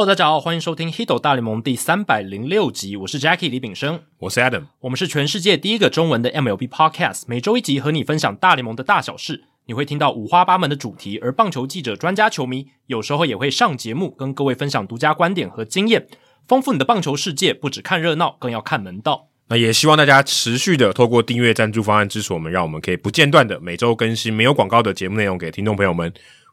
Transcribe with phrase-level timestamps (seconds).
[0.00, 16.06] Hello，大家好，欢迎收听《Hito 大联盟》第三百零六集，我是 Jackie 李炳生，我是 Adam，我们是全世界第一个中文的 MLB Podcast，每周一集和你分享大联盟的大小事，你会听到五花八门的主题，而棒球记者、专家、球迷有时候也会上节目，跟各位分享独家观点和经验，
[16.48, 17.52] 丰富你的棒球世界。
[17.52, 19.26] 不只看热闹，更要看门道。
[19.48, 26.10] 那也希望大家持续的透过订阅赞助方案支持我们，让我们可以不间断的每周更新没有广告的节目内容给听众朋友们。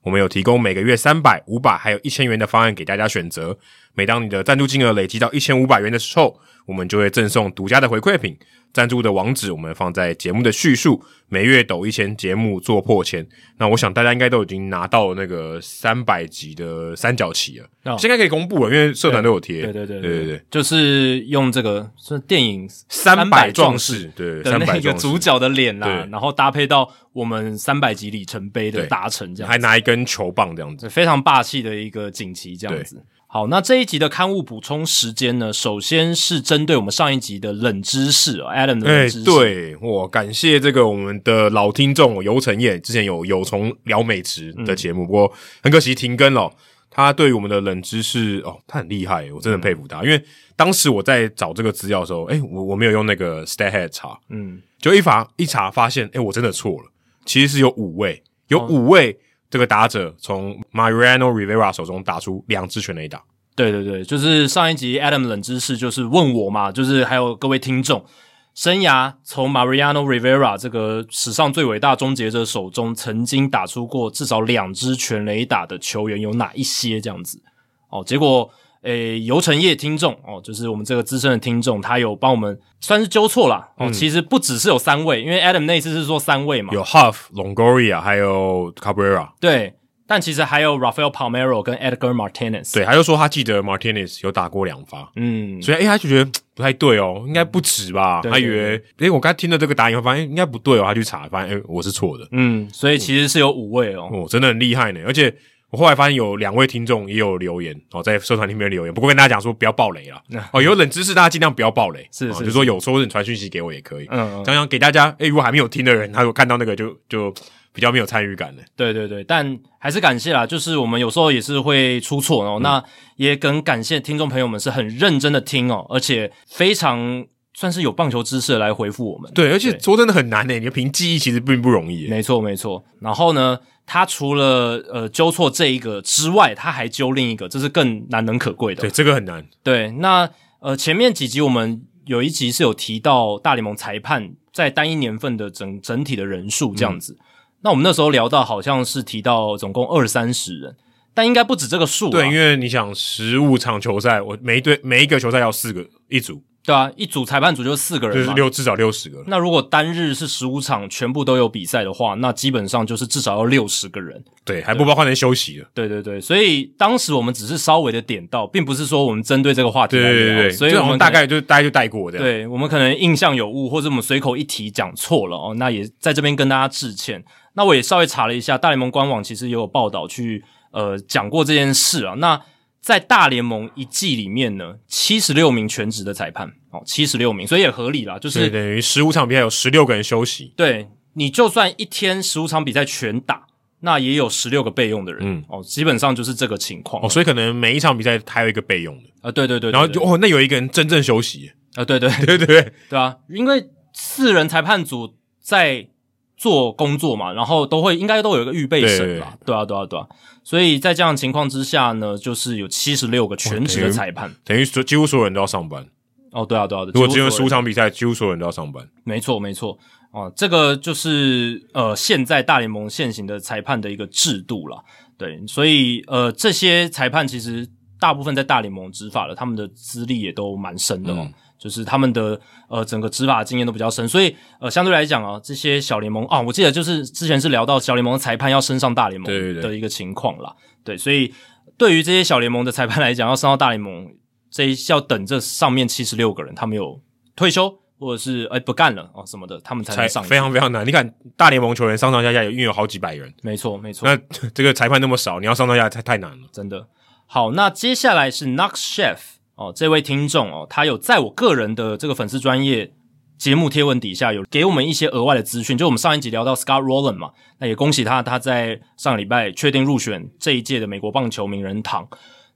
[0.07, 3.59] 我们有提供每个月三百、五百还有一千元的方案给大家选择。
[3.93, 8.37] 每当你的赞助金额累积到一千五百元的时候，我们就会赠送独家的回馈品。
[8.73, 11.03] 赞助的网址我们放在节目的叙述。
[11.29, 13.27] 每月抖一千，节目做破千。
[13.57, 19.63] 那我想大家应该都已经拿到那个三百集的三角旗了，哦、现在可以公布了，因为社团都有贴。
[19.63, 33.03] 对对对对对就是用这个是电影《三百壮士》对的那个主角的脸啦，然后搭配到我们三百集里程碑的达成这样，还拿一根球棒这样子，非常霸气的一个锦旗这样子。
[33.37, 39.29] 好，那这一集的刊物补充时间呢，首先是针对我们上一集的冷知识，Adam 的冷知识。
[39.29, 46.51] 欸、对，我感谢这个我们的老听众游成业，之前有有从聊美职的节目，嗯、不过很可惜停更了。
[46.89, 50.01] 他对于我们的冷知识哦，他很厉害，我真的佩服他。
[50.01, 50.19] 嗯、因为
[50.55, 56.91] 当时我在找这个资料的时候，哎、欸、我我没有用那个 StatHead 查，嗯，就一查一查发现，诶、欸、我真的错了，
[57.23, 59.19] 其实是有五位，有五位。
[59.49, 63.23] 这个打者从 Mariano Rivera 手中打出两支全垒打。
[63.55, 68.05] 对对对，就是上一集 Adam 冷知识，就是问我嘛，就是还有各位听众，
[68.53, 77.01] 生涯从 Mariano Rivera 这个史上最伟大终结者手中曾经打出过至少两支全垒打的球员有哪一些？
[77.01, 77.41] 这样子
[77.89, 78.49] 哦，结果。
[78.87, 83.87] 诶，游程业听众哦，就是我们这个资深的听众，他有帮我们算是纠错了哦。
[83.87, 89.31] 嗯、其实不只是有三位，因为 Adam 那次是说三位嘛，有 Huff、Longoria 还有 Cabrera。
[89.41, 89.73] 对，
[90.07, 92.73] 但其实还有 Rafael Palmeiro 跟 Edgar Martinez。
[92.73, 98.21] 对，他就说他记得 Martinez 有打过两发，嗯，所以诶他就觉得不太对哦，应该不止吧？
[98.21, 102.25] 对对对，他以为诶我刚才听了这个答案以后，发现应该不对哦，他去查，发现诶我是错的。
[102.31, 105.35] 嗯，所以其实是有五位哦，哦，真的很厉害呢，而且。
[105.69, 110.21] 我后来发现有两位听众也有留言哦，在社团里面留言，不过跟大家讲说不要爆雷啦。
[110.53, 117.33] 哦，有冷知识大家尽量不要爆雷，是，是，是，就说有时候你传讯息给我也可以，嗯，这样给大家，诶，如果还没有听的人，他如果看到那个就就
[117.73, 118.63] 比较没有参与感的。
[118.77, 122.83] 对对对，但还是感谢啦，就是我们有时候也是会出错哦，嗯、那
[123.17, 129.29] 也很感谢听众朋友们是很认真的听哦，而且非常算是有棒球知识的来回复我们。
[129.33, 132.07] 对，而且说真的很难诶，你凭记忆其实并不容易。
[132.07, 133.59] 没错没错，然后呢？
[133.87, 138.81] 他除了呃纠错这一个之外，他还纠另一个，这是更难能可贵的。
[138.81, 139.43] 对，这个很难。
[139.63, 147.13] 对，那呃前面几集我们有一集是有提到大联盟裁判在单一年份的整整体的人数这样子。
[147.13, 147.23] 嗯、
[147.61, 150.75] 那我们那时候聊到好像是提到总共二三十人，
[151.13, 152.09] 但应该不止这个数。
[152.09, 156.43] 对，因为你想十五场球赛，我每一队每一个球赛要四个一组。
[156.67, 159.23] 对啊，一组裁判组就四个人嘛，就是六至少六十个。
[159.27, 164.21] 那如果单日是十五场全部都有比赛的话，那基本上就是至少要六十个人。
[164.43, 165.65] 对，还不包括人休息的。
[165.73, 170.11] 对对对，所以当时我们只是稍微的点到，并不是说我们针对这个话题来聊。
[170.11, 172.25] 对对对，所以我们大概就大概就带过这样。
[172.25, 177.23] 对，我们可能印象有误，或者我们随口一提讲错了哦，那也在这边跟大家致歉。
[177.53, 182.15] 那我也稍微查了一下，大联盟官网其实也有报道去呃讲过这件事啊。
[182.15, 182.41] 那
[182.87, 190.53] 在大联盟一季里面呢，七十六名全职的裁判，哦，七十六名，所以也合理啦，就是等于十五场比赛有十六个人休息。
[190.55, 193.47] 对，你就算一天十五场比赛全打，
[193.81, 197.03] 那也有十六个备用的人，嗯，哦，基本上就是这个情况。
[197.03, 199.03] 哦，所以可能每一场比赛还有一个备用的。
[199.21, 201.51] 啊，对对对，对，然后就哦，那有一个人真正休息。
[201.75, 205.89] 啊，对对 对对对，对啊，因为四人裁判组在
[206.37, 210.07] 做工作嘛，然后都会应该都有一个预备审吧，对啊，对啊，对啊。
[210.43, 215.85] 所以在这样的情况之下呢，就是有七十六个全职的裁判，等于说几乎所有人都要上班。
[216.31, 216.83] 哦，对啊，对啊。
[216.93, 218.87] 如果只有十五场比赛，几乎所有人都要上班。
[219.03, 219.77] 没错，没错。
[220.11, 224.83] 哦，这个就是呃，现在大联盟现行的裁判的一个制度了。
[225.17, 227.67] 对，所以呃，这些裁判其实
[227.99, 231.17] 大部分在大联盟执法的，他们的资历也都蛮深的哦。
[231.21, 232.39] 嗯就是他们的
[232.69, 239.31] 呃整个执法经验都比较深，所以呃相对来讲啊，这些小联盟啊，我记得就是之前是聊到小联盟的裁判要升上大联盟
[239.61, 240.55] 的一个情况啦。
[240.83, 241.33] 对，对，对，对，所以
[241.77, 244.07] 对于这些小联盟的裁判来讲，要升到大联盟，
[244.51, 247.01] 这一要等这上面七十六个人他们有
[247.35, 250.23] 退休或者是哎不干了啊什么的，他们才能上。
[250.23, 250.85] 非常非常难。
[250.85, 254.07] 你看大联盟球员上上下下有因为有好几百人，没错没错。
[254.07, 254.15] 那
[254.53, 256.87] 这个裁判那么少，你要上上下下太太难了，真的。
[257.25, 259.17] 好，那接下来是 Knox Chef。
[259.57, 262.93] 哦，这位听众哦，他有在我个人的这个粉丝专业
[263.39, 272.07] 节目贴文底下有给我们一些额外的资讯，就我们上一集聊到 Scott Rowland 嘛，那也恭喜他，他在上个礼拜确定入选这一届的美国棒球名人堂。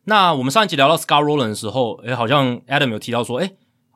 [0.05, 3.51] 那我们上一集聊到 Scott Rowland 的时候，诶，好像 Adam 有提到说，诶，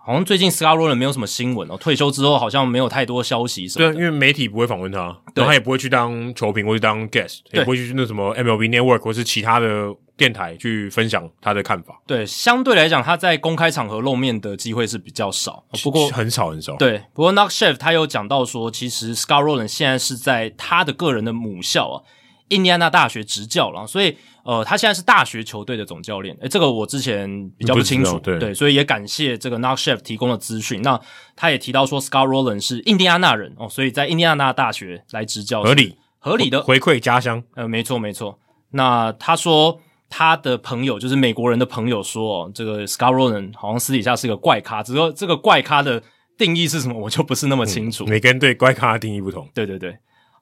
[0.05, 3.91] 好像最近 Scott Rolen 没有什么新闻哦，退休之后好像没有太多消息什么。
[3.91, 4.99] 对，因为媒体不会访问他，
[5.33, 11.99] 然后他也不会去当球评或者当 guest，也不会去那什么 MLB Network 或是其他的电台去分享他的看法。
[12.05, 16.75] 对，相对来讲，他在公开场合露面的机会是比较少，不过很少很少。
[16.75, 22.03] 对，不过 Knock Chef 他有讲到说，其实 Scott Rolen 现在是在他的个人的母校啊，
[22.49, 24.17] 印第安纳大学执教了，所以。
[24.45, 30.83] 呃，他现在是大学球队的总教练，诶，这个我之前比较不清楚，对，对，所以也感谢这个 Knock Chef 提供的资讯。
[30.83, 31.01] 那
[31.35, 37.43] 他也提到说，Scott Rolen 是印第安纳人哦，所以在印第安纳大学来执教，合理合理的回馈家乡。
[37.55, 38.37] 呃，没错没错。
[38.69, 46.03] 那他说他的朋友就是美国人的朋友说，哦，这个 Scott Rolen 好像私底下是个怪咖，只是说这个怪咖的
[46.37, 48.05] 定义是什么，我就不是那么清楚。
[48.05, 49.49] 嗯，每个人对怪咖的定义不同。
[49.55, 49.97] 对对对，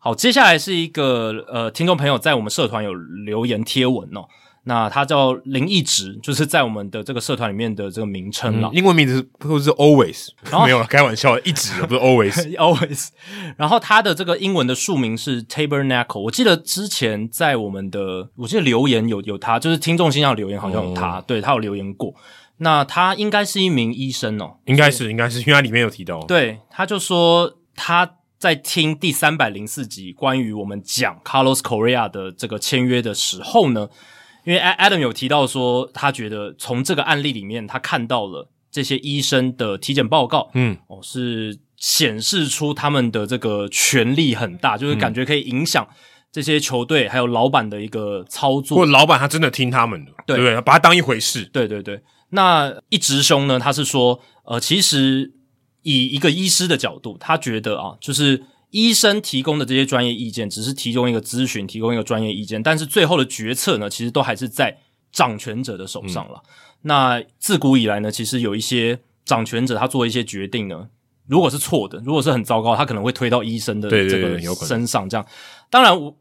[0.06, 4.26] 好，接下来是一个呃，听众朋友在我们社团有留言贴文哦。
[4.66, 8.76] 那他叫林一直，就是在我们的这个社团里面的这个名称了、嗯。
[8.76, 10.28] 英文名字或者是 always，
[10.66, 12.58] 没有了，开玩笑，一直不是 always，always。
[12.58, 13.08] always
[13.56, 16.20] 然后他的这个英文的署名是 Tabernacle。
[16.20, 22.14] 我记得之前在我们的，我记得留言有有他，就是听众信箱留言好像有他，哦、对他有留言过。
[22.58, 26.22] 那他应该是一名医生哦，应该是，应该是，因为他里面有提到。
[26.26, 33.88] 对，他就说他在听第三百零四集关于我们讲 Carlos Correa 的这个签约的时候呢。
[34.44, 45.88] 因为 Adam 有提到说，他觉得从这个案例里面，他看到了这些医生的体检报告，嗯，哦，是显示出他们的这个权力很大，就是感觉可以影响
[46.30, 48.80] 这些球队还有老板的一个操作。
[48.80, 50.62] 或老板他真的听他们的，对，对不对？
[50.64, 51.46] 把他当一回事。
[51.46, 52.02] 对对对。
[52.32, 55.32] 那一直兄呢，他是说，呃，其实
[55.84, 58.44] 以一个医师的角度，他觉得啊，就是。
[58.76, 64.76] 医生提供的这些专业意见只是提供一个咨询，提供一个专业意见，但是最后的决策呢，其实都还是在
[65.12, 66.42] 掌权者的手上了。
[66.44, 66.50] 嗯、
[66.82, 70.90] 那自古以来呢，其实有一些掌权者他做一些决定呢，
[71.28, 75.08] 如果是错的，如果是很糟糕，他可能会推到医生的这个身上。
[75.08, 75.24] 这样，
[75.70, 76.18] 当然我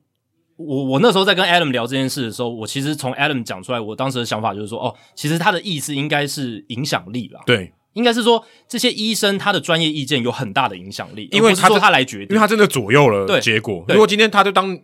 [0.56, 7.40] 我我那时候在跟 Adam 聊这件事的时候，我其实从 Adam 讲出来，我当时的想法就是说，哦，其实他的意思应该是影响力啦。
[7.46, 7.72] 对。
[7.94, 13.84] 应该是说，这些医生他的专业意见有很大的影响力，因为他说他来决定，因为他真的左右了结果。
[13.88, 14.78] 如果今天他就当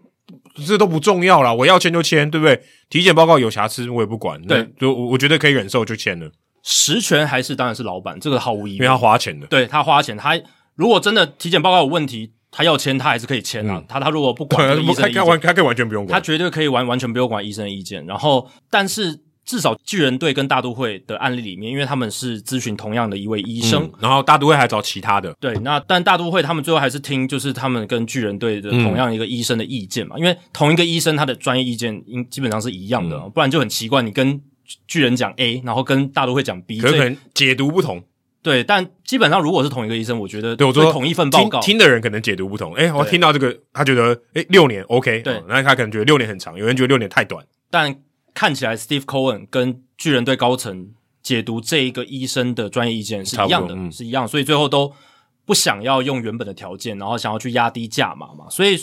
[0.66, 2.62] 这都不重要了，我要签就签，对不对？
[2.90, 6.30] 体检报告有瑕疵我也不管，对，就我我觉得可以忍受就签了。
[6.62, 10.38] 实权还是当然是老板，这个毫无疑问，因为他花钱的，对他花钱，他
[10.74, 13.78] 如果真的体检报告有问题，他要签他还是可以签啊。
[13.78, 15.04] 嗯、他他如果不管医生的意见，
[15.40, 18.04] 他可以完全不用管，他绝对可以完完全不用管医生的意见。
[18.04, 19.20] 然后，但是。
[19.48, 25.34] 至少巨人队跟大都会的案例里面，因为他们是咨询同样的一位医生，嗯、然后大都会还找其他的。
[25.40, 34.38] 对，那但大都会他们最后还是听就是他们跟巨人队的同样一个医生的意见嘛，嗯、因为同一个医生他的专业意见应基本上是一样的，嗯、不然就很奇怪，你跟
[34.86, 38.04] 巨人讲 A，然后跟大都会讲 B，可能解读不同。
[38.42, 42.74] 对，但基本上如果是同一个医生，我觉得对我说同一份报告听，听的人可能解读不同。
[42.74, 47.96] 诶，我听到这个，他觉得诶六年 OK，对，那、哦、他可能觉得六年很长，有人觉得六年太短，但。
[48.38, 50.90] 看起来，Steve Cohen 跟巨人队高层
[51.20, 54.94] 解读这一个医生的专业意见是一样的，嗯、是一样，所以最后都
[55.44, 58.48] 不想要用原本的条件，然后想要去压低价码嘛。
[58.48, 58.78] 所以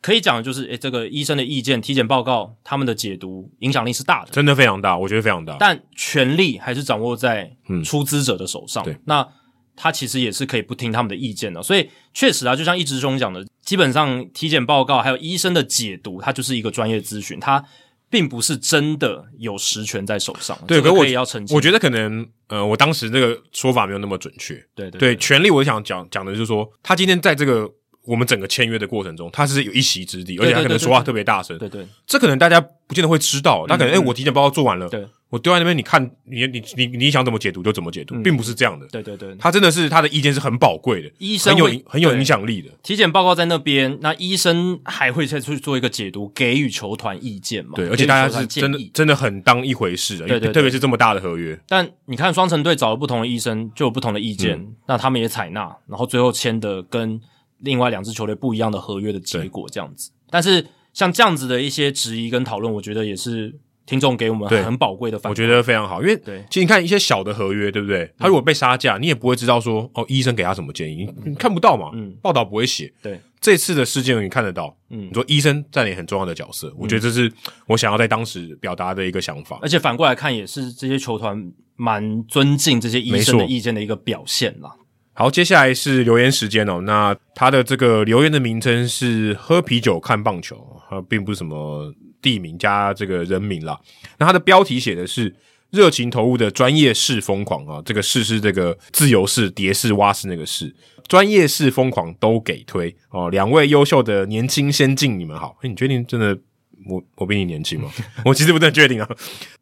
[0.00, 5.56] 可以讲的就是，诶，这个医生的意见、体检报告，他们的解读影响力是大的，真的非常大，我觉得非常大。
[5.58, 8.84] 但权力还是掌握在出资者的手上。
[8.86, 9.26] 嗯、那
[9.74, 11.60] 他其实也是可以不听他们的意见的。
[11.60, 17.64] 所以确实啊，就像一直兄讲的，基本上体检报告还有医生的解读，它就是一个专业咨询，他。
[18.10, 21.56] 并不是真的有实权在手上，对，可我也要澄清。
[21.56, 24.54] 我觉得可能，呃，我当时那个说法没有那么准确。
[24.74, 27.70] 对对对，权力我想讲讲的就是说，他今天在这个
[28.02, 31.56] 我们整个签约的过程中，他是有一席之地，而且他可能说话特别大声。
[31.56, 33.64] 对对，这可能大家不见得会知道。
[33.68, 34.88] 他可能，哎，我体检报告做完了。
[34.88, 35.06] 对。
[35.30, 38.84] 我丢在那边，你看，你你你你想怎么解读就怎么解读，并不是这样的。
[38.88, 42.68] 对对对，他真的是他的意见是很宝贵的，医生很有很有影响力的。
[42.82, 47.74] 体检报告在那边，那医生还会再去做一个解读，给予球团意见嘛？
[47.76, 51.56] 对，而且大家是真的真的很当一回事的，对对，特别是这么大的合约。
[51.68, 57.20] 但你看，双城队找了不同的医生，就有不同的意见，那他们也采纳，然后最后签的跟
[57.58, 60.10] 另外两支球队不一样的合约的结果这样子。
[60.28, 63.60] 但是像这样子的一些质疑跟讨论，我觉得也是。
[63.90, 68.08] 听众给我们很宝贵的反馈，我觉得非常好，因为对，其实你看一些小的合约，对不对？
[68.16, 72.92] 他如果被杀价，你也不会知道说哦，医生给他什么建议，你看不到嘛，嗯，报道不会写。
[73.02, 77.32] 对，这次的事件你看得到，嗯，你说医生占领很重要的角色，我觉得这是
[77.66, 79.58] 我想要在当时表达的一个想法。
[79.60, 84.70] 而且反过来看，也是这些球团蛮尊敬这些医生的意见的一个表现啦。
[85.14, 86.80] 好，接下来是留言时间哦。
[86.82, 91.92] 那他的这个留言的名称是“喝啤酒看棒球”，他并不是什么。
[92.20, 93.78] 地名加这个人名啦。
[94.18, 95.34] 那它的标题写的是
[95.70, 100.74] “热情投入的专业式疯狂”啊，这个“式”是这个自由式、蝶式、蛙式那个“式”，
[101.08, 103.30] 专业式疯狂都给推哦。
[103.30, 105.56] 两位优秀的年轻先进，你们好。
[105.62, 106.38] 诶，你确定真的？
[106.86, 107.90] 我我比你年轻吗？
[108.24, 109.08] 我其实不太确定啊。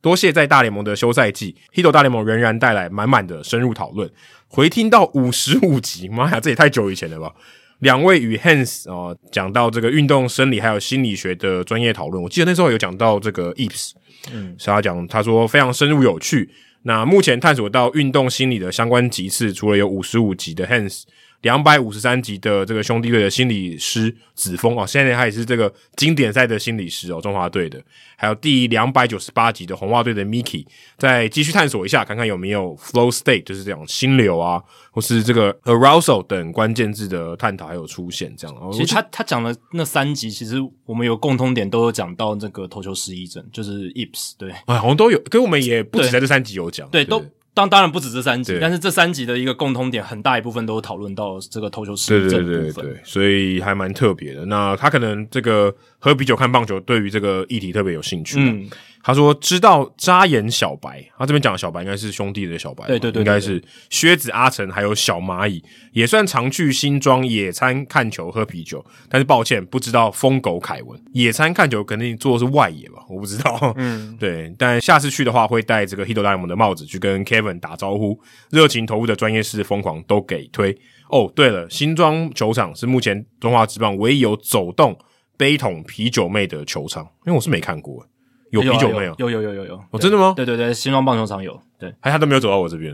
[0.00, 4.08] 多谢在大联盟的休赛季，Hito 大联盟仍然带来满满的深入讨论。
[4.46, 7.34] 回听到五十五集，妈呀，这也太久以前了吧！
[7.80, 13.92] 两位与 Hans 啊讲到这个运动生理还有心理学的专业讨论，我记得那时候有讲到这个 Eps，
[14.32, 16.50] 嗯，是他讲，他说非常深入有趣。
[16.82, 21.02] 那目前探索到运动心理的相关集次，除了有五十五集的 Hans。
[21.42, 27.80] 两百五十三集的这个兄弟队的心理师子峰哦，现在他也是这个经典赛的心理师哦，中华队的。
[28.16, 30.66] 还有第两百九十八集的红袜队的 Miki，
[30.96, 38.72] 再继续探索一下，看看有没有 flow state，就是这种心流啊，或是这个 arousal 等关键字的探讨还有出现这样。
[38.72, 47.24] 其实他他讲的那三集，其实我们有共通点，都有讲到这个投球失忆症，就是 ips，对，哎，好像都有，跟我们也不止在这三集有讲，对，对，都。
[47.58, 54.46] 当当然不止这三集，但是这三集的一个共通点，很大一部分都讨论到这个投球失忆症的部分，对对对对，所以还蛮特别的。
[54.46, 58.38] 那他可能这个喝啤酒看棒球，对于这个议题特别有兴趣。
[58.38, 58.70] 嗯。
[59.08, 68.84] 他说：“知道扎眼小白，他这边讲的小白应该是兄弟的小白，对对对，对，应该是靴子阿成，还有小蚂蚁，也算常去新庄野餐、看球、喝啤酒。
[69.08, 72.98] 但是抱歉，不知道疯狗凯文野餐看球肯定做的是外野吧？
[73.08, 73.72] 我不知道。
[73.76, 80.78] 嗯， 对，但下次去的话会戴这个 Hito 大联盟的帽子去跟 Kevin 打招呼，热情投入的专业式疯狂都给推。
[81.08, 84.98] 哦，对了，新庄球场是目前中华职棒唯一有走动
[85.38, 88.06] 杯桶啤酒妹的球场，因为我是没看过。”
[88.50, 89.14] 有啤酒没有？
[89.18, 89.74] 有有有有有。
[89.90, 90.32] 哦，真的吗？
[90.36, 91.60] 对对对，新庄棒球场有。
[91.78, 92.92] 对，还他都没有走到我这边。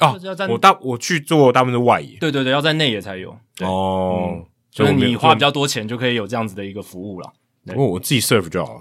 [0.00, 0.18] 哦，
[0.48, 2.16] 我大我去做大部分的外野。
[2.18, 3.36] 对对对，要在内野才有。
[3.60, 7.32] 哦，就是你花比较多钱就可以有这样子的一个服务了。
[7.66, 8.80] 不过我自己 serve 就好了，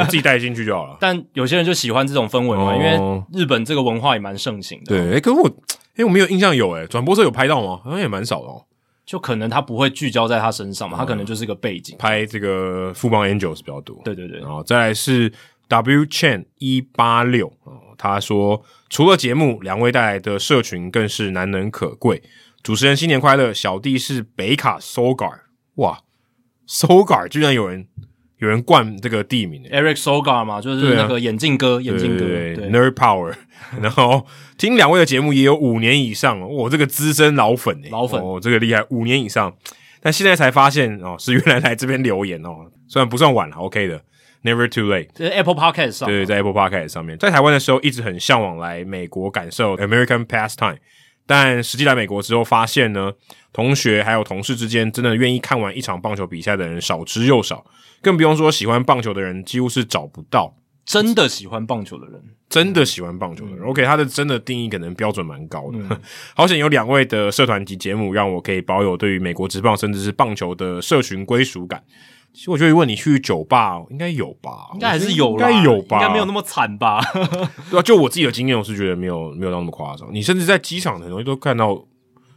[0.00, 0.98] 我自己带进去就好了。
[1.00, 4.94] 但有些人就喜欢这种氛围嘛，因为日本这个文化也蛮盛行的。
[4.94, 5.50] 对，哎，可是我
[5.96, 7.80] 哎，我没有印象有哎，转播车有拍到吗？
[7.82, 8.66] 好像也蛮少的哦。
[9.10, 14.00] 就可能他不会聚焦在他身上嘛，他可能就是一个背景，拍这个富邦 Angels 比较多。
[14.04, 15.32] 对对对，然后再来是。
[15.70, 22.24] W Chen 一八六哦，他说除了节目，两位带来的社群更是难能可贵。
[22.60, 25.42] 主持人新年快乐，小弟是北卡 Sogar，
[25.76, 26.00] 哇
[26.66, 27.86] ，Sogar 居然有人
[28.40, 32.68] 有人冠这个地名，Eric Sogar 嘛，就是那个眼镜哥，啊、眼镜哥对对。
[32.68, 33.34] 对，Nerd Power。
[33.80, 34.26] 然后
[34.58, 38.20] 听两位的节目也有五年以上了，我，这个资深老粉诶，老粉。
[38.20, 39.54] 哦，这个厉害，五年以上。
[40.02, 44.02] 但现在才发现哦，是原来来这边留言哦，虽然不算晚了，OK 的。
[44.42, 50.78] Never too late，在 Apple Podcast 上，对，在 Apple Podcast 上面，在台湾的时候一直很向往来美国感受 American pastime，
[51.26, 53.12] 但实际来美国之后发现呢，
[53.52, 57.62] 同学还有同事之间真的愿意看完一场棒球比赛的人少之又少，
[58.02, 60.54] 更不用说喜欢棒球的人几乎是找不到。
[60.86, 63.64] 真的喜欢棒球的人，真的喜欢棒球的人。
[63.64, 65.78] OK，他的真的定义可能标准蛮高的。
[65.78, 66.00] 嗯、
[66.34, 71.80] 好险有两位的社团及节目，让我可以保有对于美国职棒甚至是棒球的社群归属感。
[72.32, 74.70] 其实我觉得，如果你去酒吧，应该有吧？
[74.74, 76.00] 应该还是有，应该有吧？
[76.00, 77.00] 应该没有那么惨吧？
[77.70, 80.08] 对啊，就我自己的经验，我是觉得没有没有那么夸张。
[80.12, 81.80] 你甚至在机场很容易都看到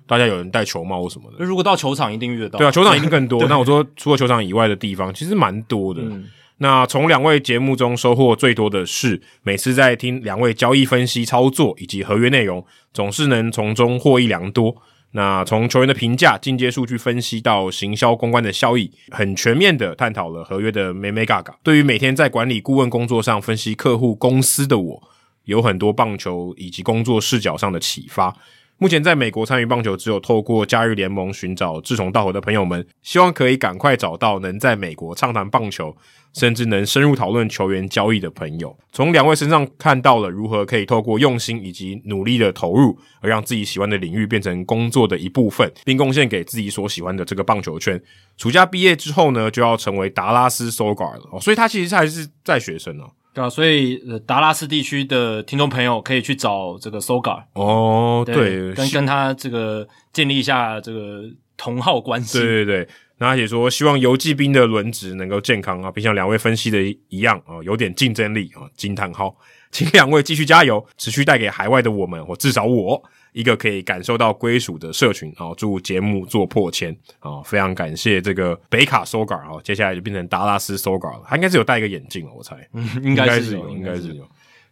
[0.07, 1.43] 大家有人戴球帽什么的。
[1.43, 2.59] 如果到球场，一定遇得到。
[2.59, 3.45] 对啊，球场一定更 多。
[3.47, 6.01] 那我说，除了球场以外的地方，其实蛮多的。
[6.01, 6.25] 嗯、
[6.57, 14.75] 那从两位节目中收获最多的是，每次在听两位交易分析、操作以及合约内容，总是能从中获益良多。
[15.15, 21.55] 那从球员的评价、进阶数据分析到行销公关的效益，很全面的探讨了合约的眉眉角角。
[21.61, 25.03] 对于每天在管理顾问工作上分析客户公司的我，
[25.45, 28.35] 有很多棒球以及工作视角上的启发。
[28.77, 35.95] 目前在美国参与棒球，只有透过假日联盟寻找志同道合的朋友们，希望可以赶快找到能在美国畅谈棒球，
[36.33, 38.77] 甚至能深入讨论球员交易的朋友。
[38.91, 48.01] 从两位身上看到了如何可以透过用心以及努力的投入，而让自己喜欢的领域变成工作的一部分，并贡献给自己所喜欢的这个棒球圈。
[48.35, 53.11] 暑假毕业之后呢，就要成为达拉斯 Sogar 了，所以他其实还是在学生哦。
[53.33, 61.23] 对啊，所以达拉斯地区的听众朋友可以去找这个 Sogar 哦，对，跟跟他这个建立一下这个
[61.57, 62.39] 同号关系。
[62.39, 62.87] 对对对，
[63.17, 69.35] 那他也说希望游骑兵的轮值能够健康啊，并像两位分析的一样啊，有点竞争力啊，惊叹号，
[69.71, 73.03] 请两位继续加油，持续带给海外的我们，或至少我。
[73.33, 75.51] 一个可以感受到归属的社群啊！
[75.57, 77.41] 祝节目做破千啊！
[77.43, 79.59] 非常感谢这个北卡 Sogar 啊！
[79.63, 84.25] 接下来就变成达拉斯 Sogar 了，他应该是有戴一个眼镜了，我猜， 嗯，应该是有，应该是有。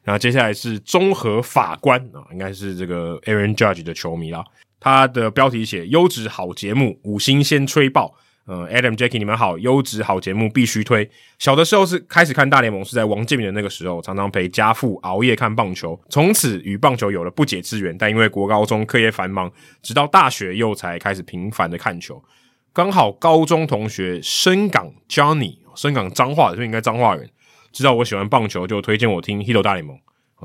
[0.04, 4.44] 然后接下来是综合法官啊，应该是这个 Aaron Judge 的球迷啦。
[4.80, 11.10] 他的标题写优质好节目，五星先吹爆，呃，Adam、Jackie，你们好，优质好节目必须推。
[11.38, 17.96] 小的时候是开始看大联盟，是在王建民的那个时候，常常陪家父熬夜看棒球，从此与棒球有了不解之缘。
[17.98, 19.50] 但因为国高中课业繁忙，
[19.84, 22.22] 直到大学又才开始频繁的看球。
[22.74, 27.30] 刚好高中同学深港 Johnny，深港彰化的，所以应该彰化人，
[27.72, 29.96] 知道我喜欢棒球，就推荐我听《Hito 大联盟》，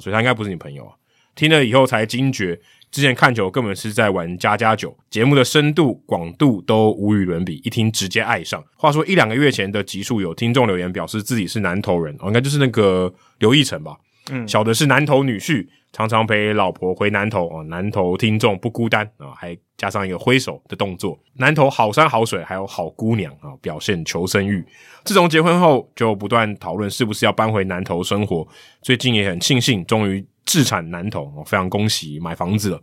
[0.02, 0.94] 所以他应该不是你朋友啊。
[1.34, 2.60] 听了以后才惊觉。
[2.90, 8.64] 之前看球根本是在玩家家酒，节目的深度广度都无与伦比，一听直接爱上。
[8.76, 13.96] 话说一两个月前的集数，有听众留言表示自己是南投人，哦，应该就是那个刘义成吧？
[14.30, 17.62] 嗯，小的是南投女婿，常常陪老婆回南投哦。
[17.64, 21.18] 南投听众不孤单啊，还加上一个挥手的动作。
[21.34, 24.64] 南投好山好水，还有好姑娘啊，表现求生欲。
[25.04, 28.46] 自从结婚后，就不断讨论是不是要搬回南投生活。
[28.80, 30.26] 最近也很庆幸，终于。
[30.46, 32.80] 置产南投，非常恭喜买房子了。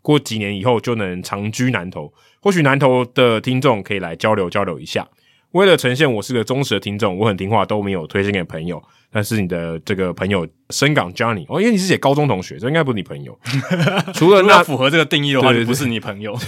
[0.00, 5.08] 过几年以后就能长居南投，或许南投的听众可以来交流交流一下。
[5.52, 8.82] 为了呈现我是个忠实的听众，我很听话，都没有推荐给朋友。
[9.10, 13.36] 但是你的这个朋友深港 Johnny 哦，因为你是写高中同学，这应该不是你朋友。
[14.12, 16.38] 除了那符合这个定义的话，就不是你朋友。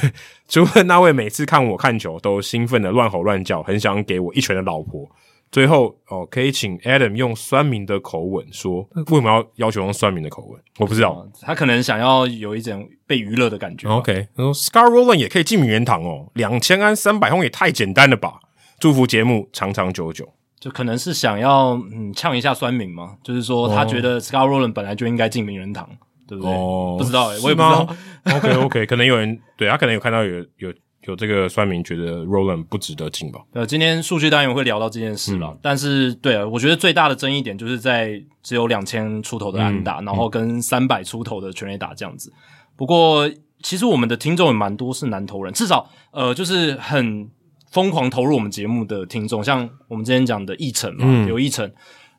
[0.46, 5.10] 除了那位每次看我看球都兴奋的乱吼乱叫，很想给我一拳的老婆。
[5.50, 10.60] 最后哦，可以请 Adam 用酸民的口吻说，为什么要要求用酸民的口吻？
[10.78, 13.88] 我不知道，他可能想要有一种被娱乐的感觉。
[13.88, 18.34] OK，他说 Scott Rolen 也可以进名人堂哦，两千安三百轰也太简单了吧？
[18.78, 20.28] 祝福节目长长久久。
[20.60, 25.88] 就可能是想要嗯呛一下酸民嘛，就是说他觉得 Scott Rolen 本来就应该进名人堂，
[26.28, 26.52] 对不对？
[26.52, 27.96] 哦，不知道诶、欸、我也不知道。
[28.36, 30.72] OK OK，可能有人对他可能有看到有有。
[31.06, 33.40] 有这个酸民觉得 Roland 不值得进吧？
[33.52, 42.30] 呃，今天数据单元会聊到这件事了，嗯、但是对啊，我觉得最大的争议点就是在只有两千出头的安打，嗯、然后跟三百出头的全垒打这样子。
[42.76, 43.30] 不过，
[43.62, 47.30] 其实我们的听众也蛮多是南投人，至少呃，就是很
[47.70, 51.72] 疯狂投入我们节目的听众，像我们之前讲的奕成嘛，嗯、有奕成，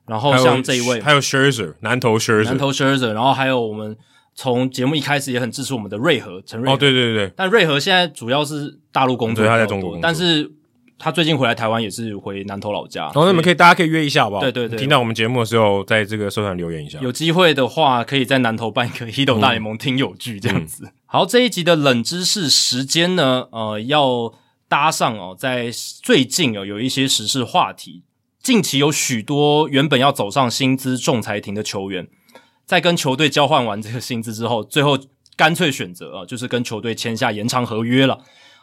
[0.07, 3.95] 然后像这一位还有 Scherzer 南投 Scherzer 南投 Scherzer，然后还有我们。
[4.33, 10.51] 从节目一开始也很支持我们的瑞和陈瑞和哦，对对对，但瑞和现在主要是大陆工作，对，他在中国工作，但是
[10.97, 13.03] 他最近回来台湾也是回南投老家。
[13.05, 14.41] 然后你们可以大家可以约一下好不好？
[14.41, 16.99] 对对对，听到我们节目的时候，在这个社团留言一下。
[17.01, 20.85] 有机会的话，可以在南投办一个 Hito 大联盟听友聚这样子。
[20.85, 24.33] 嗯、好，这一集的冷知识时间呢，呃，要
[24.67, 25.69] 搭上哦，在
[26.01, 28.03] 最近哦有一些时事话题，
[28.41, 32.07] 近期有许多原本要走上薪资仲裁庭的球员。
[32.71, 34.97] 在跟球队交换完这个薪资之后，最后
[35.35, 38.19] 干脆选择啊，就是跟球队签下延长合约了。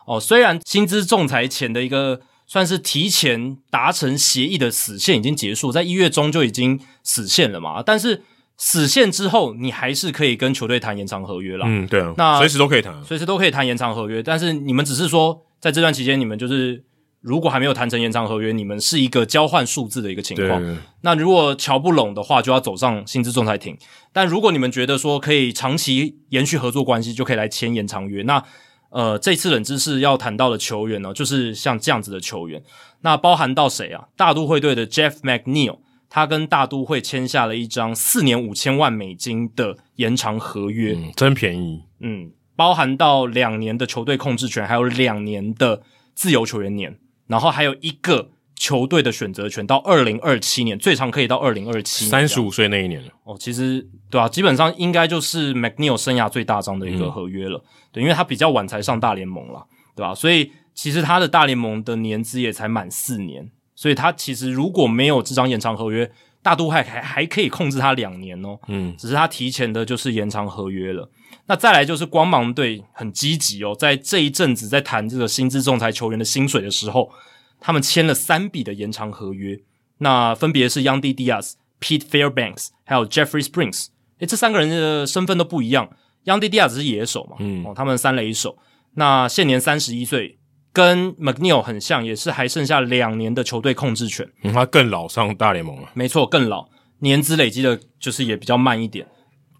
[0.06, 8.22] 哦，虽然薪资仲裁前的一个算是提前达成协议的死线已经结束，在一月中就已经死线了嘛，但是
[8.56, 11.66] 死线之后，你还是可以跟球队谈延长合约了。
[11.68, 14.22] 嗯，对啊，那随时都可以谈，随时都可以谈延长合约。
[14.22, 16.82] 但是你们只是说，在这段期间，你们就是。
[17.28, 20.78] 如果还没有谈成延长合约，你们是一个交换数字的一个情况。
[21.02, 23.76] 那如果瞧不拢的话，就要走上薪资仲裁庭。
[24.14, 28.22] 但如果你们觉得说可以长期延续合作关系，就可以来签延长约。
[28.22, 28.42] 那
[28.88, 32.62] 呃，这次冷知识要谈到的球员呢，就是像这样子的球员。
[33.02, 34.08] 那包含到谁啊？
[34.16, 41.82] 大都会队的 Jeff McNeil，他跟大都会签下了一张四年五千万美金的延长合约，嗯，真便宜。
[42.00, 45.82] 嗯，包含到两年的球队控制权，还有两年的
[46.14, 46.96] 自由球员年。
[47.28, 53.08] 然后还有一个球队的选择权，到二零二七年，最长可以到二零二七年，三十五岁那一年了。
[53.22, 57.58] 哦，其实对啊，基本上应该就是 McNeil 生涯最大张的一个合约了。
[57.58, 59.64] 嗯、对，因为他比较晚才上大联盟了，
[59.94, 60.12] 对吧？
[60.12, 66.10] 所以其实他的大联盟的年资也才满四年，所以他其实如果没有这张延长合约，
[66.42, 68.58] 大都会还还还可以控制他两年哦。
[68.68, 71.08] 嗯，只是他提前的就是延长合约了。
[71.48, 77.10] 那再来就是光芒队很积极哦，在这一阵子在谈这个薪资仲裁球员的薪水的时候，
[77.58, 79.58] 他们签了三笔的延长合约，
[79.98, 83.86] 那分别是 Yandy Diaz、Pete Fairbanks 还有 Jeffrey Springs。
[84.18, 85.88] 诶，这三个人的身份都不一样。
[86.26, 88.58] Yandy Diaz 是野手嘛，嗯，哦，他们三垒手。
[88.94, 90.38] 那现年三十一岁，
[90.72, 94.28] 跟 McNeil 很像，也是还剩下两年的球队控制权。
[94.42, 99.06] 嗯，他更老上大联盟了，没错，更老，年资累积的就是也比较慢一点。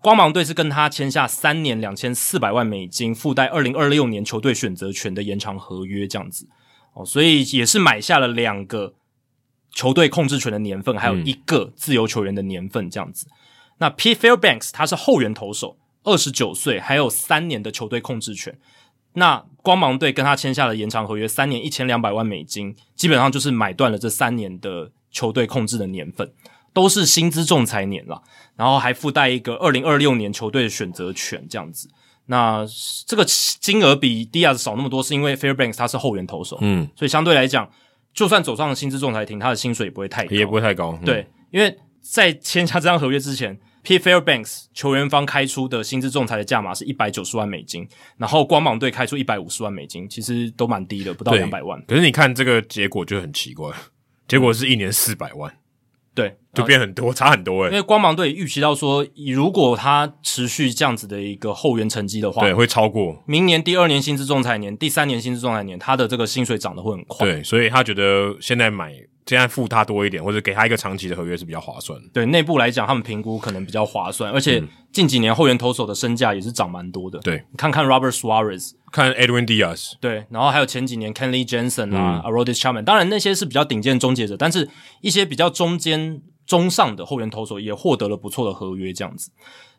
[0.00, 6.48] 光芒队是跟他签下三年两千四百万美金，附带二零二六年球队选择权的延长合约，这样子
[6.94, 8.94] 哦，所以也是买下了两个
[9.72, 13.26] 球队控制权的年份，还有一个自由球员的年份，这样子。
[13.26, 13.34] 嗯、
[13.78, 18.56] 那 Pete Fairbanks 他是后援投手，二十九岁，还有三年的球队控制权。
[19.14, 26.32] 那光芒队跟他签下了延长合约，三年一千两百万美金，基本上就是买断了这三年的球队控制的年份。
[26.74, 28.22] 都是薪资仲裁年了，
[28.58, 31.88] 然后还附带一个二零二六年球队的选择权这样子。
[32.26, 32.66] 那
[33.06, 37.70] 这个金额比 Diaz 少那么多，是因为 Fairbanks 他是后援投手，嗯，所以相对来讲，
[38.12, 40.98] 就算走上了薪资仲裁庭，他的薪水也不会太高，也不会太高。
[41.00, 51.82] 嗯、对，因为在签下这张合约之前，Pete Fairbanks 球员方开出的薪资仲裁的价码是一百九十万美金，然后光芒队开出一百五十万美金，其实都蛮低的，不到两百万。
[51.86, 53.72] 可是你看这个结果就很奇怪，
[54.26, 55.50] 结果是一年四百万。
[56.18, 67.24] 对，就变很多，差很多哎、欸、因为光芒队预期到说，如果他持续这样子的一个后援成绩的话，对，会超过明年第二年薪资仲裁年，第三年薪资仲裁年，他的这个薪水涨得会很快。
[67.24, 68.92] 对，所以他觉得现在买，
[69.28, 72.08] 现在付他多一点，或者给他一个长期的合约是比较划算的。
[72.12, 77.18] 对，内部来讲，他们评估可能比较划算，而且近几年后援投手的身价也是涨蛮多的。
[77.20, 84.68] 对，你看看 Robert Suarez，看 Edwin Diaz，对，然后还有前几年 Kenley Jensen 啊、嗯、Aroldis Chapman，当然那些是比较顶尖终结者，但是
[85.02, 86.22] 一些比较中间。
[86.48, 89.30] 中上的后援投手也获得了不错的合约，这样子。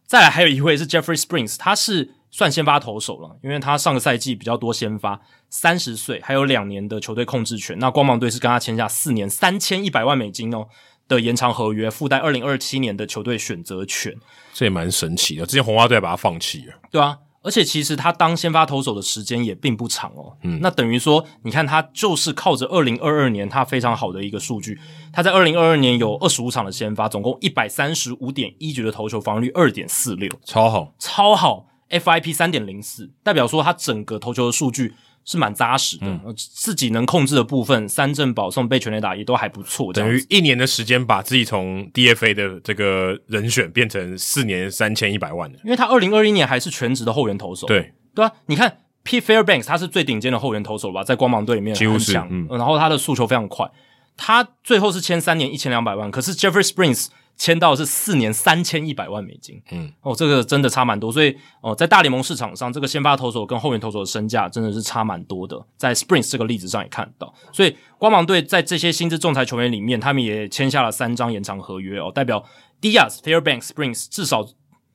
[0.06, 7.78] 再来还有一位是 Jeffrey Springs，他是算先发投手了，因为他上个赛季比较多先发，三十岁，还有两年的球队控制权。
[7.80, 10.68] 那光芒队是跟他签下四年三千一百万美金哦
[11.08, 14.16] 的延长合约，附带二零二七年的球队选择权。
[14.54, 17.20] 这也蛮神奇的，之前红花队把他放弃了，对啊。
[17.42, 24.78] 而且其实他当先发投手的时间也并不长哦，嗯，那等于说，你看他就是靠着二零二二年他非常好的一个数据，
[25.14, 34.94] 他在二零二二年有二十五场的先发，总共一百三十五点一局的投球防御率二点四六，超好，超好，FIP 三点零四，代表说他整个投球的数据。
[35.26, 39.94] 是蛮扎实的，嗯，自己能控制的部分，三振保送被全垒打也都还不错。
[39.94, 45.60] 等于一年的时间，把自己从 DFA 的这个人选变成四年三千一百万的。
[45.64, 48.32] 因为他二零二一年还是全职的后援投手，对对啊。
[48.48, 53.70] 你看 Pete Fairbanks，他是最顶尖的后援投手吧，在光芒队里面很强，嗯，然后他的速球非常快。
[54.18, 57.10] 他最后是签三年一千两百万，可是 Jeffrey Springs。
[57.40, 72.44] 签到是四年三千一百万美金，嗯，哦，这个真的差蛮多，所以哦，在大联盟市场上，这个先发投手跟后援投手的身价真的是差蛮多的，在 Springs 这个例子上也看到，所以光芒队在这些薪资仲裁球员里面，他们也签下了三张延长合约哦，代表
[72.82, 74.46] Diaz、Fairbanks、Springs 至少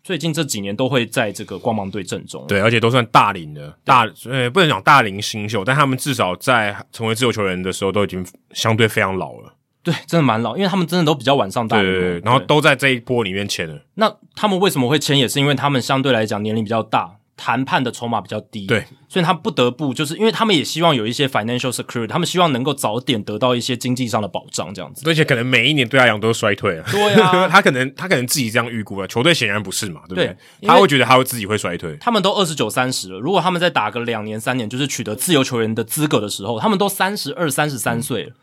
[0.03, 9.55] 最近这几年都会在这个光芒队阵中，对，而且都算大龄的大，呃，不能讲大龄新秀，但他们至少在成为自由球员的时候都已经相对非常老了。
[9.85, 13.79] 对，真的蛮老，因为他们真的都比较晚上大对对对，然后都在这一波里面签了。
[13.95, 15.17] 那他们为什么会签？
[15.19, 25.09] 也是因为他们相对来讲年龄比较大，谈判的筹码比较低，对，所以他不得不就是因为他们也希望有一些 financial security，他们希望能够早点得到一些经济上的保障，这样子。
[25.09, 26.85] 而且可能每一年对他来讲都是衰退啊。
[26.91, 30.27] 对啊， 他可能他可能自己这样预估了，球队显然不是嘛，对不对？
[30.27, 31.97] 对，他会觉得他会自己会衰退。
[32.01, 38.31] 他们都二十九、三十了，如果他们再打个两年、三年，就是取得自由球员的资格的时候，他们都三十二、三十三岁了。
[38.31, 38.35] 嗯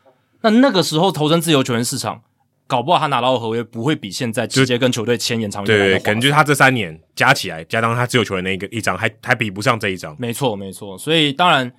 [0.42, 2.22] 那那个时候投身自由球员市场，
[2.68, 5.68] 搞不好他拿到的合约不会比现在直接跟球队签延长约。
[5.68, 10.16] 对，可能就是他这三年加起来，加上他自由球员那一个一张，还还比不上这一张。
[10.20, 10.98] 没错，没错。
[10.98, 11.72] 所以当然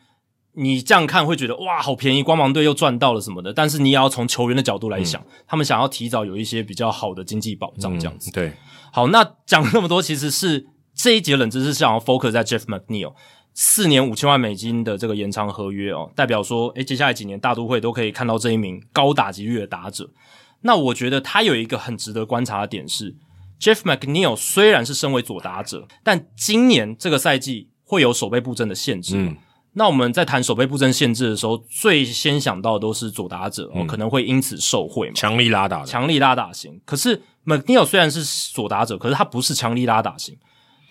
[0.54, 3.52] 你这样看会觉得哇，好便宜，光芒队又赚到了什么的。
[3.52, 8.30] 但是你也要从球员的角度来想，嗯、他们想要提早有一些比较好的经济保障，这样子。
[8.30, 8.52] 嗯、对。
[8.92, 13.14] 好，那讲了那么多，其实是这一节冷知识是想要 focus 在 Jeff McNeil。
[13.54, 20.08] 四年五千万美金的这个延长合约哦，代表说，诶，接下来几年大都会都可以看到这一名高打击率的打者。
[20.62, 23.14] 那我觉得他有一个很值得观察的点是
[23.60, 29.16] ，Jeff McNeil 虽然是身为左打者，但今年这个赛季会有守备布阵的限制。
[29.16, 29.36] 嗯，
[29.74, 35.14] 那我们在谈守备布阵限制的时候，最先想到的都是左打者，哦，可能会因此受贿嘛。
[35.14, 36.80] 强力拉打，强力拉打型。
[36.84, 40.38] 可是 McNeil 虽然是左打者，可是他不是强力拉打型。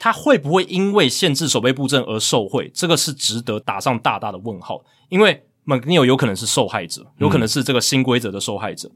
[0.03, 2.71] 他会不会因为限制守备布阵而受贿？
[2.73, 4.83] 这个是值得打上大大的问号。
[5.09, 8.89] 因为 McNeil 有可能是受害者，有可能是这个新规则的受害者。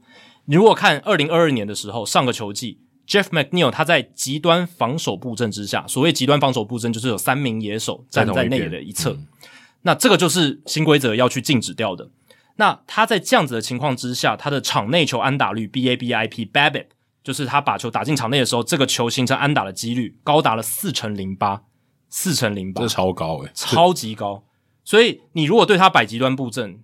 [0.46, 9.28] 你如果看二零二二年的时候，上个球季，Jeff McNeil 他在极端防守布阵之下，所谓极端防守布阵就是有三名野手站在内的一侧，嗯，
[9.82, 12.08] 那这个就是新规则要去禁止掉的。
[12.56, 16.86] 那他在这样子的情况之下，他的场内球安打率 BABIP BABIP
[17.26, 21.62] 就是他把球打进场内的时候，这个球形成安打的几率高达了四成零八，
[22.08, 24.44] 四成零八，这超高诶，超级高。
[24.84, 26.78] 所以你如果对他摆极端布阵，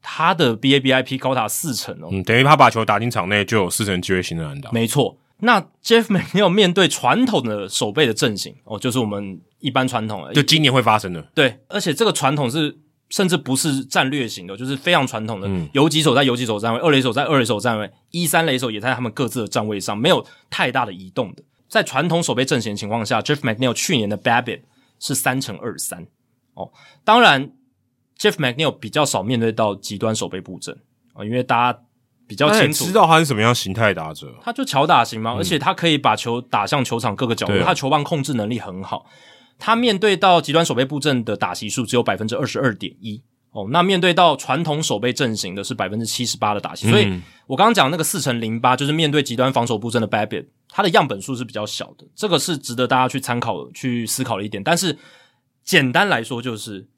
[0.00, 4.70] 他的 BABIP 高达四成哦，嗯，等于他把球打进场内就有四成机会形成安打。
[4.70, 5.18] 没错。
[5.40, 11.20] 那 Jeff McNeil 面对传统的守备的阵型哦，就是我们一般传统的，就今年会发生的。
[11.34, 12.78] 对，而且这个传统是。
[13.10, 21.42] 甚至不是战略型的，就是非常传统的，游击手在游击手站位，二垒手在二垒手站位，一三垒手也在他们各自的站位上，没有太大的移动的。
[21.68, 24.60] 在传统守备阵型的情况下，Jeff McNeil 去年的 BABIP
[24.98, 26.06] 是三乘二三
[26.54, 26.70] 哦。
[27.04, 27.50] 当然
[28.18, 30.76] ，Jeff McNeil 比较少面对到极端守备布阵
[31.12, 31.80] 啊，因为大家
[32.28, 39.06] 比较清楚知道他是什么样形态打者，他就巧打型嘛，而且他可以把球打向球场各个角落，他球棒控制能力很好。
[39.60, 54.62] 他面对到极端守备布阵的打席数只有百分之二十二点一哦，那面对到传统守备阵型的是百分之七十八的打席，嗯、所以我刚刚讲那个四乘零八就是面对极端防守布阵的 BABIP，它的样本数是比较小的，这个是值得大家去参考、去思考的一点。
[54.62, 54.96] 但是
[55.64, 56.88] 简单来说，就是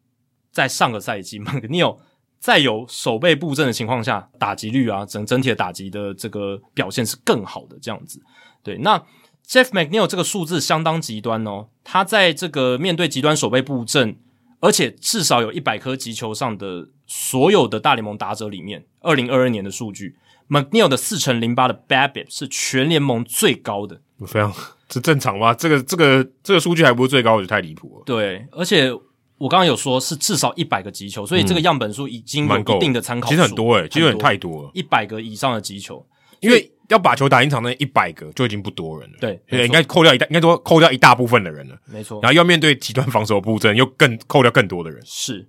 [0.51, 1.97] 在上个赛季，McNeil
[2.39, 8.21] 在有守备布阵的情况下，打击率啊，整整体的打击的这个表现是更好的这样子。
[8.63, 9.03] 对，那
[9.47, 14.17] Jeff McNeil 这个数字相当极端哦，他在这个面对极端守备布阵，
[14.61, 20.17] 而且至少有一百颗击球上的所有的大联盟打者里面，二零二二年的数据
[20.49, 24.53] ，McNeil 的四乘零八的 BABIP 是全联盟最高的，非常
[24.89, 25.53] 这正常吗？
[25.53, 28.03] 这个这个这个数据还不是最高，我觉得太离谱了。
[28.07, 28.93] 对，而且。
[29.39, 33.29] 我刚刚有说是至少一百个击球，所以这个样本数已经有一定的参考。
[33.29, 34.71] 其实很多诶、欸，其实很太多了。
[34.73, 36.07] 一百个以上的击球，
[36.43, 39.17] 因为要把球打进场那一百个就已经不多人了。
[39.19, 41.77] 对，应该扣掉一大，应该说扣掉一大部分的人了。
[41.87, 42.21] 没错。
[42.21, 45.01] 然后要面对极端防守布阵，又更扣掉更多的人。
[45.07, 45.49] 是。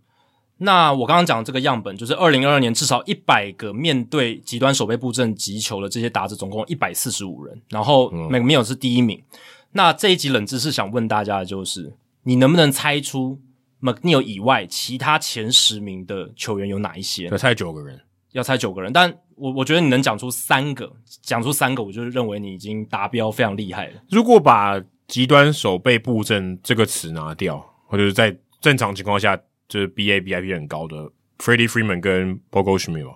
[0.59, 7.61] 那我刚刚讲的这个样本，就是二零二二年至少一百个面对极端守备布阵击球的这些打者，总共一百四十五人。
[7.69, 9.17] 然后 McNeil 是第一名。
[9.17, 9.39] 嗯、
[9.71, 13.41] 那这一集冷知识想问大家的就是，你能不能猜出
[13.81, 17.27] ？McNeil 以外，其他前十名的球员有哪一些？
[17.27, 17.99] 要猜九个人，
[18.31, 18.93] 要猜九个人。
[18.93, 20.91] 但我我觉得你能讲出三个，
[21.21, 23.93] 讲出三个，我就认为你已经达标，非常厉害了。
[24.09, 29.35] 如果把极端守备布阵这个词拿掉，或者是在正常情况下，
[29.67, 33.15] 就是 BABIP 很高的 Freddie Freeman 跟 Goldschmidt，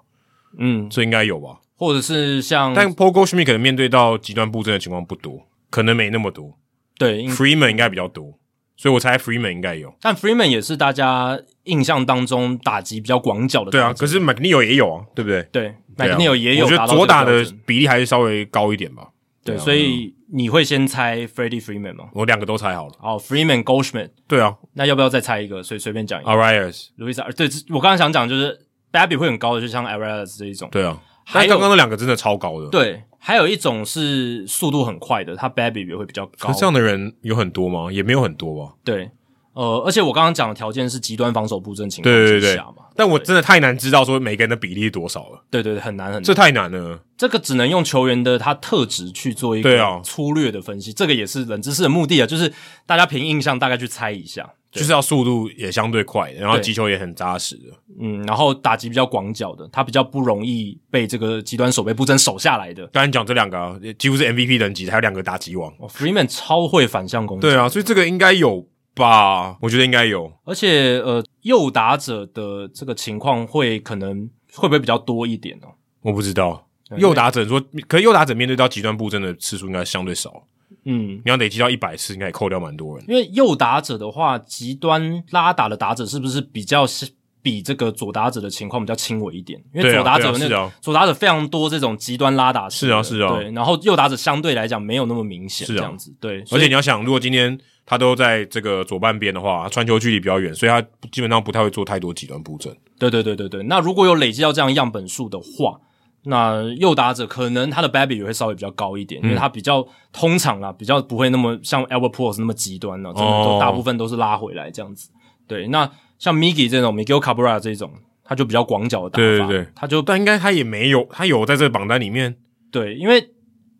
[0.57, 1.59] 嗯，这应该有吧？
[1.75, 6.57] 或者是像，但 Goldschmidt 可能面对到极端布阵的情况不多，可能没那么多。
[6.97, 8.39] 对，Freeman 应该比较多。
[8.77, 13.71] 所以我猜 Freeman 应该有，但 Freeman 也是大家印象当中打击比较广角的。
[13.71, 15.41] 对啊，可是 McNeil 也有啊，对不对？
[15.51, 16.65] 对，McNeil 也有。
[16.65, 19.07] 我觉得左打的比例还是稍微高一点吧。
[19.43, 22.09] 对，所以你会先猜 Freddie Freeman 吗？
[22.13, 22.93] 我两个都猜好了。
[22.99, 24.09] 哦，Freeman、Goldschmidt。
[24.27, 25.63] 对啊，那要不要再猜一个？
[25.63, 26.29] 所以随便讲一个。
[26.29, 28.51] Arias、Luisa 对，我刚刚想讲就是
[28.91, 30.69] b a b b y 会很高的，就像 Arias 这一种。
[30.69, 32.69] 对啊，还有刚刚那两个真的超高的。
[32.69, 36.53] 对，还有一种是速度很快的，他 BABIP 也会比较高。
[36.53, 37.91] 这样的人有很多吗？
[37.91, 38.73] 也没有很多吧。
[38.83, 39.11] 对。
[39.53, 45.43] 呃，而且我刚刚讲的条件是极端防守布阵情况之下嘛，对对对对，但我真的太难知道说每个人的比例是多少了。
[45.49, 46.99] 对对对，很难很难，这太难了。
[47.17, 52.53] 这个只能用球员的他特质去做一个粗略的分析，啊、这个也是冷知识的目的啊，就是
[52.85, 57.63] 大家凭印象大概去猜一下，就是要速度也相对快，然后击球也很扎实的，
[57.99, 62.85] 嗯，然后打击比较广角的，他比较不容易被这个极端守备布阵守下来的。
[62.87, 68.67] 刚才讲这两个、啊、几乎是 MVP 等级，还有两个打击王、哦、，Freeman 超会反向攻击，对啊，所以这个应该有。
[68.97, 75.67] 吧，我觉得应该有，而且呃，右打者的这个情况会可能会不会比较多一点呢？
[76.01, 80.47] 我不知道，右打者说，可是右打者面对到极端布阵的次数应该相对少。
[80.87, 83.05] 嗯，你要累积到一百次，应该也扣掉蛮多人。
[83.07, 87.07] 因为右打者的话，极端拉打的打者是不是比较是
[87.41, 89.61] 比这个左打者的情况比较轻微一点？
[89.73, 96.43] 因为左打者那个左打者非常多这种极端拉打，是啊是啊，对，然后右打者相对来讲没有那么明显，是这样子，对。
[96.51, 97.59] 而且你要想，如果今天。
[97.89, 102.75] 他都在这个左半边的话，传球距离比较远，所以他基本上不太会做太多极端布阵。
[102.99, 103.63] 对对对对对。
[103.63, 105.79] 那如果有累积到这样样本数的话，
[106.27, 115.09] 那右打者可能他的 BABIP 也会稍微比较高一点，嗯、因为他比较通常啦，比较不会那么像 Albert Pujols 那么极端了，真的都大部分都是拉回来这样子。
[115.11, 117.91] 哦、对，那像 Miggy 这种 Miguel Cabrera 这种，
[118.23, 122.37] 他就比较广角的打法，对对对，他就但应该他也没有，他有在这个榜单里面。
[122.71, 123.31] 对，因为。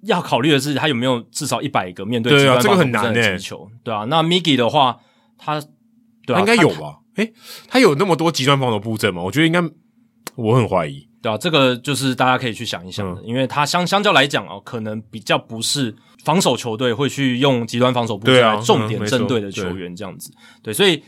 [0.03, 4.99] 要考虑的是，他有没有至少一百个面对极端防守的击球，对啊，那 Miggy 的话，
[5.39, 5.59] 他
[6.23, 6.99] 对啊，应该有吧？
[7.15, 7.33] 诶，
[7.67, 9.23] 他有那么多极端防守布阵吗？
[9.23, 9.59] 我觉得应该，
[10.35, 11.06] 我很怀疑。
[11.21, 20.31] 对啊，这个就是大家可以去想一想的，嗯、因为他相相较来讲哦，可能比较不是防守球队会去用极端防守布阵来重点针对的球员这样子。
[20.61, 21.03] 对，对，所以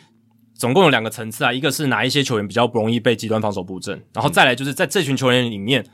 [0.56, 5.86] 总共有两个层次啊，一个是哪一些球员比较不容易被极端防守布阵，然后再来就是在这群球员里面，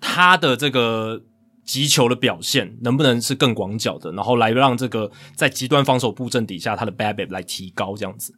[0.00, 1.22] 他的这个。
[1.68, 8.32] 击球的表现能不能是更广角的，然后来让这个在极端防守布阵底下，他的 BABIP 来提高这样子。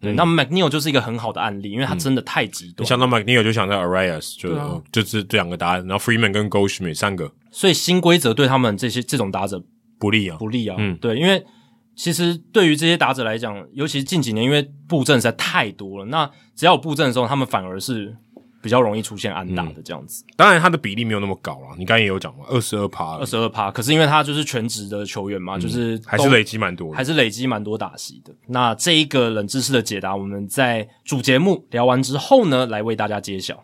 [0.00, 2.84] 对，嗯、那 McNeil 就是一个很好的案例，因为他真的太极端。
[2.84, 5.86] 你想到 McNeil 就想到 Arias，就、啊、就是这两个答案。
[5.86, 9.62] 然后 Freeman 跟 Goldschmidt 三个，所以新规则对他们这些这种打者
[9.98, 10.76] 不利啊，不利啊。
[10.78, 11.44] 嗯，对，因为
[11.94, 18.16] 其实对于这些打者来讲，尤其是近几年，因为布阵实在太多了，那只要有布阵的时候，他们反而是。
[18.62, 21.68] 比较容易出现安打的这样子，嗯，当然他的比例没有那么高啦。
[21.78, 23.70] 你刚才也有讲嘛，二十二趴，二十二趴。
[23.70, 28.34] 可是因为他就是全职的球员嘛，嗯、就是还是累积蛮多，还是累积蛮多打席的。
[28.48, 33.60] 那这一个冷知识的解答，我们在主节目聊完之后呢，来为大家揭晓。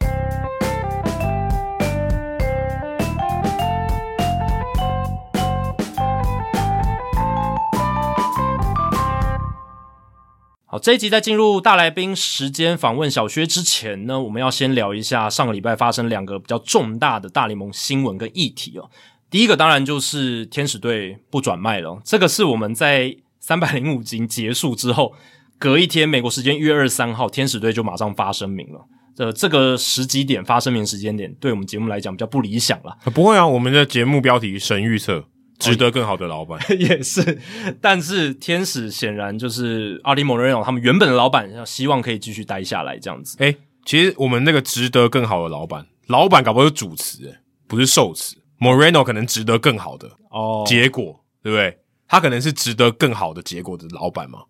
[10.73, 18.89] 好，这一集在进入大来宾时间访问小薛之前呢，我们要先聊一下上个礼拜发生两个比较重大的大联盟新闻跟议题哦。
[19.29, 25.13] 第一个当然就是天使队不转卖了，这个是我们在三百零五集结束之后，
[25.59, 28.87] 隔一天美国时间一月二十三号，天使队就马上发声明了。
[29.15, 32.97] 这这个时机点发声明时间点，对我们节目来讲比较不理想了。
[33.13, 35.27] 不会啊，我们的节目标题神预测。
[35.71, 37.39] 值得更好的老板、哦、 也是，
[37.81, 43.37] 但是天使显然就是阿里莫雷诺他们原本的老板，希望可以继续待下来这样子。
[43.39, 48.37] 诶，其实我们那个值得更好的老板，老板搞不好是主词，诶，不是受词。
[48.59, 51.79] 莫雷诺可能值得更好的哦结果，哦、对不对？
[52.07, 54.41] 他可能是值得更好的结果的老板嘛，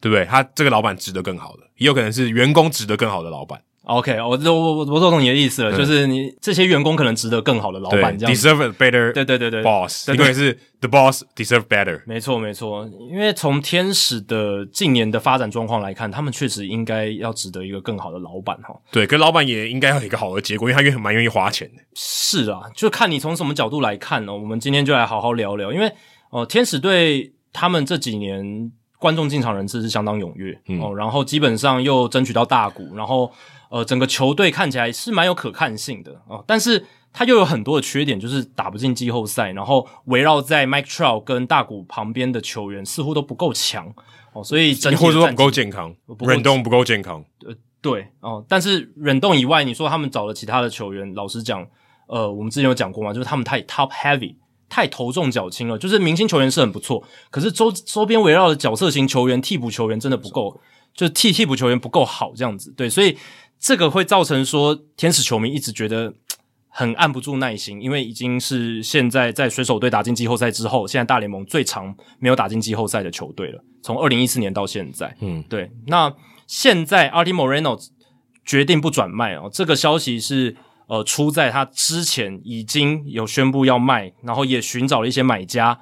[0.00, 0.24] 对不对？
[0.24, 3.62] 他这个老板值得更好的，也有可能是员工值得更好的老板。
[3.84, 18.74] OK，我我我我懂你的意思了，嗯、就是你这些员工可能值得更好的老板，这样 deserve a better，对对对对，boss，对对对是 the boss deserve better，没错没错，因为从天使的近年的发展状况来看，他们确实应该要值得一个更好的老板哈。
[18.90, 21.82] 对，跟老板也应该要有一个好的结果，因为他愿蛮愿意花钱的。
[21.94, 24.32] 是啊，就看你从什么角度来看呢？
[24.32, 25.88] 我们今天就来好好聊聊，因为
[26.30, 33.30] 哦、呃，天使队他们这几年观众进场人次是相当踊跃、嗯、哦，然后基本上又争取到大股，然后。
[33.74, 43.88] 呃，整个球队看起来是蛮有可看性的哦、呃，但是他又有很多的缺点，就是打不进季后赛，然后围绕在 Mike Trout 跟大谷旁边的球员似乎都不够强
[44.32, 47.24] 哦、呃，所以整体或者说不够健康，忍动不够健康。
[47.44, 51.66] 呃，对哦、呃，但是忍动以外，你说他们找了其他的球员，老实讲，
[52.06, 54.36] 呃，我们之前有讲过嘛，就是他们太 top heavy，
[54.68, 60.60] 太头重脚轻了，就是明星球员是很不错，可是周周边围绕的角色型球员、替补球员真的不够，
[60.94, 63.18] 就替替补球员不够好这样子，对，所以。
[63.64, 66.12] 这个会造成说，天使球迷一直觉得
[66.68, 75.16] 很按不住耐心，因为已经是现在在水手队打进季后赛之后，现在大联盟最长没有打进季后赛的球队了，从二零一四年到现在。
[75.20, 75.70] 嗯，对。
[75.86, 76.14] 那
[76.46, 77.82] 现在 Arte Moreno
[78.44, 80.54] 决定不转卖哦，这个消息是
[80.86, 85.80] 呃出在他之前已经有宣布要卖，然后也寻找了一些买家，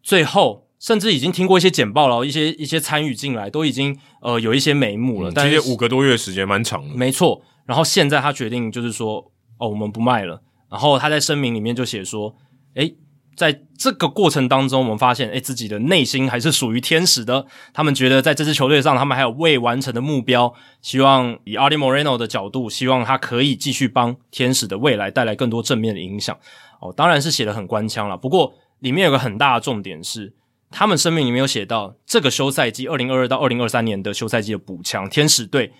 [0.00, 0.65] 最后。
[0.78, 5.32] 甚至已经听过一些简报了，一些一些参与进来，都已经呃有一些眉目了。
[5.34, 7.40] 但是五个多月的时间蛮长的，没错。
[7.64, 10.42] 然后现在他决定就是说，哦，我们不卖了。
[10.70, 12.36] 然后他在声明里面就写说，
[12.74, 12.94] 诶，
[13.34, 17.46] 在这个过程当中，我们发现，诶，自己的内心还是属于天使的。
[17.72, 26.38] 他们觉得在这支球队上，他们还有未完成的目标，希望以 Arte Moreno 的角度，希望他可以继续帮天使的未来带来更多正面的影响。
[26.80, 28.16] 哦，当然是写的很官腔了。
[28.16, 30.34] 不过里面有个很大的重点是。
[30.78, 35.72] 他们声明里面有写到，这个休赛季二零二二到二零二三年的休赛季的补强，天使队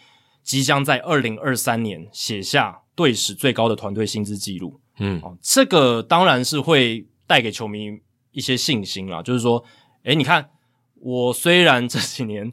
[0.42, 4.80] 即将在二零二三年写下队史最高的团队薪资记录。
[4.98, 7.90] 嗯，哦，这个当然是会带给球迷
[8.32, 9.22] 一些信心啦。
[9.22, 9.62] 就是说，
[10.04, 10.48] 诶，你看，
[10.94, 12.50] 我虽然这几年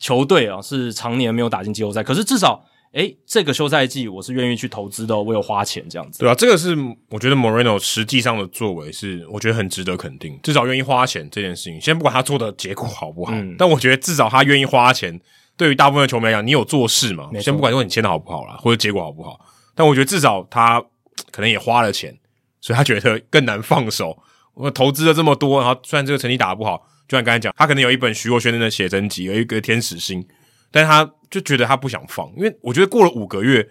[0.00, 2.64] 球队啊是常年没有打进季后赛，可是至少。
[2.92, 6.20] 诶，这个休赛季我是愿意去投资的，我有花钱这样子。
[6.20, 6.76] 对啊，这个是
[7.10, 11.80] 我觉得 Moreno 实际上的作为是我觉得很值得肯定，至少愿意花钱这件事情。
[11.80, 15.20] 先不管他做的结果好不好，嗯、但我觉得至少他愿意花钱，
[15.56, 17.28] 对于大部分的球迷来讲，你有做事嘛？
[17.40, 19.38] 先不管说你签的好不好啦，或者结果好不好，
[19.74, 20.82] 但我觉得至少他
[21.30, 22.18] 可能也花了钱，
[22.60, 24.18] 所以他觉得更难放手。
[24.54, 30.26] 我投资了这么多，然后虽然这个成绩打得不好，就像刚才讲，他可能有一本徐若瑄的写真集，有一个天使心。
[30.70, 33.68] 但是他就觉得他不想放，因为我觉得过了五个月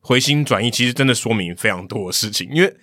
[0.00, 2.48] 回心转意，其实真的说明非常多的事情。
[2.52, 2.76] 因为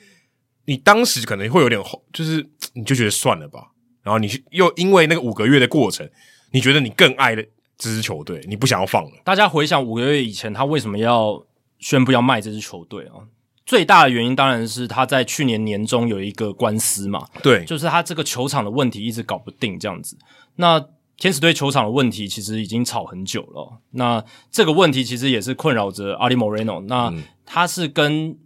[0.65, 1.81] 你当时可能会有点，
[2.13, 3.71] 就是你就觉得算了吧，
[4.03, 6.09] 然后你又因为那个五个月的过程，
[6.51, 7.43] 你觉得你更爱的
[7.77, 9.11] 这支球队，你不想要放了。
[9.23, 11.45] 大家回想五个月以前，他为什么要
[11.79, 13.27] 宣布要卖这支球队啊？
[13.65, 20.15] 最大的原因当然是他在去年年中有一个官司嘛，对，就是他这个球场的问题一直搞不定这样子。
[20.57, 20.79] 那
[21.17, 26.81] 天使队球场的问题其实已经吵很久了，那这个问题其实也是困扰着 Arte Moreno。
[26.87, 27.13] 那
[27.45, 28.37] 他是跟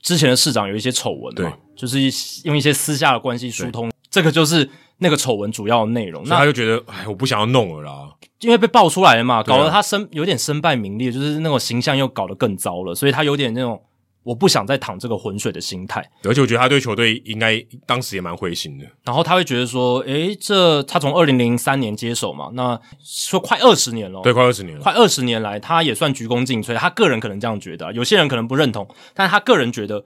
[0.00, 2.00] 之前的市长有一些丑闻嘛，就是
[2.44, 6.22] 用一些私下的关系疏通，这个就是那个丑闻主要的内容。
[6.26, 8.10] 那他就觉得，哎，我不想要弄了啦，
[8.40, 13.80] 因为被爆出来了嘛，搞得他身有点身败名裂，就是那种形象又搞得更糟了，所以他有点那种。
[14.24, 18.84] 我不想再淌这个浑水的心态，而且我觉得他对球队应该当时也蛮灰心的。
[19.04, 26.76] 然后他会觉得说，诶，这他从二零零三年接手嘛，那说快二十年了，对，快二十年了，快二十年来，他也算鞠躬尽瘁。
[26.76, 30.04] 他个人可能这样觉得，有些人可能不认同，但他个人觉得，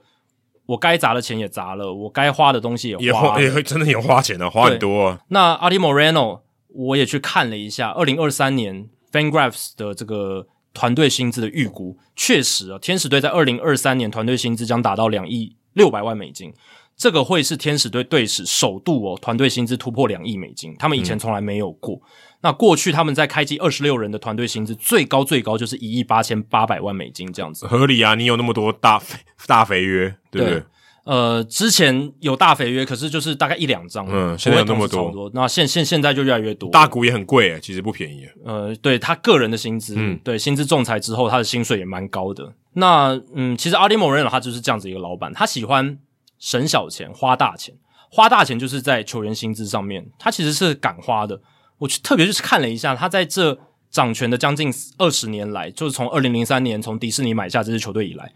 [0.67, 5.19] 我该砸的钱也砸了，我该花的东西也花了，也会真的有花钱了，花很多啊。
[5.29, 6.39] 那 Arte Moreno，
[6.69, 10.47] 我也去看了一下，二零二三年 FanGraphs 的这个。
[10.73, 16.53] 团队薪资的预估确实啊，天使队在二零二三年团队薪资将达到两亿六百万美金，
[16.97, 21.95] 这个会是天使队队史首度哦，团队薪资突破两亿美金，他们以前从来没有过。
[21.95, 22.01] 嗯、
[22.41, 28.15] 那过去他们在开机二十六人的团队薪资最高最高就是一亿八千八百万美金这样子，合理啊！
[28.15, 30.59] 你有那么多大肥大肥约，对不对？
[30.59, 30.63] 对
[31.03, 38.25] 呃，之前有大肥约，可是就是大概一两张，嗯，现在有那么多，那现现现在就越来越多，大股也很贵诶，其实不便宜。
[38.45, 42.53] 呃，对他个人的薪资，嗯，对薪资仲裁之后，他的薪水也蛮高的。
[42.73, 45.99] 那嗯，其实 Arte Moreno 他就是这样子一个老板，他喜欢。
[46.39, 47.73] 省小钱花大钱，
[48.11, 51.39] 花大钱就是在球员薪资上面，他其实是敢花的。
[51.77, 53.57] 我去特别就是看了一下，他在这
[53.89, 58.33] 掌权的将近二十年来，就是从二零零三年从迪士尼买下这支球队以来，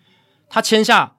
[0.47, 1.16] 他签下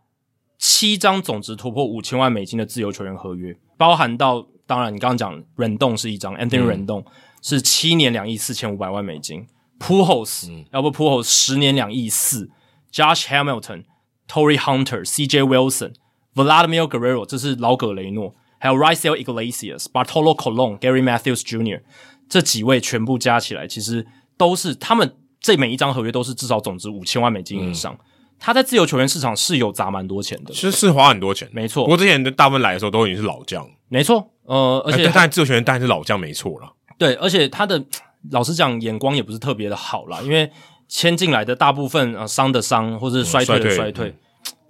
[0.58, 7.04] 七张总值突破五千万美金的自由球员合约，包含到当然你刚刚讲忍动是一张，Anthony 忍动
[7.40, 9.46] 是七年两亿四千五百万美金
[9.78, 12.50] ，Pujols、嗯、要不 Pujols 十年两亿四
[12.92, 13.84] ，Josh Hamilton、
[14.28, 15.94] Torii Hunter、CJ Wilson。
[16.34, 21.80] Vladimir Guerrero，这是老葛雷诺，还有 Raisel Iglesias、Bartolo Colon、Gary Matthews Jr.
[22.28, 24.06] 这几位全部加起来，其实
[24.36, 27.92] 都是他们这每一张合约都是至少总值五千万美金以上。
[27.92, 27.98] 嗯、
[28.38, 31.84] 他在自由球员市场是有砸蛮多钱的，其实是花很多钱，没错。
[31.84, 34.30] 不过之前的大部分来的时候都已经是老将，没错。
[34.44, 37.14] 呃，而且当然自由球员当然是老将没错了，对。
[37.14, 37.84] 而且他的
[38.30, 40.50] 老实讲眼光也不是特别的好啦，因为
[40.88, 44.08] 签进来的大部分呃伤的伤或者是衰退的衰退。
[44.08, 44.14] 嗯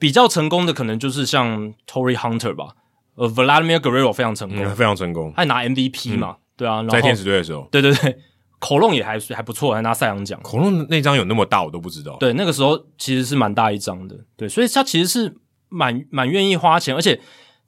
[0.01, 2.69] 比较成功的可能就是像 Torii Hunter 吧，
[3.17, 8.17] 呃，Vladimir Guerrero 非常成功，嗯、非常成功，还拿 MVP 嘛，嗯、对啊，然后在天使队的时候，对对对
[8.61, 10.41] ，Colon 也还还不错，还拿赛扬奖。
[10.43, 12.17] Colon 那张有那么大，我都不知道。
[12.21, 15.37] 对，那个时候其实是蛮大一张的，对，所以他其实是
[15.69, 17.21] 蛮蛮愿意花钱，而且。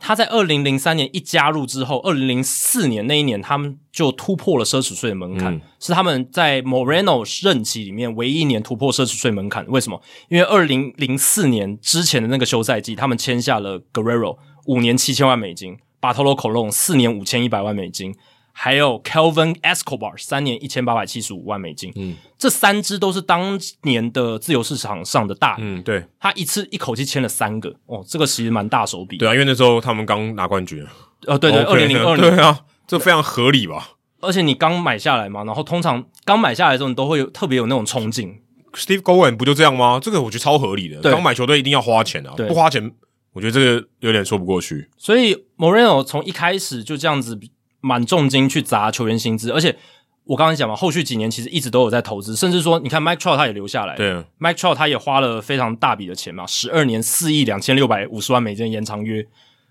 [0.02, 9.66] 他在二零零三年一加入之后，二零零四年那一年，他们就突破了奢侈税的门槛，嗯、是他们在 Moreno 任期里面唯一一年突破奢侈税门槛。
[9.68, 10.00] 为什么？
[10.30, 18.14] 因为二零零四年之前的那个休赛季，他们签下了 Guerrero 五年七千万美金，Bartolo Colon 四年五千一百万美金。
[18.62, 30.86] 还有 Kelvin Escobar 三年一千八百七十五万美金，嗯，这三支都是当年的自由市场上的大，嗯，对，他一次一口气签了三个，哦，这个其实蛮大手笔，对啊，因为那时候他们刚拿冠军，
[31.24, 33.92] 呃，对对，二零零二年，对啊，这非常合理吧？
[34.20, 38.42] 而且你刚买下来嘛，然后通常刚买下来的时候，你都会有特别有那种冲劲。
[38.74, 39.98] Steve Cohen 不就这样吗？
[40.02, 42.92] 这个我觉得超合理的，刚买球队一定要花钱啊，不花钱，
[43.32, 44.90] 我觉得这个有点说不过去。
[44.98, 47.40] 所以 Moreno 从一开始就这样子。
[47.80, 49.76] 蛮重金去砸球员薪资，而且
[50.24, 59.26] 我刚才讲嘛，后续几年其实一直都有在投资，甚至说，你看 Mike Trout 他也留下来，对啊，Mike Trout 他也花了非常大笔的钱嘛，十二年四亿两千六百五十万美金延长约，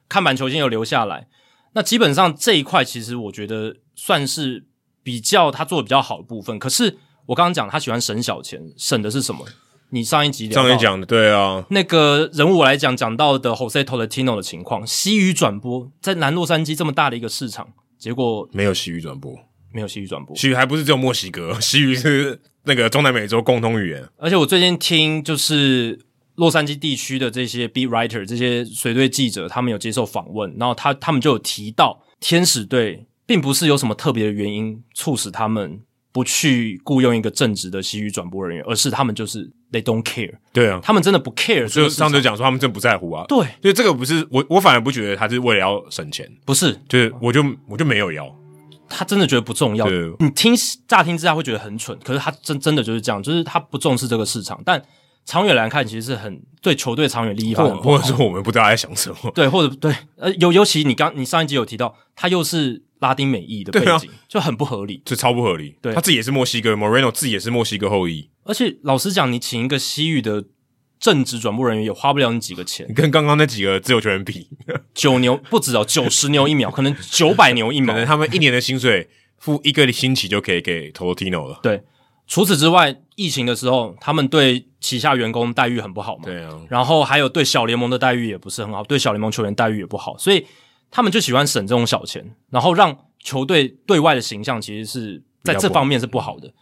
[0.10, 1.28] 看板球星有留下来，
[1.74, 4.66] 那基本上这一块其实我觉得算是
[5.03, 6.60] 比较他做的比较好的部分。
[6.60, 6.97] 可是
[7.28, 9.45] 我刚刚讲他喜欢省小钱，省的是什么？
[9.91, 17.70] 你上一集上一讲的对啊，那个人物我来讲讲到的 Jose Tolentino 的情况，西语转播在南洛杉矶这么大的一个市场。
[18.00, 19.36] 结果没有西语转播，
[19.74, 24.08] 没有西语转播，西语还不是只有墨西哥， 西语是那个中南美洲共通语言。
[24.18, 26.00] 而且我最近听就是
[26.36, 35.82] 洛杉矶地区的这些 beat writer，这些随队记者，他们有接受访问，然后他他们就有提到，天使队并不是有什么特别的原因促使他们
[36.12, 40.34] 不去雇佣一个正直的西语转播人员，而是他们就是 they don't care。
[40.51, 41.68] 对啊，他们真的不 care。
[41.68, 43.24] 所以上次讲说他们真不在乎啊。
[43.28, 48.28] 对，所以这个不是我，我反而不觉得他是为了要省钱，不是，就是我就我就没有要。
[48.88, 49.86] 他真的觉得不重要。
[49.86, 50.55] 对你听
[50.88, 54.82] 乍听之下会觉得很蠢，可是他真真的就是这样，就是他不重视这个市场，但
[55.26, 59.32] 长远来看，其实是很对球队长远利益方，或者说我们不知道在想什么。
[59.36, 62.82] 对，或者对，呃，尤尤其你刚你上一集有提到，他又是。
[63.00, 65.76] 拉丁美裔的背景、啊、就很不合理，这超不合理。
[65.82, 68.30] 对，他自己也是墨西哥，Moreno 自己也是墨西哥后裔。
[68.43, 70.43] 而且老实讲，你请一个西域的
[71.00, 72.86] 正职转播人员也花不了你几个钱。
[72.89, 74.50] 你 跟刚刚那几个自由球员比，
[74.93, 77.93] 九牛不止哦，九十牛一秒， 可能九百牛一秒。
[77.93, 81.60] 可能他们一年的薪水付一个星期就可以给 Tolentino 了。
[81.64, 81.82] 对，
[82.28, 86.24] 除此之外，疫情的时候，他们对旗下员工待遇很不好嘛。
[86.26, 86.60] 对啊。
[86.70, 90.45] 然后还有对小联盟的待遇也不是很好，对小联盟球员待遇也不好，所以
[90.92, 92.98] 他们就喜欢省这种小钱，然后让。
[93.22, 96.54] 球队对外的形象其实是在这方面是不好的，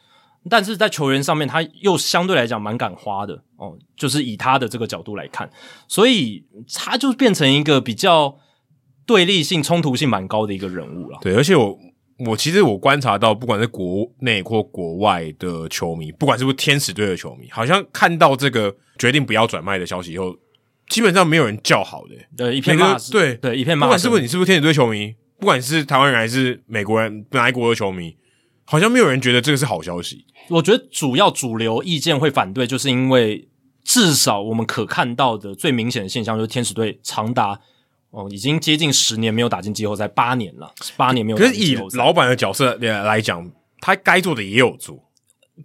[0.50, 5.48] 但是在球员上面他又相对来讲蛮敢花的哦，就是以他的这个角度来看，
[5.88, 8.40] 所以他就变成一个比较
[9.06, 11.20] 对立性、冲突性蛮高的一个人物了。
[11.22, 11.78] 对，而且我
[12.28, 20.36] 我其实我观察到，不管是国内或国外的球迷，不管是不是天使队的球迷，好像看到这个决定不要转卖的消息以后，
[20.90, 23.90] 基本上没有人叫好的，对，一片骂声，对对，一片骂声。
[23.90, 25.16] 不管是不是你是不是天使队球迷。
[25.40, 28.18] 不管是台湾人还是美国人，哪一国的球迷，
[28.66, 30.26] 好像没有人觉得这个是好消息。
[30.50, 33.48] 我觉得主要主流意见会反对，就是因为
[33.84, 37.60] 至少我们可看到的最明显的现象，就是天使队长达
[38.10, 41.84] 哦，已经接近十年没有打进季后赛，八年了，八年没有打进季后赛。
[41.84, 45.07] 可是以老板的角色来讲，他该做的也有做。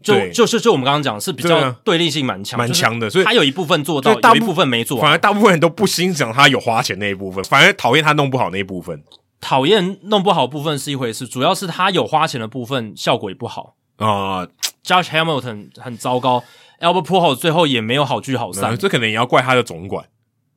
[0.03, 5.01] 就就是就我们刚刚讲是比较对立性蛮强，蛮强的，所以他有一部分做到，有一部分没做。
[5.01, 9.03] 反而大部分人都不欣赏他有花钱那一部分，反而讨厌他弄不好那一部分。
[9.40, 14.38] 讨厌弄不好部分是一回事，主要是他有花钱的部分效果也不好啊。
[14.38, 14.49] 呃、
[14.84, 16.45] Josh Hamilton 很糟糕
[16.80, 20.07] ，Albert Pujols 最后也没有好聚好散，这可能也要怪他的总管。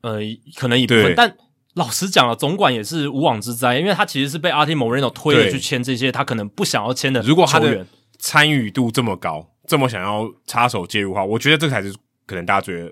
[0.02, 0.20] 呃，
[0.56, 1.36] 可能一部分，但
[1.74, 7.22] 老实讲了，总管也是无妄之灾，因为他其实是被 Arte Moreno 推了去签这些他可能不想要签的。
[7.24, 7.86] 如果他的
[8.26, 11.94] 参与度这么高，这么想要插手介入的话，我觉得这才是
[12.26, 12.92] 可能大家觉得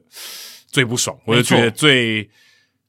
[0.67, 2.29] 最不爽，我就觉得最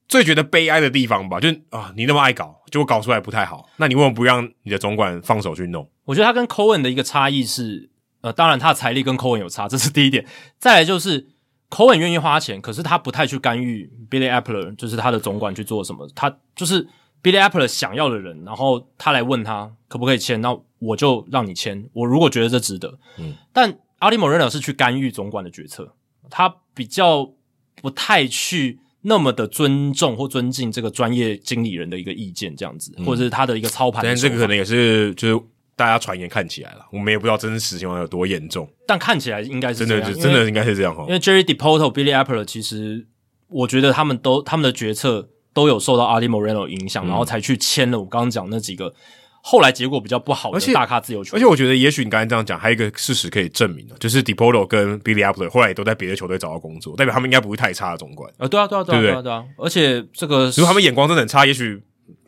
[0.07, 1.39] 最觉得悲哀的地方吧。
[1.39, 5.89] 就是啊，你那么爱搞，结果搞出来不太好，那你为什么不让你的总管放手去弄？
[6.03, 7.89] 我觉得他跟 Cohen 的一个差异是，
[8.21, 10.25] 呃，当然他的财力跟 Cohen 有差，这是第一点。
[10.59, 11.29] 再来就是。
[11.67, 16.07] Cohen 愿意花钱，可是他不太去干预 Billy Apple，就是他的总管去做什么。
[16.15, 16.87] 他就是
[17.25, 21.89] Billy Apple 想要的人，然后他来问他可不可以签，那我就让你签。
[21.93, 23.33] 我如果觉得这值得，嗯。
[23.51, 25.95] 但 Arte Moreno 是去干预总管的决策，
[26.29, 27.33] 他比较
[27.81, 34.03] 不太去那么的尊重或尊敬这个专业经理人的一个意见，这样子，或者是他的一个操盘。
[34.03, 35.43] 但这个可能也是就是。
[35.77, 41.03] 大家传言看起来了，我们也不知道真实情况有多严重，但看起来应该是真的，真的应该是这样哈。
[41.05, 43.05] 因为 Jerry Depoto、Billy Apple 其实，
[43.49, 48.93] 我觉得他们都他们的决策都有受到 Arte Moreno 影响，嗯、然后才去签了我刚刚讲那几个
[49.41, 51.37] 后来结果比较不好的大咖自由球员。
[51.37, 58.31] 而且我觉得，也许你刚才这样讲，还有一个事实可以证明的，就是 Dipoto 跟 Billy Apple 后来也都在别的球队找到工作，代表他们应该不会太差的总管。
[58.37, 59.43] 啊，对啊，对啊，对啊，对啊，对啊。
[59.57, 61.81] 而且这个如果他们眼光真的很差，也许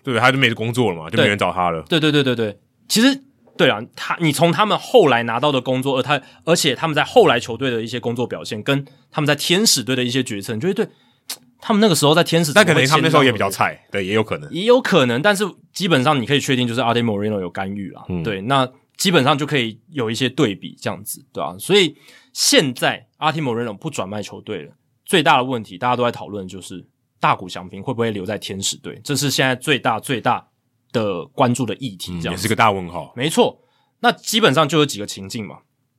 [0.04, 1.84] 对他就没工作了嘛，就没人找他了。
[1.90, 2.58] 对对对对对，
[2.88, 3.24] 其实。
[3.58, 10.88] 对啊，他你从他们后来拿到的工作，而他而且他们在后来球队的一些工作表现，跟他们在天使队的一些决策，你觉得对？
[11.68, 15.22] 他们那个时候在天使，但可能他们那时候也比较菜，对，也有可能，也有可能。
[15.22, 15.44] 但是
[15.74, 18.66] 基本上你可以确定，就是 Arte Moreno 有干预了，嗯、对，那
[18.96, 21.58] 基本上就可以有一些对比这样子，对吧、啊？
[21.60, 21.98] 所以
[22.32, 24.72] 现在 Arte Moreno 不转卖球队了，
[25.06, 26.88] 最大的问题大家都在讨论，就是
[27.20, 29.02] 大谷翔平会不会留在天使队？
[29.04, 30.48] 这是现在最大最大。
[30.94, 33.12] 的关注的议题，这样、嗯、也是个大问号。
[33.14, 33.60] 没错，
[34.00, 35.58] 那基本上就有几个情境嘛。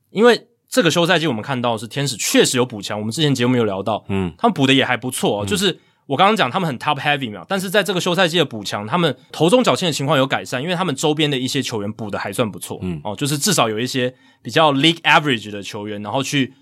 [0.08, 5.44] 因为这个休赛季我们看到是天使确实有补强，我们之前节目有聊到，嗯，他们补的也还不错、哦。
[5.44, 16.52] 嗯、就是我刚刚讲他们很 top heavy 嘛，但是在这个休赛季的补强，他们头重脚轻的情况有改善，因为他们周边的一些球员补的还算不错，嗯，哦，就是至少有一些比较 league average 的球员，然后去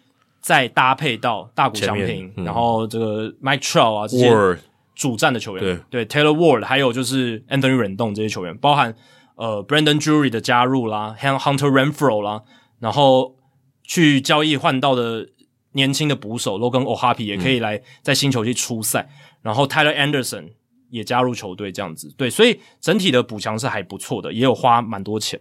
[0.41, 4.59] 再搭配到大谷翔平，嗯、然后这个 Mike Trout 啊这些。
[4.97, 8.97] 主战的球员，对，对，Taylor Ward，还有就是 Anthony Rendon 这些球员，包含
[9.35, 12.41] 呃 Brandon Drury 的加入啦，Hunter Renfroe 啦，
[12.81, 13.36] 然后
[13.87, 15.29] 去交易换到的
[15.73, 20.53] 年轻的捕手 Logan O'Happy 也可以来在新球季出赛，嗯、然后 Tyler Anderson
[20.91, 25.41] 也加入球队这样子，对，所以整体的补强是还不错的，也有花蛮多钱。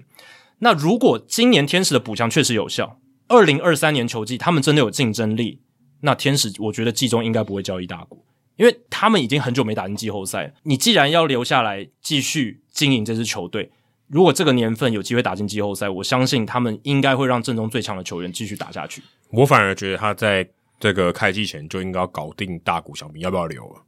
[0.59, 5.61] 那如果今年天使的补强确实有效，二零二三年球季他们真的有竞争力，
[6.01, 8.23] 那天使我觉得季中应该不会交易大股。
[8.57, 13.69] 因为他们已经很久没打进季后赛，你既然要留下来继续经营这支球队，
[14.07, 19.01] 如果这个年份有机会打进季后赛，我相信他们应该会让阵中最强的球员继续打下去。
[19.29, 20.47] 我反而觉得他在
[20.79, 23.81] 这个开季前就应该要搞定大谷翔平要不要留了。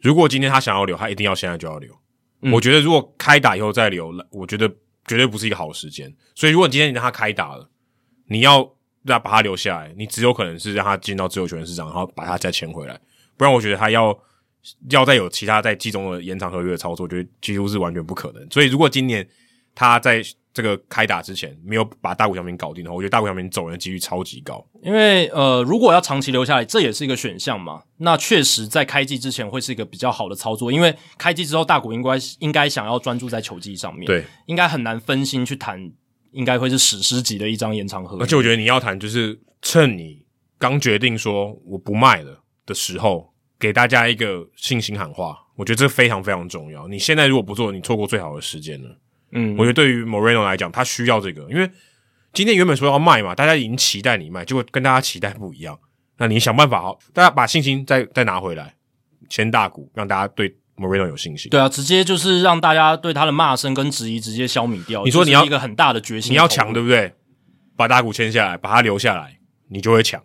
[0.00, 1.96] 如果今天他想要留，他一定要现在就要留。
[2.40, 4.68] 嗯、我觉得如果开打以后再留，我觉得
[5.06, 6.12] 绝对不是一个好时间。
[6.34, 7.70] 所以如果今天你让他开打了，
[8.26, 8.58] 你要
[9.04, 13.00] 让他把他留下来，你只有可能是让他进到自由球员市场，然后把他再签回来。
[13.36, 14.18] 不然，我觉得他要
[14.90, 18.44] 要再有其他在季中的延长合约的操作，我觉得几乎是完全不可能。
[18.50, 19.26] 所以，如果今年
[19.74, 20.22] 他在
[20.54, 24.62] 这个开打之前没有把大谷翔平搞定的话，我觉得大谷翔平走人的几率超级高。
[24.82, 27.82] 因为呃，如果要长期留下来，这也是一个选项嘛。
[27.98, 32.10] 那确实在开季之前会是一个比较好的操作，因为开季之后大谷应该
[32.40, 35.90] 应该想要专注在球技上面，对，应该很难分心去谈，
[36.32, 38.22] 应该会是史诗级的一张延长合约。
[38.22, 40.22] 而且我觉得你要谈，就是趁你
[40.58, 46.86] 刚决定说我不卖了的时候，给大家一个信心喊话，我觉得这非常非常重要。
[46.88, 48.98] 你现在如果不做，你错过最好的时间了。
[49.32, 51.70] 嗯，我觉得对于 Moreno 来讲，他需要这个，因为
[52.32, 55.78] 今天原本说要卖嘛，大家已经期待你卖，结果跟大家期待不一样。
[56.18, 58.74] 那你想办法好，大家把信心再再拿回来，
[59.28, 61.50] 签大股，让大家对 Moreno 有信心。
[61.50, 65.02] 对啊，直接就是让大家对他的骂声跟质疑直接消弭掉。
[65.04, 67.12] 你说你要一个很大的决心，你要抢对不对？
[67.74, 69.38] 把大股签下来，把他留下来，
[69.70, 70.22] 你就会抢。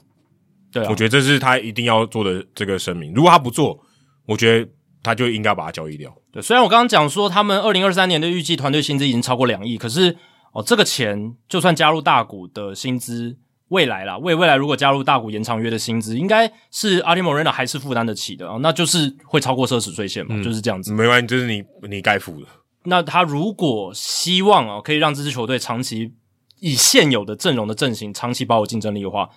[0.72, 3.14] 对啊，我觉得这是他一定要做的这个声明。
[3.14, 3.80] 如果他不做，
[4.26, 4.70] 我觉得
[5.08, 6.14] 他就应该把它交易掉。
[6.32, 10.18] 对，虽然我刚刚讲说他们二零二三年的预计团队薪资已经超过两亿，可是
[10.52, 13.38] 哦，这个钱就算加入大股的薪资，
[13.70, 20.94] 未来啦，未未来如果加入大股延长约的薪资，应该是 Arte Moreno 还是负担得起的啊，那就是会超过奢侈税线嘛，嗯、就是这样子。
[20.94, 22.48] 没关系，就是你你该付的。
[22.84, 26.12] 那他如果希望啊，可以让这支球队长期
[26.60, 29.30] 以现有的阵容的阵型长期保有竞争力的话。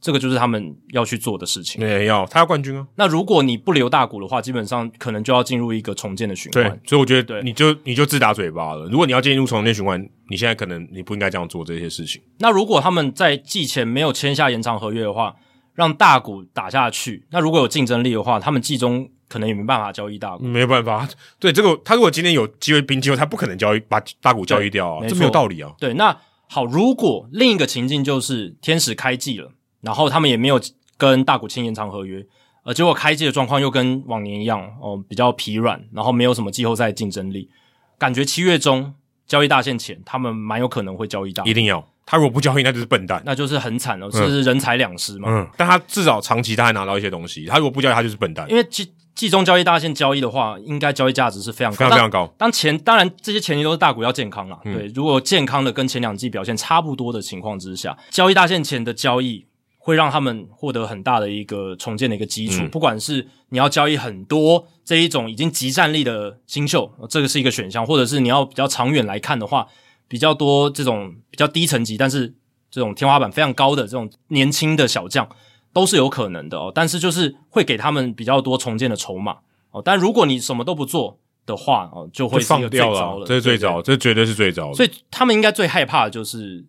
[0.00, 1.80] 这个就是他们要去做的事情。
[1.80, 2.86] 对，要他要冠军啊。
[2.94, 6.62] 那如果你不留大股的话，基本上可能就要进入一个重建的循环。
[6.62, 8.86] 对，所以我觉得你就你就自打嘴巴了。
[8.86, 12.22] 如果你要进入重建循环，你现在可能你不应该这样做这些事情。
[12.38, 15.34] 那如果他们在季前没有签下延长合约的话，
[15.74, 20.44] 让大股打下去，那如果有竞争力的话，他们季中可能也没办法交易大股。
[20.44, 21.08] 没有办法，
[21.40, 25.72] 对这个他如果今天有机会拼机会，他不可能交易把大股交易掉啊，这没有道理啊。
[25.78, 26.16] 对，那
[26.48, 29.52] 好，如果另一个情境就是天使开季了。
[29.80, 30.60] 然后他们也没有
[30.96, 32.26] 跟大谷签延长合约，
[32.64, 37.48] 呃，结果开季的状况又跟往年一样，哦、呃，比较疲软，然后没有什么季后赛竞争力，
[37.96, 38.92] 感觉七月中
[39.26, 41.44] 交易大限前，他们蛮有可能会交易大。
[41.44, 45.28] 一定要，他如果不交易，那就是笨蛋，那就是很惨了，是人财两失嘛。
[45.30, 48.44] 嗯，但他至少长期他还拿到一些东西，他如果不交易，他就是笨蛋。
[48.50, 52.34] 因为季季中交易大限交易的话，应该交易价值是非常高非常非常高。
[52.36, 59.46] 当前当然这些前提都是大股要健康啦，嗯、对，如果健康的跟前两季表现差不多的情况之下，交易大限前的交易。
[59.80, 69.66] 会让他们获得很大的一个重建的一个基础，嗯、不管是你要交易很多这一种已经即战力的新秀，这个是一个选项，或者是你要比较长远来看的话，
[70.06, 72.34] 比较多这种比较低层级，但是
[72.70, 75.26] 这种天花板非常高的这种年轻的小将
[75.72, 76.70] 都是有可能的哦。
[76.74, 79.38] 但是就是会给他们比较多重建的筹码
[79.70, 79.80] 哦。
[79.82, 84.74] 但如果你什么都不做的话哦，就会是一个最糟了，这是最糟，这绝对是最糟的。
[84.74, 86.66] 所以他们应该最害怕的就是。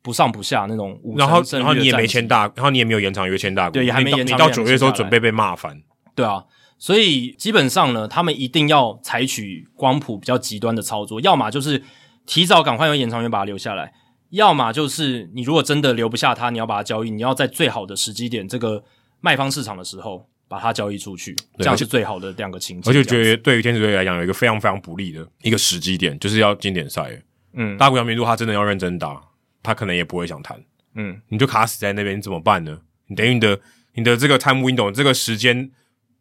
[0.00, 4.36] 不上不下那种，然后然后你也没签大，然后你也没有延长约签大，对，也还没延长。
[4.36, 5.82] 你到九月的时候准备被骂翻，
[6.14, 6.44] 对啊，
[6.78, 11.82] 所以基本上呢，他们一定要采取光谱比较极端的操作，要么就是
[12.24, 13.92] 提早赶快用延长约把他留下来，
[14.30, 18.84] 要么就是你如果真的留不下他，你要把他交易，你要在最好的时机点，这个
[19.20, 22.90] 卖方市场的时候把它交易出去，这样是最好的两个情景。
[22.90, 27.20] 而且觉得对于天使队来讲，有一个非常非常不利的一个时机点，就是要经典赛，
[27.54, 29.20] 嗯，大谷翔平如果他真的要认真打。
[29.62, 30.62] 他可能也不会想谈，
[30.94, 32.78] 嗯，你就卡死在那边，你怎么办呢？
[33.06, 33.58] 你等于你的
[33.94, 35.70] 你的这个 time window 这个时间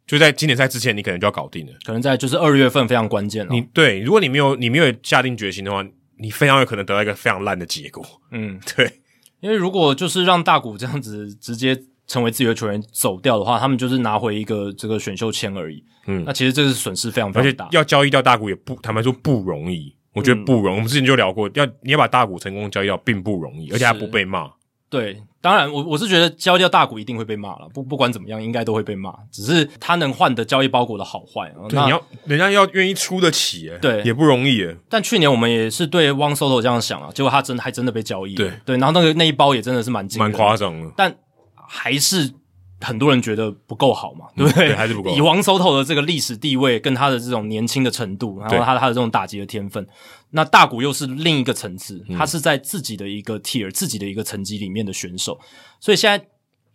[0.06, 3.54] 就在经典赛之前，你可能就要搞定了，可能在就是二月份非常关键了。
[3.54, 5.86] 你对，如果你没有你没有下定决心的话，
[6.18, 8.04] 你非常有可能得到一个非常烂的结果。
[8.32, 9.02] 嗯， 对，
[9.42, 11.78] 因为如果就是让大谷这样子直接
[12.08, 15.84] 成为自由球员走掉的话，他们就是拿回一个这个选秀签而已。
[16.08, 19.94] 嗯，那其实这是损失非常非常大，而且要交易掉大谷也不坦白说不容易。
[20.18, 24.52] 我觉得不容易，嗯、我们之前就聊过，要你要把大股成功交易掉，并不容易，而且还不被骂。
[24.90, 29.14] 对，当然我我是觉得交易掉大股一定会被骂了，不不管怎么样，应该都会被骂。
[29.32, 34.62] 只是他能换的交易包裹的好坏，对，你要人家要愿意出得起，诶对，也不容易。
[34.62, 41.14] 诶但去年我们也是对 Juan Soto 这样想啊，结果他真的还真的被交易，对对，然后那个那一包也真的是蛮蛮夸张的，但
[41.54, 42.34] 还是。
[42.80, 44.68] 很多人觉得不够好嘛，对不对？
[44.68, 45.16] 对，还是不够。
[45.16, 49.88] 以王 Soto 的这个历史地位，跟他的这种年轻的程度，然后他的他的这种打击的天分，
[50.32, 55.40] 那大谷又是另一个层次，他是在自己的一个 tier、自己的一个层级里面的选手。
[55.80, 56.28] 所以现在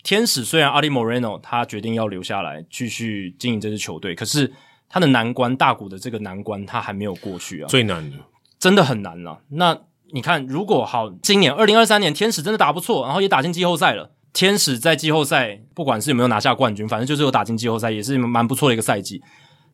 [0.02, 4.52] 天使虽然 Arte Moreno 他决定要留下来继续经营这支球队，可是
[4.88, 8.16] 他的难关，大谷的这个难关他还没有过去啊，最难的，
[8.58, 9.40] 真的很难了。
[9.50, 9.78] 那
[10.12, 14.10] 你看，如果好，今年二零二三年天使真的打不错，然后也打进季后赛了。
[14.32, 19.22] 天使在季后赛，不管是有没有拿下冠军，反正就是有打进季后赛，也是蛮不错的一个赛季。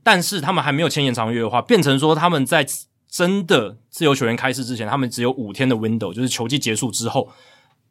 [0.03, 2.67] 但是他们还没有签延长约的话，变成说他们在
[3.09, 7.29] 真的自由球员开市之前，他们只有五天的 window，就是球季结束之后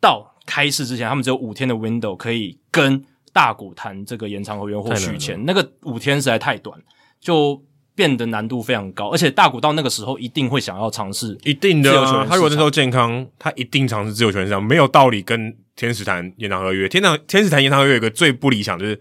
[0.02, 5.42] 到开市之前，他们只有五天的 window 可以跟大谷谈这个延长合约或续签。
[5.46, 6.78] 那个五天实在太短，
[7.22, 7.62] 就
[7.96, 9.10] 变得难度非常高。
[9.10, 11.92] 而且大谷到那个时候一定会想要尝试，一定的。
[12.28, 15.56] 他如果那时候健康，他一定尝试自由球员市场，没有道理跟。
[15.78, 19.00] 天使谈延长合约，天长天使谈延长合约有一个最不理想，就是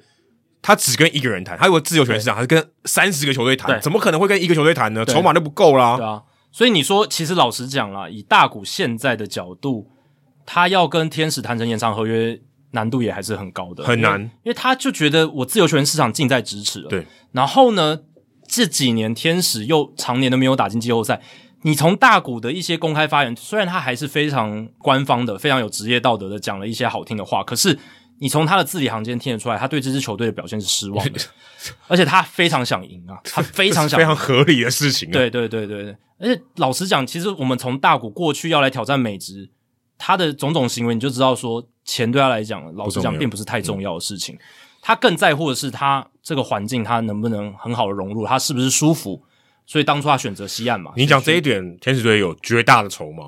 [0.60, 1.58] 他只跟一个人谈。
[1.58, 5.04] 他如果自由球员市场，他是跟三十个球队谈，怎么可能会跟一个球队谈呢？
[5.06, 5.96] 筹码都不够啦。
[5.96, 6.22] 对啊，
[6.52, 9.90] 所以你说，其实老实讲啦，以大谷现在的角度，
[10.44, 12.38] 他要跟天使谈成延长合约，
[12.72, 14.20] 难度也还是很高的，很难。
[14.20, 16.90] 因为他就觉得我自由球员市场近在咫尺了。
[16.90, 18.00] 对，然后呢，
[18.46, 21.22] 这几年天使又常年都没有打进季后赛。
[21.66, 27.76] 你从大谷的一些公开发言，虽然他还是非常官方的、非常有职业道德的，讲了一些好听的话，可是
[28.20, 31.20] 你从他的字里行间听得出来，他对这支球队的表现是失望的，
[31.88, 35.12] 而且他非常想赢啊，他非常想 赢，非常合理的事情啊。
[35.12, 39.50] 对对对对对，而且老实讲，其实我们从大谷过去要来挑战美职，
[39.98, 44.38] 他的种种行为，你就知道说，钱对他来讲，老实讲并不是太重要的事情，
[44.80, 49.20] 他更在乎的是他这个环境，他能不能很好的融入，他是不是舒服。
[49.66, 50.92] 所以当初他选择西岸嘛？
[50.96, 53.24] 你讲这一点，天使队有绝大的筹码，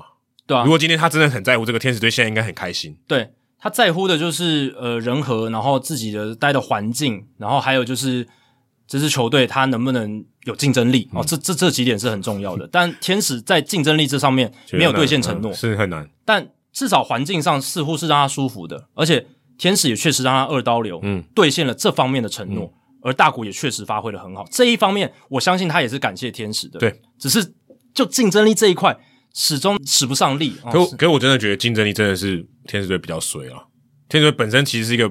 [0.47, 0.63] 对啊。
[0.63, 2.97] 如果今天他真的很在乎这个，天使队现在应该很开心。
[3.07, 3.29] 对，
[3.59, 8.25] 他在乎的就是呃人和，然后自己的待的环境，然后还有就是
[8.87, 12.67] 这支球队他能不能有竞争力、嗯、哦，这这这几点是很重要的。
[12.71, 16.09] 但天使在竞争力这上面没有兑现承诺，是很难。
[16.23, 19.27] 但至少环境上似乎是让他舒服的，而且
[19.57, 22.65] 天使也确实让他二刀流，嗯，兑现了这方面的承诺。
[22.65, 26.79] 嗯、而大谷也确实发挥的很好，这一方面我相信他也是感谢天使的。
[26.79, 27.53] 对，只是
[27.93, 28.99] 就竞争力这一块。
[29.31, 33.67] 始终使不上力，可可我真的觉得竞争力真的是天使队比较衰啊。
[34.09, 35.07] 天使队本身其实是一个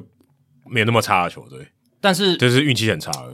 [0.66, 1.68] 没有那么差的球队，
[2.00, 3.32] 但是就是运气很差而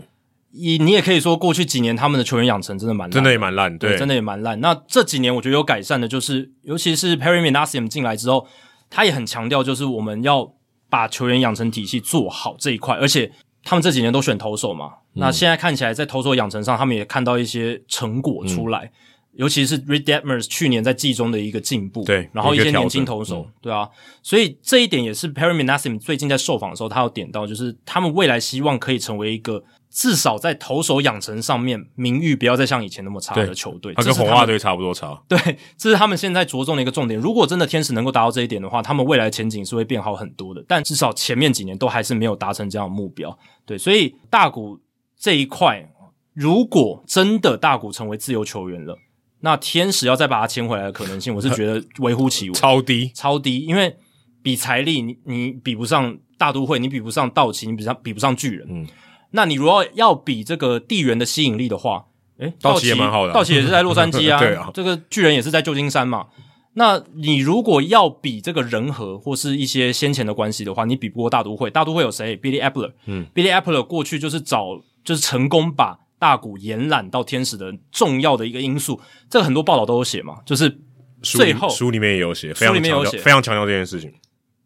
[0.53, 0.77] 已。
[0.77, 4.61] 你也可以说过去几年他们的球员养成真的蛮烂，真的也蛮烂，对，真的也蛮烂。
[4.61, 8.47] 那这几年我觉得有改善的，就是尤其是 Perry Minasium 进来之后，
[8.91, 10.53] 他也很强调就是我们要
[10.91, 13.33] 把球员养成体系做好这一块，而且
[13.65, 18.85] 他们这几年都选投手嘛，嗯、那现在看起来在投手养成上，他们也看到一些成果出来。
[18.85, 18.91] 嗯。
[19.37, 23.91] 尤其是 Reid Detmers 去年在季中的一个进步，对，然后一些年轻投手，对啊，
[24.23, 29.65] 所以这一点也是 Perry Minasium 最近在受访的时候，他有点到，就是他们未来希望可以成为一个
[29.95, 35.39] 至少在投手养成上面名誉不要再像以前那么差的球队，他跟红袜队差不多差，对，
[35.79, 37.19] 这是他们现在着重的一个重点。
[37.19, 40.65] 如果真的天使能够达到这一点的话，他们未来前景是会变好很多的。
[40.67, 44.81] 但至少前面几年都还是没有达成这样的目标，对，所以大谷
[45.17, 45.89] 这一块，
[46.33, 48.99] 如果真的大谷成为自由球员了。
[49.41, 53.61] 那天使要再把他签回来的可能性，我是觉得微乎其微， 超低，超低。
[53.61, 53.95] 因为
[54.43, 58.67] 比财力，你你比不上大都会，你比不上道奇，你比上比不上巨人。
[58.71, 58.87] 嗯，
[59.35, 62.07] 那你如果要比这个地缘的吸引力的话，
[62.39, 66.27] 诶，道奇也蛮好的，道奇也是在洛杉矶啊， 对啊，这个巨人也是在旧金山嘛。
[66.75, 71.71] 那你如果要比这个人和或是一些先前的关系的话，你比不过大都会。
[71.71, 75.99] 大都会有谁？Billy Apple，嗯，Billy Apple 过去就是找，就是成功把。
[76.17, 80.75] 大谷延揽到天使的重要的一个因素，这个很多报道都有写嘛，就是
[81.21, 84.11] 最后书里面也有写，书里面有写，非常强调这件事情。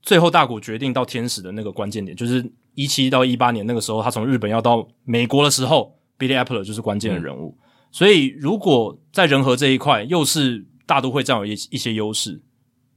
[0.00, 2.48] 最后大谷决定到天使的那个关键点，就是
[2.78, 7.58] 一七到一八年那个时候，他从日本要到美国的时候，Billy Apple 就是关键的人物。
[7.58, 12.40] 嗯、所以如果在人和这一块又是大都会占有一一些优势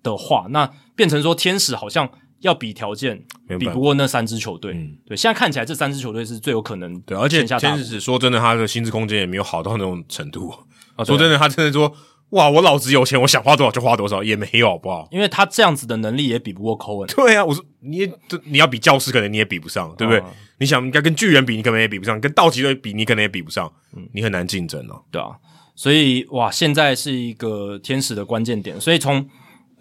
[0.04, 2.10] 的话，那变成说天使好像。
[2.42, 3.24] 要比条件，
[3.60, 4.74] 比不过那三支球队。
[4.74, 7.00] 嗯，对，现在看起来这三支球队是最有可能。
[7.02, 10.52] 对，而且天使说真的，他的薪资空间也没有好到那种程度。
[10.98, 11.94] 啊，说真的，他真的说，
[12.32, 15.08] 哇，我老子有钱，我想花多少就花多少，也没有，好不好？
[15.12, 17.14] 因为他这样子的能力也比不过 Cohen。
[17.16, 18.14] 对啊，我说你也，
[18.46, 20.20] 你要比教师，可能你也比不上，对不对？
[20.20, 20.26] 啊、
[20.60, 23.72] 你想应该跟巨人比，你可能也比不上；跟道奇队比，你可能也比不上。
[23.96, 25.02] 嗯，你很难竞争哦。
[25.12, 25.30] 对啊，
[25.76, 29.28] 所以哇，现在是一个天使的关键点，所以从。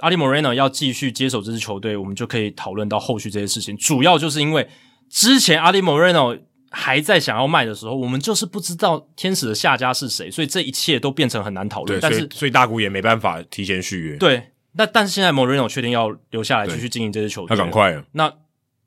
[0.01, 3.77] Alex Moreno 要继续接手这支球队，我们就可以讨论到后续这些事情。
[3.77, 4.67] 主要就是因为
[5.11, 6.41] 之前 Alex Moreno
[6.71, 11.99] 还在想要卖的时候，我们就是不知道天使的下家是谁，所以这一切都变成很难讨论。
[12.01, 14.17] 但是，所以大谷也没办法提前续约。
[14.17, 18.05] 对，那但是现在 Moreno 确定要留下来继续经营这支球队，他赶快了。
[18.13, 18.33] 那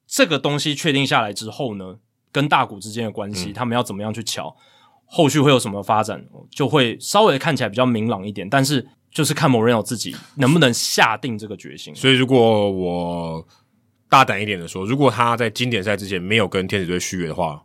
[0.07, 1.97] 这个东西确定下来之后呢，
[2.31, 4.55] 跟大谷之间的关系，嗯、他们要怎么样去瞧，
[5.05, 8.49] 后续会有什么发展，就会稍微看起来比较明朗一点。
[8.49, 8.88] 但是。
[9.13, 11.93] 就是看 Moreno 自己能不能下定这个决心。
[11.93, 13.47] 所以，如果我
[14.09, 17.63] 大胆一点的说，如果他在经典赛之前没有跟天使队续约的话，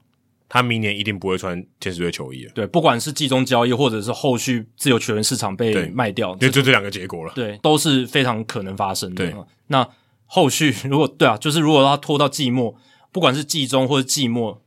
[0.49, 2.53] 他明年一定不会穿天使队球衣了。
[2.55, 7.33] 对，不管是季中交易，或者是后续自由球员市场被卖掉，就就这两个结果了。
[7.35, 9.25] 对，都是非常可能发生的。
[9.25, 9.35] 对，
[9.67, 9.87] 那
[10.25, 12.75] 后续如果对啊，就是如果他拖到季末，
[13.13, 14.63] 不管是季中或者季末，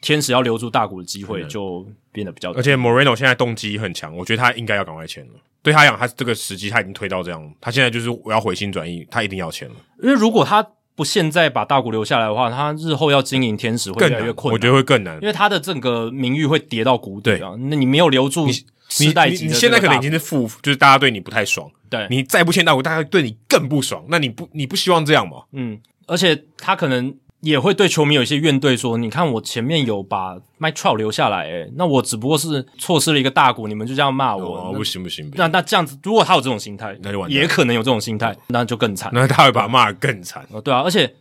[0.00, 2.52] 天使要留住大股的机会就变得比较。
[2.52, 5.32] 而且 Moreno 现在动机很强，我觉得他应该要赶快签了。
[5.60, 9.74] 对他讲，他这个时机他已经推到这样，他现在就是我要回心转意，他一定要签了。
[10.02, 10.66] 因为如果他
[10.98, 17.54] 不现在把大谷留下来的话，他日后要经营天使会越来越困难，我觉得会更难，因为他的整个名誉会跌到谷底啊。
[17.56, 18.52] 那你没有留住你，
[18.98, 21.70] 你代你，你现在可能已经是负，就是大家对你不太爽。
[21.88, 24.04] 对，你再不签大谷，大家对你更不爽。
[24.08, 25.44] 那你不你不希望这样吗？
[25.52, 25.78] 嗯，
[26.08, 27.14] 而且他可能。
[27.40, 35.30] 也会对球迷有一些怨怼，说：“你看我前面有把 Mike Trout 留下来，诶，那我只不过是错失了一个大股，你们就这样骂我，哦、不行不行。
[35.36, 39.10] 那那这样子，如果他有这种心态，那就完，也可能有这种心态，那就更惨。
[39.14, 40.44] 那他会把他骂得更惨。
[40.50, 41.14] 哦，对啊，而且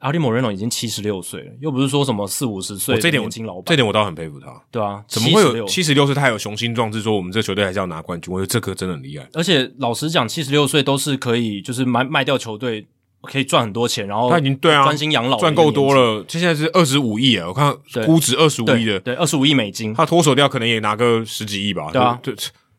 [0.00, 3.64] Alex Moreno 已经七十六岁了，又不是说什么四五十岁的年轻老板。
[3.66, 4.46] 这点我倒很佩服他。
[4.70, 6.14] 对啊，怎么会有七十六岁？
[6.14, 8.32] 他还有雄心壮志，说我们这个球队还是要拿冠军。
[8.32, 9.28] 我觉得这个真的很厉害。
[9.32, 12.86] 而且老实讲，七十六岁都是可以，就是卖卖掉球队。
[13.24, 16.24] 可以赚很多钱，然后他已经对啊，专心养老，赚够多了。
[16.28, 17.74] 现在是二十五亿啊，我看
[18.06, 19.92] 估值二十五亿的，对，二十五亿美金。
[19.94, 22.34] 他脱手掉可能也拿个十几亿吧，对啊，对，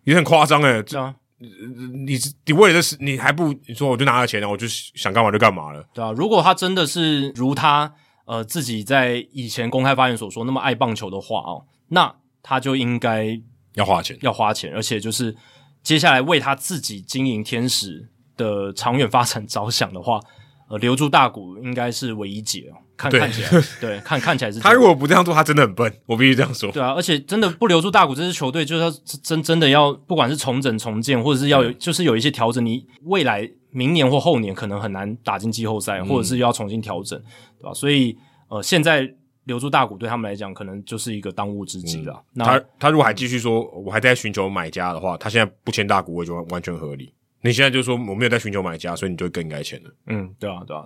[0.05, 0.81] 也很夸张诶。
[0.83, 1.13] 对啊，
[2.05, 6.11] 你你为了这，你还不你说我就拿了钱了，我就想干嘛就干嘛了，对啊。
[6.11, 7.93] 如果他真的是如他
[8.25, 13.39] 呃自己在以前公开发言所说那么爱棒球的话哦，那他就应该
[13.73, 15.35] 要花钱，要花钱，而且就是
[15.83, 20.19] 接下来为他自己经营天使的长远发展着想的话。
[20.67, 22.81] 呃留住大谷应该是唯一解哦。
[22.97, 26.71] 看看起来，对， 看看起来是他如果不这样做，他真的很笨，我必须这样说。
[26.71, 28.89] 对啊，而且真的不留住大谷这支球队，就是要
[29.21, 37.21] 真真的要不管是重整重建，或者是要有，就是有一些调整，你未来明年或后年可能很难打进季后赛，或者是要重新调整，
[37.59, 37.71] 对吧？
[37.71, 38.17] 所以
[38.47, 39.07] 呃，现在
[39.43, 42.13] 留住大谷对他们来讲，可能就是一个当务之急了。
[42.13, 47.13] 嗯、那他他如果还继续说，我还在寻求买家的话，他现在不签大谷，我就完全合理。
[47.45, 49.91] 你现在就说我没有在寻求买家，所以你就更应该签了。
[50.07, 50.85] 嗯，对啊，对啊。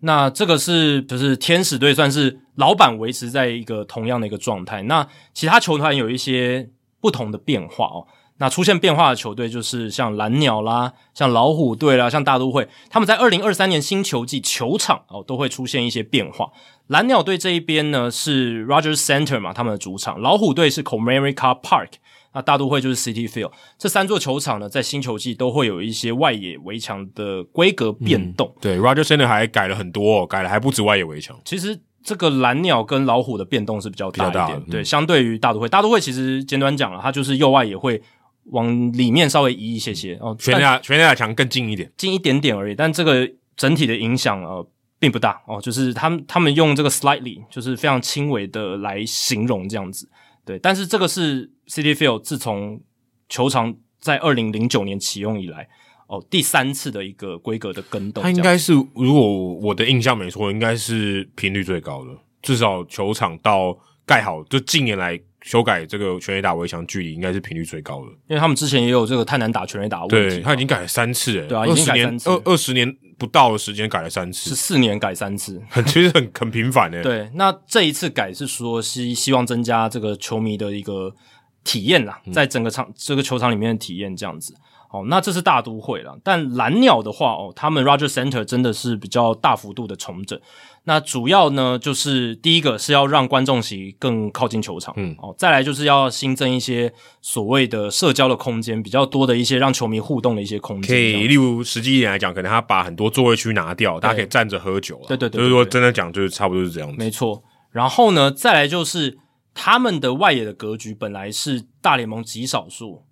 [0.00, 4.82] 那这个是就是天使队算是老板维持在一个同样的一个状态。
[4.82, 6.68] 那其他球团有一些
[7.00, 8.06] 不同的变化哦。
[8.36, 16.50] 那出现变化的球队就是像蓝鸟啦、像老虎队啦、像大都会，他们在二零二三年新球季球场哦都会出现一些变化。
[16.88, 21.92] 蓝鸟队这一边呢是 Rogers Center 嘛，他们的主场；老虎队是 Comerica Park。
[22.34, 28.52] 那大都会就是 City Field，这三座球场呢，在新球季都会有一些外野围墙的规格变动。
[28.56, 31.38] 嗯、对，Rogers Center 还改了很多、哦，改了还不止外野围墙。
[31.44, 38.02] 其实这个蓝鸟跟老虎的变动是比较大一点，大对，嗯、相对于大都会，大都会其实简短讲了，它就是右外也会
[38.46, 42.74] 往里面稍微移一些些哦，全垒全垒打墙更近一点，近一点点而已。
[42.74, 44.66] 但这个整体的影响呃
[44.98, 50.08] 并不大哦，就是他们他们用这个 slightly 就是非常轻微的来形容这样子。
[50.44, 52.80] 对，但是这个是 City Field 自从
[53.28, 55.68] 球场在二零零九年启用以来，
[56.06, 58.22] 哦，第三次的一个规格的更动。
[58.22, 62.10] 它应该是，如果我的印象没错，应该是频率最高的。
[62.42, 63.74] 至少球场到
[64.04, 68.10] 盖好，就近年来修改这个全垒打围墙距离，应该是频率最高的。
[68.28, 77.02] 因为他们之前也有这个太难打全垒打问题，对，他已经改了三次，诶，对啊，已经改三次，二二十年不到的时间改了三次，是四年改三次，很 其实很很频繁诶。
[77.02, 81.14] 对，那这一次改是说希希望增加这个球迷的一个
[81.62, 84.54] 体验啦，在整个场、嗯、这个球场里面的体验这样子。
[84.90, 90.40] 哦，那这是大都会了，但蓝鸟的话哦，他们 Rogers Center 真的是比较大幅度的重整。
[90.86, 100.94] 那主要呢，就是第一个是要让观众席更靠近球场，嗯，哦，再来就是要新增一些所谓的社交的空间，比较多的一些让球迷互动的一些空间。
[100.94, 105.00] 可以，例如实际一点来讲，可能他把很多座位区拿掉，大家可以站着喝酒。
[105.08, 106.96] 对对对，就是说真的讲，就是差不多是这样子。
[106.98, 107.42] 没错。
[107.70, 109.18] 然后呢，再来就是
[109.54, 113.04] 他们的外野的格局本来是大联盟极少数。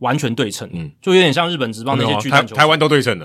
[0.00, 3.18] 完全对称，嗯，就有点像日本职棒那些巨蛋球场，台湾都对称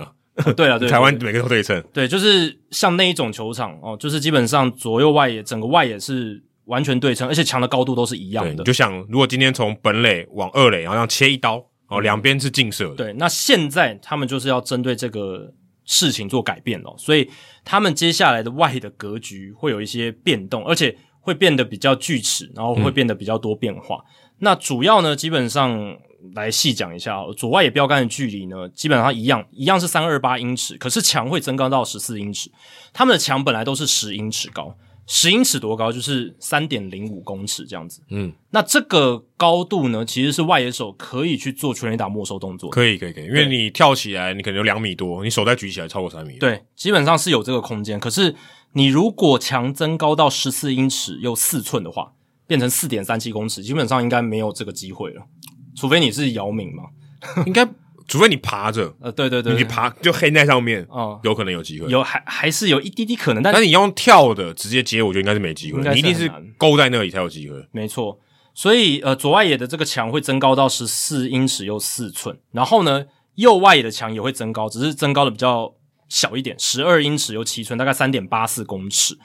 [0.44, 0.54] 的。
[0.56, 1.84] 对了，对，台湾每个都对称。
[1.94, 8.52] 对，就是像那一种球场哦，就是基本上左右外野整个外野是完全对称，而且墙的高度都是一样的。
[8.52, 12.96] 你就想，如果今天从本垒往二垒，然后这样切一刀，哦，两边是近射的。
[12.96, 15.54] 对，那现在他们就是要针对这个
[15.86, 17.30] 事情做改变了，所以
[17.64, 23.98] 他们接下来的外野的格局会有一些变动，而且会变得比较锯齿，然后会变得比较多变化。
[23.98, 25.98] 嗯、那主要呢，基本上。
[26.34, 32.52] 来细讲一下，左外野标杆的距离呢，基本上一样，一样是三二八英尺，可是墙会增高到十四英尺。
[32.94, 34.76] 他们的墙本来都是十英尺高，
[35.08, 35.92] 十英尺多高？
[35.92, 38.02] 就是三点零五公尺这样子。
[38.10, 42.70] 嗯，那这个高度呢，其实是外野手可以去做全垒打没收动作。
[42.70, 46.38] 可以，可以，可以，因为你跳起来，你可能有两米多，你手再举起来超过三米。
[46.38, 48.00] 对，基本上是有这个空间。
[48.00, 48.36] 可是
[48.74, 52.14] 你如果墙增高到十四英尺又四寸的话，
[52.46, 55.22] 变成四点三七公尺，基本上应该没有这个机会了。
[55.80, 56.84] 除非你是姚明嘛，
[57.48, 57.66] 应该，
[58.06, 67.56] 除非你爬着，呃，对对对，你爬就黑在上面，哦，有可能有机会，有还还是有一滴滴可能，但是你用跳的直接接，我觉得应该是没机会，你一定是勾在那里才有机会。
[67.72, 68.20] 没错，
[68.54, 73.06] 所以呃，左外野的这个墙会增高到十四英尺又四寸，然后呢，
[73.36, 75.74] 右外野的墙也会增高，只是增高的比较
[76.10, 79.18] 小一点，十二英尺又七寸，大概三点八四公尺。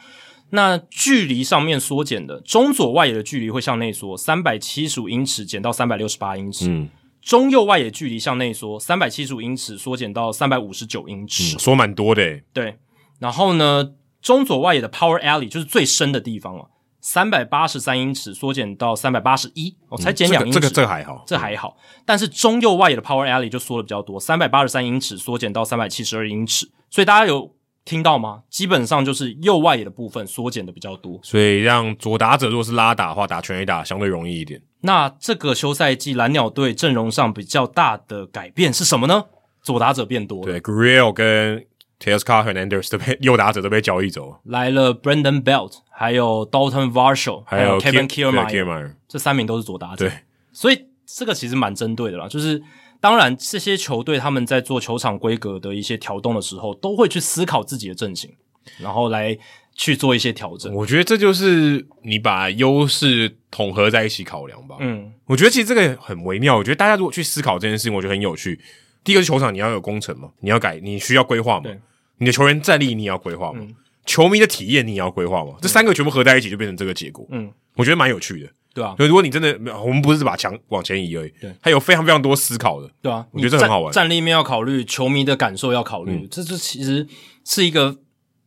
[0.55, 6.69] 那距离上面缩减的中左外野的距离会向内缩三百七十五英尺，减到三百六十八英尺。
[6.69, 6.89] 嗯，
[7.21, 12.41] 中右外野距离向内缩三百七十五英尺，缩减到三百五十九英尺，缩蛮多的。
[12.53, 12.77] 对，
[13.19, 21.77] 然后呢，中左外野的 Power Alley 就是最深的地方了，三百八十三英尺，缩减到三百八十一，我才减两英尺，这个这个还好，这还好。
[22.07, 27.53] 但是中右外野的 Power Alley 就缩的比较多，三百八十三英尺，缩减到三百七十二英尺，所以大家有。
[27.85, 28.43] 听到吗？
[28.49, 34.63] 基本上就是右外野的部分缩减的比较多，所以让左打者如果是拉打的话，打全垒打相对容易一点。
[34.81, 39.25] 那这个休赛季蓝鸟队阵容上比较大的改变是什么呢？
[39.63, 41.65] 左打者变多了，对，Gurriel 跟
[42.01, 50.13] Teoscar Hernandez 都被 右打者都被交易走，来了 Brandon Belt，还有 Dalton Varsho，还有 Kevin Kiermaier，这三名都是左打者，对，
[50.53, 52.63] 所以这个其实蛮针对的啦，就是。
[53.05, 58.33] 当然，这些球队他们在做球场规格的一些调动的时候，都会去思考自己的阵型，
[58.79, 59.37] 然后来
[59.75, 60.73] 去做一些调整。
[60.73, 64.77] 我觉得这就是你把优势统合在一起考量吧。
[64.81, 66.57] 嗯，我觉得其实这个很微妙。
[66.57, 68.59] 我觉得大家如果去思考这件事情，我觉得很有趣。
[69.05, 71.71] 第一个是球场，你要有工程嘛，你要改，你需要规划嘛。
[72.17, 73.75] 你的球员战力你也要规划嘛，嗯、
[74.07, 77.27] 球迷的体验你也要规划嘛，这三个全部合在一起就变成这个结果。
[77.33, 78.49] 嗯，我觉得蛮有趣的。
[78.75, 83.93] 对啊，所以如果你真的，我们不是把墙往前移而已，对，还有非常非常多思考的，对啊，我觉得这很好玩。
[83.93, 87.07] 战力面要考虑，球迷的感受要考虑，嗯、这这其实
[87.45, 87.97] 是一个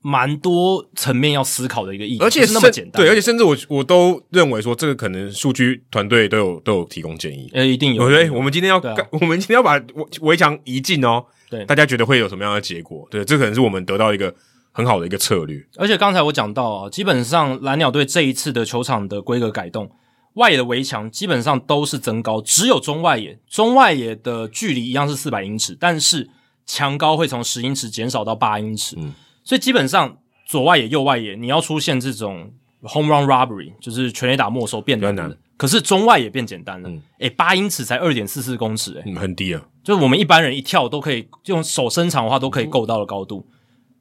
[0.01, 3.01] 蛮多层面要思考的一个议题，而且是那么简单。
[3.01, 8.09] 对，而且甚至我我都认为说，这个可能数据团队都有都有提供建议，呃，一定有。
[8.09, 9.81] 对，我们今天要，啊、我们今天要把
[10.19, 13.07] 围墙移进哦，对，大家觉得会有什么样的结果？
[13.09, 14.35] 对，这可能是我们得到一个
[14.73, 15.65] 很好的一个策略。
[15.77, 19.89] 而且刚才我讲到啊，基本上蓝鸟队这一次的球场的规格改动。
[20.37, 26.29] 外野的围墙基本上都是增高，只有中外野，中外野的距离一样是四百英尺，但是
[26.65, 28.95] 墙高会从十英尺减少到八英尺。
[28.99, 29.13] 嗯，
[29.43, 35.27] 所以基本上左外野、右外野，你要出现这种 home run robbery，就是全垒打没收变难了。
[35.27, 36.87] 难可是中外野变简单了。
[36.87, 43.47] 嗯，诶，八英尺才二点四四公尺，诶、嗯，很低啊，就是我们一般人一跳都可以用手伸长的话都可以够到的高度。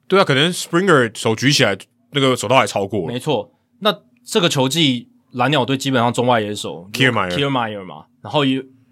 [0.06, 1.78] 对啊，可能 Springer 手举起来
[2.10, 3.06] 那个手套还超过。
[3.06, 5.08] 没错，那这个球季。
[5.36, 8.44] 蓝鸟队基本上中外野手 Kiermaier 嘛，然后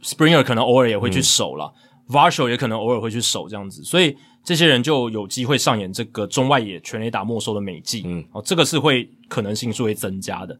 [0.03, 1.73] Springer 可能偶尔也会去守了、
[2.09, 4.15] 嗯、Varsho 也可能偶尔会去守这样子，所以
[4.45, 10.55] 这些人就有机会上演这个中外野全垒打没收的美技，嗯，哦，这个是会可能性是会增加的，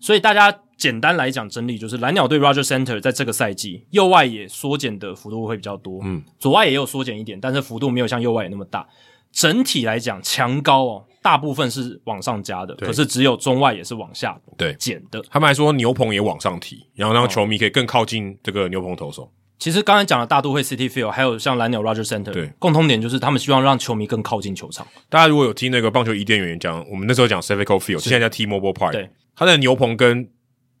[0.00, 8.84] 所以大家简单来讲整理就是蓝鸟队 Rogers Center 在这个赛季右外野缩减的幅度会比较多，嗯，左外野也有缩减一点，但是幅度没有像右外野那么大，
[9.30, 11.04] 整体来讲墙高哦。
[11.28, 15.22] 大部分是往上加的，可是只有中外也是往下对减的。
[15.28, 19.30] 他们还说牛棚也往上提，然后让球迷可以更靠近这个牛棚投手。
[19.58, 24.86] 其实刚才讲的大都会 City Field，还有像蓝鸟 Rogers Center，对，共通点就是他们希望让球迷更靠近球场。
[25.10, 30.26] 大家如果有听那个棒球伊甸园讲，我们那时候讲 Cevco Field，现在叫 T-Mobile Park，对，他的牛棚跟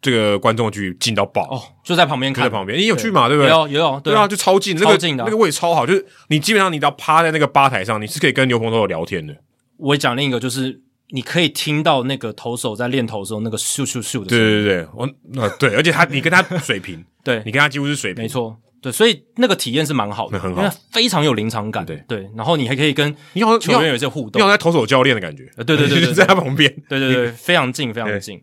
[0.00, 3.28] 这个观众距离近到爆哦，就在旁边看，在旁边，你有去嘛？
[3.28, 3.50] 对不对？
[3.50, 9.36] 有有，对啊，就超近，超近的，那个位置超好，就是你基本上你只要趴在那个吧台上，你是可以跟牛棚投手聊天的。
[9.78, 10.82] 我讲另一个就是。
[11.10, 14.26] 你可以听到那个投手在练投的时候那个咻咻咻的声音。
[14.28, 15.06] 对对对，我
[15.42, 20.62] 啊 对，而且他你跟他水平， 对你跟他几乎是水平，没错，对，所以那个体验是蛮好的，很好，
[20.92, 23.10] 非常有临场感，对对，然后你还可以跟
[23.58, 28.38] 球员有一些互动，你好像投手教练的感觉，对对对 对，在他旁边，对对对，非常近非常近。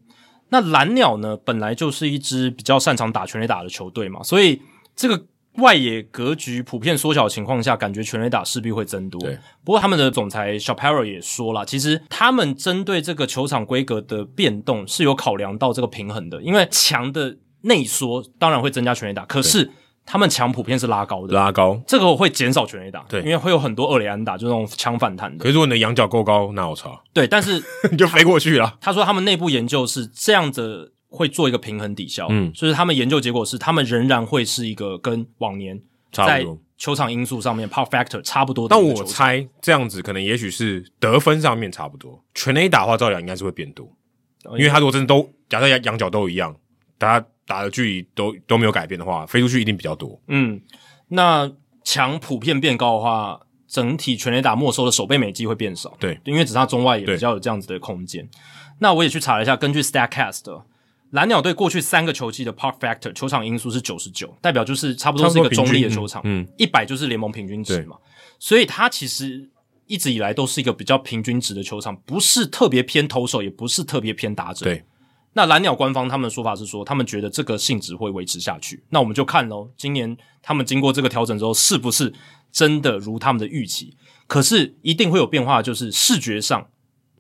[0.50, 4.60] 那蓝鸟呢，本来就是一支比较擅长打全垒打的球队嘛，所以
[4.96, 5.24] 这个。
[5.58, 9.20] 外野格局普遍缩小的情况下，感觉全垒打势必会增多。
[9.22, 19.72] 对，不过他们的总裁 Shapiro 也说了，其实他们针对这个球场规格的变动是有考量到这个平衡的，因为墙的内缩当然会增加全垒打，可是
[20.06, 25.44] 他们墙普遍是拉高的，拉高这个会减少全垒打，对，因为会有很多二垒安打，就那种墙反弹的。
[25.44, 27.02] 可是如果你的仰角够高，那我操。
[27.14, 28.78] 对，但是 你就飞过去了。
[28.82, 30.95] 他说他们内部研究是这样子。
[31.16, 36.46] 会做一个平衡抵消，嗯，就是他们研究结果是，他们仍然会是一个跟往年在
[36.78, 38.76] 球场因素上面 power factor 差不多的。
[38.76, 43.90] 但我猜这样子可能也许是得分上面差不多，全垒打的话照样应该是会变多，
[44.58, 46.54] 因为他如果真的都假设仰仰角都一样，
[46.98, 50.22] 大家打的距离都都没有改变的话，飞出去一定比较多。
[50.28, 50.60] 嗯，
[51.08, 51.50] 那
[51.84, 58.28] 墙普遍变高的话，整体全垒打没收的守备美技会变少，对，因为只差中外也比较有这样子的空间。
[58.80, 60.62] 那我也去查了一下，根据 Statcast。
[61.12, 67.96] 蓝鸟队过去三个球季的 Park Factor 球场因素是九十九，代表就是差不多是一个中立的球场，嗯，一百就是联盟平均值嘛，
[68.38, 69.50] 所以它其实
[69.86, 74.66] 一直以来都是一个比较平均值的球场，不是特别偏投手，也不是特别偏打者。
[74.66, 74.84] 对，
[75.34, 82.12] 那蓝鸟官方他们的说法是说，他们觉得这个性质会维持下去，那我们就看喽，今年他们经过这个调整之后，是不是
[82.52, 83.96] 真的如他们的预期？
[84.28, 86.68] 可是一定会有变化，就是视觉上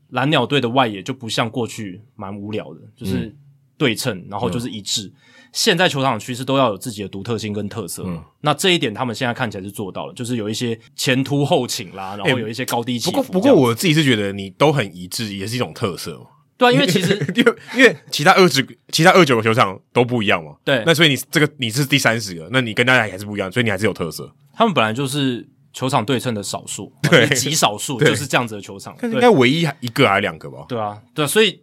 [0.10, 3.18] 蓝鸟队的外野就不像过去蛮无聊的，就是。
[3.18, 3.38] 嗯
[3.78, 5.07] 对称，然后就是一致。
[5.07, 5.13] 嗯、
[5.51, 8.03] 现在球场的趋势都要有自己的独特性跟特色。
[8.05, 13.23] 嗯，那这一点他们现在看起来是做到了，就是有一些前凸后倾啦，然后有一些高低起伏、欸。
[13.23, 16.26] 不过，不过我自己是觉得你都很一致，也是一种特色嘛。
[16.57, 20.55] 对啊，因为 其实因为因为其他二十、其他二九个球场都不一样嘛。
[20.63, 24.32] 对，那所以你这个你是第三十个，那你跟大家还是不一样，所以你还是有特色。
[24.53, 30.65] 他们本来就是球场对称的少数，对，极少数就是这样子的球场，应该唯一一个还是两个吧？
[30.69, 31.61] 对啊，对啊，所以。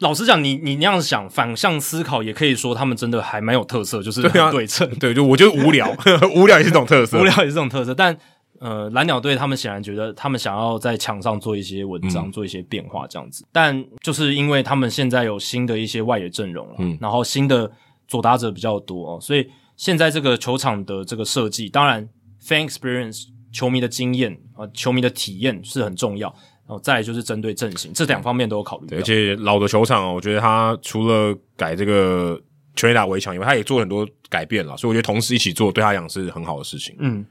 [0.00, 4.20] 老实讲，你你那样想，反向思考，也可以说他们真的还蛮有特色，就是
[4.50, 4.86] 对称。
[4.88, 5.90] 对，啊、对，就我觉得无聊，
[6.36, 7.94] 无聊也是这种特色，无聊也是这种特色。
[7.94, 8.16] 但
[8.58, 13.44] 呃，蓝鸟队他们显然觉得，他们想要在墙上做一些文章，嗯、做一些变化，这样子。
[13.52, 17.70] 但就是因为他们现在有新的一些外野阵容了，嗯，然后新的
[18.08, 22.06] 左打者比较多哦，所以现在这个球场的这个设计，当然
[22.42, 26.34] fan experience 球迷的经验啊、呃，球迷的体验是很重要。
[26.66, 28.96] 哦，再来就是针对阵型，这两方面都有考虑。
[28.96, 32.40] 而且老的球场，我觉得他除了改这个
[32.74, 36.96] 全垒打围墙以外，他也做很多改变了，所以我觉得同时一起做，对他来讲是很好的事情。
[36.98, 37.24] 嗯，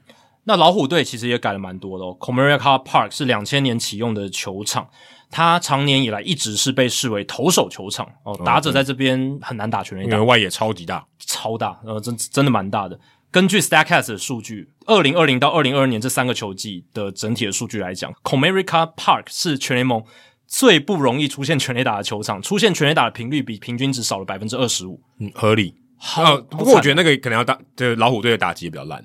[0.44, 2.16] 那老虎队其实也改了蛮多的哦。
[2.18, 4.88] Comerica Park 是两千年启用的球场，
[5.30, 12.98] 它常年以来一直是被视为投手球场哦，打者在这边很难打全垒打，因为外野超级大，超大，呃，真真的蛮大的。
[13.36, 20.02] 根据 Statcast 的数据，二零二零到二零二二年这三个球季的整体的数据来讲，Comerica Park 是全联盟
[20.46, 25.74] 最不容易出现全垒打的球场，出现全垒打的频率比平均值少了百分之二十五，嗯，合理。
[25.98, 29.04] 好，呃，不过我觉得那个可能要打，这个老虎队的打击也比较烂。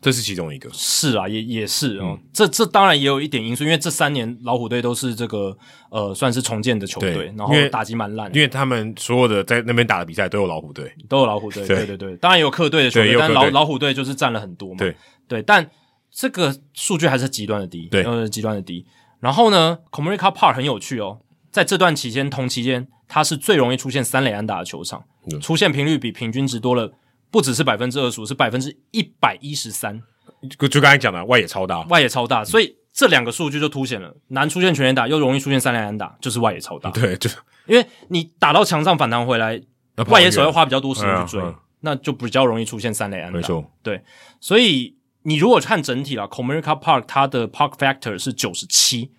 [0.00, 2.16] 这是其中一个，是啊，也也是哦。
[2.16, 5.54] 嗯、这这当然也有一点因素，因为这三年老虎队都是这个
[5.90, 11.76] 呃，算是重建的球队，然后打击蛮烂，因为他们所有的在那边打的比赛都有老虎队，都有老虎队，对。
[11.84, 14.96] 对对，对，当然也有客队的球队，但老老虎队就是占了很多嘛，对。
[15.28, 15.42] 对。
[15.42, 15.70] 但
[16.10, 18.86] 这个数据还是极端的低，对，呃，极端的低。
[19.20, 21.18] 然后呢，Comerica Park 很有趣哦，
[21.50, 26.94] 在这段期间同期间，它是最容易出现三垒安打的球场，嗯、出现频率比平均值多了。
[27.30, 30.02] 不只是百分之二十五，是百分之一百一十三。
[30.58, 36.90] 就就刚才讲的，外野超大，外野超大，所以这两个数据就凸显了难出现全垒打，又容易出现三垒安打，就是外野超大。
[36.90, 37.28] 对，就
[37.66, 39.60] 因为你打到墙上反弹回来，
[40.08, 43.38] 外野手要花比较多时间去追，嗯嗯、那就比较容易出现三垒安打。
[43.38, 44.02] 没错，对，
[44.40, 49.10] 所以你如果看整体啦，Comerica Park 它的 Park Factor 是九十七，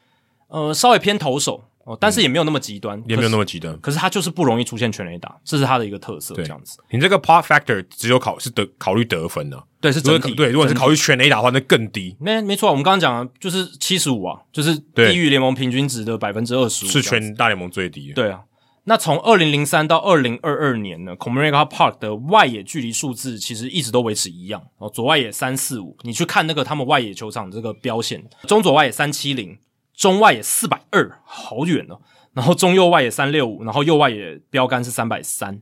[0.47, 1.65] 呃，稍微偏投手。
[1.85, 3.77] 哦，但是也没有那么极端，嗯、也没有那么极端。
[3.79, 6.35] 可是它就是不容易出现全垒打，这是它的一个特色。
[6.35, 10.33] 这样子，你这个 Park Factor 只有考是得考虑得分的、啊，对，是整体。
[10.33, 12.15] 对，如果是考虑全垒打的话，那更低。
[12.19, 18.13] 没没错，我们刚刚讲的就是七十五啊，就是低于联盟平均值的百分之二十五，是全大联盟最低的。
[18.13, 18.41] 对啊，
[18.83, 29.57] 那从二零零三到二零二二年呢，Comerica Park 的外野距离数字其实一直都维持一样哦，左外野三四五，你去看那个他们外野球场这个标线，中左外野三七零，
[30.01, 32.01] 中外野四百二，好远哦。
[32.33, 35.61] 然后中右外野三六五，然后右外野标杆是三百三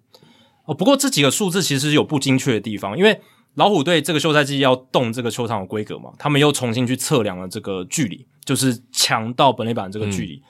[0.64, 0.74] 哦。
[0.74, 3.20] 不过这几个数字其实有不精确的地方，因为
[3.56, 10.36] 老虎队这个休赛季要动这个球场的规格嘛，他们又重新去测量了这个距离，就是墙到本垒板这个距离。
[10.36, 10.44] 嗯、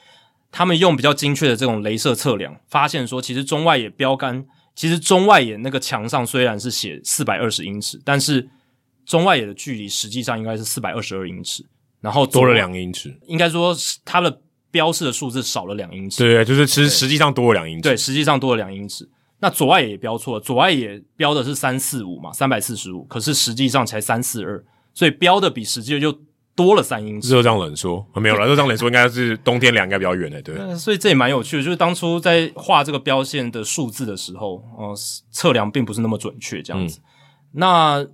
[0.51, 8.47] 他们用比较精确的这种镭射测量，发现说其实中外野标杆，其实中外野那个墙上虽然是写四百二十英尺，但是
[9.03, 11.65] 中外野的距离实际上应该是四百二十二英尺，
[12.01, 14.41] 然后多了两英尺，应该说它的。
[14.71, 19.09] 标示的数字少了两英尺，对，就是其实实际上多了两英尺，对，实际上多了两英尺。
[19.39, 26.15] 那左外野也标错了，左外也标的是三四五嘛，三百四十五，可是实际上才三四二，所以标的比实际就
[26.53, 27.33] 多了三英尺。
[27.33, 30.55] 热胀冷缩，没有了，热胀冷缩应该是冬天凉应该比较远的，对。
[30.77, 34.95] 所以这也蛮有趣的，就是当初在画这个标线的数字的时候，呃，
[35.31, 36.99] 测量并不是那么准确，这样子。
[36.99, 37.03] 嗯、
[37.53, 38.07] 那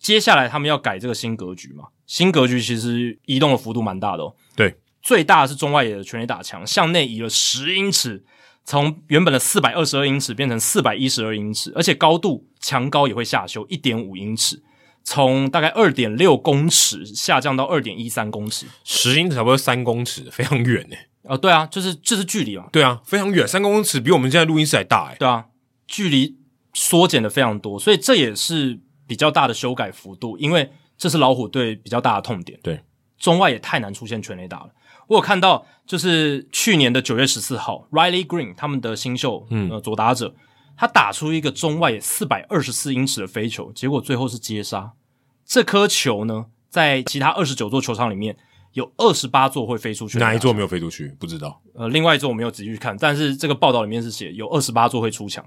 [0.00, 1.84] 接下来他们要改这个新格局嘛？
[2.12, 4.76] 新格局其实移动的幅度蛮大的哦，对。
[5.00, 8.22] 最大的是中外野的全垒打墙，向内移了十英尺，
[8.66, 14.62] 从原本的四百二十二英尺变成四百一十二英尺，而且高度墙高也会下修一点五英尺，
[15.02, 21.08] 从大概二点六公尺下降到二点一三公尺，十英尺差不多三公尺，非常远诶。
[21.22, 25.16] 哦，对啊，就是就是距离嘛，对啊，非常远，三公尺比我们现在录音室还大诶。
[25.18, 25.46] 对啊，
[25.86, 26.36] 距离
[26.74, 30.70] 缩减的非常多，所以这也是比较大的修改幅度，因为
[31.02, 32.56] 这是老虎队比较大的痛点。
[32.62, 32.80] 对，
[33.18, 34.70] 中外也太难出现全垒打了。
[35.08, 40.32] 我有看到，就是去年的九月十四号，Riley Green 他们的新秀，嗯，呃，左打者，
[40.76, 44.92] 他打出一个中外野四百二十四英尺的飞球，结果最后是接杀。
[45.44, 48.36] 这颗球呢，在其他二十九座球场里面，
[48.74, 50.20] 有二十八座会飞出去。
[50.20, 51.08] 哪一座没有飞出去？
[51.18, 51.60] 不知道。
[51.74, 55.44] 呃，另外一座我没有仔细去看，但是这个报道里面是写有二十八座会出墙。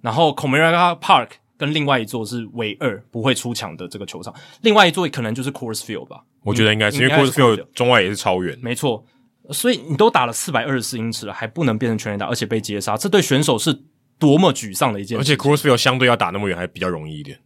[0.00, 6.22] 然后 Comerica Park 跟另外一座是唯二不会出墙的这个球场，另外一座可能就是 Coors Field 吧。
[6.42, 9.04] 我觉得应该是，因为 Coors Field 中外也是超远，没错。
[9.50, 13.84] 所以你都打了四百二十四英尺了，还不能变成全垒打，而且被接杀，这对选手是
[14.18, 15.20] 多么沮丧的一件事。
[15.20, 17.38] 而且 Coors Field 相对要打那么远还比较容易一点，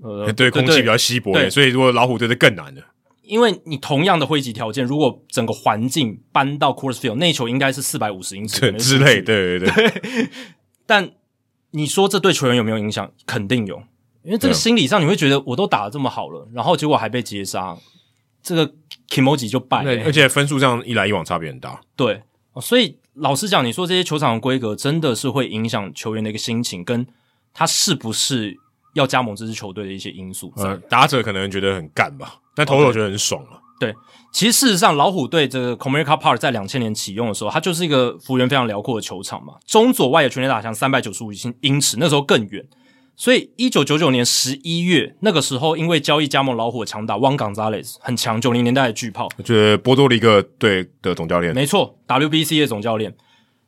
[0.00, 2.82] 呃，对，空气比较稀薄一点，所以如果老虎队是更难的。
[3.22, 9.70] 因为你同样的挥击条件，如果整个环境搬到 Coors Field，那球应该是四百五十英尺之类，对对对。
[9.70, 10.28] 对
[10.86, 11.10] 但
[11.70, 13.10] 你说这对球员有没有影响？
[13.26, 13.82] 肯定有。
[14.24, 17.76] 因为这个心理上你会觉得我都打的这么好了，然后结果还被截杀，
[18.42, 18.74] 这个
[19.08, 20.04] Kimoji 就败了。
[20.04, 21.80] 而且分数这样一来一往差别很大。
[21.96, 22.22] 对，
[22.60, 27.06] 所以老实讲，你说这些球场的规格真的是会影响球员的一个心情，跟
[27.54, 28.56] 他是不是
[28.94, 30.52] 要加盟这支球队的一些因素。
[30.56, 33.62] 呃，打者可能觉得很干吧，但投手觉得很爽了。
[33.78, 33.94] 对，
[34.32, 41.30] 其实事实上，老虎队这个 Comerica Park 在两千年启用的时候，它就是一个幅员非常辽阔的球场嘛，中左外野全垒打墙三百九十五
[41.60, 42.66] 英尺，那时候更远。
[43.20, 53.16] 所以，一九九九年十一月那个时候，因为交易加盟老虎的强打 Juan Gonzalez 很强，九零年代的巨炮，我觉得波多黎各队的总教练，没错，WBC 的总教练，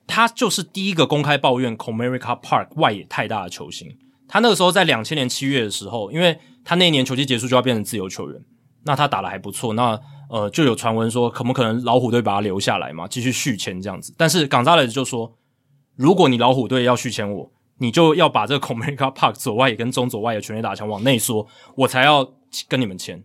[0.07, 3.97] 他就是第一个公开抱怨 Comerica Park 外野太大的球星。
[4.29, 8.41] 他那个时候在两千年七月的时候，因为他那一年球季结束就要变成自由球员，
[8.85, 9.99] 那他打的还不错，那
[10.29, 14.15] 呃就有传闻说可不可能老虎队把他留下来嘛，继续续签这样子。
[14.17, 15.37] 但是港大磊就说，
[15.97, 21.47] 如果你老虎队要续签我，你就要把这个孔维卡 帕左外野跟中左外野全力打墙往内缩，
[21.77, 22.33] 我才要
[22.69, 23.23] 跟你们签。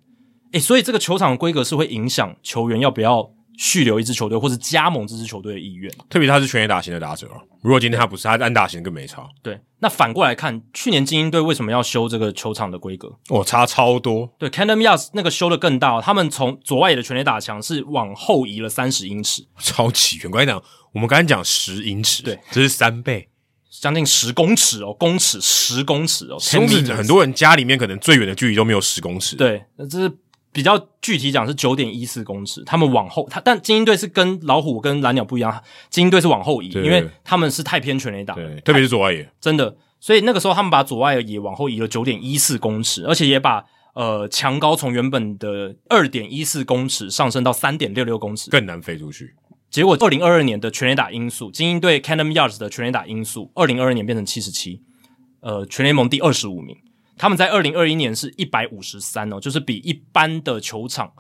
[0.52, 5.92] 诶，所以这个球场的规格是会影响球员要不要续留一支球队，或是加盟这支球队的意愿。
[6.10, 7.28] 特别他是全垒打型的打者，
[7.62, 9.28] 如果今天他不是，他是安打型更没差。
[9.42, 13.18] 对，那反过来看，去年精英队为什么要修这个球场的规格？
[13.30, 14.30] 哦，差超多。
[14.38, 20.32] 对 c a n d o m Yards 那个修的更大，他们从左外野的全垒打墙是往后移了三十英尺，超级远。
[20.32, 20.62] 刚才讲，
[20.94, 23.30] 我们刚才讲十英尺，对，这是三倍。
[23.82, 29.36] 将近十公尺哦，公尺十公尺哦，十公尺很多人家里面可能最远的距离都没有十公尺。
[29.36, 30.10] 对，那这是
[30.56, 32.64] 比较具体讲是九点一四公尺。
[32.64, 39.76] 他们往后，他但精英队是跟老虎跟蓝鸟不一样，精英队是往后移，因为他们是太偏全垒打，对，特别是左外野，真的。
[40.00, 43.66] 所以那个时候他们把左外野往后移了九点一四公尺，而且也把
[43.96, 49.36] 呃墙高从原本的二点一四公尺上升到三点六六公尺，更难飞出去。
[49.70, 54.82] 结果，二零二二年的全垒打因素，精英队 Camden Yards 的全垒打因素，二零二二年变成七十七，
[55.42, 56.78] 呃，全联盟第二十五名。
[57.18, 61.12] 他们在二零二一年是一百五十三哦，就是比一般的球场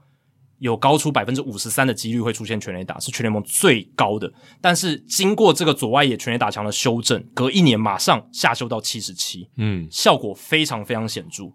[0.60, 4.32] 有高出百分之五十三的几率会出现全垒打，是全联盟最高的。
[4.60, 11.52] 但是经过这个左外野全垒打墙的修正，隔一年马上下修到七十七，嗯，效果非常非常显著。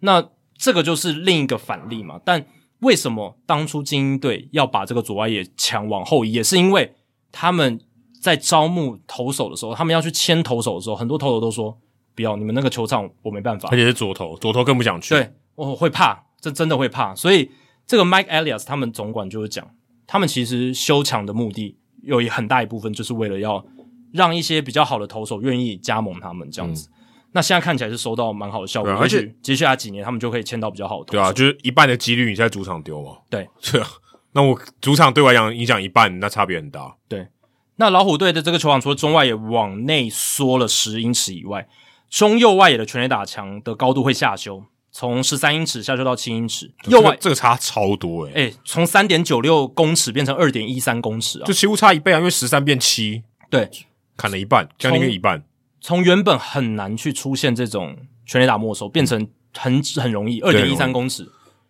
[0.00, 2.46] 那这个就是另一个反例嘛，但。
[2.82, 6.32] 为什么当初精英队要把这个左外野墙往后移？
[6.32, 6.92] 也是因为
[7.30, 7.80] 他们
[8.20, 11.78] 在招募投手的时候，他们要去签投手的时候，很多投手都说
[12.14, 15.14] 不要，你们那个球场我没办法，而且是左投，左投更不想去。
[15.14, 17.14] 对，我会怕，这真的会怕。
[17.14, 17.50] 所以
[17.86, 19.68] 这个 Mike Elias 他们总管就是讲，
[20.06, 23.64] 他们其实修墙的目的有一很大一部分就是为了要
[24.12, 26.88] 让一些比较好的投手愿意加盟他们这样子。
[26.88, 26.92] 嗯
[27.34, 31.12] 那现在看起来是收到蛮好的效果，而且接下来几年他们就可以签到比较好的。
[31.12, 33.16] 对啊，就是一半的几率你在主场丢嘛。
[33.30, 33.88] 对，是啊。
[34.32, 36.94] 那我主场对我来讲影响一半，那差别很大。
[37.08, 37.28] 对，
[37.76, 41.66] 那老虎队的这个球场除了中外也往内缩了十英尺以外，
[42.12, 44.62] 中右外野的全垒打墙的高度会下修，
[44.92, 46.70] 从十三英尺下修到七英尺。
[46.84, 53.70] 右外这个差超多诶、欸、诶从三点九六公尺变成二点一三公尺啊，就几乎差一倍啊，因为十三变七，对，
[54.14, 55.42] 砍了一半，将近一半。
[55.80, 59.26] 从原本很难去出现这种全垒打没收，变成
[59.56, 61.24] 很很容易，二点一三公尺，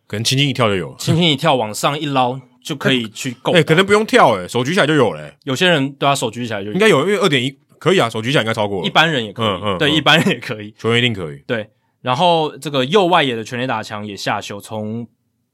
[0.09, 3.52] 可能轻轻一跳就有，轻轻一跳往上一捞就可以去够。
[3.52, 5.32] 诶、欸、可能不用跳，诶手举起来就有了。
[5.44, 8.87] 有些人对他手举起来就有应该有，因为二点一可以啊，手举起来应该超过。
[8.87, 11.39] 一般人也可以，嗯嗯，对，一般人也可以，球员一定可以。
[11.49, 11.69] 对，
[12.01, 15.09] 然后这个右外野的全垒打墙也下修，从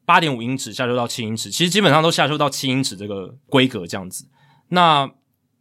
[0.04, 4.26] 八点五英尺下修到七英尺，其实基本上都下修到七英尺这个规格这样子。
[4.68, 5.10] 那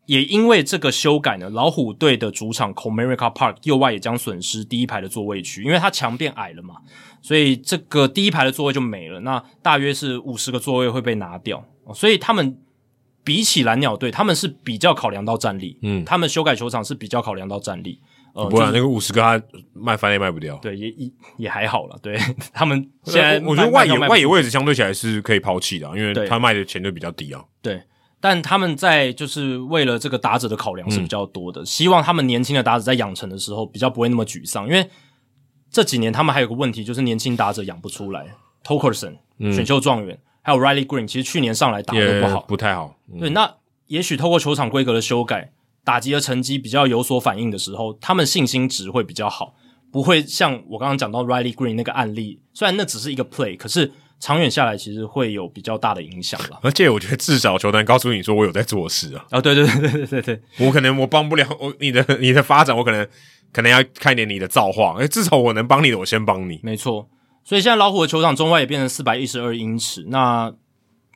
[0.08, 6.76] 也因为这个修改呢，老虎队的主场 Comerica Park 右外也将损失第一排的座位区，因为它墙变矮了嘛，
[7.22, 9.22] 所以这个第一排的座位就没了。
[9.22, 12.58] 那大约是五十个座位会被拿掉，所以他们
[13.28, 15.78] 比起蓝鸟队，他们是比较考量到战力。
[15.82, 18.00] 嗯，他们修改球场是比较考量到战力。
[18.34, 19.44] 呃，不然那个五十个他
[19.74, 20.56] 卖翻也卖不掉。
[20.62, 22.00] 对，也也也还好了。
[22.02, 22.18] 对
[22.54, 27.44] 他们现在我觉得外野外野位置相对起来是可以抛弃的，因为他卖的钱就比较低啊。
[27.62, 27.84] 对。
[28.22, 34.90] 但他们在就是为了这个打者的考量是比较多的，嗯、希望他们年轻的打者在养成的时候比较不会那么沮丧，因为
[35.70, 38.26] 这几年他们还有个问题就是年轻打者养不出来。
[38.64, 42.98] Torkelson、嗯、选秀状元，还有 Riley Green，其实去年上来打的不好，不太好。
[43.14, 43.54] 嗯、对，那
[43.88, 45.52] 也许透过球场规格的修改，
[45.84, 49.56] 打击的成绩比较有所反应的时候，他们信心值会比较好，
[49.92, 53.92] 不会像我刚刚讲到 Riley Green 那个案例，虽然那只是一个 play，可是。
[54.20, 56.60] 长远下来，其实会有比较大的影响了。
[56.66, 59.24] 而且我觉得，至少球团告诉你说，我有在做事啊。
[59.30, 63.08] 啊、哦，对对对对对对，我可能我帮不了我你的你的发展，我可能
[63.54, 64.96] 可能要看一点你的造化。
[65.00, 66.60] 哎，至少我能帮你的，我先帮你。
[66.64, 67.08] 没错，
[67.48, 70.54] 所以现在老虎的球场中外也变成四百一十二英尺，那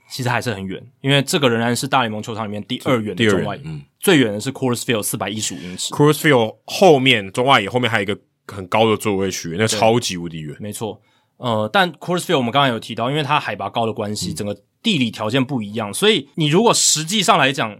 [0.10, 3.60] 其实还是很远，因为这个仍然是大联盟球场里面第二远的中外。
[3.66, 5.94] 嗯，最远的是 Coors Field 四百一十五英尺。
[5.94, 8.18] Coors Field 后面中外野后面还有一个
[8.48, 10.56] 很高的座位区，那超级无敌远。
[10.62, 11.02] 没错。
[11.36, 17.78] 呃，但 Coors Field 我们刚刚有提到，因为它海拔高的关系，嗯、整个地理条件不一样，所以你如果实际上来讲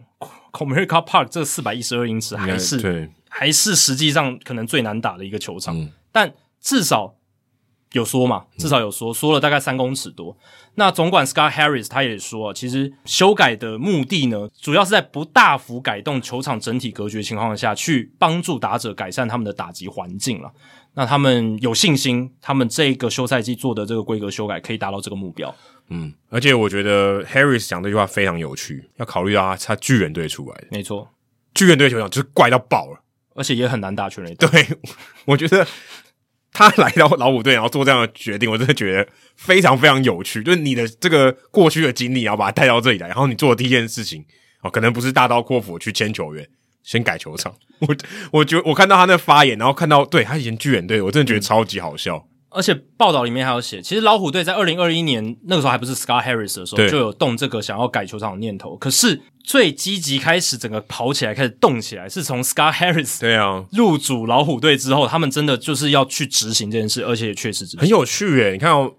[0.52, 7.16] ，Comerica Park 这四百一十二英尺还是对，还是实际上可能最难打的一个球场，嗯、但至少
[7.92, 10.38] 有说嘛，至少有说说了大概三公尺多。
[10.76, 20.52] 那总管 Scott Harris 他也说，其实修改的目的呢，主要是在不大幅改动球场整体格局的情况下去帮助打者改善他们的打击环境了。
[20.94, 25.54] 那他们有信心，他们这个休赛季做的这个规格修改可以达到这个目标。
[25.90, 31.10] 嗯，而且我觉得 Harris 讲这句话非常有趣，要考虑到他他巨人队出来的，没错，
[31.54, 33.02] 巨人队球场就是怪到爆了，
[33.36, 34.48] 而且也很难打全垒打。
[34.48, 34.66] 对，
[35.26, 35.66] 我觉得
[36.54, 40.44] 他来到老虎队，然后做这样的决定，我真的觉得非常非常有趣。
[40.44, 44.26] 就是你的这个过去的经历，然后把他带到这里来，然后你做的第一件事情
[44.62, 46.48] 哦，可能不是大刀阔斧去签球员，
[46.84, 47.56] 先改球场。
[47.80, 47.96] 我
[48.32, 52.28] 我觉得我看到他那发言，然后看到对他以前巨人队，我真的觉得超级好笑。
[52.54, 58.76] 而且报道里面还有写，其实老虎队在二零二一年那个时候还不是 Scar Harris 的时候，就有动这个想要改球场的念头。
[58.76, 67.80] 可是最积极开始整个跑起来、开始动起来，是从 Scar Harris 对啊入主老虎队之后，他们真的就是要去执行这件事，而且也确实执行。
[67.80, 68.96] 很有趣诶，你看哦，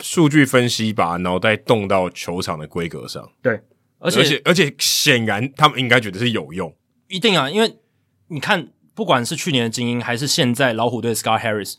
[0.00, 3.60] 数据分析把脑袋动到球场的规格上，对，
[4.00, 6.74] 而且而且而且显然他们应该觉得是有用，
[7.06, 7.76] 一定啊，因为
[8.26, 11.74] 你看，不管是去年的精英，还是现在老虎队 Scar Harris。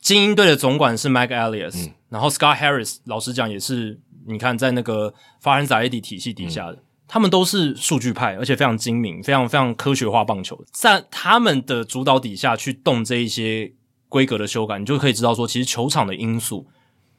[0.00, 13.72] 精英队的总管是 Mike Elias，、嗯、然后 Scott Harris 老实讲也是，你看在那个法兰扎伊迪体系底下的，嗯、他们都是数据派，而且非常精明，非常非常科学化棒球，在他们的主导底下去动这一些
[14.08, 16.66] 规格的修改，你就可以知道说，其实球场的因素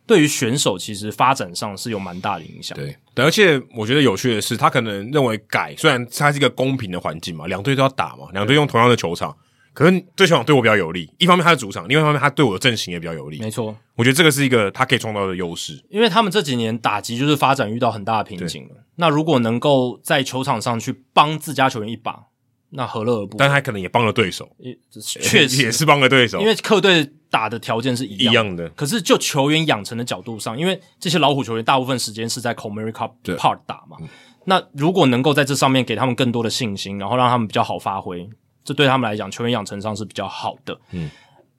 [0.08, 2.76] 对于选手其实发展上是有蛮大的影响。
[2.76, 9.38] 对，而且我觉得有趣的是，他可能认为改，虽然它是一个公平的环境嘛，两队都要打嘛，两队用同样的球场。
[9.73, 13.39] 可是对球场对我比较有利，一方面他是主场，另外一方面他对我的阵型也比较有利。
[13.39, 15.81] 没错，我觉得这个是一个他可以创造的优势。
[15.89, 18.76] 因为他们这几年打击就是发展遇到很大的瓶颈了。
[18.95, 22.27] 那如果能够在球场上去帮自家球员一把，
[22.72, 23.35] 那何乐而不为？
[23.38, 28.69] 但他可能也帮了对手，也 确实也是帮了对手，因为客队打的条件是一样的，一样的。
[28.72, 33.98] 可是就球员养成的角度上，因为这些老虎球员大部分时间是在 Comerica Park 打嘛，
[34.45, 38.30] 那如果能够在这上面给他们更多的信心，然后让他们比较好发挥。
[38.64, 40.80] 这对他们来讲，球员养成上是比较好的。
[40.92, 41.10] 嗯，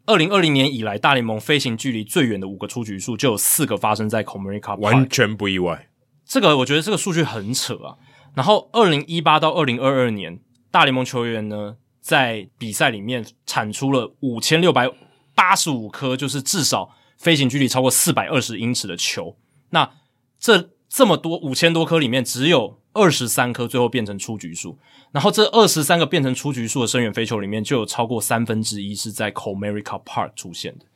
[0.07, 5.89] 二零二零年以来，大联盟飞行距离最远的五个出局数就有四个发生在 Comerica Park，完全不意外。
[6.24, 7.97] 这个我觉得这个数据很扯啊。
[8.35, 14.91] 然后，二零一八到二零二二年，大联盟球员呢在比赛里面产出了五千六百
[15.35, 19.37] 八十五颗，就是至少飞行距离超过四百二十英尺的球。
[19.70, 19.91] 那
[20.39, 24.78] 这这么多五千多颗里面，只有二十三颗最后变成出局数。
[25.10, 30.86] 然后这二十三个变成出局数的深远飞球里面，就有超过三分之一是在 Comerica Park 出现的，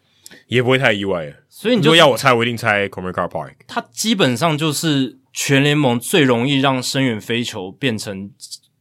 [0.47, 1.35] 也不会太意外。
[1.51, 3.53] 所以你就要我猜，我一定猜 Comerica Park。
[3.67, 8.31] 它基本上就是全联盟最容易让深远飞球变成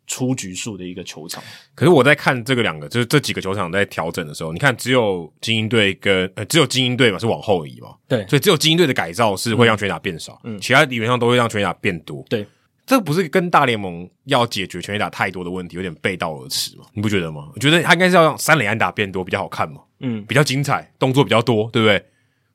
[0.07, 1.43] 出局数的一个球场。
[1.73, 12.47] 可是我在看这个两个，就是这几个球场在调整的时候，你看只有精英队跟呃只有精英队嘛是往后移嘛，对，所以只有精英队的改造是会让全打变少，嗯，其他理论上都会让全打变多，对。
[12.85, 16.85] 这不是跟大联盟要解决全垒打太多的问题有点背道而驰吗？
[16.93, 17.49] 你不觉得吗？
[17.55, 22.05] 我觉得他应该是要让三垒安打变多比较好看嘛，嗯，比较精彩，动作比较多，对不对？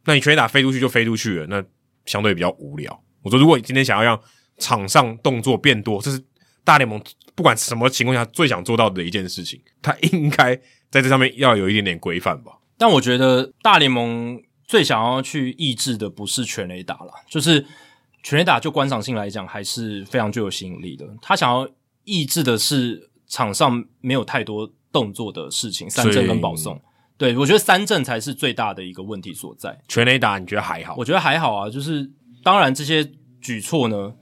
[0.05, 1.65] 那你全垒打飞出去就飞出去了，那
[2.07, 3.02] 相对比较无聊。
[3.23, 4.20] 我说，如果你今天想要让
[4.59, 6.23] 场上动作变多，这是
[6.62, 7.02] 大联盟
[7.35, 10.55] 不管什么情况下最想做到的一件事情，他应该
[10.90, 12.52] 在这上面要有一点点规范吧。
[12.78, 17.66] 但我觉得大联盟最想要去抑制的不是全垒打了，就是。
[18.23, 21.07] 全垒打就观赏性来讲还是非常具有吸引力的。
[21.23, 21.69] 他想要
[22.05, 26.81] 抑制的是场上没有太多动作的事情，三振跟保送。
[27.17, 29.81] 对，我觉得三振才是最大的一个问题所在。
[29.89, 30.95] 全垒打你觉得还好？
[30.99, 32.11] 我觉得还好啊，就是
[32.43, 33.09] 当然这些
[33.41, 34.15] 举措呢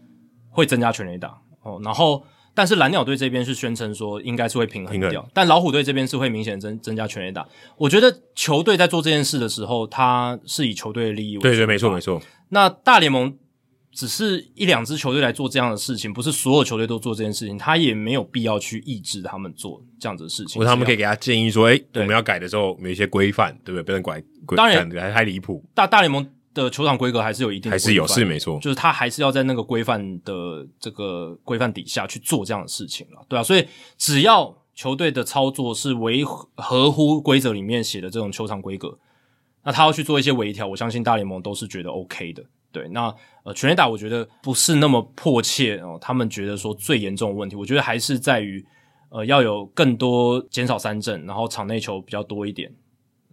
[0.51, 1.81] 会增加全垒打哦。
[1.85, 7.47] 然后，但是蓝鸟队这边是宣称说应该是会平衡掉，衡但老虎队这边是会明显增增加全垒打。
[7.77, 11.49] 我觉得球队在做这件事的时候，他是以球队的利益为主。
[11.49, 12.21] 对对，没错没错。
[12.51, 13.37] 那大联盟。
[13.99, 20.57] 只是一两支球队来做这样的事情，不是所有球队都做这件事情，他也没有必要去抑制他们做这样子的事情。
[20.57, 23.83] 或者他们可以给他建议说：“哎、欸，我们要改的时候，有一些规范，对不对？
[23.83, 24.23] 不能拐。
[24.57, 25.65] 当然，还太离谱。
[25.75, 33.67] 大大联盟的球场规格还是有一定的，还是有是没错，就是他还是要在那个规范的这个规范底下去做这样的事情了，对啊，所以
[33.97, 36.23] 只要球队的操作是违
[36.55, 38.97] 合乎规则里面写的这种球场规格，
[39.65, 42.45] 那他要去做一些微调，我相信大联盟都是觉得 OK 的。
[42.71, 43.15] 对，那
[43.45, 45.99] 呃，全垒打我觉得不是那么迫切哦。
[46.01, 48.65] 他们觉得说最严重的问题，我觉得还是在于
[49.11, 52.71] 呃，要有更多减少三振，然后场内球比较多一点。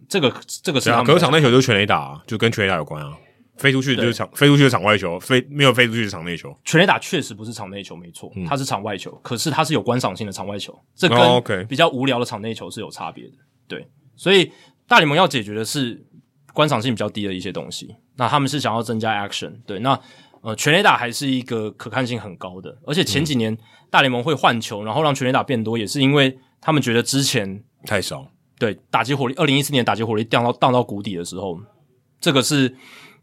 [0.08, 0.32] 这个
[0.62, 3.16] 这个是可是场内球就是全垒打啊，就跟全垒打有关啊。
[3.56, 6.54] 飞出去就是场，飞出去的场外球，飞没有飞出去的场内球。
[6.62, 13.32] 全垒打确实不是场内球，没错，它是场外球，可是它是有观赏性的场外球，这跟比较无聊的场内球是有差别的。
[13.66, 14.52] 对，所以
[14.86, 16.04] 大联盟要解决的是
[16.52, 17.96] 观赏性比较低的一些东西。
[18.16, 19.98] 那他们是想要增加 action，对，那
[20.40, 23.56] 呃全垒打还是一个可看性很高的，而且前几年
[23.90, 28.26] 大联盟会换球，然后让全垒打变多，也是因为他们觉得之前太少，
[28.58, 31.58] 对，打击火力，二零一四年打击火力降到降到谷底的时候，
[32.20, 32.74] 这个是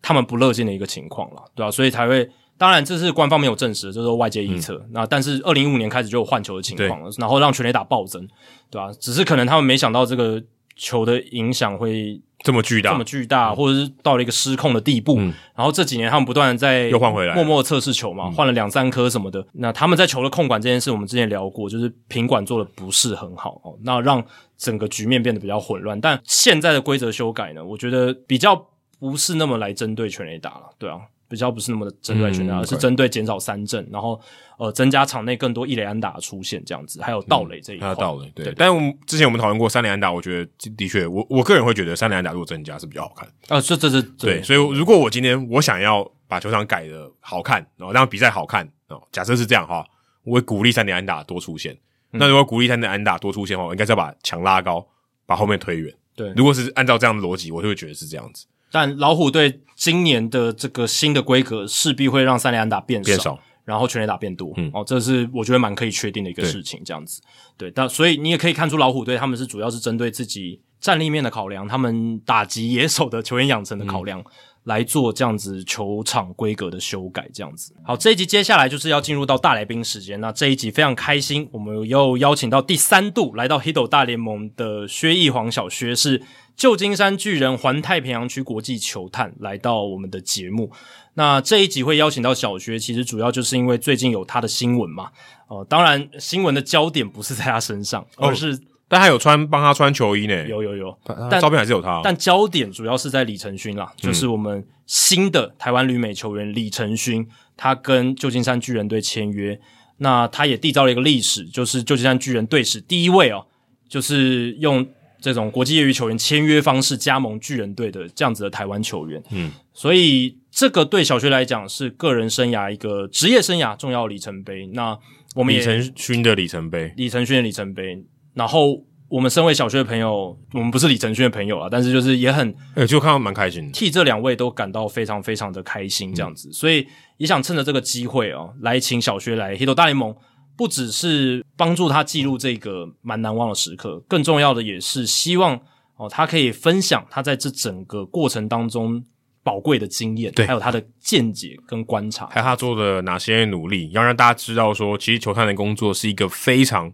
[0.01, 1.71] 他们不乐见的一个情况了，对吧、啊？
[1.71, 4.75] 所以才会，当然这是官方没有证实，这是外界预测。
[4.75, 8.27] 嗯、那但是二零一五年开始就有换球的情况了，然后让全垒打暴增，
[8.69, 8.93] 对吧、啊？
[8.99, 10.43] 只是可能他们没想到这个
[10.75, 12.21] 球的影响会。
[12.43, 15.15] 这么巨大，这么巨大，或者是到了一个失控的地步。
[15.17, 19.43] 嗯、然后这几年他们不断的在又换回来，默默测试球嘛，换了两三颗什么的。
[19.53, 24.23] 那他们在球的控管这件事，我们之前聊过，就是品管做的不是很好哦，那让
[24.57, 25.99] 整个局面变得比较混乱。
[26.01, 28.67] 但现在的规则修改呢，我觉得比较
[28.99, 30.99] 不是那么来针对全垒打了，对啊。
[31.27, 34.19] 比较不是那么的针对全垒打，而是针对减少三振，然后
[34.57, 37.87] 呃增加场内更多一垒安打的出现这样子，还有盗垒这一块。
[37.87, 38.45] 还有盗垒，对。
[38.45, 43.27] 对，但我们之前我们讨论过三垒安打，我觉得的确，我我个人会觉得三垒安打如果增加是比较好看。
[43.47, 44.41] 啊，这这是对。
[44.43, 49.85] 所以如果我今天我想要把球场改的好看，然后让比赛好看哦，假设是这样哈，
[50.23, 51.77] 我会鼓励三垒安打多出现。
[52.11, 54.85] 那如果鼓励三垒安打多出现的话，我应该是要把墙拉高，
[55.25, 55.91] 把后面推远。
[56.15, 58.45] 对，如果是按照这样的逻辑，我就会觉得是这样子。
[58.73, 64.51] 但老虎队今年的这个新的规格势必会让三连安打变少，变少，然后全垒打变多。
[64.57, 66.81] 嗯，哦，这是我觉得蛮可以确定的一个事情。
[66.83, 67.21] 这样子，
[67.55, 74.19] 对，但所以你也可以看出老虎队他们是主要是针对自己战力面的考量，他们打击野手的球员养成的考量。
[74.19, 74.25] 嗯
[74.63, 77.75] 来做这样子球场规格的修改，这样子。
[77.83, 80.21] 好，这一集接下来就是要进入到大来宾时间。
[80.21, 86.21] 那这一集非常开心，我们又邀请到第三度来到 Hito 大联盟的薛逸煌小薛，是
[86.55, 90.71] 旧金山巨人环太平洋区国际球探来到我们的节目。
[91.15, 95.11] 那这一集会邀请到小薛，其实主要就是因为最近有他的新闻嘛。
[95.47, 98.59] 哦、呃，当然新闻的焦点不是在他身上，而是。
[98.85, 100.95] 但他有穿帮他穿球衣呢，有有有，
[101.31, 102.01] 但照片还是有他，哦。
[102.03, 107.27] 但焦点主要是在李承勋啦，嗯，就是我们新的台湾旅美球员李承勋，
[107.57, 109.59] 他跟旧金山巨人队签约，
[109.97, 113.47] 那他也缔造了一个历史，就是旧金山巨人队史第一位哦，
[113.89, 114.85] 就是用
[115.23, 124.67] 这种国际业余球员签约方式加盟巨人队的这样子的台湾球员，嗯，所以这个对小薛来讲是个人生涯一个职业生涯重要里程碑。
[124.73, 124.99] 那
[125.33, 128.03] 我们也李承勋的里程碑，李承勋的里程碑。
[128.33, 136.85] 然后我们身为小薛的朋友，我们不是李承勋的朋友啊，但是就是也很，呃，就看到蛮开心的，替这两位都感到非常非常的开心，这样子，嗯、所以
[137.15, 140.13] 也想趁着这个机会哦，来请小薛来 Hito 大联盟，
[140.55, 145.59] 不只是帮助他记录这个蛮难忘的时刻，更重要的也是希望
[145.95, 149.03] 哦，他可以分享他在这整个过程当中
[149.43, 156.93] 宝贵的经验，对，还有他的见解跟观察，还有他做的哪些努力，要让大家知道说，其实球探的工作是一个非常。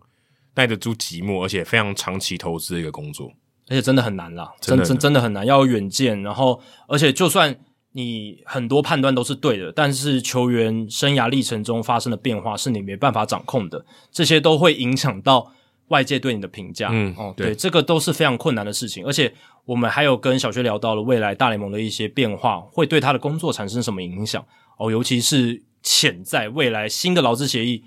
[0.56, 3.32] 耐得住寂寞，而且非常长期投资的一个工作，
[3.70, 6.22] 而且真的很难啦，真真真的很难，要有远见。
[6.22, 7.58] 然后，而且就算
[7.94, 15.52] 你很多判断都是对的，但是球员生涯历程中发生的变化是你没办法掌控的，这些都会影响到
[15.88, 16.90] 外界对你的评价。
[16.92, 19.06] 嗯，哦，对，对，这个都是非常困难的事情。
[19.06, 19.34] 而且，
[19.66, 24.46] 我们还有跟小薛聊到了未来大联盟的一些变化，会对他的工作产生什么影响？
[24.78, 27.84] 哦，尤其是潜在未来新的劳资协议。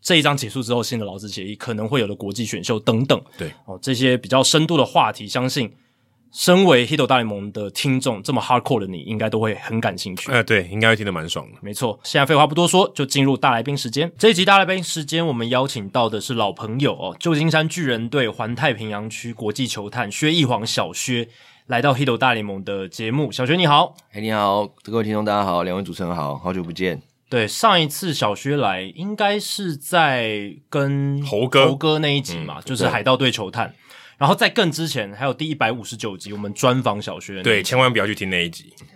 [0.00, 5.72] 这一章结束之后，新的劳资协议可能会有的国际选秀等等，对哦，这些比较深度的话题，相信
[6.32, 10.32] 身为 Hito 大联盟的听众，这么 hardcore 的你应该都会很感兴趣。
[10.32, 11.58] 呃，对，应该会听得蛮爽的。
[11.60, 14.10] 没错，现在废话不多说，就进入大来宾时间。
[14.18, 21.28] 这一集大来宾时间，我们邀请到的是老朋友哦，旧金山巨人队环太平洋区国际球探薛逸煌小薛
[21.66, 23.30] 来到 Hito 大联盟的节目。
[23.30, 27.02] 小薛你好，哎、hey, 你好，各位听众大家好，两位主持人好，好久不见。
[27.28, 33.74] 对，上一次小薛来应该是在跟猴哥猴哥那一集嘛，嗯、就是海盗队球探。
[34.22, 37.42] 然后在更之前，还有第一百五十九集，我们专访小薛。
[37.42, 38.72] 对，千万不要去听那一集，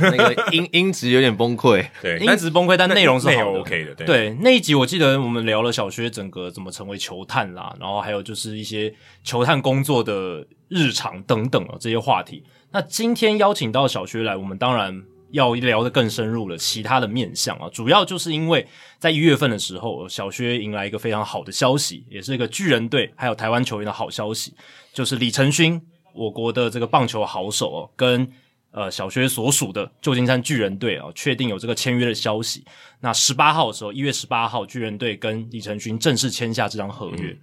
[0.00, 1.84] 那个音音质有点崩溃。
[2.00, 3.58] 对，音质崩溃，但内容是好的。
[3.58, 3.92] OK 的。
[3.96, 8.94] 对，对，那一集我记得我们聊了小薛整个怎么成为球探啦，然后还有就是一些
[9.24, 12.44] 球探工作的日常等等啊这些话题。
[12.70, 15.02] 那今天邀请到小薛来，我们当然。
[15.30, 18.66] 要聊得更深入了，其他的面向啊，主要就是因为
[18.98, 24.54] 在一月份的时候，小薛迎来一个非常好的消息，也是一个巨人队还有台湾球员的好消息，
[24.92, 25.80] 就是李承勋，
[26.14, 28.30] 我国的这个棒球好手哦，跟
[28.70, 32.64] 呃小薛所属的旧金山巨人队啊，确定有这个签约的消息。
[33.00, 37.36] 那十八号的时候，一月十八号，巨人队跟李承勋正式签下这张合约，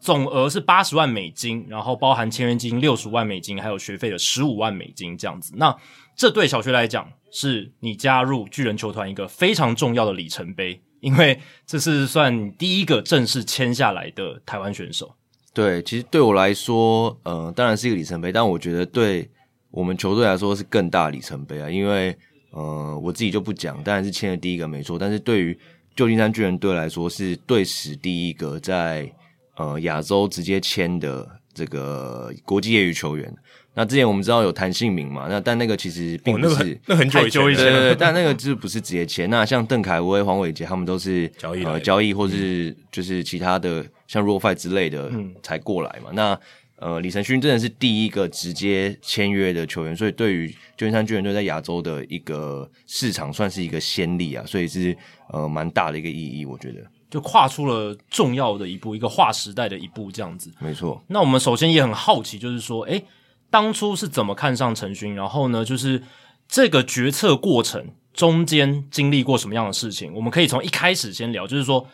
[0.00, 5.52] 总额是八十万美金，然后包含签约金六十万美金，还有学费的十五万美金这样子。
[5.56, 5.76] 那
[6.16, 15.16] 这对小薛来讲，是你加入巨人球团一个非常重要的里程碑，因为这是算第一个正式签下来的台湾选手。
[15.54, 19.28] 对，其实对我来说，呃，当然是一个里程碑，但我觉得对
[19.70, 22.14] 我们球队来说是更大里程碑啊，因为
[22.52, 25.58] 呃，我自己就不讲，当然是签了第一个没错，但是对于
[25.96, 29.10] 旧金山巨人队来说，是队史第一个在
[29.56, 33.34] 呃亚洲直接签的这个国际业余球员。
[33.74, 35.26] 那之前我们知道有谭信名嘛？
[35.28, 39.28] 那但那个其实并不是，哦、那，很久以前，对对对，但那个就是不是直接签。
[39.30, 45.10] 那像邓凯威、黄伟杰他们都是交易呃交易，或是就是其他的、嗯、像 Rule Five 之类的
[45.42, 46.10] 才过来嘛。
[46.10, 46.40] 嗯、那
[46.76, 54.96] 呃，李承勋真的是第一个直接签约的球员，所以对于旧金山巨人队在亚洲的一个市场算是一个先例啊，所以是
[55.32, 60.50] 呃蛮大的一个意义，我觉得就跨出了重要的一步，一个划时代的一步，这样子。
[60.58, 61.00] 没错。
[61.06, 63.04] 那我们首先也很好奇，就是说，诶，
[63.52, 65.14] 当初是怎么看上陈勋？
[65.14, 66.02] 然后呢，就是
[66.48, 70.12] 这个决策过程中间经历过什么样的事情？
[70.12, 71.86] 我们可以从一开始先聊，就是说。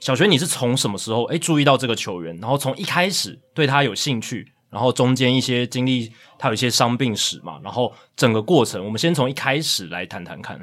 [0.00, 10.60] 小学，你是从什么时候诶注意到这个球员，然后从一开始对他有兴趣，然后中间一些经历，他有一些伤病史嘛，然后整个过程，我们先从一开始来谈谈看。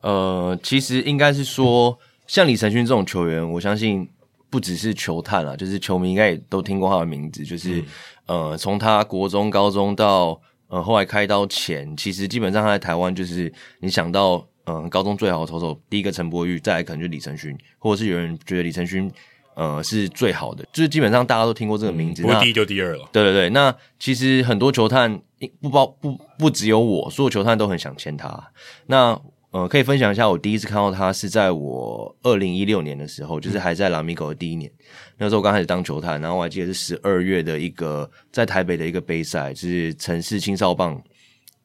[0.00, 4.08] 呃，其实应该是说，像李承勋这种球员，我相信
[4.48, 7.44] 不只是球探啦，就是球迷应该也都听过他的名字。
[7.44, 7.84] 就是、嗯、
[8.28, 14.46] 呃，从他国中、高中到呃后来开刀前，其实基本上他在台湾就是你想到。
[14.70, 19.10] 嗯，高中最好的投手，第一个陈柏宇，再来可能就李承勋，或者是有人觉得李承勋，
[19.54, 23.08] 呃，是最好的，就是基本上大家都听过这个名字，不是第一就第二了。
[23.10, 25.18] 对对对，那其实很多球探
[25.62, 28.50] 不包不不只有我，所有球探都很想签他。
[28.88, 29.18] 那
[29.50, 34.84] 呃，可以分享一下，我第一次看到他是在我二零一六年的时候，就是还在拉米狗的第一年，嗯、
[35.18, 41.00] 那时候我刚开始当球探，然后我还记得是十二月的一个在台北的一个杯赛，就是城市青少棒。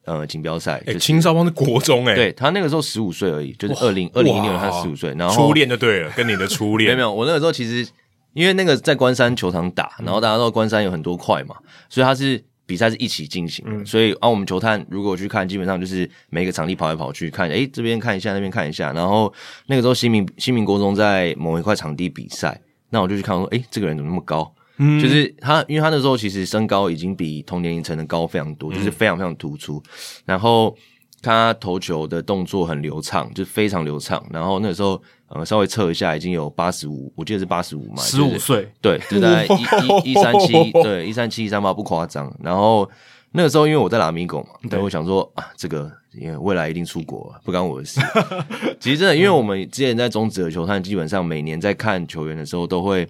[0.06, 6.88] 呃，锦标赛，哎，青少棒是国中，哎，对，他那个时候十五岁而已，就是二零二零一六年他十五岁，然后初恋就对了，跟你的初恋。
[6.92, 7.90] 没有没有，我那个时候其实
[8.34, 11.56] 因为那个在关山球场打，然后大家知道关山有很多块嘛，
[11.88, 19.32] 所以他是比赛是一起进行的，嗯、所以啊，我们球探如果去看，基本上就是每个场地跑来跑去看，哎，这边看一下，那边看一下，然后
[19.66, 22.60] 那个时候新民新民国中在某一块场地比赛，
[22.90, 24.52] 那我就去看说，哎，这个人怎么那么高？
[24.78, 29.80] 嗯，就是他，因为他那时候其实身高已经比同年龄层的高非常多，就是非常非常突出。
[30.24, 30.76] 然后
[31.22, 34.24] 他投球的动作很流畅，就非常流畅。
[34.30, 35.00] 然后那个时候，
[35.34, 40.52] 呃，稍微测一下，已经有八十五，我记得是八十五嘛，十五岁，对，就在一一一三七，
[40.82, 42.34] 对，一三七一三八不夸张。
[42.42, 42.88] 然后
[43.32, 48.00] 那个时候，因为我在拉米狗嘛，对，我想说啊，这个因为未来一定出国，不干我的事。
[48.80, 53.06] 其实真的，因为我们之前在中职的球探，基本上每年在看球员的时候都会。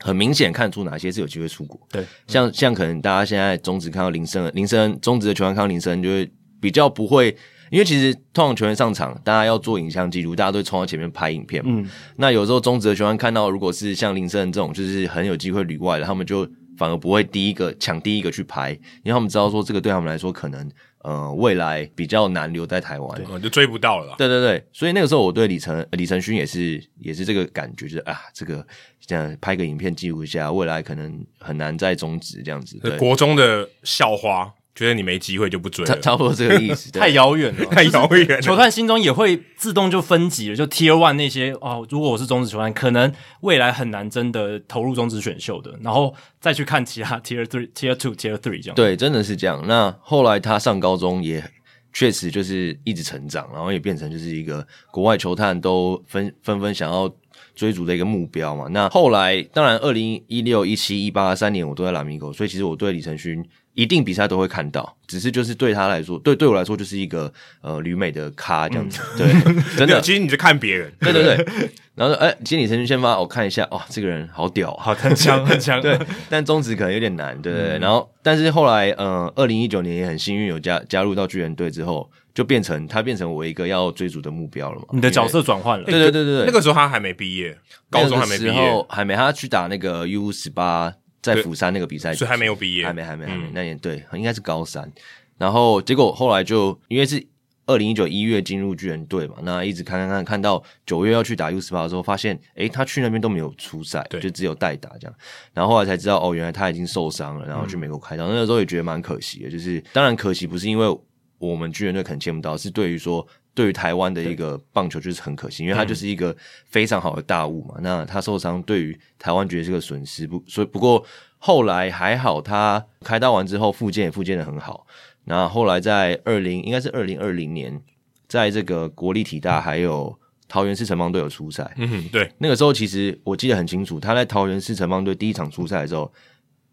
[0.00, 6.30] 很明显看出哪些是有机会出国，对，像像可能大家现在中职看到林森，林森中职的球员看到林森就会
[6.60, 7.34] 比较不会，
[7.74, 11.72] 因为其实通常球员上场，大家要做影像记录，大家都会冲到前面拍影片嘛。
[11.74, 16.48] 嗯，那有时候中职的球员看到，如果是像林森这种，就是很有机会旅外的，他们就
[16.78, 20.70] 反而不会第一个抢第一个去拍，因为他们知道说这个对他们来说可能。
[21.04, 24.14] 呃，未来比较难留在台湾，就追不到了。
[24.16, 28.66] 对对对，所以那个时候我对李承李承勋也是也是这个感觉，就是啊，这个
[29.04, 32.78] 这样拍个影片记录一下，未来可能很难在中职这样子。
[32.78, 34.50] 对，国中的校花。
[34.74, 36.90] 觉得你没机会就不追了，差不多这个意思。
[36.98, 38.40] 太遥远了， 太遥远了。
[38.40, 48.74] 球探心中也会自动就分级了，就 Tier One 那些哦，如果我是中职球探，可能未来很难真的投入中职选秀的，然后再去看其他 Tier Three、Tier Two、Tier Three 这样。
[48.74, 49.64] 对，真的是这样。
[49.68, 51.44] 那后来他上高中也
[51.92, 57.08] 确实就是一直成长，然后也变成就是一个国外球探都纷纷纷想要
[57.54, 58.66] 追逐的一个目标嘛。
[58.70, 63.40] 那后来当然，二零一六、一七、一八三年我都在拉米狗，所以其实我对李承勋。
[63.74, 70.00] 一定比赛都会看到，只是就是对他来说，对对我来说就是一个呃旅美的咖这样子，嗯、对， 真的。
[70.00, 71.70] 其实你在看别人，对对对。
[71.96, 75.80] 然后说，哎、欸，经理陈俊先发，我看一下，哦，这个人好屌，好很强 很强。
[75.80, 75.96] 对，
[76.28, 77.78] 但中职可能有点难，对对对。
[77.78, 84.86] 嗯、然后，但是后来，呃，二零一九年也很幸运有加加入到巨人队之后，就变成他变成我一个要追逐的目标了嘛。
[84.90, 86.46] 你的角色转换了，对对对对对。
[86.46, 87.56] 那个时候他还没毕业，
[87.90, 90.92] 高中还没毕业，还没，他去打那个 U 十八。
[91.24, 93.50] 在釜山那个比赛，所以还没有毕业，还没，还没，还没。
[93.54, 94.92] 那年对，应该是高三。
[95.38, 97.26] 然后结果后来就因为是
[97.64, 105.16] 二零一九一月进入巨人队嘛，那一直看看看，看到九月要去打 U 十八的时候，发现诶，他去那边都没有出赛，就只有代打这样。
[105.54, 108.28] 然后后来才知道，哦，原来他已经受伤了，然后去美国开刀。
[108.28, 110.98] 那个时候也觉得蛮可惜的，就是当然可惜不是因为
[111.38, 113.26] 我们巨人队可能见不到，是对于说。
[113.54, 116.36] 对于台湾的一个棒球就是很可惜，因为他就是一个
[116.66, 117.76] 非常好的大物嘛。
[117.78, 120.26] 嗯、那他受伤，对于台湾觉得是个损失。
[120.26, 121.04] 不，所以不过
[121.38, 124.84] 后来还好，他开刀完之后复健也复健的很好。
[125.26, 127.80] 那后来在二零应该是二零二零年，
[128.26, 130.18] 在这个国立体大还有
[130.48, 131.72] 桃园市城邦队有出赛。
[131.76, 136.12] 嗯，对，那个时候其实我记得很清楚，他在桃园市城邦队第一场出赛的时候，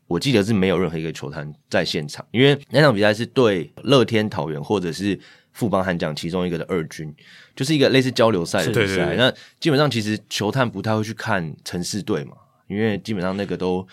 [0.08, 5.20] 我记得是没有任何一个球探在现场，因为那场比赛是对乐天桃园或者是。
[5.54, 7.14] 富邦悍将其中一个的二军，
[7.56, 9.16] 就是一个类似交流赛的比赛。
[9.16, 12.34] 那基本上其实球探不太会去看城市队嘛，
[12.68, 13.86] 因为基本上那个都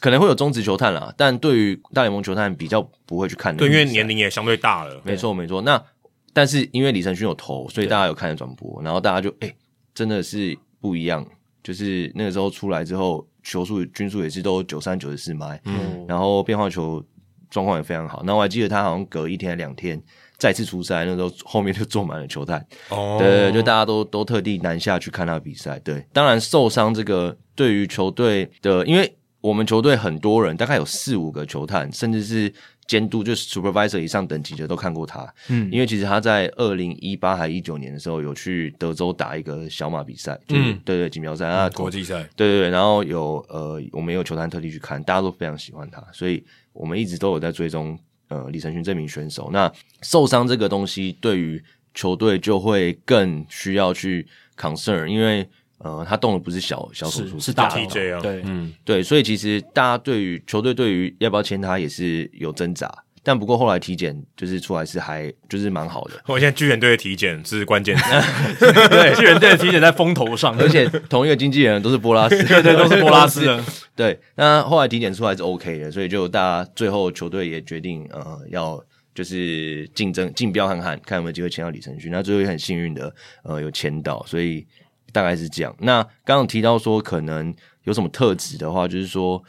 [0.00, 3.56] 可能会有中职球探啦，但对于大联盟球探比较不会去看。
[3.56, 5.00] 对，因为年龄也相对大了。
[5.04, 5.62] 没错没错。
[5.62, 5.82] 那
[6.32, 9.56] 但是因为李承勋有投，所以大家有看的转播，然后大家就哎、欸，
[9.94, 11.26] 真的是不一样。
[11.62, 17.00] 就是那个时候出来之后，球速均速也是都九三九十四迈，嗯，然后变化球
[17.50, 18.20] 状况也非常好。
[18.24, 20.02] 那我还记得他好像隔一天两天
[20.42, 22.58] 再次出赛，那时候后面就坐满了球探，
[22.88, 25.78] 哦，对，对，就大家都都特地南下去看他比赛。
[25.84, 32.52] 对，当然受伤这个对于球队的，因为我们球队很多人，大概有四五个球探，甚至是。
[32.88, 47.96] 监督就是 supervisor 以上等级的都看过他，嗯，因为其实他在二零一八还一九年的时候有去德州打一个小马比赛，就是、嗯，对对，锦标赛啊，国际赛，对对对，然后有呃，我们也有球探特地去看，大家都非常喜欢他，所以我们一直都有在追踪
[48.32, 49.50] 呃李承勋这名选手。
[49.52, 54.26] 那受伤这个东西对于球队就会更需要去
[54.56, 55.46] concern，因为。
[55.84, 58.20] 呃，他动的不是小小手术，是大 TJ 啊。
[58.20, 62.88] 对，嗯，对，所以其实大家对于球队对于要不要签他也是有挣扎，
[63.22, 66.12] 但不过后来体检就是出来是还就是蛮好的。
[66.26, 67.96] 我现在巨人队的体检是关键，
[68.58, 73.64] 对，巨人队的体检在风头上，而且同一个经纪人都是波拉斯， 对对，都是波拉斯的。
[73.94, 78.82] 对，那后来体检出来是 OK 的，所以就大家最后球队也决定呃要
[79.14, 84.66] 就是竞争竞标看看看有没有机会签到李承勋，那最后也很幸运的呃有签到，所以。
[85.14, 85.76] 大概是这样。
[85.80, 87.54] 那刚刚提到说，可能
[87.84, 89.42] 有什么特质的话，就是说，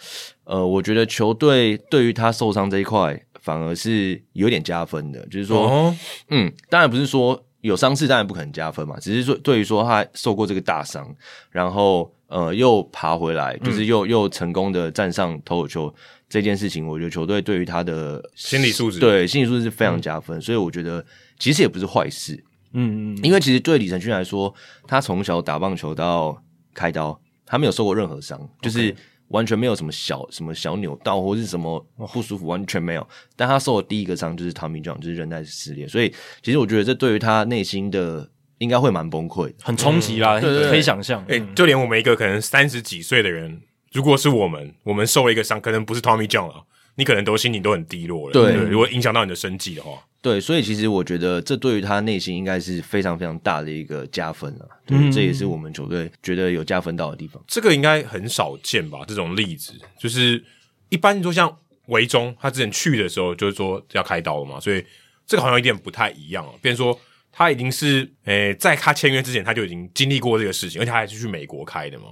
[0.43, 5.23] 呃，我觉得球队对于他受伤这一块，反而是有点加分的。
[5.27, 5.95] 就是说，哦、
[6.29, 8.97] 嗯，当然不是说有伤势，当然不可能加分嘛。
[8.99, 11.15] 只是说，对于说他受过这个大伤，
[11.51, 15.95] 然后呃又爬回来，就是又、嗯、又成功的站上投手丘
[16.27, 20.39] 这件事情，我觉得球队对于他的心理素质，对心理素质是非常加分。
[20.39, 21.05] 嗯、所以我觉得
[21.37, 22.43] 其实也不是坏事。
[22.73, 24.51] 嗯嗯，因为其实对李承勋来说，
[24.87, 26.35] 他从小打棒球到
[26.73, 28.95] 开刀，他没有受过任何伤.就是
[29.33, 33.05] 完全没有什么小什么小扭到或是什么不舒服，完全没有。
[33.35, 38.29] 但他受的第一个伤就是 Tommy John，就是韧带撕裂，所以其实我觉得这对于他内心的
[38.59, 41.21] 应该会蛮崩溃的，很冲击啦，对对对，可以想象。
[41.23, 43.61] 哎、欸，就连我们一个可能三十几岁的人，
[43.91, 46.61] 如果是我们，我们受了一个伤，可能不是 Tommy John 啊，
[46.95, 48.33] 你可能都心情都很低落了。
[48.33, 49.99] 对，对，如果影响到你的生计的话。
[50.23, 54.65] 对，所以其实我觉得这对于他内心应该是非常非常大的一个加分了。
[54.85, 57.43] 对，嗯，这也是我们球队觉得有加分到的地方。
[57.45, 58.99] 这个应该很少见吧？
[59.05, 60.41] 这种例子就是
[60.87, 61.53] 一般说像
[61.87, 64.81] 维中，他之前去的时候就是说要开刀了嘛，所以
[65.27, 66.53] 这个好像有点不太一样啊。
[66.61, 66.97] 变成说
[67.29, 72.05] 他已经是诶，在他签约之前他就已经经历过这个事情，而且他还是去美国开的嘛。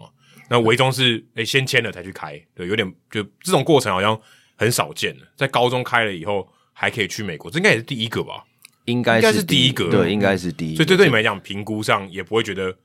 [0.49, 4.19] 那维中是诶先签了才去开，对，有点就这种过程好像
[4.57, 5.25] 很少见的。
[5.38, 6.45] 在高中开了以后。
[6.81, 8.43] 还可以去美国，这应该也是第一个吧？
[8.85, 10.77] 应该是第一个，对，应该是第一个。
[10.77, 12.75] 所以，对对你们来讲，评估上也不会觉得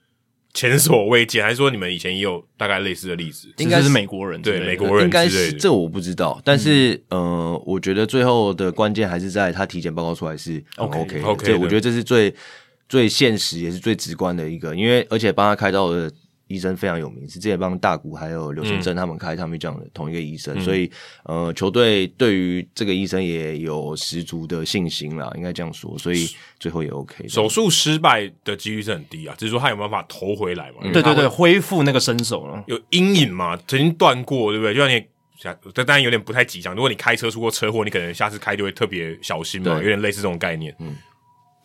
[0.53, 3.49] 前所未见，还是说你们以前也有大概类似的例子？
[3.57, 6.39] 应该是美国人，对美国人，应该是这我不知道。
[6.45, 11.47] 但是，呃，我觉得最后的关键还是在他体检报告出来是 OK OK。
[11.47, 12.35] 对，我觉得这是最
[12.91, 16.13] 最现实也是最直观的一个，因为而且帮他开刀的。
[16.49, 20.89] 医生非常有名，是之前帮大谷还有刘先正他们开他们这样的同一个医生，嗯、所以
[21.25, 26.29] 呃，球队对于这个医生也有十足的信心啦，应该这样说，所以
[26.61, 27.27] 最后也 OK。
[27.27, 30.79] 手术失败的几率是很低啊，只是说他有没有办法投回来嘛？
[30.83, 33.57] 嗯、对对对，恢复那个身手了，有阴影嘛？
[33.67, 34.73] 曾经断过，对不对？
[34.73, 35.05] 就像你，
[35.75, 36.75] 这当然有点不太吉祥。
[36.75, 40.73] 如果你开车出过车祸，你可能下次开就会特别小心嘛，有点类似这种概念。
[40.79, 40.97] 嗯。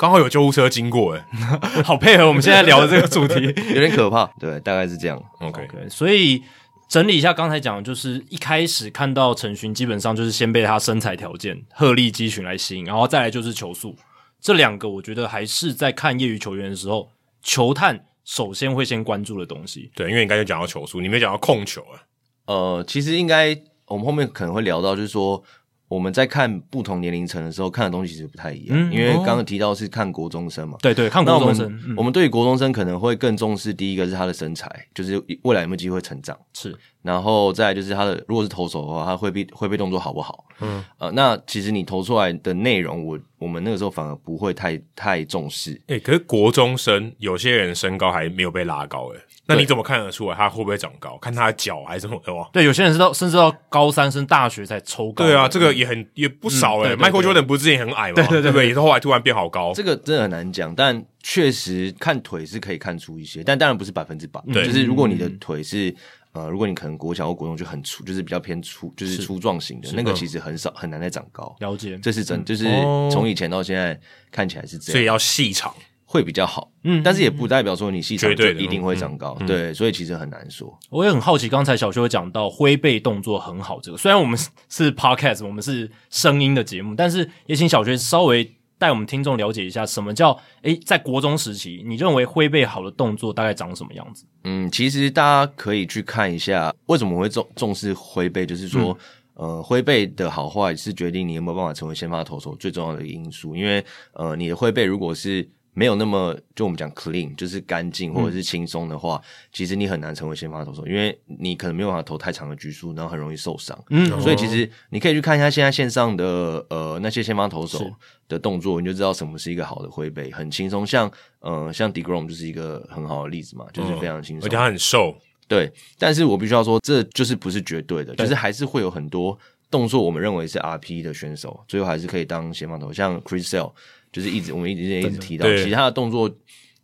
[0.01, 1.23] 刚好有救护车经过，哎
[1.85, 3.35] 好配合我们现在聊的这个主题，
[3.71, 4.25] 有点可怕。
[4.39, 5.23] 对，大概是这样。
[5.39, 6.41] OK，, okay 所以
[6.89, 13.95] 整理一下刚才讲的，就是一开始看到陈勋，基本上就是先被他身材条件、鹤立鸡群来吸引，然后再来就是球速。
[14.39, 17.11] 这两个我觉得还是在看业余球员的时候，
[17.43, 19.91] 球探首先会先关注的东西。
[19.93, 22.01] 对，因为你刚才讲到球速，你没讲到控球啊。
[22.47, 23.55] 呃，其实应该
[23.85, 25.43] 我们后面可能会聊到，就是说。
[25.91, 28.77] 我们在看不同年龄层的时候，看的东西其实不太一样。
[28.79, 31.65] 嗯、因为刚刚提到是看国中生嘛，对对，看国中生。
[31.65, 36.37] 我们，嗯、我们对于国中生可能会更重视，第一个是他的身材，就是未来有没有机会成长。
[36.53, 40.45] 是，然后再来就是他的，如果是投手的话，他挥臂挥臂动作好不好？
[40.59, 45.73] 嗯，呃，那其实你投出来的内容，我我们那个时候反而不会太太重视。
[45.87, 49.19] 哎、欸，可是国中生有些人身高还没有被拉高，哎。
[49.47, 51.17] 那你怎么看得出来他会不会长高？
[51.17, 52.45] 看他的脚还是什么的吗？
[52.53, 55.25] 对，有些人是到甚至到高三升大学才抽高。
[55.25, 56.95] 对啊，这个也很也不少哎、欸。
[56.95, 58.15] Michael Jordan 不是之前很矮吗？
[58.15, 59.73] 对对对，对，也是后来突然变好高。
[59.73, 64.39] 这个真的很难讲，但确实看腿是可以看出一些，但当然不是百分之百。
[64.53, 65.93] 对，就是如果你的腿是
[66.33, 71.55] 呃，如果你可能国小或国中就很粗，就是比较偏粗，就是粗壮型的，那个其实很少很难再长高。
[71.59, 72.65] 了解，这是真，就是
[73.11, 73.99] 从以前到现在
[74.31, 75.73] 看起来是这样，所以要细长。
[76.03, 80.77] 会比较好，嗯，但是也不代表说你细长就一定会长高，对，所以其实很难说。
[80.89, 84.37] 我也很好奇，刚才小修讲到挥背动作很好，这个虽然我们
[84.67, 94.25] 是 podcast，我们是声音的节目，但是也请小学稍微带我们听众了解一下，什么叫诶，在国中时期，你认为挥背好的动作大概长什么样子？
[94.43, 98.97] 嗯，其实大家可以去看一下，为什么会重重视挥背，就是说，
[99.35, 103.55] 嗯、呃，挥背的好坏是决定你有没有办法成为先发投手最重要的因素。
[103.55, 113.77] 因为呃，你的挥背如果是没有那么，就我们讲 clean，就是干净或者是轻松的话，嗯、其实你很难成为先发投手，因为你可能没有办法投太长的局数，然后很容易受伤。
[113.89, 117.89] 嗯，所以其实你可以去看一下现在线上的呃那些先发投手
[118.27, 120.85] 的动作，你就知道什么是一个好的挥背，很轻松。
[120.85, 125.15] 像呃像 DeGrom 就是一个很好的例子嘛，就是非常轻松，而且他很瘦。
[125.47, 129.37] 对，但是我必须要说，这就是不是绝对的，就是还是会有很多
[129.69, 133.71] 动作，我们认为是 RP 的选手，最后还是可以当先发投手，像 Chris Sale。
[134.11, 136.29] 就是一直我们一直一直提到，其他的动作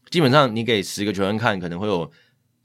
[0.10, 2.10] 基本上你给十个球员看，可能会有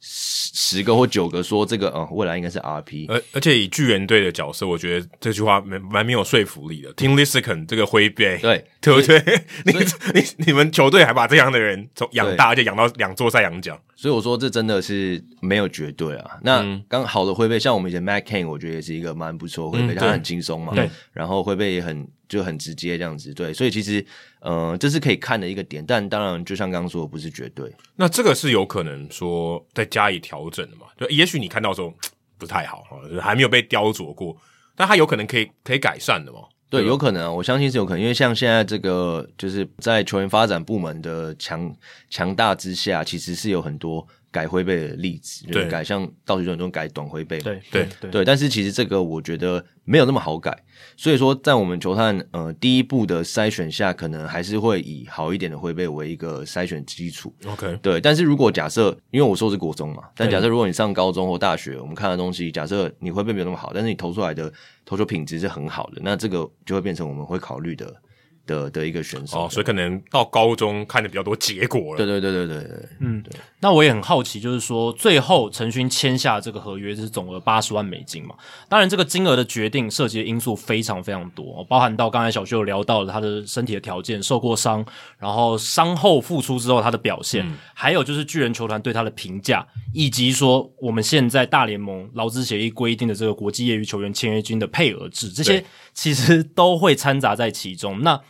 [0.01, 3.06] 十十个或九个说这个，嗯，未来应该是 RP。
[3.09, 6.94] 而而且以巨人队的角色，我觉得这句话蛮蛮没有说服力的。
[6.94, 9.44] Tim Lincecum 这个挥背，对 对不对？
[9.66, 9.72] 你
[10.14, 16.39] 你你们球队还把这样的人从养大，而且养到两座赛扬奖，所以我说这真的是没有绝对啊。
[16.43, 22.06] 那刚好的挥背，像我们以前 Matt Cain，我觉得也是一个蛮不错挥背，他很轻松嘛，对，然后挥背也很。
[22.32, 24.02] 就很直接这样子，对，所以其实，
[24.40, 27.70] 呃，这是可以看的一个点，但当然，就像刚刚说的，不是绝对。
[27.94, 30.86] 那这个是有可能说再加以调整的嘛？
[30.98, 31.92] 就也许你看到说
[32.38, 32.84] 不太好，
[33.20, 34.34] 还没有被雕琢过，
[34.74, 36.38] 但它有可能可以可以改善的嘛？
[36.70, 36.88] 对，对？
[36.88, 41.70] 有可能啊，我相信是有可能，因为像现在这个，就是在球员发展部门的强
[42.09, 44.09] 强大之下，其实是有很多。
[44.32, 48.24] 改挥背的例子，对，改像道奇这种改短挥背，对对对对。
[48.24, 50.59] 但是其实这个我觉得没有那么好改，
[50.96, 57.32] 所以说在我们球探呃第一步的筛选下，可能还是会以好一点的挥背为一个筛选基础。
[57.46, 58.00] OK，对。
[58.00, 64.50] 但是如果假设，因为我说是国中嘛，但假设如果你上高中或大学，我们看的东西，假设你挥背没有那么好，但是你投出来的
[64.86, 67.94] 投球品质是很好的，那这个就会变成我们会考虑的。
[68.47, 71.97] 的的一个选手，哦，所以可能到高中看的比较多结果了。
[71.97, 73.32] 对对对对对对，嗯，对。
[73.60, 78.35] 那我也很好奇，就是说最后陈勋签下这个合约是总额八十万美金嘛？
[78.69, 84.85] 当然，这个金额的决定涉及的因素非常非常多，包含到刚才小薛有聊到了他的身体的条件，受过伤，
[85.19, 89.64] 然后伤后复出之后他的表现，嗯、还有就是巨人球团对他的评价，
[89.94, 98.01] 以及说我们现在大联盟劳资协议规定的这个国际业余球员签约金的配额制，这些其实都会掺杂在其中。
[98.02, 98.20] 那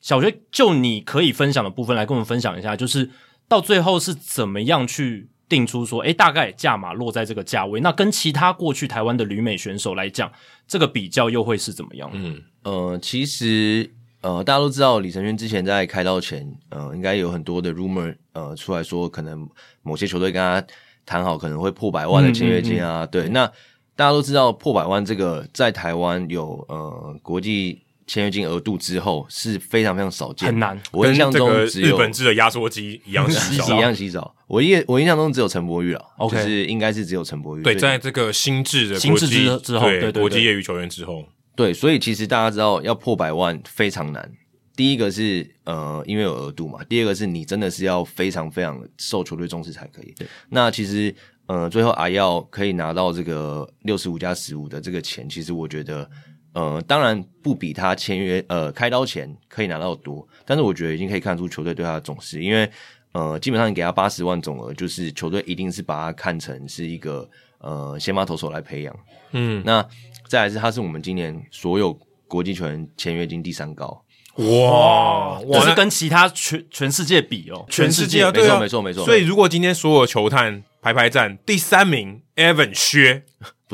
[0.00, 3.10] 小学，就你可以分享的部分来跟我们分享一下，就是
[3.46, 10.32] 到最后是怎么样去定出说，诶，大概价码落在这个价位，那跟其他过去台湾的旅美选手来讲，
[10.66, 12.10] 这个比较又会是怎么样？
[12.14, 13.92] 嗯，呃，其实
[14.22, 19.48] 呃，大家都知道李承勋之前在开刀前，呃，应该有很多的 rumor，呃，出来说可能
[19.82, 20.64] 某些球队跟他
[21.04, 23.52] 谈好，可能会破百万的签约金啊，嗯嗯嗯对，那
[24.00, 27.82] 大家都知道破百万这个在台湾有呃国际。
[28.06, 30.76] 签约金额度之后是非常非常少见，很难。
[30.90, 34.34] 我印象中只有日本制的压缩机一样稀少， 一样稀少。
[34.48, 37.62] 我印我印象中只有陈柏宇了.就是应该是只有陈柏宇。
[37.62, 41.24] 对，在这个新制的新制之之后，对，对，对，国际业余球员之后，
[41.54, 44.28] 对，所以其实大家知道要破百万非常难。
[44.74, 50.12] 第一个是呃，因为有额度嘛；第二个是你真的是要非常非常受球队重视才可以。
[50.18, 51.14] 对，那其实
[51.50, 56.08] 呃，最后阿耀可以拿到这个六十五加十五的这个钱，其实我觉得。
[56.52, 62.68] 呃，当然不比他签约呃开刀前可以拿到多，但是我觉得已经可以看出球队对他的重视，因为
[63.12, 67.28] 呃基本上你给他八十万总额，就是球队一定是把他看成是一个
[67.58, 68.92] 呃先发投手来培养。
[69.30, 69.80] 嗯，那
[70.26, 71.96] 再来是他是我们今年所有
[72.26, 74.04] 国际球员签约金第三高，
[74.36, 79.04] 哇，就是跟其他全全世界比哦，全世界啊，没错没错没错。
[79.04, 83.24] 所以如果今天所有球探排排站第三名，Evan 薛。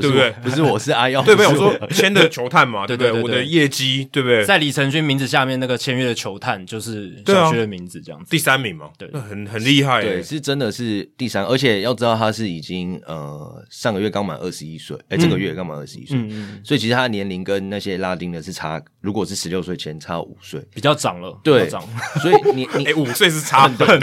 [0.02, 0.30] 对不对？
[0.42, 1.50] 不是我是阿耀， 对不对？
[1.50, 3.12] 我说签的球探嘛， 对不对？
[3.22, 4.44] 我的业绩，对不对？
[4.44, 16.18] 在李承勋名字下面那个签约的球探就是小薛的名字，这样子第三名嘛，对，很很厉害，对，是真的是第三，而且要知道他是已经呃上个月刚满二十一岁，哎，这个月刚满二十一岁，
[16.62, 21.82] 所以其实他的年龄跟那些拉丁的是差，如果是十六岁前差五岁，比较长了，对，长，
[22.20, 23.98] 所以你你 五岁是差很多很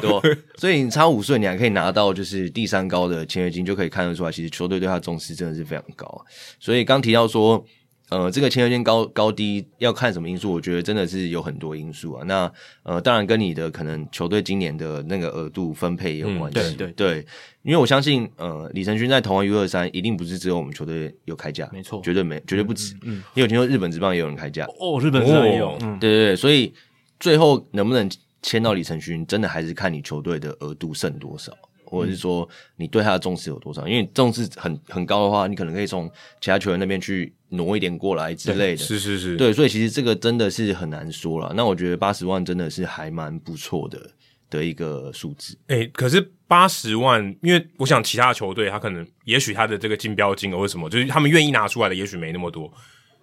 [0.00, 0.20] 多，
[0.56, 5.35] 所以你差五岁，你还可以拿到就是第三高的签约金，就可以看得出来，其实球队对他重视。
[5.36, 6.24] 真的是非常高，
[6.58, 7.64] 所以刚提到说，
[8.08, 10.52] 呃，这个签约金高高低要看什么因素？
[10.52, 12.24] 我觉得真的是有很多因素啊。
[12.24, 12.50] 那
[12.84, 16.58] 呃，当然跟你的可能球队今年的那个额度分配也有关系。
[16.58, 17.26] 嗯、对对对，
[17.62, 22.94] 因为我相信，呃，李承勋在投完 U 二三，一定不是只有我们球队有开价，没错，绝对没，绝对不止。
[23.02, 24.64] 嗯，因为我听说日本职棒也有人开价。
[24.78, 25.76] 哦，日本职棒也有。
[25.82, 26.72] 嗯，对对对，所以
[27.18, 28.08] 最后能不能
[28.40, 31.52] 签到李承勋，真的还是看你球队的额度剩多少。
[31.86, 33.86] 或者是说你对他的重视有多少？
[33.86, 36.10] 因为重视很很高的话，你可能可以从
[36.40, 38.76] 其他球员那边去挪一点过来之类的。
[38.76, 41.52] 是是是，对，所以其实这个真的是很难说了。
[41.56, 44.10] 那我觉得八十万真的是还蛮不错的
[44.50, 45.56] 的一个数字。
[45.68, 52.72] 哎、欸，可是八十万，因为我想其他的球队他可能也许他的这个竞标金额为什么，就是他们愿意拿出来的也许没那么多。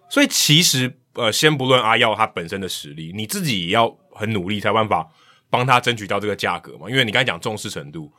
[0.09, 5.07] 所以其实呃，先不论阿耀他本身的实力，你自己也要很努力才有办法
[5.49, 6.89] 帮他争取到这个价格嘛。
[6.89, 8.11] 因为你刚才讲重视程度。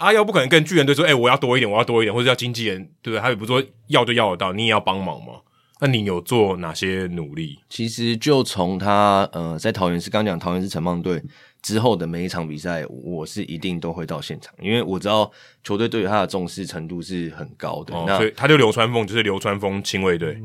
[0.00, 3.20] 阿耀不可能跟巨人队说：“哎、欸，我要多一点，我要多一点，或者叫经纪人，对不对？
[3.20, 5.34] 他也不说要就要得到，你也要帮忙嘛。
[5.82, 7.58] 那你有做哪些努力？
[7.68, 11.22] 其实就从他呃在桃园市刚讲桃园市城棒队
[11.62, 15.30] 之后的每一场比赛，我是一定都会到现场，因为我知道
[15.62, 17.94] 球队对于他的重视程度是很高的。
[17.94, 20.38] 哦、那所以他就流川枫就是流川枫亲卫队，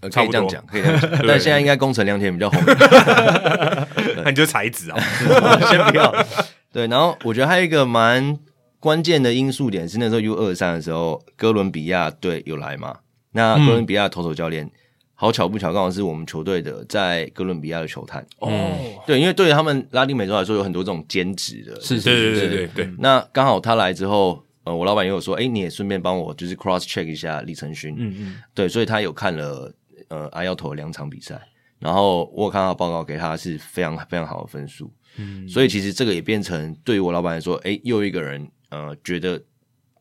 [0.00, 1.10] 呃，可以这样讲，可以这样讲。
[1.26, 2.58] 但现在应该工程良田比较红，
[4.24, 4.98] 那你就是才子啊，
[5.70, 6.14] 先不要。
[6.72, 8.38] 对，然后我觉得还有一个蛮。
[8.84, 12.98] 关键的因素点是那时候 U 二三的时候，哥伦比亚队有来嘛？
[13.32, 14.70] 那哥伦比亚投手教练、嗯、
[15.14, 18.50] 好巧不巧，刚好是我们球队的在哥伦比亚的球探哦。
[19.06, 22.90] 对，因为对于他们拉丁美洲来说，有很多这种兼职的，是是是是是对。
[22.98, 27.94] 那刚好他来之后，呃，我老板也有说，哎、欸，你也顺便帮我就是 cross check 一下李承勋。
[27.96, 28.36] 嗯嗯。
[28.52, 29.74] 对，所以他有看了
[30.08, 31.40] 呃阿耀投的两场比赛，
[31.78, 34.92] 然后我有看到报告给他是非常非常好的分数。
[35.16, 35.48] 嗯。
[35.48, 38.46] 所以其实这个也变成对于我老板来说，哎、欸，又一个人。
[38.74, 39.40] 呃，觉得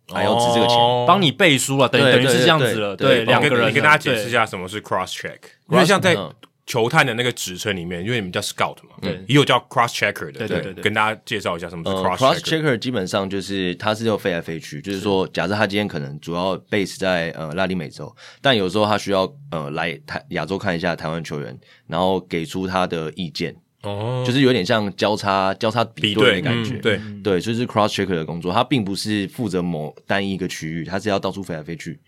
[0.08, 0.76] 还要值这个钱，
[1.08, 2.96] 帮、哦、你背书了，等于等于是这样子了。
[2.96, 5.38] 对，两个人，你跟大家解释一下什么是 cross check，
[5.70, 6.18] 因为像在
[6.66, 23.54] 球探的那个职称里面，因为你们叫 scout 嘛，对，也有叫 cross checker 的，对对对，跟大家介绍一下什么是 cross cross checker 基本上就是他是要飞来飞去，就是说，假设他今天可能主要 base 在呃拉丁美洲，但有时候他需要呃来台亚洲看一下台湾球员，然后给出他的意见。
[23.84, 32.00] 哦，就是有点像交叉交叉比对的感觉，对、嗯、对，就是 cross checker 的工作，它并不是负责某单一个区域，它是要到处飞来飞去，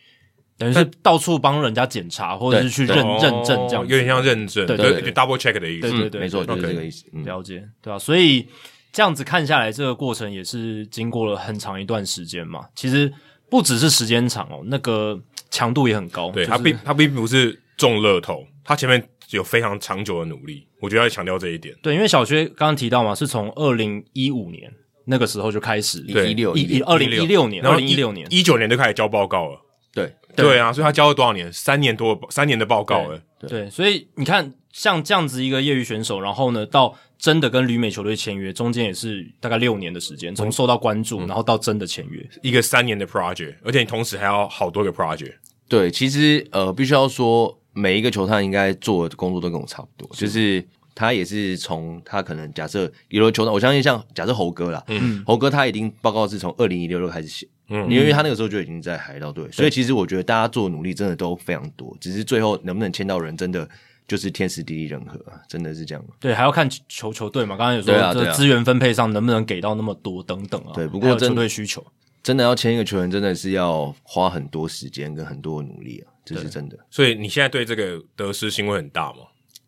[0.57, 7.99] 等于是到处帮人家检查或者是去认认证这样，有点像认证，对对，对，对，double check 的意思，对对对，没错，就是这个意思，了解，对吧？
[7.99, 8.47] 所以
[8.93, 12.65] 这样子看下来，这个过程也是经过了很长一段时间嘛。
[12.73, 13.11] 其实
[13.49, 15.19] 不只是时间长哦，那个
[15.51, 19.05] 强度也很高，对他并它并不是中乐透，它前面。
[19.31, 21.75] 有非常长久的努力，我觉得要强调这一点。
[21.81, 24.71] 对，因为小薛刚刚提到嘛，是从二零一五年
[25.05, 29.59] 那个时候就开始，一六一二零一六年，二零一六年一九年就开始交报告了。
[29.93, 31.51] 对对啊，所以他交了多少年？
[31.53, 33.21] 三年多，三年的报告了。
[33.39, 45.35] 对，对，所以你看，像这样子一个业余选手，然后呢，到真的跟旅美球队签约，中间也是大概六年的时间，从受到关注，嗯，然后到真的签约，一个三年的 project，而且你同时还要好多个 project。
[45.69, 47.57] 对，其实呃，必须要说。
[47.75, 50.65] 每一个球探应该做的工作都跟我差不多，就是
[50.95, 63.67] 他也是从他可能假设有的球探，我相信像假设猴哥啦，嗯，猴哥他已经报告是从二零一六就开始写，嗯，因为他那个时候就已经在海盗队，所以其实我觉得大家做的努力真的都非常多，只是最后能不能签到人，真的
[64.07, 65.19] 就是天时地利人和，
[65.49, 66.05] 真的是这样。
[66.19, 70.71] 对，还要看球球队嘛，刚刚有说这资源分配上能不能给到那么多等等啊。
[70.73, 71.85] 对，不过针对需求，
[72.23, 76.14] 真的要签一个球员，真的是要花很多时间跟很多努力啊。
[76.25, 79.19] 这是真的，所以你现在对这个得失心会很大吗？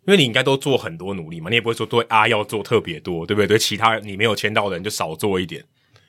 [0.08, 3.46] 因为你应该都做很多努力嘛，你也不会说对阿要做特别多，对不对？
[3.48, 5.62] 对其他你没有签到的人就少做一点。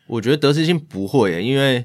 [0.07, 1.85] 我觉得得失心不会耶，因为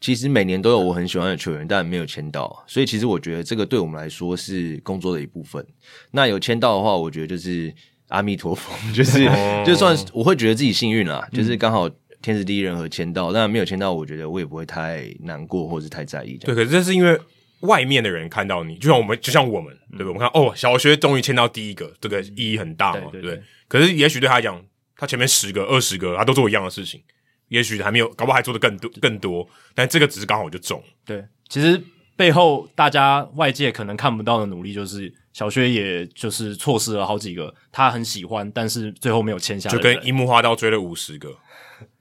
[0.00, 5.64] 其实每年都有我很喜欢的球员，但没有签到，所以其实我觉得这个对我们来说是工作的一部分。
[6.10, 7.72] 那有签到的话，我觉得就是
[8.08, 11.88] 阿弥陀佛， 就是、哦、就算我会觉得自己幸运啦，就是刚好
[12.20, 16.36] 天时地利人和签到，但没有签到，我觉得我也不会太难过或是太在意。
[16.38, 17.16] 对，可是这是因为。
[17.60, 20.06] 外面的人看到你，就像我们，就像我们，对不对？
[20.08, 23.42] 我们看哦，小薛终于签到第一个，这个意义很大嘛，对不对？
[23.68, 24.62] 可是也许对他来讲，
[24.96, 27.02] 他前面十个、二十个，他都做一样的事情，
[27.48, 29.48] 也许还没有，搞不好还做的更多、更多。
[29.74, 30.82] 但这个只是刚好就中。
[31.06, 31.82] 对，其实
[32.16, 41.34] 背后大家外界可能看不到的努力，就是小薛也就是错失了好几个他很喜欢，但是最后没有签下来，就跟樱木花道追了五十个，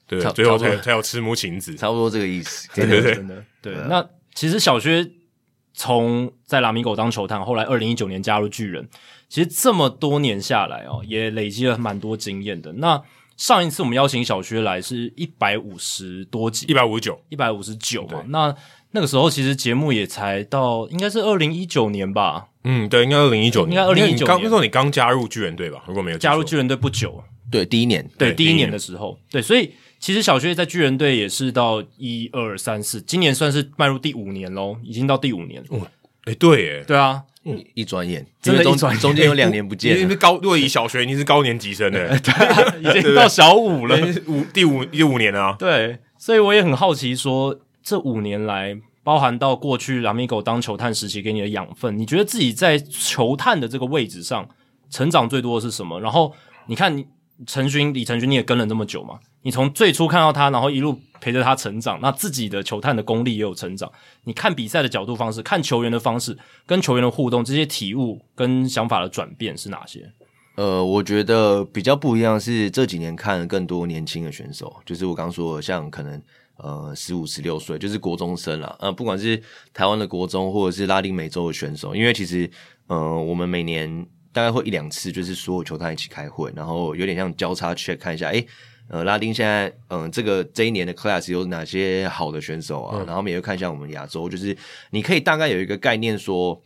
[0.05, 2.67] 对，最后才才有赤木晴子，差不多这个意思。
[2.75, 3.73] 对对对，真的对。
[3.87, 4.05] 那
[4.35, 5.09] 其实小薛。
[5.73, 8.87] 从在拉米狗当球探，后来二零一九年加入巨人，
[9.27, 12.71] 其实这么多年下来哦，也累积了蛮多经验的。
[12.73, 13.01] 那
[13.35, 18.23] 上一次我们邀请小薛来是一百五十多集，一百五十九，一百五十九嘛。
[18.27, 18.55] 那
[18.91, 22.49] 那个时候其实节目也才到，应该是二零一九年吧？
[22.63, 24.39] 嗯，对，应该二零一九年，应该二零一九年。
[24.43, 25.83] 那时候你刚加入巨人队吧？
[25.87, 29.73] 如果没有加入巨人队不久，对，第一年，对，对第一年的时候，对，所以。
[30.03, 35.63] 其实小薛在巨人队也是到一二三四，今年算是迈入第五年喽，已经到第五年。
[35.69, 35.79] 哦，
[36.25, 43.97] 哎，对，哎，对啊，嗯，一转眼，真的中中间有两年不见，因为高若以小学，你是高年级生的， 对，已经到小五了，
[44.27, 45.55] 五第五第五年了啊。
[45.57, 54.49] 对，所以我也很好奇说，说这五年来包含到过去 Lamigo 当球探时期给你的养分，你觉得自己在球探的这个位置上
[54.89, 56.01] 成长最多的是什么？
[56.01, 56.33] 然后
[56.67, 57.05] 你看你
[57.47, 63.91] 陈勋李陈勋你也跟了那么久嘛，你从最初看到他，然后一路陪着他成长，那自己的球探的功力也有成长。
[64.23, 70.11] 你看比赛的角度方式，看球员的方式，跟球员的互动，这些体悟跟想法的转变是哪些？
[70.55, 76.21] 呃，我觉得比较不一样是这几年看了更多年轻的选手，就是我刚说的，像可能
[76.57, 78.75] 呃十五、十六岁，就是国中生啦。
[78.79, 79.41] 呃，不管是
[79.73, 82.49] 台湾的国中，或者是拉丁美洲的选手，因为其实
[82.85, 88.45] 呃，我们每年大概会一两次，就是所有球探一起开会，然后有点像交叉 check 看一下，诶，
[88.93, 92.97] 呃，拉丁现在嗯、呃，这个这一年的 class 有哪些好的选手啊？
[92.99, 94.55] 嗯、然后我们也会看一下我们亚洲，就是
[94.91, 96.61] 你可以大概有一个概念说，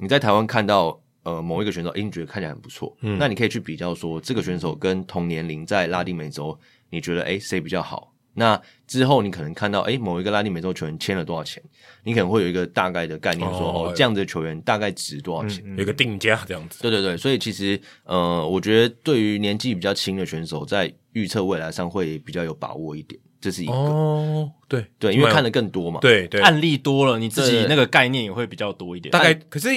[0.00, 1.00] 你在台湾看到。
[1.22, 6.58] 呃，某一个选手，诶，你觉得看起来很不错，嗯，那你可以去比较说，这个选手跟同年龄在拉丁美洲，
[6.88, 8.10] 你觉得诶谁比较好？
[8.32, 11.62] 那之后你可能看到，诶某一个拉丁美洲球员签了多少钱，
[12.04, 16.80] 你可能会有一个大概的概念说，说哦，这样子的球员大概值多少钱，嗯、有一个定价这样子。
[16.80, 23.72] 对对对，所以其实，呃，我觉得对于年纪比较轻的选手，在预测未来上会比较有把握一点，这是一个。
[23.72, 29.10] 哦，对对，因为看的更多嘛，对对，案例多了，你自己那个概念也会比较多一点。
[29.10, 29.68] 大概可是。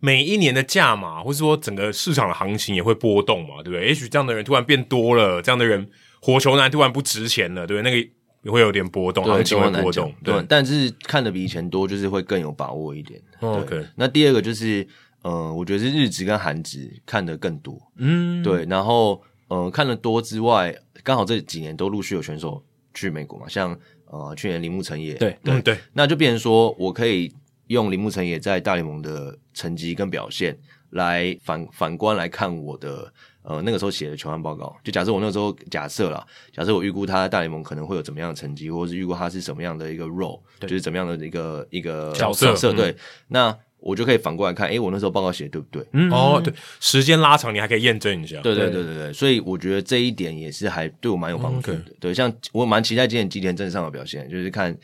[0.00, 3.88] 每一年的价码，或是说整个市场的行情也会波动嘛，对不对？
[3.88, 5.88] 也许这样的人突然变多了，这样的人
[6.20, 7.90] 火球男突然不值钱了，对不对？
[7.90, 8.10] 那个
[8.42, 10.12] 也会有点波动，行情会波动。
[10.22, 13.18] 对，对，但是看的比以前多，就是会更有把握一点。
[13.40, 14.86] 哦、OK，那第二个就是，
[15.22, 17.80] 呃，我觉得是日值跟韩值看的更多。
[17.96, 18.66] 嗯，对。
[18.68, 22.62] 然后，呃，看的多之外，刚好这几年都陆续有选手
[22.92, 27.32] 去美国嘛，像呃去年铃木成也，对对、嗯、对，那就变成说我可以。
[27.68, 30.54] 用铃木成也在大联盟的成绩跟表现
[30.90, 33.10] 来反反观来看我的
[33.40, 42.96] 呃那个时候写的球探报告，就假设我那时候假设了，假设我预估他在大联盟可能会有怎么样的成绩，或者是预估他是什么样的一个 role，就是怎么样的一个一个角色，色对，嗯、
[43.28, 45.86] 那我就可以反过来看，哎、欸，我那时候报告写的对不对？
[45.92, 48.40] 嗯，哦，对，时间拉长你还可以验证一下。
[48.40, 51.78] 对对对对对，所以我觉得这一点也是还对我蛮有帮助的。
[51.78, 51.82] Okay.
[52.00, 54.76] 对，像我蛮期待今年吉田镇上的表现，就是看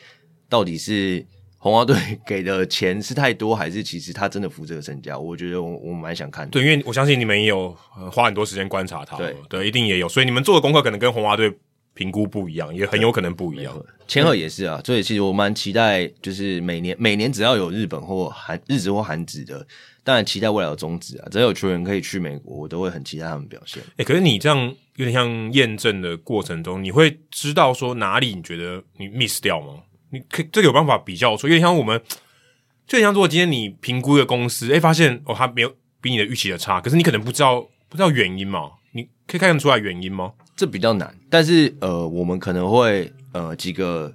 [0.49, 1.27] 到底是。
[1.63, 1.95] 红花队
[2.27, 5.19] 给的钱是太多，还是其实他真的付这个身价？
[5.19, 6.51] 我觉得我我蛮想看的。
[6.53, 7.77] 对，因为我相信你们也有
[8.11, 9.19] 花很多时间观察他。
[9.19, 11.53] 对对，一定也有，所以你们做的功课可能跟红花队
[11.93, 13.79] 评估不一样，也很有可能不一样。
[14.11, 19.65] 千鹤也是啊，所以其实我蛮期待，就是每年每年只要有日本或韩日职或韩职的，
[20.03, 23.81] 当然期待未来的中职啊，只要有球员可以去美国，我都会很期待他们表现。
[23.91, 24.59] 哎、欸，可是你这样
[24.97, 29.75] 有点像验证的过程中，你会知道说哪里你觉得你 miss 掉吗？
[30.11, 32.03] 你可以这个有办法比较出，有点像我们，
[32.89, 38.73] 就像如果今天你评估一个公司，诶、欸，发现哦，它没有比你的预期的差，可是你可能不知道不知道原因嘛？
[38.91, 40.33] 你可以看得出来原因吗？
[40.57, 44.15] 这比较难，但是呃，我们可能会呃几个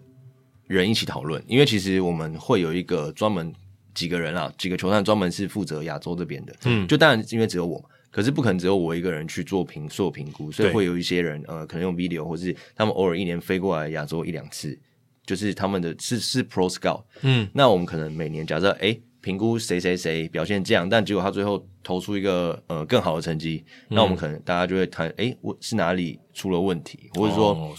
[0.67, 3.53] 人一起讨论，因为其实我们会有一个专门
[3.93, 14.77] 几个人啊，几个球探专门是负责亚洲这边的，嗯，就当然因为只有我嘛，可是不可能只有我一个人去做评做评估，所以会有一些人呃，可能用 video 或是他们偶尔一年飞过来亚洲一两次。
[15.25, 27.75] 就是他们的是是 Pro Scout，嗯，那我们可能每年假设哎评估谁谁谁表现这样，但结果他最后投出一个呃更好的成绩，嗯、那我们可能大家就会谈哎我是哪里出了问题，或者说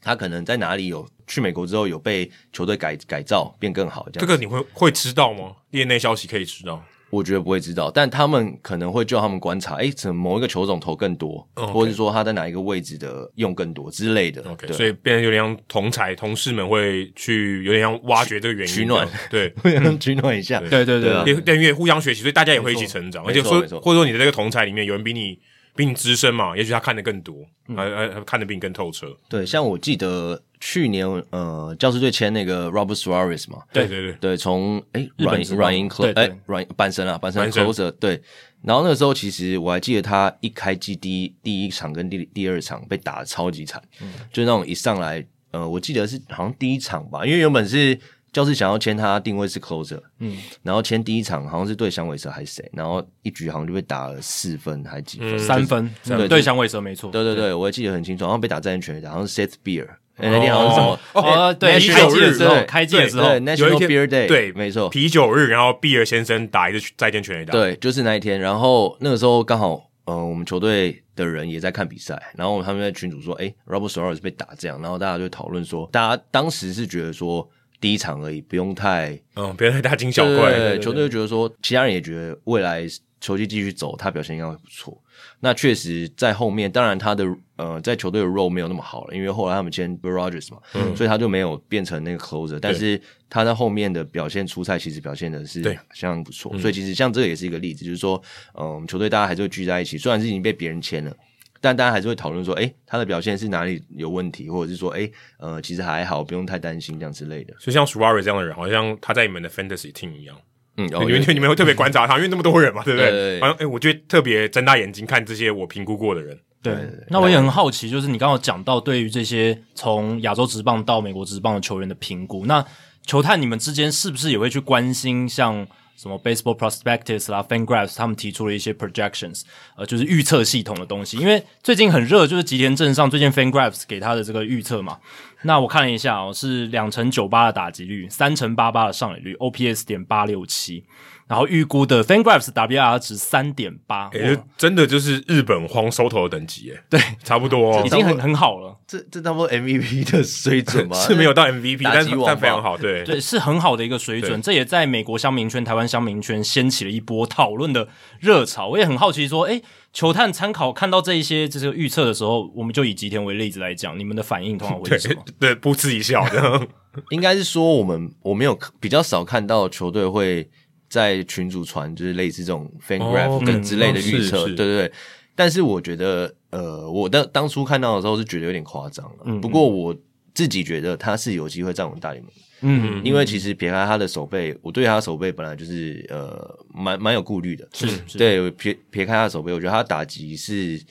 [0.00, 5.52] 他可能在哪里有去美国之后有被球队改改造变更好这样，这个你会会知道吗？
[5.70, 6.82] 业内消息可以知道。
[7.10, 11.72] 我觉得不会知道，但他们可能会就他们观察，诶，怎么某一个球种投更多，Okay.
[11.72, 14.42] 或者是说他在哪一个位置的用更多之类的。
[14.42, 25.40] OK，所以变得有点像同才同事们会去有点像挖掘这个原因，取暖，对， 互相取暖一下，对对对，对，等于互相学习，所以大家也会一起成长，而且说或者说你的这个同才里面有人比你。
[25.78, 27.36] 比你资深嘛，也许他看得更多，
[27.68, 29.16] 还还、嗯啊、看得比你更透彻。
[29.28, 34.12] 对，像我记得去年呃，教师队签那个 Robert Suarez 嘛，对对对。
[34.14, 38.20] 对，从诶软软银 close 诶软半身啊，半身 closer 对，
[38.60, 47.96] 然后那个时候其实我还记得他一开季第一第一场跟第第二场被打的超级惨，嗯，就那种一上来呃，我记得是好像第一场吧，因为原本是。
[48.32, 59.86] 教室想要签他定位是 closer，嗯，然后签第一场好像是对响尾蛇还是谁，然后一局好像就被打了四分还几分，三分，对对响尾蛇没错，对对对，我也记得很清楚，然后被打在全垒打，好像是 Seth Beer，
[60.16, 77.48] 那天好像是什么哦，对，开季的时候，开季的时候，National Beer Day，对，没错，啤酒日，然后比尔先生打一个再见全垒打，对，就是那一天，然后那个时候刚好，呃，我们球队的人也在看比赛，然后他们在群组说，哎，Robert Suarez 被打这样，然后大家就讨论说，大家当时是觉得说。
[77.80, 80.50] 第一场而已，不用太嗯，不要太大惊小怪。
[80.50, 82.86] 对，对，对，球队就觉得说，其他人也觉得未来
[83.20, 85.00] 球季继续走，他表现应该会不错。
[85.40, 87.24] 那确实在后面，当然他的
[87.56, 92.58] 呃在球队的 role 没有那么好了，因为后来他们签 Will Rogers 嘛，嗯，所以他就没有变成那个 closer。
[92.60, 96.56] 但是他在后面的表现出赛，其实表现的是相当不错。
[96.58, 98.20] 所以其实像这个也是一个例子，就是说，
[98.54, 101.16] 嗯，球队大家还是会聚在一起，虽然是已经被别人签了，
[101.60, 107.54] 但大家还是会讨论说，诶，他的表现是哪里有问题，或者是说，诶，呃，其实还好，不用太担心这样之类的。
[107.58, 110.36] 所以像 Suarez 这样的人，好像他在你们的 Fantasy Team 一样。
[110.76, 113.10] 嗯，你们你们会特别观察他，因为那么多人嘛，对不对？
[113.10, 116.38] 对对对，好像哎，我觉得特别睁大眼睛看这些我评估过的人。
[116.62, 116.74] 对，
[117.08, 122.64] 那我也很好奇，就是你刚刚讲到对于这些从亚洲职棒到美国职棒的球员的评估，那
[123.04, 125.66] 球探你们之间是不是也会去关心像？
[125.98, 129.42] 什么 Baseball Prospectus 啦，FanGraphs 他们提出了一些 projections，
[129.76, 131.16] 呃，就是预测系统的东西。
[131.16, 134.98] 因为最近很热，就是吉田镇上最近 FanGraphs 给他的这个预测嘛。
[135.42, 140.84] 那我看了一下哦，是两成九八的打击率，三成八八的上垒率，OPS 点八六七。
[141.28, 148.74] 然后预估的 FanGraphs WR 值三点八，诶，真的就是日本荒收头的等级，诶，对，差不多，哦，已经很很好了。
[148.86, 150.96] 这这差不多 MVP 的水准吗？
[150.98, 154.40] 是没有到 MVP，但是但非常好，对对，是很好的一个水准。
[154.40, 157.88] 这也在美国乡民圈、台湾乡民圈掀起了一波讨论的
[158.18, 158.68] 热潮。
[158.68, 159.60] 我也很好奇，说，哎，
[159.92, 165.22] 球探参考看到这一些这个预测的时候，我们就以吉田为例子来讲，你们的反应通常会是什么？
[165.38, 166.66] 对，噗嗤一笑的。
[167.10, 170.48] 应该是说，我们我没有比较少看到球队会。
[170.88, 174.92] 在群组传就是类似这种 FanGraph 等之类的预测，对对对。
[175.34, 179.18] 但是我觉得，呃，我当当初看到的时候是觉得有点夸张了。
[179.24, 179.94] 嗯，不过我
[180.34, 182.32] 自己觉得他是有机会站稳大联盟。
[182.62, 187.68] 嗯，因为其实撇开他的手背，我对他的守备本来就是呃蛮蛮有顾虑的。
[187.72, 190.82] 是，是 对撇撇开他的守备，我觉得他打击是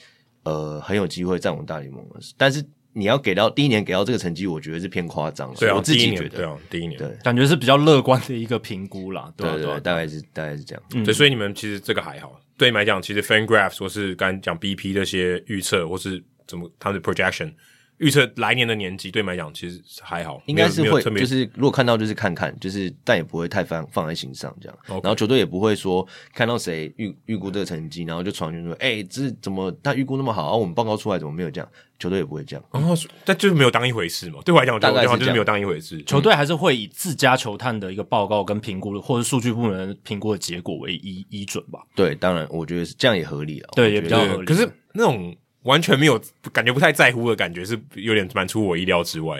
[0.44, 2.20] 呃很有机会站稳大联盟的。
[2.36, 2.64] 但是。
[2.98, 5.54] 你要给到第一年给到这个成绩，我觉得是偏夸张。
[5.54, 9.32] 对啊，我自己觉得，对啊，第一年对，感觉是比较乐观的一个评估啦。
[9.36, 10.82] 对对，大概是大概是这样。
[10.94, 12.40] 嗯，对，所以你们其实这个还好。
[12.56, 17.52] 对你们来讲，其实 FanGraph 说是刚讲 BP 这些预测，或是怎么他们的 projection。
[17.98, 24.78] 预测来年的年纪，对你们来讲其实还好，应该是会，就是如果看到就是看看，就是但也不会太放放在心上这样。
[24.86, 31.68] 然后球队也不会说看到谁预预估这个成绩，然后就传讯说，哎、欸，这是怎么他预估那么好，我们报告出来怎么没有这样？
[31.98, 32.64] 球队也不会这样。
[32.72, 32.94] 然后
[33.24, 34.38] 但就是没有当一回事嘛。
[34.44, 36.00] 对我来讲，大概就是没有当一回事。
[36.04, 41.80] 球队还是会以自家球探的一个报告跟评估，或者数据部门评估的结果为依依准吧。
[41.96, 43.68] 对，当然我觉得是这样也合理了。
[43.74, 44.44] 对，也比较合理。
[44.44, 45.36] 可是那种。
[45.68, 46.20] 完全没有
[46.52, 49.38] 感觉，不太在乎的感觉是有点蛮出我意料之外。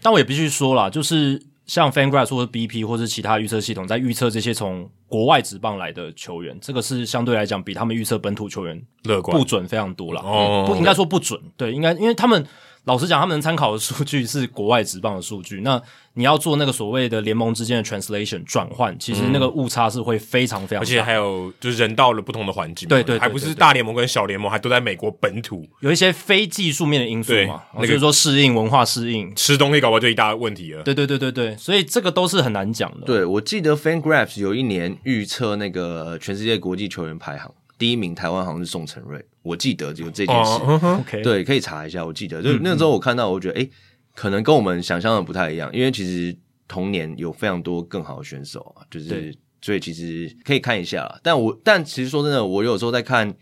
[0.00, 10.20] 但我也必须说啦，就是像 FanGraphs 或者 BP 或者其他预测系统在预测这些从国外职棒来的球员，这个是相对来讲比他们预测本土球员乐观不准非常多了。
[10.20, 12.44] 哦，不应该说不准，对，应该因为他们。
[12.86, 15.60] 老实讲，他们能参考的数据是国外职棒的数据。
[15.62, 15.80] 那
[16.14, 20.82] 你要做那个所谓的联盟之间的 translation 转换，其实那个误差是会非常非常大。
[20.82, 30.84] 而且还有就是人到了不同的环境，对对，还不是大联盟跟小联盟，还都在美国本土，有一些非技术面的因素嘛，那个说适应文化适应，吃东西搞不好就一大问题了。
[30.84, 33.04] 对对对对对，所以这个都是很难讲的。
[33.04, 37.52] 对，我记得 FanGraphs 有一年预测那个全世界国际球员排行。
[37.78, 40.50] 第一名台湾好像是宋承瑞，我记得就这件事。
[40.60, 41.22] Oh, okay.
[41.22, 42.04] 对，可以查一下。
[42.04, 43.70] 我记得就那个时候我看到，我觉得诶、欸，
[44.14, 46.36] 可能跟我们想象的不太一样，因为其实
[46.66, 49.32] 同年有非常多更好的选手啊，就是
[49.62, 51.20] 所以其实可以看一下。
[51.22, 53.32] 但我但其实说真的，我有时候在看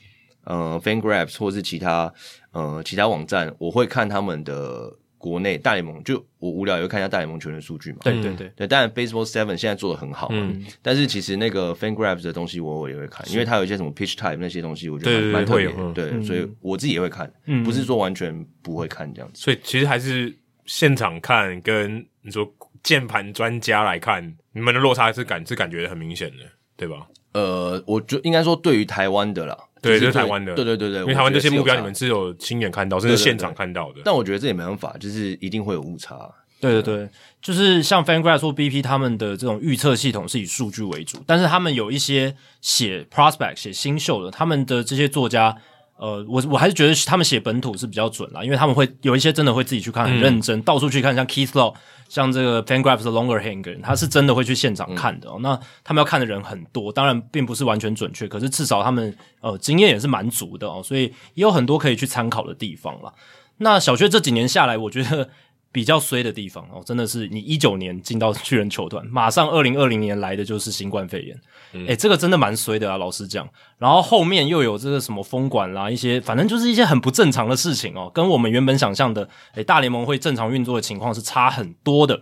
[0.45, 2.13] 呃 FanGraphs 或是其他
[2.53, 4.93] 呃其他网站，我会看他们的。
[5.25, 8.01] 国内大联盟就我无聊也会看一下大联盟球员的数据嘛。
[8.03, 10.37] 对对对对，当然 Baseball Seven 现在做的很好嘛。
[10.39, 10.63] 嗯。
[10.83, 15.73] 但是其实那个 FanGraphs 的东西我我也会看，因为它有一些什么 Pitch Type 那些东西，我觉得蛮特别。
[15.95, 17.33] 对，所以我自己也会看，
[17.65, 19.41] 不是说完全不会看这样子。
[19.41, 20.37] 所以其实还是
[20.67, 22.47] 现场看跟你说
[22.83, 26.45] 键盘专家来看，你们的落差是感是感觉很明显的，
[26.77, 27.07] 对吧？
[27.33, 29.57] 呃，我觉应该说对于台湾的啦。
[29.85, 34.01] 对，就是台湾的，对对对对，因为台湾这些目标你们是有亲眼看到，甚至现场看到的。
[34.05, 36.19] 但我觉得这也没办法，就是一定会有误差。
[36.61, 37.09] 对对对，
[37.43, 45.57] 就是像 FanGraphs 或 BP 他们的这种预测系统是以数据为主，但是他们有一些写 prospect 写新秀的，他们的这些作家。
[45.97, 51.75] 呃，我我还是觉得他们写本土是比较准啦，因为他们会有一些真的会自己去看，很认真，嗯、到处去看，像 Keith Law，
[52.09, 55.35] 像这个 FanGraphs 的 Longerhanger，他是真的会去现场看的哦。
[55.39, 61.03] 嗯、那他们要看的人很多，当然并不是完全准确，可是至少他们呃经验也是蛮足的哦，所以
[61.35, 63.13] 也有很多可以去参考的地方啦。
[63.59, 65.31] 那小薛这几年下来，我觉得。
[65.75, 71.41] 比较衰的地方哦，真的是你一九年进到巨人球团，马上二零二零年来的就是新冠肺炎，诶、
[71.73, 73.49] 嗯欸，这个真的蛮衰的啊，老实讲。
[73.77, 79.25] 然后后面又有这个什么封管啦，一些反正就是一些很不正常的事情哦，跟我们原本想象的
[79.55, 82.21] 诶、欸、大联盟会正常运作的情况是差很多的。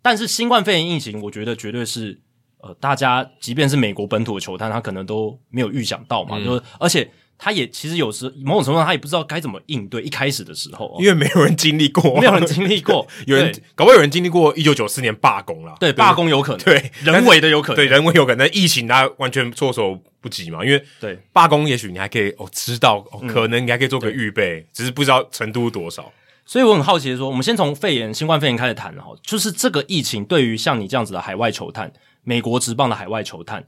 [0.00, 2.18] 但是新冠肺炎疫情，我觉得绝对是
[2.62, 7.10] 呃，大家即便是美国本土的球探，他可能都没有预想到嘛，嗯、就是而且。
[7.36, 10.02] 他也其实有时某种程度上，他也不知道该怎么应对。
[10.02, 15.74] 一开始的时候、哦，因为没有人经历过，没有人经历过， 有人搞不好有人经历过一九九四年罢工了。
[15.80, 18.48] 对，罢工有可能，对人为的有可能，对人为有可能。
[18.52, 26.12] 疫情他完全措手不及嘛，因为对罢工，也许你还可以哦知道，哦、可能你还可以做个预备，嗯、只是不知道程度多少。
[26.46, 31.90] 所以我很好奇的说，我们先从肺炎、新冠肺炎开始谈哈，就是这个疫情对于像你这样子的海外球探，
[32.22, 33.64] 美国职棒的海外球探。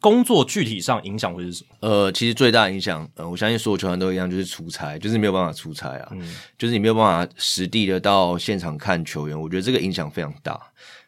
[0.00, 1.76] 工作具体上影响会是什么？
[1.80, 10.60] 呃，其实最大的影响，呃，我相信所有球员都一样，就是出差，就是没有办法出差啊，嗯，就是你没有办法实地的到现场看球员，我觉得这个影响非常大。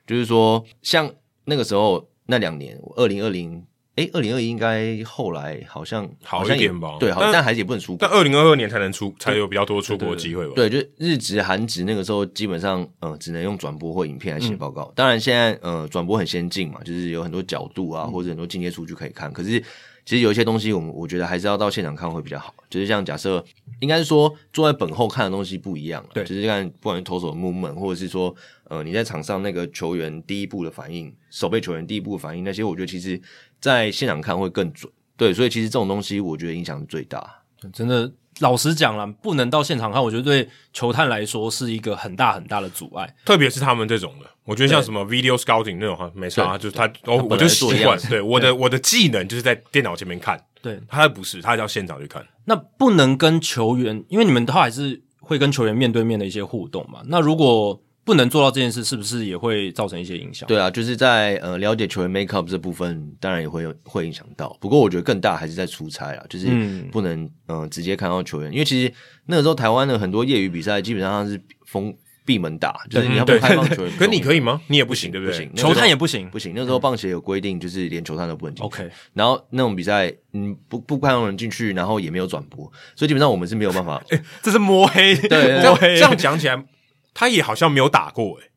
[0.06, 1.10] 就是说，像
[1.44, 3.64] 那个时候那两年，二零二零。
[3.96, 6.96] 诶，二零二一应该后来好像好一点吧？
[6.98, 7.98] 对，好，但还是也不能出国。
[8.00, 10.54] 但二零二二年才能出，才有比较多出国的机会吧？
[10.56, 14.90] 对，就日职、韩职那个时候基本上，呃，只能用转播或影片来写报告。
[14.96, 19.30] 当然，现在呃，转播很先进嘛，就是有很多角度啊，或者很多进阶数据可以看。
[19.30, 19.60] 可是，
[20.06, 22.54] 其实有一些东西，我们我觉得还是要到现场看会比较好。
[22.70, 23.44] 就是像假设，
[23.80, 26.02] 应该是说坐在本后看的东西不一样。
[26.14, 28.34] 对，就是看不管是投手的 movement，或者是说，
[28.70, 33.20] 呃，你在场上那个球员第一步的反应，守备球员第一步的反应，那些我觉得其实。
[33.62, 37.24] 在现场看会更准，对，所以其实这种东西我觉得影响是最大。
[37.72, 43.14] 真的，老实讲了，不能到现场看，我觉得对球探来说是一个很大很大的阻碍。
[43.24, 52.26] 特别是他们这种的，我觉得像什么 video scouting 那种哈，没错啊，就是他，哦，我就习惯，对，我的我的技能就是在电脑前面看，对，他不是，他要现场去看。
[52.46, 57.02] 那不能跟球员，因为你们都还是会跟球员面对面的一些互动嘛。
[57.06, 60.46] 那如果不能做到这件事，是不是也会造成一些影响？
[60.48, 64.56] 对啊，就是在呃了解球员 make up 这部分，当然也会有会影响到。
[64.60, 66.46] 不过我觉得更大还是在出差啊，就是
[66.90, 68.92] 不能嗯、呃、直接看到球员，因为其实
[69.26, 74.60] 那个时候台湾的很多业余比赛基本上是封闭门打，就是你要不开放球员，可你可以吗？
[74.68, 75.32] 你也不行，对不对？
[75.32, 76.52] 不行，球探也不行，不行。
[76.54, 78.64] 那时候棒协有规定，就是连球探都不能进。
[78.64, 82.64] OK，然后那种比赛，嗯，不不开放人进去，然后也没有转播，
[82.94, 84.02] 所以基本上我们是没有办法。
[84.10, 85.96] 欸、这是摸黑，对，摸黑。
[85.96, 86.64] 这样讲起来，
[87.14, 88.48] 他也好像没有打过诶、欸。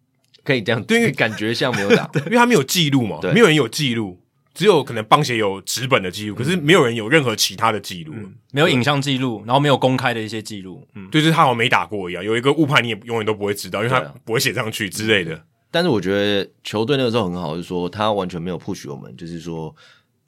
[0.43, 4.19] 可以这样，对，因为感觉像没有打， 因为他没有记录嘛，对，没有人有记录，
[4.53, 8.13] 只有可能棒协有纸本的记录，可是没有人有任何其他的记录，
[8.51, 15.43] 没有影像记录，然后没有公开的一些记录，嗯，就是他好像没打过一样，有一个误判你也永远都不会知道，因为他不会写上去之类的。
[15.71, 19.75] 但是我觉得球队那个时候很好，就是说他完全没有 push 我们，就是说，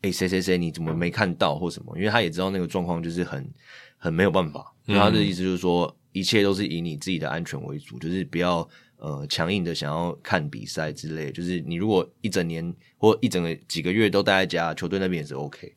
[0.01, 1.95] 哎，谁谁谁你怎么没看到或什么？
[1.95, 3.47] 因为他也知道那个状况就是很
[3.97, 8.67] 很没有办法，他的意思就是说，一切都是以你自己的安全为主，就是不要。
[8.99, 15.71] 呃，强硬的想要看比赛之类，就是你如果一整年或一整个几个月都待在家，球队那边也是 OK。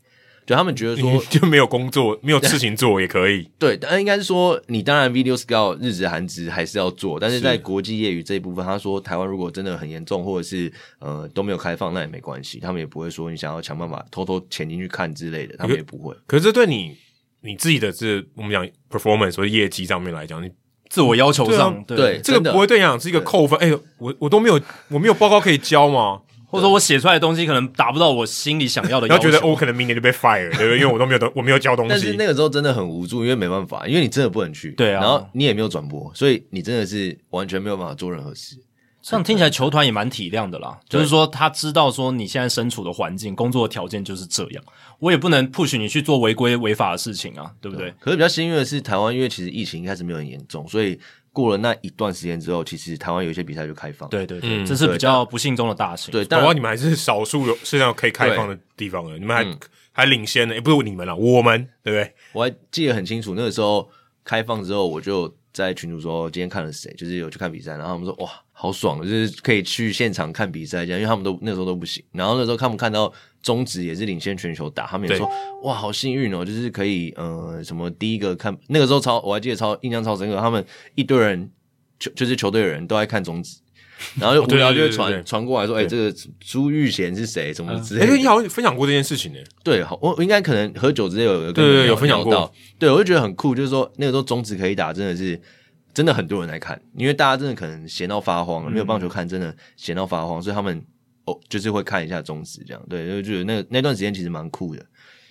[0.46, 3.46] 就他们觉得说，就没有工作，没有事情做也可以。
[3.60, 16.16] 对，但应该是说，你当然 video scout 日职、韩职还是要做，但是在国际业余这一部分，他说台湾如果真的很严重，或者是呃都没有开放，那也没关系，他们也不会说你想要想办法偷偷潜进去看之类的，他们也不会。
[16.26, 16.96] 可是这对你
[17.42, 20.50] 你自己的这我们讲 performance 或者业绩上面来讲，你。
[20.88, 23.56] 自我要求上，对，对，这个不会对你讲是一个扣分。
[23.60, 26.20] 哎，我我都没有，我没有报告可以交吗？
[26.50, 30.78] 或者说我写出来的东西可能达不到我心里想要的要求，然后觉得我可能明年就被 fire，对不对？
[30.82, 31.90] 因为我都没有，我没有交东西。
[31.90, 38.56] 但是那个时候真的很无助，因为没办法，因为你真的不能去，对啊，然后你也没有转播，所以你真的是完全没有办法做任何事。
[39.02, 40.78] 这样听起来，球团也蛮体谅的啦。
[40.88, 44.62] 就是说，他知道说你现在身处的环境、工作的条件就是这样，
[44.98, 47.92] 我也不能 push 你去做违规违法的事情啊，对不对？
[47.98, 51.00] 可是比较幸运的是，台湾因为其实疫情一开始没有很严重，所以
[51.32, 54.08] 过了那一段时间之后，其实台湾有一些比赛就开放。
[54.10, 56.12] 对对对，嗯、这是比较不幸中的大幸。
[56.12, 59.58] 对，台湾你们还是少数有现在可以开放的地方了，你们还、嗯、
[59.92, 60.54] 还领先呢。
[60.54, 62.14] 也不是你们了，我们对不对？
[62.32, 63.88] 我还记得很清楚，那个时候
[64.22, 68.30] 开放之后，我就在群主说今天看了谁，就是有去看比赛，然后他们说哇。
[68.62, 72.04] 好爽，就是可以去现场看比赛这样，因为他们都那时候都不行。
[72.12, 73.10] 然后那时候他们看到
[73.42, 75.26] 中职也是领先全球打，他们也说
[75.62, 80.62] 哇，好幸运哦，就是可以呃什么第一个看那个时候超我还记得超印象超深刻，他们
[80.94, 81.50] 一堆人
[81.98, 83.56] 球就是球队的人都爱看中职，
[84.20, 87.54] 然后就 无聊就会传传过来说，哎、欸，这个朱玉贤是谁？
[87.54, 88.06] 什么之类的？
[88.08, 89.38] 哎、欸，你好像分享过这件事情呢？
[89.64, 95.40] 对，好，我应该可能喝酒之类有有对，对，对有分享过，对我就觉得很酷，就是说那个时候中职可以打，真的是。
[95.92, 100.82] 真的很多人来看，因为大家真的可能闲到发慌，嗯、没有棒球看，真的闲到发慌，所以他们
[101.24, 104.84] 哦，就是会看一下中职这样，对，就觉得那那段时间其实蛮酷的，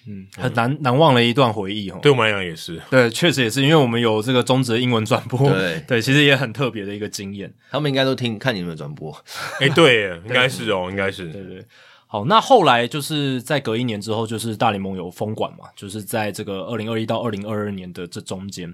[0.07, 1.99] 嗯，很难难忘的一段回忆哦。
[2.01, 5.83] 对我们来讲也是，对，确实也是，因为我们有这个中职的英文转播，对。
[5.87, 7.53] 对，其实也很特别的一个经验。
[7.71, 9.11] 他们应该都听看你们的转播，
[9.59, 11.65] 哎、欸， 对，应该是哦，应该是，对，对对。
[12.11, 18.73] 好，那后来就是在隔一年之后，就是大联盟有封馆嘛，就是在这个二零二一到二零二二年的这中间。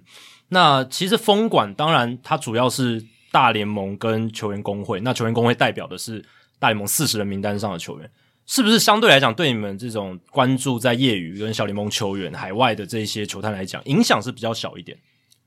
[0.49, 6.23] 那其实封管当然它主要是大联盟跟球员工会，那球员工会代表的是
[6.59, 8.09] 大联盟四十人名单上的球员，
[8.45, 14.97] 是不是相对来讲，对你们这种关注在业余跟小联盟球员海外的这些球探来讲，影响是比较小一点？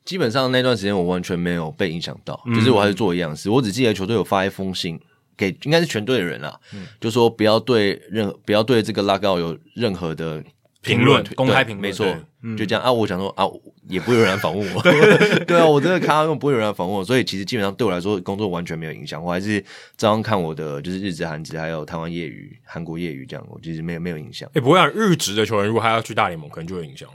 [0.05, 3.49] 基本上那段时间我完全没有被影响到，就是我还是做一样事。
[3.49, 4.99] 嗯、我只记得球队有发一封信
[5.37, 10.43] 给，应该是全队的人啊，嗯、就说不要对任何不要对这个 lockout 有任何的
[10.83, 12.07] 评论，公开评论，没错，
[12.43, 12.91] 嗯、就这样啊。
[12.93, 13.45] 我想说啊，
[13.89, 14.83] 也不会有人访问我，
[15.47, 19.63] 对， 啊，我真的看到又不会有人访问我，所以其实基本上对我来说工作完全没有影响，我还是
[19.97, 24.49] 照样看我的就是日职、韩职还有台湾业余、韩国业余这样，我其实没有没有影响。
[24.55, 27.09] 也、欸、不会让日职的球员如果他要去大联盟，可能就有影响。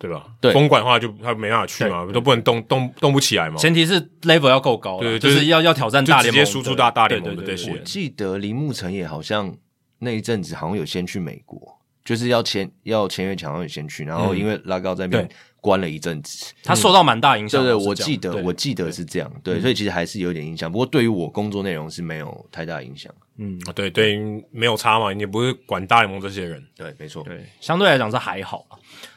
[0.00, 0.26] 对吧？
[0.40, 3.56] 对，封管的话就他没办法去嘛，都不能动动动不起来嘛。
[3.56, 7.72] 前提是 level 要够高，对，就是要要挑战大联盟，直接输出大大联盟的这些。
[7.72, 9.52] 我记得林木成也好像
[9.98, 11.77] 那一阵子好像有先去美国，
[12.08, 15.28] 就是要签要签约前好像有先去，然后因为拉高在那边
[15.60, 17.62] 关了一阵子，他受到蛮大影响。
[17.62, 20.72] 对对，我记得我记得是这样，对，所以其实还是有点影响。
[20.72, 23.14] 不过对于我工作内容是没有太大影响。
[23.36, 24.18] 嗯，对对，
[24.50, 26.66] 没有差嘛，你也不是管大联盟这些人。
[26.74, 28.64] 对，没错，对，相对来讲是还好。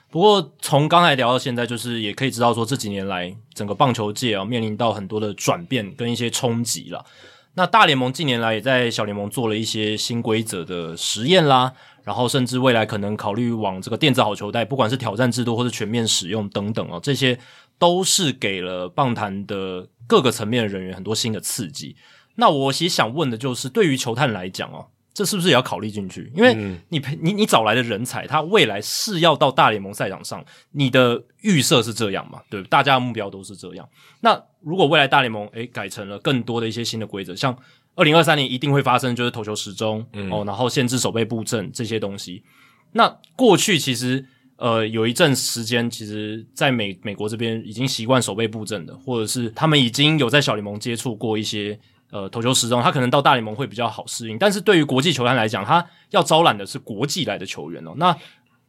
[0.09, 7.05] 不过从刚才聊到现在，就是也可以知道说，这几年来整个棒球界啊面临到很多的转变跟一些冲击了。
[7.53, 11.73] 那大联盟近年来也在小联盟做了一些新规则的实验啦，
[12.03, 17.37] 然后甚至未来可能考虑往这个电子好球带，不管是挑战制度或是全面使用等等哦，这些
[17.77, 21.95] 都是给了棒坛的各个层面的人员很多新的刺激。
[22.35, 24.87] 那我其实想问的就是，对于球探来讲哦。
[25.13, 26.31] 这是不是也要考虑进去？
[26.33, 26.55] 因为
[26.87, 32.41] 你培你你找来的人才，他未来是要到大联盟赛场上，你的预设是这样嘛？
[32.49, 33.87] 对，大家的目标都是这样。
[34.21, 37.53] 那如果未来大联盟诶改成了更多的一些新的规则，像
[37.95, 42.43] 二零二三年一定会发生，就是投球时钟、嗯、哦，然后限制守备布阵这些东西。
[42.93, 44.25] 那过去其实
[44.57, 51.79] 呃有一阵时间，其实在美美国这边已经习惯守备布阵的，或者是他们已经有在小联盟接触过一些。
[52.13, 57.93] 呃，投球时钟，他可能到大联盟会比较好适应，但是对于国际球员来讲，他要招揽的是国际来的球员哦。
[57.95, 58.13] 那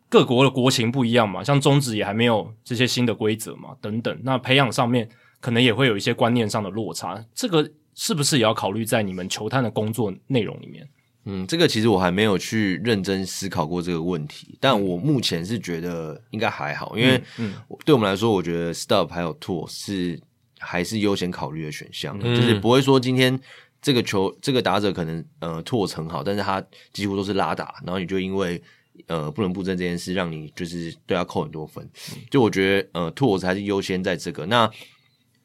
[0.08, 4.16] 各国的国情不一样嘛，像中职也还没有这些新的规则嘛，等等。
[4.22, 5.08] 那培养上面
[5.40, 10.88] 可能也会有一些观念上的落差，这个是不是也要考虑在你们球探的工作内容里面？
[11.24, 17.54] 嗯，这个其实我还没有去认真思考过这个问题，但我目前是觉得应该还好，因为嗯，
[17.84, 20.20] 对我们来说，我觉得 stop 还有 Tour 是。
[20.64, 23.36] 还是优先考虑的选项，嗯、就是不会说今天
[23.80, 28.62] 这个球这个打者可能呃拓很好，但是他几乎都是拉打，然后你就因为
[29.08, 31.84] 呃不能布阵这件事，让你就是对他扣很多分。
[32.30, 34.46] 就我觉得呃拓还是优先在这个。
[34.46, 34.70] 那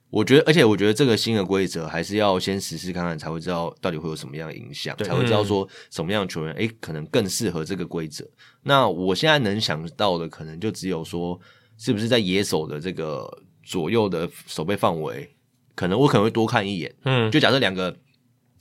[0.10, 8.28] 我觉得，而且我觉得这个新的规则还是要先实施看看，才会知道到底会有什么样的影响，才会知道说什么样的球员诶可能更适合这个规则。
[8.64, 11.40] 那我现在能想到的，可能就只有说
[11.78, 13.28] 是不是在野手的这个。
[13.70, 15.30] 左右的守备范围，
[15.76, 16.96] 可能我可能会多看一眼。
[17.04, 17.94] 嗯，就假设两个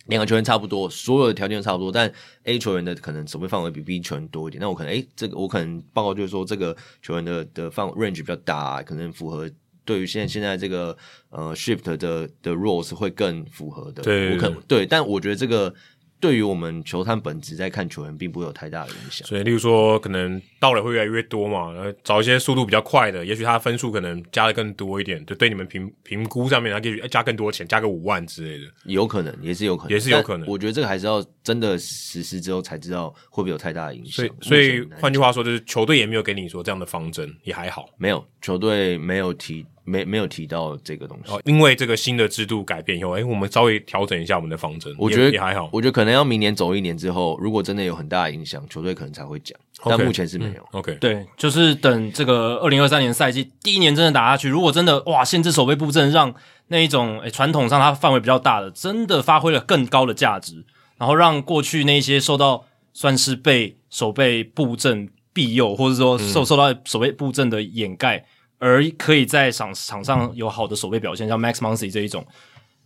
[0.07, 2.13] 两个球员差不多，所有的条件都差不多，但
[2.43, 9.49] A 球员的可能守备范围比 B 球员多一点，那我可能诶、欸，这个我可能报告就是说，这个球员的的范 range 比较大，可能符合
[9.87, 10.95] 对于现在现在这个
[11.31, 14.03] 呃 shift 的的 roles 会更符合的。
[14.03, 15.75] 对，我可能对，但我觉得这个。
[16.19, 19.29] 对于我们球探本质在看球员，并不会有太大的影响。
[19.29, 30.49] 所以，例如说，可能到了会越来越多嘛，然后找一些速度比较快的，也许他分数可能加的更多一点，就对你们评评估上面，他可以加更多钱，加个五万之类的，有可能，也是有可能，也是有可能。
[30.49, 34.25] 我觉得这个还是要真的实施之后才知道会不会有太大的影响。
[34.25, 39.67] 所以，所以换句话说，就是球队也没有给你说这样的方针，也还好，没有球队没有提。
[39.87, 45.71] 没没有提到这个东西，哦，因为这个新的制度改变以后，哎，我们稍微调整一下我们的方针，我觉得也还好。
[45.73, 50.63] 我觉得可能要明年走一年之后，如果真的有很大的影响，球队可能才会讲，但目前是没有。
[50.73, 56.35] 嗯、OK，对，就是等这个二零二三年赛季第一年真的打下去，如果真的哇，限制守备布阵，让
[56.67, 60.65] 那一种诶传统上它范围比较大的，真的发挥了更高的价值，
[60.99, 68.25] 然后让过去那些受到算是被守备布阵庇佑，或者说受受到守备布阵的掩盖。
[68.59, 72.27] 而可以在场场上有好的守备表现，像 Max Muncy 这一种，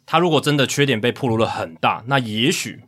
[0.05, 2.81] 他如果真的缺点被暴露了很大，那也许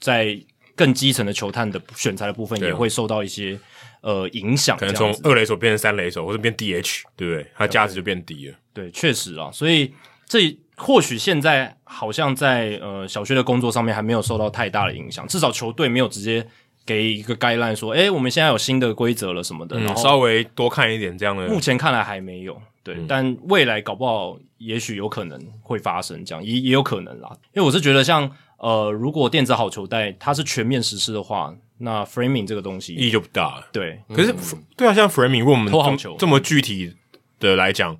[0.00, 0.40] 在
[0.76, 3.58] 更基层的球探的选材的部分也会受到一些、
[4.00, 7.50] 啊、呃影响，可能从二垒手变成三垒手，或者变 DH，对不对？
[7.56, 8.54] 他价值就变低了。
[8.72, 9.92] 对，确实啊，所以
[10.26, 16.46] 这或许现在好像在呃小薛的工作上面还没有受到太大的影响，至少球队没有直接。
[16.88, 21.46] 给一个 guideline 说，诶，我们现在有新的规则了什么的，然后稍微多看一点这样的。
[21.46, 27.30] 目前看来还没有，对，嗯、但未来搞不好，也许有可能会发生这样，也也有可能啦。
[27.52, 33.68] 因为我是觉得像，像呃，如果电子好球带它是全面实施的话，那 framing 这个东西意义就不大了。
[33.70, 36.94] 对，可是、嗯、对啊，像 framing，如果我们投好球这么具体
[37.38, 37.94] 的来讲，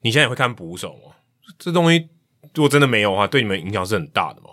[0.00, 1.14] 你现在也会看捕手吗？
[1.60, 2.08] 这东西
[2.54, 4.48] 如果真的没有的话，对你们影响是很大的嘛？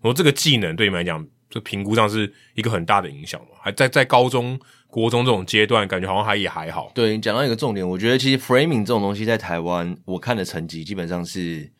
[0.00, 3.48] 我说这个技能对你们来讲，这评估上是一个很大的影响嘛？
[3.60, 6.90] 还在在高中、国中这种阶段，感觉好像还也还好。
[6.94, 11.70] 对，你讲到一个重点，我觉得其实 framing 这种东西在台湾，我看的成绩基本上是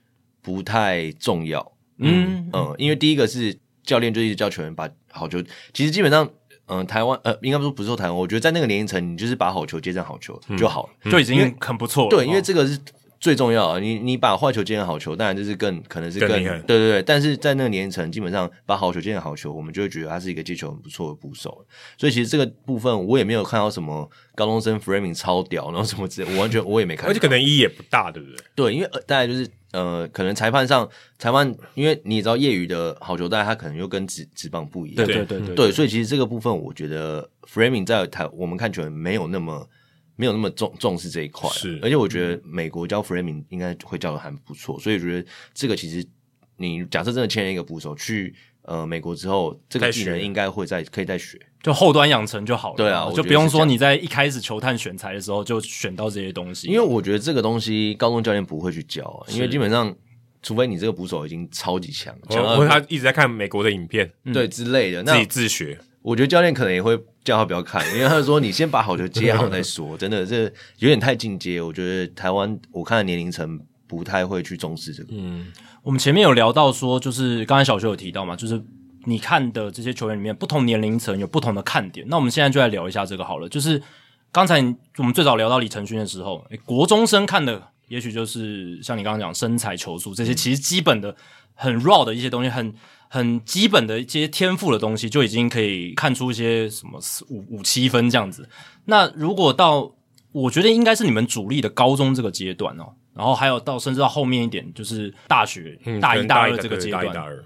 [0.40, 1.72] 不太重要。
[1.98, 5.42] 嗯嗯，因为第一个是教练就一直叫球员把好球，
[5.72, 6.30] 其实基本上，
[6.66, 12.10] 嗯，台湾呃，应该不是不是说台湾，我觉得在那个年龄层，你就是把好球接成好球就好了，嗯、就已经很不错了。
[12.10, 12.78] 对，因为这个是
[13.20, 13.78] 最重要啊。
[13.78, 17.02] 你你把坏球接成好球，当然就是更可能是更，更对对对。
[17.02, 21.64] 但是在那个年龄层，基本上把好球接成好球，我们就会觉得他是一个接球很不错的捕手。
[21.96, 27.10] 所以其实这个部分我也没有看到什么高中生 framing 超屌，然后什么之类，我完全我也没看到。
[27.10, 28.38] 而且可能意义也不大，对不对？
[28.54, 29.48] 对，因为大概就是。
[29.70, 30.88] 呃，可能裁判上
[31.18, 35.04] 裁判，因为你也知道业余的好球带，它可能又跟职职棒不一样。
[35.04, 39.68] 对对对对，对，对，所以其实这个部分，我觉得 framing 在台我们看球员没有那么
[40.18, 41.48] 没有那么重重视这一块。
[41.50, 46.04] 是，而且我觉得美国教 framing 应该会教的还不错，所以我觉得这个其实
[46.56, 51.40] 你假设真的签了一个捕手去呃美国之后，这个技能应该会再可以再学。
[51.62, 59.94] 就后端养成就好了，对啊，就不用说你在一开始球探选材的时候就选到这些东西，因为我觉得这个东西高中教练不会去教啊，因为基本上
[60.40, 65.78] 除非你这个捕手已经超级强，强到他一直在看美国的影片，对之类的，那自己自学。
[66.00, 66.96] 我觉得教练可能也会
[67.28, 70.44] 叫他不要看，因为他说你先把好球接好再说， 真的这
[70.78, 71.60] 有点太进阶。
[71.60, 75.10] 我觉得台湾我看的年龄层不太会去重视这个。
[75.12, 75.46] 嗯，
[75.82, 78.62] 我们前面有聊到说，就是刚才小学有提到嘛，就是。
[79.04, 82.04] 你看的这些球员里面，不同年龄层有不同的看点。
[82.10, 83.48] 那我们现在就来聊一下这个好了。
[83.48, 83.80] 就是
[84.30, 84.60] 刚才
[84.98, 91.16] 我们最早聊到李承勋的时候，诶，国中生看的，也许就是像你刚刚讲身材、球速这些，其实基本的
[91.54, 92.74] 很 raw 的一些东西，很
[93.08, 98.48] 很基本的一些天赋的东西，就已经可以看出一些什么五五七分这样子。
[98.84, 99.94] 那如果到
[100.32, 107.44] 我觉得应该是你们主力的高中这个阶段哦，然后还有到甚至到后面一点，就是大学、嗯、大一、大二这个阶段，大一、大二。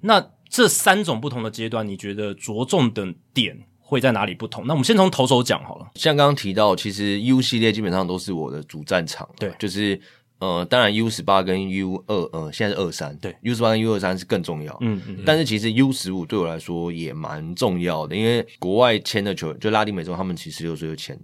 [0.00, 4.66] 那这三种不同的阶段，你觉得着重的点会在哪里不同？
[4.66, 5.86] 那我们先从投手讲好了。
[5.94, 9.28] 像刚刚提到，其实 U 系列基本上都是我的主战场。
[9.38, 9.98] 对，就是
[10.38, 13.16] 呃，当然 U 十八跟 U 二，呃，现在是二三。
[13.18, 14.76] 对，U 十八跟 U 二三是更重要。
[14.80, 15.22] 嗯嗯。
[15.24, 21.18] 但是其实 U 十五对我来说也蛮重要的，因为国外签的球员，就拉丁美洲，他们其实十六岁就签，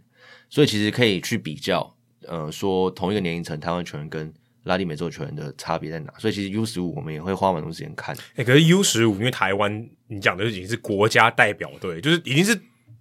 [0.49, 1.95] 所以其实可以去比较，
[2.27, 4.33] 呃，说同一个年龄层台湾球员跟。
[4.65, 6.13] 拉丁美洲球员的差别在哪？
[6.19, 8.15] 所以其实 U 十五我们也会花蛮多时间看。
[8.15, 12.55] 哎、欸，可是 U 十五因为台湾你讲的已经是国家代表队，就是已经是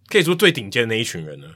[0.08, 1.50] 可以说最顶尖的那一群人了。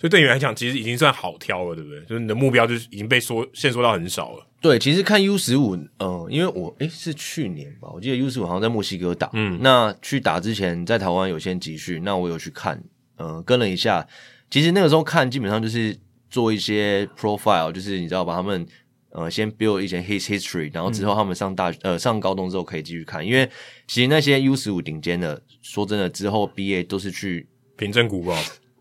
[0.00, 2.00] 所以对你来讲，其实已经算好挑了，对不对？
[2.06, 4.46] 就是你的目标就是已经被缩限缩到很少了。
[4.60, 9.28] 对，其实看 U 十五，嗯，因为我诶、欸、是去年吧，我记得 U 十五好像在墨西哥打。
[9.34, 12.82] 嗯，那去打之前在台湾有先集训，那我有去看，
[13.18, 14.06] 嗯，跟了一下。
[14.50, 15.96] 其实那个时候看基本上就是
[16.30, 18.66] 做一些 profile，就是你知道把他们。
[19.12, 23.44] 呃，先 build 一些 his history，然后之后他们上大呃上高中之后可以继续看，因为
[23.88, 28.40] 其实那些 U 十五顶尖的，说真的，之后毕业都是去凭证古堡，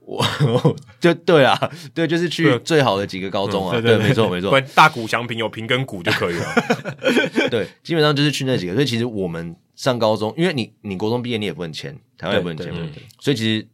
[0.10, 0.26] 我
[0.99, 6.56] 就对啊，对，就是去最好的几个高中啊，嗯、对，对，对，对，没错没错，大谷祥平有平跟谷就可以了，
[7.52, 12.73] 对，基本上就是去那几个，所以其实我们上高中，因为你你国中毕业你也不能签，台湾也不能签，
[13.19, 13.68] 所以其实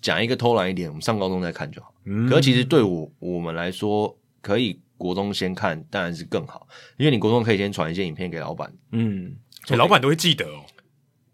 [0.00, 1.92] 讲一个偷懒一点，我们上高中再看就好。
[2.04, 4.80] 嗯，可是其实对我我们来说可以。
[5.00, 6.68] 国中先看当然是更好，
[6.98, 9.34] 因为你国中可以先传一些影片给老板，嗯，
[9.68, 10.60] 欸、老板都会记得哦。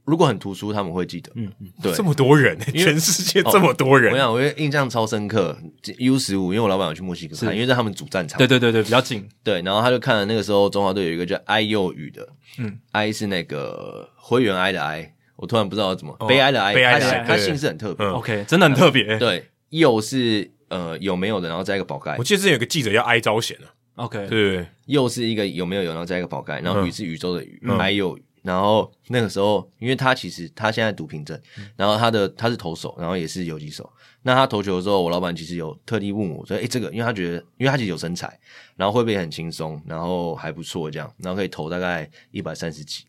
[0.06, 5.58] 如果很突出，他们会记得，嗯嗯，对，这么多人，全世界这么多人，哦、我想我印象超深刻。
[5.98, 12.28] U 十五，因为我老板有去墨西哥看，因为在他们主战场，对对对对，比较近，对，然后他就看了那个时候中华队有一个叫哀幼宇的，
[12.58, 23.74] 嗯，哀是那个灰原哀的哀，我突然不知道怎么、哦、悲哀的哀，悲哀的哀，他姓氏很特别、嗯、，OK，真的很特别，对，幼是呃有没有的，然后再一个宝盖，我记得之前有个记者叫哀招贤啊。
[23.96, 31.38] OK，对，又是一个有没有有，然后再一个宝盖，然后宇是宇宙的宇，还有，然后那个时候，因为他其实他现在读凭证，
[31.74, 33.92] 然后他的他是投手，然后也是游击手。
[34.22, 38.38] 那他投球的时候，我老板其实有特地问我说：“诶，这个，因为他觉得，因为他其实有身材，
[38.76, 43.04] 然后会不会很轻松，然后还不错这样，然后可以投大概一百三十几，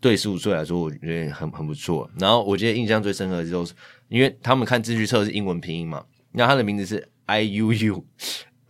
[0.00, 2.08] 对十五岁来说，我觉得很很不错。
[2.18, 3.72] 然后我记得印象最深刻的就是，
[4.08, 8.04] 因为他们看字序册是英文拼音嘛，那他的名字是 I U U。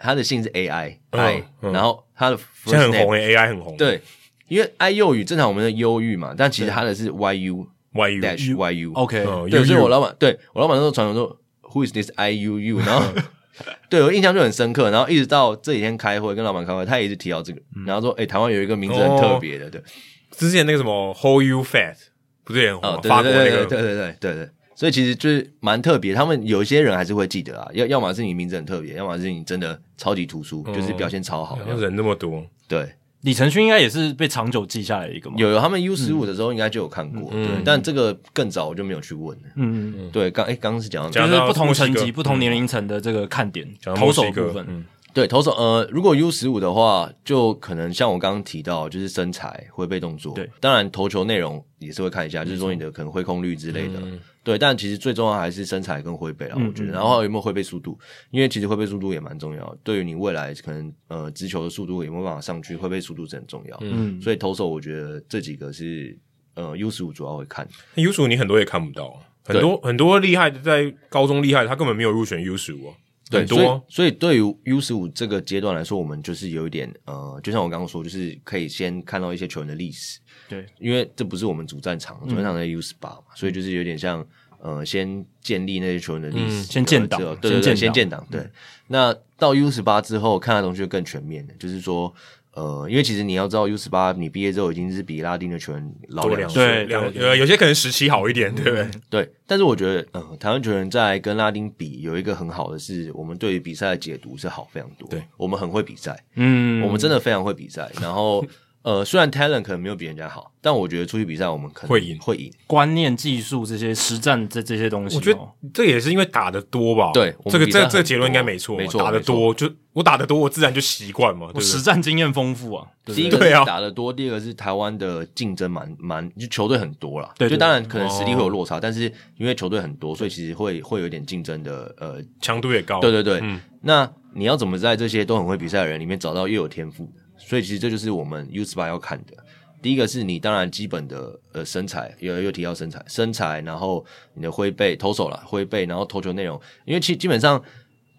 [0.01, 3.77] 他的姓是 AI，哎、嗯，然后他的 first 现在很红诶，AI 很红。
[3.77, 4.01] 对，
[4.49, 8.93] 因为 I 幼语正常我们的忧郁嘛，但其实他的是 YU YU dash YU。
[8.95, 12.79] OK，对，所以我老板对我老板那时候传说，Who is this I U U？
[12.81, 13.07] 然后
[13.89, 19.83] 对我印象就很深刻，然后一直到这几天开会跟老板开会，他也一直提到这个，然后说，哎，台湾有一个名字很特别的，对，
[20.31, 21.97] 之前那个什么 Hold You Fat
[22.45, 22.91] 不是也很红？
[22.95, 24.49] 哦，法国那个，对对对对对。
[24.77, 31.59] 所以其实就是蛮特别，他们有一些人还是会记得啊，要要么是你名字很特别，要么是你真的超级突出，就是表现超好。
[31.81, 32.89] 人那么多，对，
[33.23, 35.37] 李承勋应该也是被长久记下来的一个嘛。
[35.39, 37.63] 有有，他们 U 十五的时候应该就有看过，嗯对。
[37.65, 39.93] 但这个更早我就没有去问嗯。
[39.93, 44.65] 嗯嗯，对，刚哎，刚刚是讲到就讲到是不同层级、不同年龄层的这个看点，投手部分。
[44.69, 44.85] 嗯
[45.15, 50.33] 对投手，呃，如果 U 十五的话，就可能像我刚刚提到，就是身材、挥背动作。
[50.35, 53.95] 对，当然投球内容也是会看一下，就是说你的可能挥空率之类的。
[54.01, 56.93] 嗯对，但其实最重要还是身材跟挥背啦，嗯我觉得。
[56.93, 57.99] 嗯然后还有没有挥背速度？
[58.31, 63.77] 因为其实挥背速度也蛮重要，对于你未来可能呃直球的速度有没有办法上去，挥背速度是很重要。
[63.83, 66.17] 嗯，所以投手我觉得这几个是
[66.55, 67.69] 呃 U 十五主要会看。
[67.97, 72.95] U 十五你很多也看不到，很多很多厉害的在高中厉害的，他根本没有入选 U 十五啊。
[73.31, 80.19] 对，很多所以所以对于 U 十五这个阶段来说，我们就是有一点呃，就像我刚刚说，就是可以先看到一些球员的历史。
[80.49, 84.27] 对，因为这不是我们主战场，主战场在 U 十八嘛，所以就是有点像
[84.61, 88.27] 呃，先建立那些球员的历史，嗯先建档之后对对对，先建档先建档。
[88.31, 88.51] 对，
[88.89, 92.15] 那到 U 十八之后，看的东西就更全面了，就是说。
[92.55, 98.91] 呃，因为其实你要知道，U 十八你毕业之后已经是比拉丁的球员老多两两岁，对两呃，有些可能时期好一点，对不对？
[99.09, 105.09] 对，但是我觉得，嗯、呃，台湾球员在跟拉丁比，有一个很好的是，我们对于比赛的解读是好非常多。
[105.09, 107.89] 对，我们很会比赛，嗯，我们真的非常会比赛。
[108.01, 108.45] 然后，
[108.83, 112.51] 呃，虽然 talent 可能没有比人家好，但我觉得出去比赛我们可能会赢会赢。
[112.67, 115.41] 观念、技术这些实战这这些东西哦，我觉得
[115.75, 117.11] 这也是因为打的多吧。
[117.13, 121.61] 对这个这这个结论应该没错，没错打的多就我打的多，我自然就习惯嘛，我？
[121.61, 122.87] 实战经验丰富啊。
[123.05, 127.33] 第一个打的多，第二个是台湾的竞争蛮蛮，就球队很多啦。
[127.37, 133.01] 对对就当然可能实力会有落差，但是因为球队很多，所以其实会会有点竞争的呃强度也高。
[133.01, 137.23] 对对对，嗯那你要怎么在这些都很会比赛的人里面找到又有天赋的？
[137.39, 139.33] 所以其实这就是我们 U 十八要看的。
[139.81, 144.05] 第一个是你当然基本的呃身材，又又提到身材，身材，然后
[144.35, 147.63] 你的挥背投手啦，挥背，然后投球内容，因为其基本上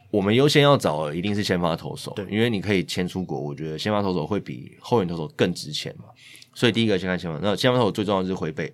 [0.09, 6.05] 我们优先要找的一定是先发投手，对因为你可以签出国，我觉得先发投手会比后援投手更值钱嘛。
[6.55, 8.73] 所以第一个先看先发，那先发投手最重要是挥背，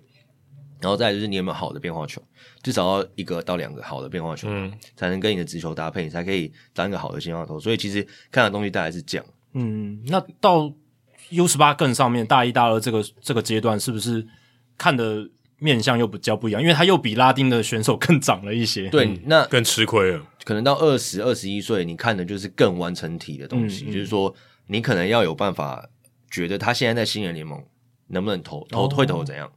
[0.80, 2.22] 然后再来就是你有没有好的变化球，
[2.62, 7.58] 至少要一个到两个好的变化球，嗯才能跟你的直球搭配，你才可以当一个好的先发投。
[7.58, 9.26] 所以其实看的东西大概是这样。
[9.58, 10.70] 嗯，那到
[11.30, 14.26] U 十八更上面大一、大二这个这个阶段，是不是
[14.76, 15.26] 看的
[15.58, 16.60] 面相又比较不一样？
[16.60, 18.90] 因为他又比拉丁的选手更长了一些。
[18.90, 20.22] 对，那更吃亏了。
[20.44, 24.32] 可能到二十二十一岁，你看的就是更完成体的东西，嗯嗯就是说
[24.66, 25.88] 你可能要有办法
[26.30, 27.58] 觉得他现在在新人联盟
[28.08, 29.50] 能不能投投哦会投怎样，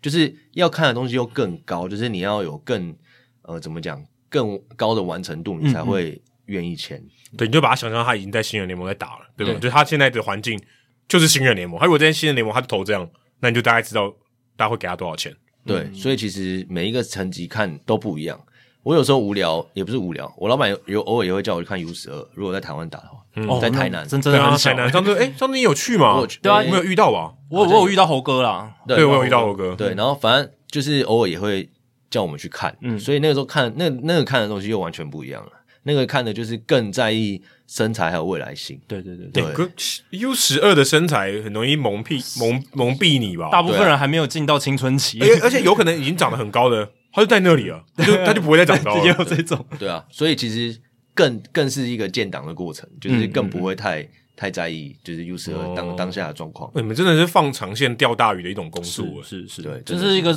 [0.00, 2.96] 就是要看的东西又更高，就是你要有更
[3.42, 7.04] 呃怎么讲更高的完成度，你才会愿意签。
[7.36, 9.52] 对，你就把他想象他已经在新人联盟在打了，对吧？
[9.52, 10.60] 对就是他现在的环境
[11.08, 13.08] 就是新人联盟，他如果在新人联盟他就投这样，
[13.40, 14.12] 那你就大概知道
[14.56, 15.34] 大家会给他多少钱。
[15.66, 18.40] 对，所以其实每一个层级看都不一样。
[18.82, 22.28] 我有时候无聊，也不是无聊，我老板有有偶尔也会叫我去看 U 十二。
[22.34, 24.74] 如果在台湾打的话，嗯，在台南那真真的很小欸。
[24.74, 26.14] 台南上次哎，上次你有去吗？
[26.14, 27.34] 我有去对啊我没有遇到吧？
[27.50, 31.68] 我我有遇到猴哥啦，对我有遇到猴哥对，然后反正就是偶尔也会
[32.08, 35.52] 叫我们去看，嗯所以那个时候看那那个看的东西又完全不一样了。
[35.84, 38.78] 那个看的就是更在意身材还有未来性。
[38.86, 39.68] 对对对对，可
[40.10, 43.48] U 十二的身材很容易蒙蔽蒙蒙蔽你吧？
[43.50, 49.18] 大部分人还没有进到青春期，而且而且有可能已经长得很高的，他就在那里了，他 就他就不会再长高也了。
[49.18, 49.64] 有这种。
[49.78, 50.78] 对啊，所以其实
[51.14, 56.70] 更更是一个建档的过程，就是更不会太、太在意就是 U 十二当、哦当下的状况。
[56.74, 59.04] 你们真的是放长线钓大鱼的一种工作。
[59.22, 60.32] 是是，对这是一个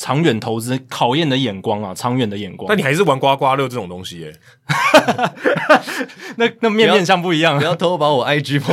[0.00, 2.66] 长远投资，考验的眼光啊，长远的眼光。
[2.66, 4.32] 但你还是玩刮刮乐这种东西耶？
[6.36, 8.72] 那那面面相不一样不， 要偷偷把我 IG po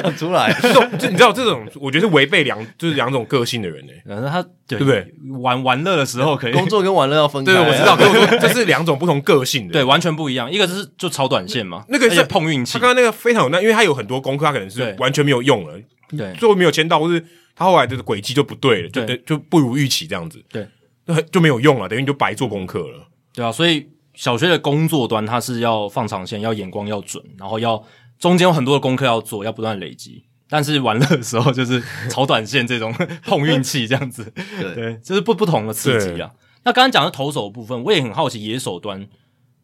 [0.00, 0.52] 讲出来。
[0.62, 3.92] 这种这你知道这种，我觉得是违背两就是两种个性的人呢。
[4.06, 5.12] 反正他对对不对？
[5.40, 7.66] 玩玩乐的时候可以工作跟玩乐要分开、对，啊。
[7.68, 9.72] 我知道，这是两种不同个性的。
[9.72, 15.74] 对完全不一样，一个是就炒短线嘛，那个是碰运气他，刚刚那个非常有那，因为他有很多功课，他可能是完全没有用了，
[16.16, 17.24] 对最后没有签到，或是
[17.60, 20.66] 他后来的轨迹就不对了，就对就不如预期这样子，对，
[21.06, 23.06] 就就没有用了，等于你就白做功课了。
[23.34, 27.84] 对啊，所以小学的工作端它是要放长线，要眼光要准，然后要
[28.18, 30.24] 中间有很多的功课要做，要不断累积。
[30.48, 32.90] 但是玩乐的时候就是炒短线这种
[33.24, 34.32] 碰运气这样子，
[34.74, 36.32] 对就是不不同的刺激啊。
[36.64, 39.06] 那刚刚讲的投手的部分，我也很好奇野手端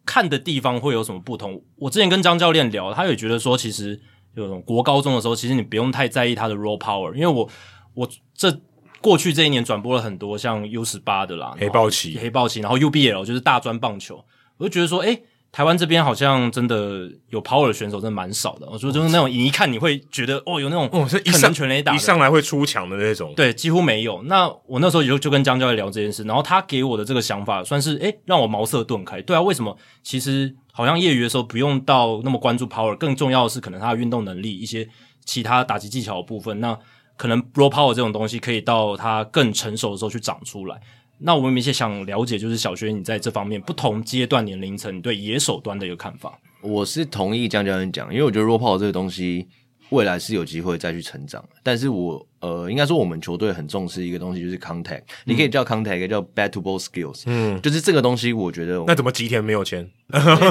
[0.04, 1.62] 看的地方会有什么不同。
[1.76, 3.98] 我之前跟张教练聊，他也觉得说，其实
[4.34, 7.48] 有种国高中的时候，其实你不用太在意他的 raw power，因为我
[7.96, 8.60] 我这
[9.00, 14.24] 过去这一年转播了很多像 U 十八的啦，黑豹旗黑豹旗，然后 UBL 就是大专棒球，
[14.58, 18.68] 我就觉得说，诶，台湾这边好像真的有 power 的选手真的蛮少的。
[18.68, 23.32] 我说就是那种你一看你会觉得哦，有那种哦，是一可上全垒打一上来会出墙的那种。
[23.34, 24.22] 对，几乎没有。
[24.24, 29.22] 那我那时候也就就跟江教练聊这件事，然后他给我的这个想法算是诶让我茅塞顿开。
[29.22, 29.74] 对啊，为什么？
[30.02, 34.86] 其实好像业余的时候不用到那么关注 power，更重要的是可能他的运动能力、一些
[35.24, 36.78] 其他打击技巧的部分，那
[37.16, 40.80] 可能 raw power 这种东西可以到它更成熟的时候去长出来。
[41.18, 46.38] 那我们明显想了解，就是小学你在这方面不同阶段年龄层你对野手端的一个看法。
[46.60, 49.48] 我是同意江教练讲，因为我觉得 raw power 这个东西
[49.90, 52.26] 未来是有机会再去成长，但是我。
[52.46, 55.02] 呃，应该说我们球队很重视一个东西，就是 contact。
[55.24, 57.24] 你可以叫 contact，也叫 bat to ball skills。
[57.26, 58.84] 嗯，就是这个东西，我觉得。
[58.86, 59.84] 那怎么吉田没有签？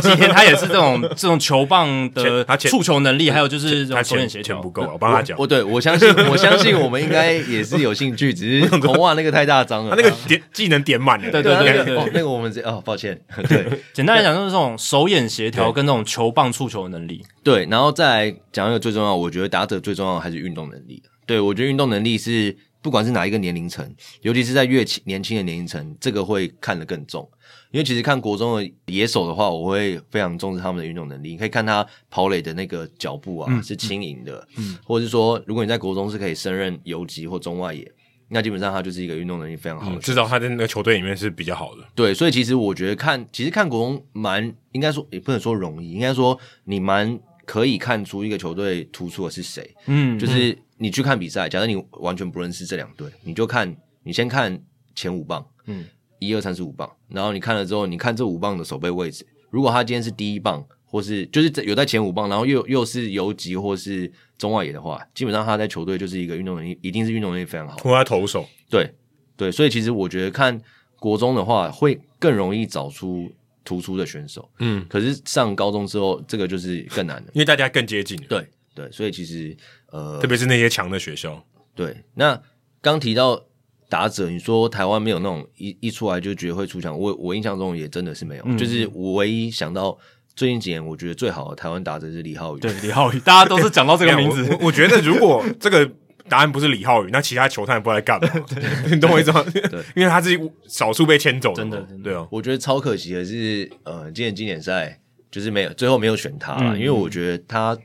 [0.01, 4.81] 吉田他也是这种 这种球棒的触球能力，还有就是这种手眼协调不够。
[4.91, 5.37] 我帮他讲。
[5.39, 9.95] 我对我相信，我相信我们应该也是有兴趣，只是红袜那个太大张了。
[9.95, 11.31] 他那个点技能点满了。
[11.31, 13.17] 对对对对，那个我们哦，抱歉。
[13.47, 17.23] 对， 简单来讲就是这种手眼协调跟这种球棒触球能力。
[17.41, 21.01] 对，然后再讲一个最重要，我觉得打者最重要的还是运动能力。
[21.25, 27.27] 对，我觉得运动能力是不管是哪一个年龄层，尤其是在越年轻的年龄层，这个会看得更重。
[27.71, 31.31] 因为其实看国中的野手的话，我会非常重视他们的运动能力。
[31.31, 37.91] 你可以看他跑垒的那个脚步啊，嗯、是轻盈的，嗯，或者是说，如果你在国中是可以胜任游击或中外野，
[38.29, 39.99] 那基本上他就是一个运动能力非常好的、嗯。
[39.99, 41.83] 至少他在那个球队里面是比较好的。
[41.95, 49.75] 对，所以其实我觉得看，其实看国中蛮应该说也不能说容易，应该说你蛮可以看出一个球队突出的是谁。
[49.87, 50.57] 嗯，就是。
[50.77, 54.61] 你去看比赛，假设你完全不认识这两队，你就看，你先看
[54.93, 55.85] 前五棒，嗯，
[56.19, 67.77] 一二三四五棒，然后你看了之后，你看这五棒的守备位置，如果他今天是第一棒，或是就是有在前五棒，然后又又是游击或是中外野的话，基本上他在球队就是一个运动能力，一定是运动能力非常好。
[67.77, 68.93] 或他投手，对
[69.37, 70.61] 对，所以其实我觉得看
[70.99, 73.31] 国中的话，会更容易找出
[73.63, 79.55] 突出的选手，嗯，可是上高中之后，这个就是更难的，因为大家更接近，对对，所以其实。
[79.95, 81.41] 呃，特别是那些强的学校，
[81.73, 82.03] 对。
[82.15, 82.41] 那
[82.81, 83.45] 刚提到
[83.87, 88.43] 打者，你说台湾没有那种一一出来就觉得会出强，我我印象中也真的是没有。
[88.45, 89.97] 嗯、就是我唯一想到
[90.35, 92.59] 最近几年，我觉得最好的台湾打者是李浩宇。
[92.59, 94.45] 对，李浩宇，大家都是讲到这个名字。
[94.59, 95.89] 我，我觉得如果这个
[96.27, 98.45] 答案不是李浩宇，那其他球探不知道在干嘛。
[98.91, 99.45] 你懂我意思吗？
[99.53, 102.03] 对， 因为他是少数被签走的，真的，真的。
[102.03, 104.99] 对哦，我觉得超可惜的是，呃，今年经典赛
[105.31, 107.77] 就是没有最后没有选他了，嗯、因为我觉得他。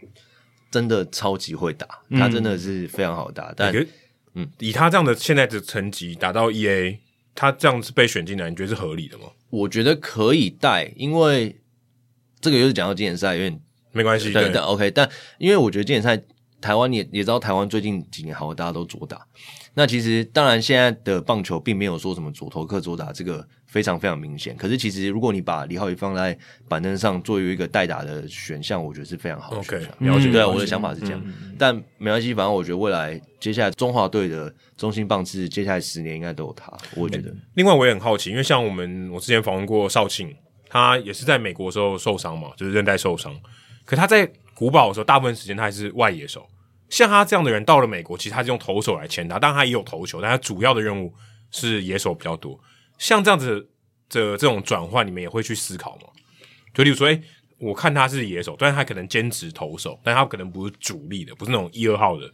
[0.70, 3.50] 真的超级会打，他真的是非常好打。
[3.50, 3.86] 嗯、但
[4.34, 6.98] 嗯，以他这样的现在的成绩打到 EA，
[7.34, 9.24] 他这样子被选进来，你觉得是合理的吗？
[9.50, 11.60] 我觉得可以带，因为
[12.40, 14.32] 这个又是讲到经典赛，有点没关系。
[14.32, 16.22] 对，但 OK，但因为我觉得经典赛，
[16.60, 19.26] 台湾也也知道，台湾最近几年好，大家都左打。
[19.74, 24.56] 那其实当然，现在的棒球并没有说什么左投客左打，这个非常非常明显。
[24.56, 26.36] 可是其实如果你把李浩宇放在
[26.68, 29.90] 板凳上作为一个代打的选项，我觉得是非常好的选项。
[29.92, 31.22] Okay, 了解，对，我的想法是这样。
[31.24, 36.72] 嗯、但没关系，反正我觉得未来接下来中华队的中心棒次，接下来十年应该都有他。
[36.96, 37.32] 我觉得。
[37.54, 40.34] 另外，我也很好奇，因为像我们我之前访问过少庆，
[40.68, 43.32] 他也是在美国的时候受伤嘛，就是韧带受伤。
[43.84, 46.44] 可他在古堡的时候，大部分时间他还是外野手。
[46.88, 51.14] 像他这样的人到了美国，其实他是用投手来签他，当然他也有投球，但他主要的任务
[51.52, 52.58] 是野手比较多。
[53.00, 53.68] 像这样子
[54.10, 56.02] 的这种转换，你们也会去思考吗？
[56.74, 57.22] 就例如说，哎、欸，
[57.58, 62.30] 我看他是野手，但是他可能兼职投手，但他可能不是主力的，不是那种一二号的，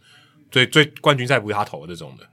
[0.51, 2.27] 所以最冠军赛不是他投的这种的，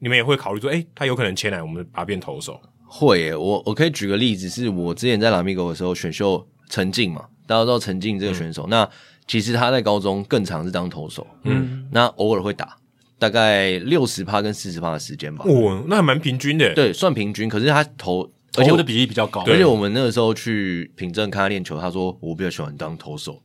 [0.00, 2.58] 你们也会考虑说，哎、欸，他有可能前来，我们把他变投手。
[2.86, 8.90] 会耶，我我可以举个例子，是我之前在拉米狗的时候选秀陈静嘛，大家都知道陈静这个选手，嗯、那。
[9.26, 12.76] 其实他在高中更常是当投手，嗯，那偶尔会打，
[13.24, 15.46] 大概六十趴跟四十趴的时间吧。
[15.48, 17.48] 哦，那还蛮平均的，对，算平均。
[17.48, 19.42] 可是他投，而且我的比例比较高。
[19.46, 23.42] 而且我们那个时候去平镇看他练球，他说我比较喜欢当投手。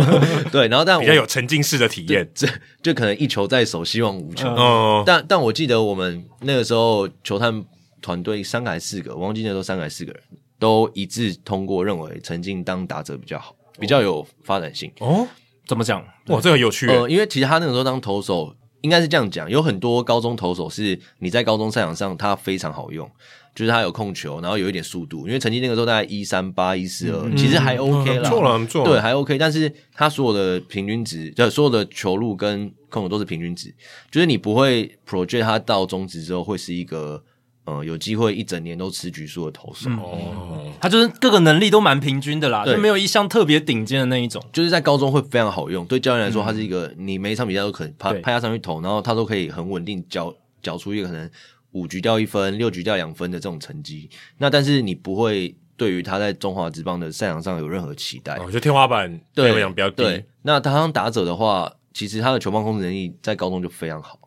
[0.50, 2.48] 对，然后但我比较有沉浸式的体验，这
[2.82, 4.50] 就可能一球在手，希望无穷。
[4.54, 7.62] 哦，但但我记得我们那个时候球探
[8.00, 10.22] 团队三个还是四个，忘记那时候三个还是四个人
[10.58, 13.54] 都一致通过认为陈静当打者比较好。
[13.80, 15.24] 比较有发展性哦？
[15.64, 16.04] 怎么讲？
[16.28, 16.88] 哇，这个有趣。
[16.88, 23.10] 呃，因为其实他那个时候当投手，应该是这样讲，有很多高中投手是你在高中赛场上他非常好用，
[23.54, 25.26] 就是他有控球，然后有一点速度。
[25.26, 29.36] 因为成绩那个时候大概一三八一四二，其实还 OK 啦，错了，错了，对，还 OK。
[29.36, 33.74] 但是他所有的平均值，就所有的球路跟控球都是平均值，
[34.10, 37.22] 就是你不会 project 他到中职之后会是一个。
[37.68, 44.42] 嗯，有机会一整年都吃局数的投手，哦，他就是各个能力都蛮平均的啦，对就没有一项特别顶尖的那一种。
[44.50, 51.30] 就是在高中会非常好用，对教练来说，他是一个你每一场比赛都可能派派他上去投，然后他都可以很稳定缴缴出一个可能
[51.72, 54.08] 五局掉一分、六局掉两分的这种成绩。
[54.38, 59.96] 那但是你不会对于他在中华职棒的赛场上有任何期待，哦，就天花板对我讲比较低。
[60.02, 64.18] 对，那他当打者的话，其实他的球棒控制能力在高中就非常好，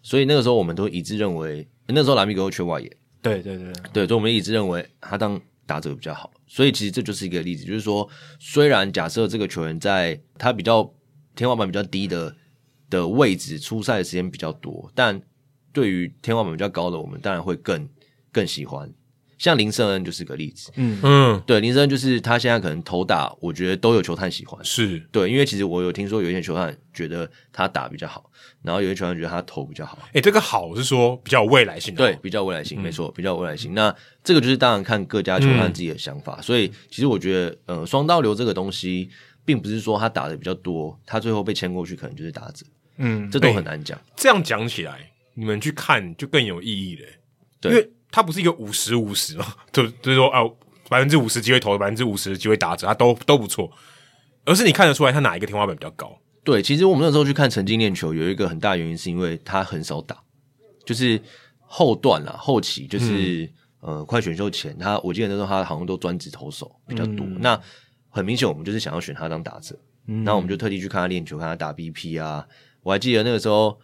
[0.00, 1.66] 所以那个时候我们都一致认为。
[1.86, 6.32] 那时候拉米戈缺外野，对对对对，所以我们一直认为他当打者比较好。
[6.46, 10.92] 所以其实这就是一个例子，就是说，虽然假设这个球员在他比较
[11.34, 12.34] 天花板比较低的
[12.88, 15.20] 的位置出赛的时间比较多，但
[15.72, 17.88] 对于天花板比较高的，我们当然会更
[18.30, 18.92] 更喜欢。
[19.38, 28.30] 像林圣恩就是个例子，嗯嗯，对，林圣恩就是他现在可能投打，我觉得都有球探喜欢，是对，因为其实我有听说有一些球探觉得他打比较好，
[28.62, 29.98] 然后有些球探觉得他投比较好。
[30.12, 33.74] 诶、欸，这个好是说比较有未来性的，对，比较未来性，没错，比较未来性。
[33.74, 39.10] 那这个就是当然看各家球探自己的想法，嗯、所以其实我觉得，呃，双刀流这个东西，
[39.44, 42.64] 并不是说他打的比较多，他最后被签过去可能就是打者，
[42.98, 44.04] 嗯，这都很难讲、欸。
[44.16, 47.08] 这样讲起来，你们去看就更有意义了，
[47.60, 47.72] 对。
[47.72, 50.40] 因为他不是一个五十五十嘛， 就就是说啊，
[50.88, 53.68] 百分之五十机会投，百分之五十机会打者，他都都不错。
[54.44, 56.16] 而是你看得出来他哪一个天花板比较高？
[56.44, 60.16] 对，其实我们那时候去看陈金练球，有一个很大原因是因为他很少打，
[60.86, 61.20] 就是
[61.58, 67.26] 后段啦，后期就是、嗯、呃快选秀前，他我记得那时候他好像都专职投手比较多。
[67.26, 67.60] 嗯、那
[68.10, 69.76] 很明显，我们就是想要选他当打者，
[70.06, 72.46] 嗯、那我们就特地去看他练球，看他打 BP 啊。
[72.84, 73.76] 我还记得那个时候，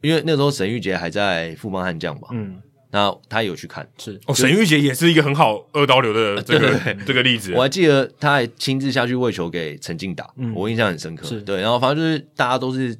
[0.00, 2.62] 因为那个时候沈玉杰还在富邦悍将吧，嗯。
[2.96, 7.52] 那他有去看，是哦，沈玉杰也是一个很好二刀流的这个对对对 这个例子。
[7.52, 11.28] 我还记得他还亲自下去喂球给陈静打，嗯、我印象很深刻。
[11.40, 12.96] 对，然后反正就是大家都是，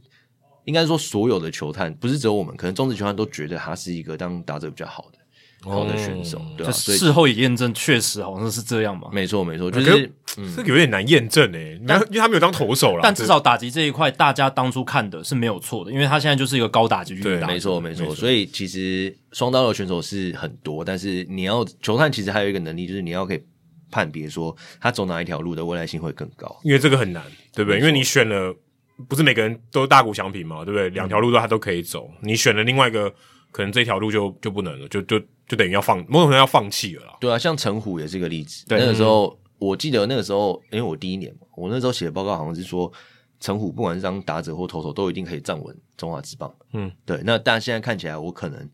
[0.66, 5.15] 应该说所有的球探，不是只有我们，可能中职球探都觉得他是一个当打者比较好的。
[5.62, 9.08] 好的选手，对事后也验证，确实好像是这样嘛。
[9.12, 10.10] 没错，没错，就是
[10.54, 13.00] 这个有点难验证诶，因为因为他没有当投手啦。
[13.02, 17.22] 但至少打击这一块，大家当初看的是没有错的，因为他现在就是一个高打击率。
[17.46, 18.14] 没错，没错。
[18.14, 23.42] 所以其实双刀流选手是很多，但是你要球探其实还有一个能力，就是你要可以
[23.90, 26.56] 判别说他走哪一条路的未来性会更高。
[26.62, 27.80] 因为这个很难，对不对？
[27.80, 28.54] 因为你选了，
[29.08, 30.90] 不是每个人都大谷翔平嘛，对不对？
[30.90, 33.12] 两条路都他都可以走，你选了另外一个，
[33.50, 35.20] 可能这条路就就不能了，就就。
[35.48, 37.16] 就等于要放，某种程度要放弃了啦。
[37.20, 38.66] 对啊，像陈虎也是个例子。
[38.66, 42.92] 对，那个时候，嗯、我记得那个时候，因为我第一年嘛，我那时候写的报告好像是说，
[43.38, 46.52] 陈虎不管是当打者或投手，都一定可以站稳中华职棒。
[46.72, 47.22] 嗯，对。
[47.24, 48.68] 那但现在看起来，我可能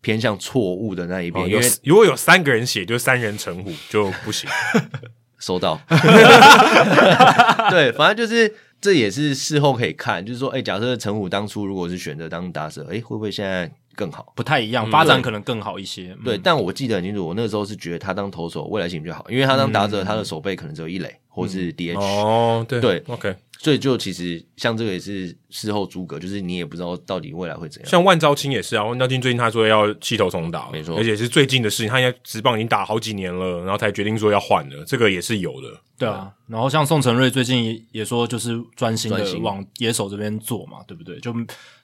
[0.00, 4.48] 偏向错误的那一边，哦、因为如果有三个人写，就三人陈虎就不行。
[5.40, 5.80] 收到。
[7.68, 13.68] 对，反正就是这也是事后可以看，就是说，哎、欸，假设陈虎当初如果是选择当打者，哎、欸，会不会现在？
[13.94, 16.16] 更好，不太一样，发展可能更好一些。
[16.24, 21.98] 对，但我记得很清楚，我那个时候是觉得他当投手未来性比较好，因为他当打者，他的手背可能只有一垒或是 DH。
[21.98, 23.34] 哦，对对，OK。
[23.58, 27.88] 所以就其实像这个也是事后诸葛，就是你也不知道到底未来会怎样。
[27.88, 35.68] 像万昭清也是啊，万昭清最近他说要弃投重打，没错，而且是最近的事情，他应该职棒已经打好几年了，然后才决定说要换了，这个也是有的。
[35.96, 41.20] 对啊，然后像宋承瑞最近也说就是专心的往野手这边做嘛，对不对？
[41.20, 41.32] 就。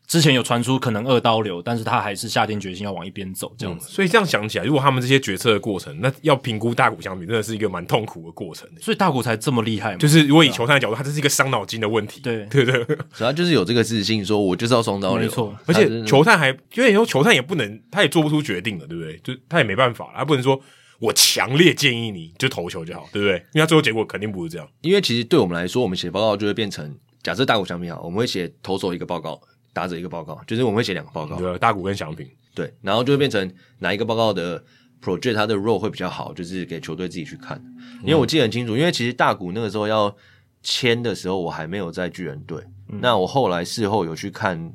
[0.09, 3.93] 之前有传出可能二刀流，但是他还是下定决心要往一边走，这样子、嗯。
[3.93, 8.67] 所以这样想起来，如果他们这些决策的过程，那要评估大谷相比，真的是一个蛮痛苦的过程。
[8.81, 9.99] 所以大谷才这么厉害嘛。
[9.99, 12.23] 就是如果以球探的角度，他这是一个伤脑筋的问题。
[12.23, 15.21] 对对对，主要就是有这个自信，说我就是要双刀流。
[15.21, 19.19] 没错，而且球探还因为以后球探也不能，他也做不出决定了，对不对？
[19.19, 20.59] 就他也没办法，他不能说
[21.01, 23.35] 我强烈建议你就投球就好，对不对？
[23.53, 24.67] 因为他最后结果肯定不是这样。
[24.81, 29.39] 因为其实对我们来说，我们写报告就会变成，假设大股相比好，我们会写投手一个报告。
[29.73, 33.49] 打者一个报告，就是我们会写两个报告，对，大谷跟祥平，对，然后就会变成
[33.79, 34.61] 哪一个报告的
[35.01, 37.63] project，它的 role 会比较好，就是给球队自己去看。
[38.03, 40.13] 因为我记得很清楚，因为其实大谷那个时候要
[40.63, 42.61] 签的时候，我还没有在巨人队。
[42.89, 44.73] 嗯、那我后来事后有去看，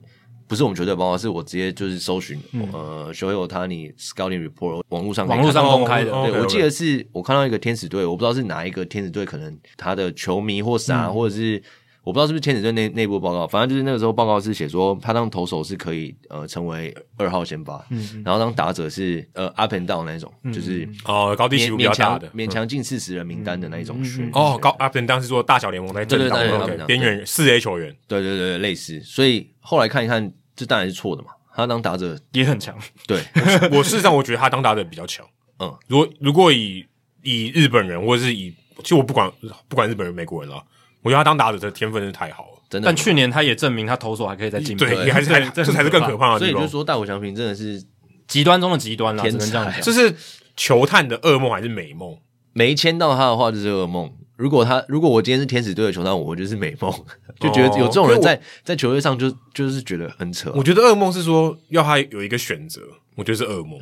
[0.47, 6.11] 不是我们球队报告，是我直接就是搜寻、嗯、呃所有他你 scouting report，网络上网络上公开的。
[6.11, 11.61] 对，对我记得是我看到一个天使队，我不知道是哪一个天使队，可能他的球迷或啥，嗯、或者是。
[12.03, 33.23] 我不知道是不是天使队内内部报告，反正就是那个时候报告是写说，他当投手是可以呃成为二号先发，嗯，然后当打者是呃 up and down 那种，嗯、就是哦高低起伏比较大的，勉强进四十人名单的那一种选、嗯、哦高 up and down 是说大小联盟在正当中边缘四 A 球员，对对对类似，所以后来看一看，这当然是错的嘛，他当打者也很强，对。
[33.71, 35.25] 我事实上我觉得他当打者比较强，
[35.59, 36.85] 嗯，如果如果以
[37.21, 39.31] 以日本人或者是以，其实我不管
[39.69, 40.61] 不管日本人美国人了。
[41.03, 42.87] 我觉得他当打者的天分是太好了，真的。
[42.87, 46.39] 但去年他也证明他投手还可以再进步，对，还是太 这才是更可怕的。
[46.39, 47.83] 所以就是说，大谷翔平真的是
[48.27, 49.21] 极端中的极端了。
[49.23, 49.81] 只能这样讲。
[49.81, 50.15] 这是
[50.55, 52.17] 球探的噩梦还是美梦？
[52.53, 54.11] 没签到他的话就是噩梦。
[54.35, 56.91] 如果他如果我今天是天使队的球探，我就是美梦，
[57.39, 60.51] 就觉得有这种人在在球队上就就是觉得很扯。
[60.55, 62.81] 我觉得噩梦是说要他有一个选择，
[63.15, 63.79] 我觉得是噩梦。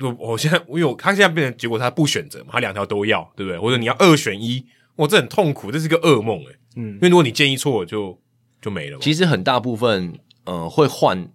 [0.00, 3.58] 我我现在我有他现在变成结果，他不选择嘛，他两条都要，对不对？
[3.58, 4.64] 或者你要二选一。
[4.96, 8.18] 我这很痛苦，这是个噩梦诶、欸、嗯，因为如果你建议错，就
[8.60, 8.98] 就没了。
[9.00, 10.12] 其实很大部分，
[10.44, 11.28] 呃，会换，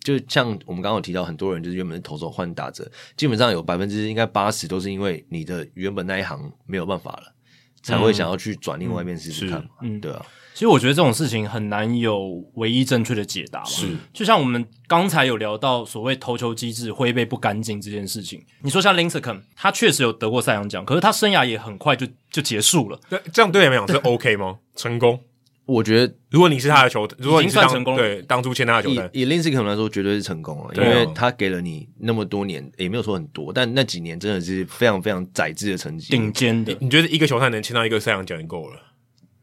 [0.00, 7.34] 就像我们刚刚有提到，很多人就是原本是投手换打者，基本上有百分之应该八十都是因为你的原本那一行没有办法了，
[7.82, 9.70] 才会想要去转另外一边试试看嘛。
[9.82, 10.24] 嗯，对啊。
[10.58, 13.66] 其实我觉得这种事情很难有唯一正确的解答吧。
[13.66, 18.44] 是，就像我们刚才有聊到所谓投球机制挥被不干净这件事情。
[18.62, 22.98] 你说像 Lincecum，他确实有得过赛扬奖，可是他生涯也很快就就结束了。
[23.08, 24.58] 对，这样对你们讲是 OK 吗？
[24.74, 25.20] 成功？
[25.64, 36.76] 我觉得，如果你是他的球，如果你算成功对当初签他的球队，以以 Lincecum 来说，绝对是成功了，因为他给了你那么多年，也没有说很多，但那几年真的是非常非常宰制的成绩，顶尖的。
[36.80, 38.87] 你觉得一个球探能签到一个赛扬奖就够了？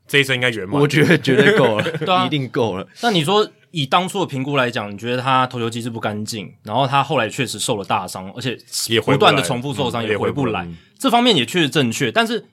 [0.08, 2.88] 这一生应该圆满，我觉得绝对够了， 对啊，一定够了。
[3.02, 12.12] 那你说以当初的评估来讲，你觉得他投球机制不干净，然后他后来确实受了大伤，而且也不断的重复受伤，也回不来，嗯、不来这方面也确实正确。
[12.12, 12.46] 但是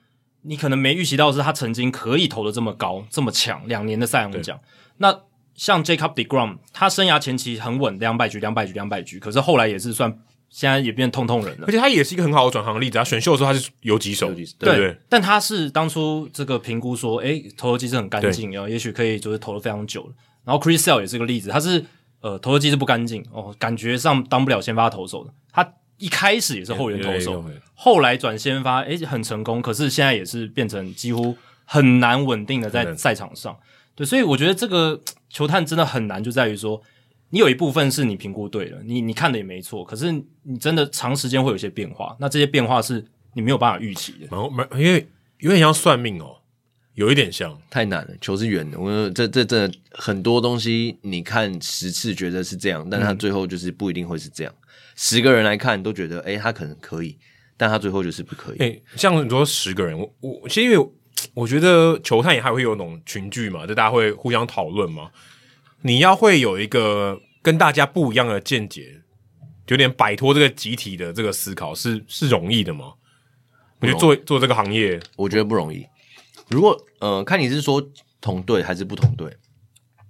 [0.43, 4.59] 你可能没预期到是，他曾经可以投的这么高、这么强，两年的赛扬奖。
[4.97, 5.21] 那
[5.55, 10.19] 像 Jacob deGrom，他生涯前期很稳，两百局、两百局、两百局，可是后来也是算。
[10.55, 12.99] 现在也变痛痛人了，而且他也是一个很好的转行的例子。
[12.99, 14.97] 他选秀的时候他是游击手，对不对，对？
[15.09, 20.11] 但他是当初这个评估说，诶，投球机制很干净，然后也许可以就是投的非常久了。
[20.45, 21.83] 然后 Chris Sale 也是个例子，他是
[22.21, 25.33] 呃投球机制不干净哦，感觉上当不了先发投手的。
[25.51, 25.67] 他
[25.97, 29.63] 一开始也是后援投手，后来转先发，诶，很成功。
[29.63, 33.57] 可是现在也是变成几乎很难稳定的在赛场上。
[33.95, 35.01] 对，所以我觉得这个
[35.31, 36.83] 球探真的很难，就在于说。
[37.35, 40.12] 你有一部分是你评估对了，你你看的也没错，可是
[40.43, 43.02] 你真的长时间会有一些变化，那这些变化是
[43.33, 44.28] 你没有办法预期的。
[44.31, 46.36] 然后没，因为有点像算命哦，
[46.93, 48.78] 有一点像，太难了，球是圆的。
[48.78, 54.52] 我说这这这很多东西，你看十次觉得是这样，但他最后就是不一定会是这样。
[54.59, 57.17] 嗯、十个人来看都觉得，诶，他可能可以，
[57.57, 58.59] 但他最后就是不可以。
[58.59, 60.91] 诶，像你说十个人，我我其实因为
[61.33, 65.11] 我觉得球探也还会有那种群聚嘛，就大家会互相讨论嘛。
[65.83, 69.02] 你要会有一个跟大家不一样的见解，
[69.69, 72.94] 有点摆脱这个集体的这个思考，是是容易的吗？
[73.81, 75.85] 我觉得做做这个行业，我觉得不容易。
[76.49, 77.83] 如果呃，看你是说
[78.20, 79.28] 同队还是不同队，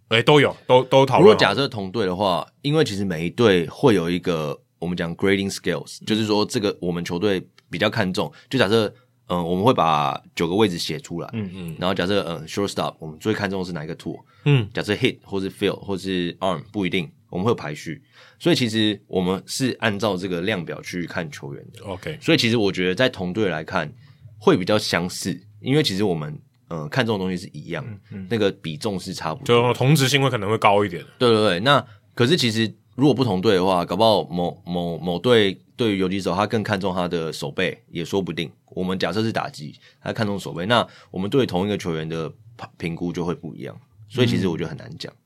[0.08, 1.22] 哎、欸，都有，都都讨论。
[1.22, 8.30] 如果假设同队的话，因为其实每一队会有一个我们讲 grading scales，就是说这个我们球队比较看重。
[8.50, 8.88] 就假设
[9.28, 14.20] 嗯、呃，我们会把九个位置写出来，嗯嗯，然后假设嗯、呃、shortstop，我们最看重的是哪一个 tool？
[14.44, 18.02] 嗯，假设 hit 或是 field 或是 arm 不一定，我们会有排序，
[18.38, 21.84] 所以其实我们是按照这个量表去看球员的。
[21.84, 23.92] OK，所以其实我觉得在同队来看
[24.38, 26.38] 会比较相似，因为其实我们
[26.68, 31.04] 呃看重的东西是一样，嗯嗯、那个比重是差不多，就同质性会可能会高一点。
[31.18, 38.50] 对对对，那可是其实如果不同队的话，搞不好某某某队对于游击手他更看重他的手背，也说不定。
[38.74, 42.32] 我们假设是打击，他看重手背，那我们对同一个球员的
[42.76, 43.78] 评估就会不一样。
[44.12, 45.16] 所以其实我觉得很难讲，嗯，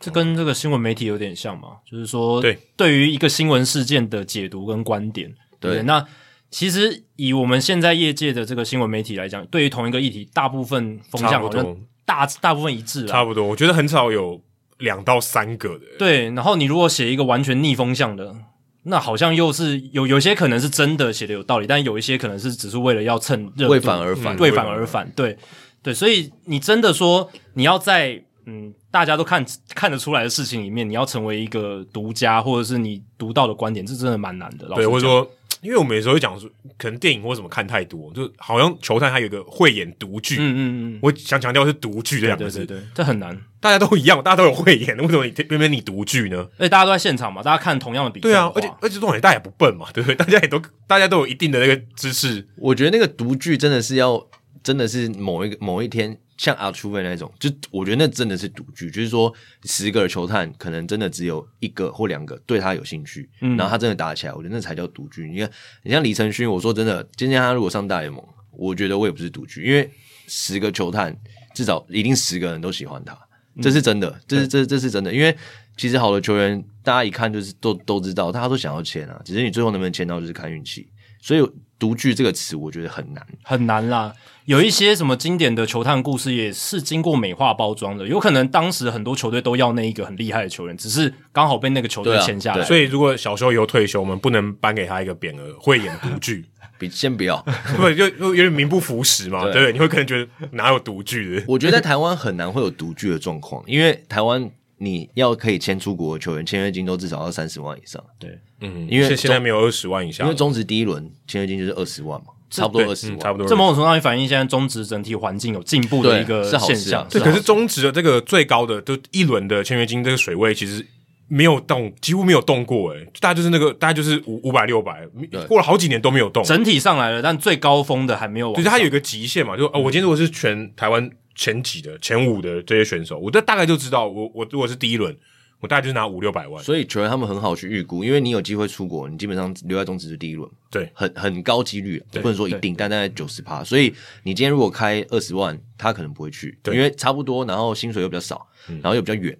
[0.00, 6.04] 这跟这个新闻媒体有点像嘛，就是说，对，对于一个新闻事件的解读跟观点，对，对，那
[6.50, 13.46] 其实以我们现在业界的这个新闻媒体来讲，对于同一个议题，大部分风向好像大大部分一致，差不多。
[13.46, 14.42] 我觉得很少有
[14.78, 16.24] 两到三个的，对。
[16.32, 18.34] 然后你如果写一个完全逆风向的，
[18.82, 25.38] 那好像又是有有些可能是真的写的有道理，但有一些可能是只是为了要蹭热度，为反而反，为反而反，对
[25.82, 25.94] 对。
[25.94, 34.66] 所以你真的说你要在嗯，大家都看看得出来的事情里面，你要成为一个独家，或者是你独到的观点，这真的蛮难的。
[34.74, 35.30] 对，或者说，
[35.62, 40.36] 因为我们有时候会讲说，可能电影或什么看太多，就好像球探他有一个慧眼独具。
[40.38, 40.58] 嗯嗯
[40.94, 43.38] 嗯，我想强调是独具这两个字，对对对，这很难。
[43.60, 46.38] 大家都一样，大家都有慧眼，为什么你偏偏你独具呢？
[46.58, 48.22] 而且大家都在现场嘛，大家看同样的比赛。
[48.22, 50.16] 对啊，而且而且重点大家也不笨嘛，对不对？
[50.16, 52.44] 大家也都大家都有一定的那个知识。
[52.56, 54.26] 我觉得那个独具真的是要，
[54.64, 56.18] 真的是某一个某一天。
[56.42, 65.30] 像阿楚威那种，就我觉得那真的是赌局，就是说十个球探可能真的只有一个或两个对他有兴趣，嗯，然后他真的打起来，我觉得那才叫赌局。
[65.30, 65.48] 你看，
[65.84, 69.88] 你像李承勋，我说真的，今天他如果上大联盟，我觉得我也不是赌局，因为
[70.26, 71.16] 十个球探
[71.54, 73.16] 至少一定十个人都喜欢他，
[73.62, 75.36] 这是真的，这是这这是真的，因为
[75.76, 80.88] 其实好的球员，大家一看就是都都知道，大家都想要签啊，只是你最后能不能签到就是看运气，
[81.20, 81.50] 所以
[81.82, 84.12] 独具这个词我觉得很难，很难啦。
[84.44, 92.64] 有一些什么经典的球探故事也是经过美化包装的，有可能当时很多球队都要那一个很厉害的球员，只是刚好被那个球队签下来。
[92.64, 96.44] 所以如果小时候以后退休，我们不能颁给他一个匾额，慧眼独具。
[96.78, 97.44] 比先不要，
[97.78, 101.44] 对，就就有点名不符实嘛，对，对，你会可能觉得哪有独具的？
[101.46, 104.50] 我觉得在台湾很难会有独具的状况，因为台湾
[104.82, 108.02] 你要可以签出国的球员，签约金都至少要三十万以上。
[108.18, 112.26] 对，嗯，因为现在没有二十万以下，因为中职第一轮签约金就是二十万嘛。
[112.50, 113.48] 差不多二十万，差不多。
[113.48, 117.06] 这某种程度上也反映现在中职整体环境有进步的一个现象。
[117.08, 120.86] 对，可是中职的这个最高的，就一轮的签约金这个水位，其实
[121.28, 125.08] 没有动，几乎没有动过，诶，大概就是那个，大概就是五五百六百，
[125.48, 126.44] 过了好几年都没有动。
[126.44, 128.54] 整体上来了，但最高峰的还没有往。
[128.54, 135.16] 就是它有一个极限嘛，就哦，我今天如果是全台湾前几的前五的这些选手，我这大概就知道，我我如果是第一轮。
[135.62, 143.62] 我大概就是拿五六百万，所以球员他们很好去预估，因为你有机会出国，你基本上留在中职是第一轮，对，很很高几率，不能说一定，但大概九十趴。
[143.62, 143.94] 所以
[144.24, 149.38] 你今天如果开二十万，他可能不会去，因为差不多，然后薪水又比较少，然后又比较远，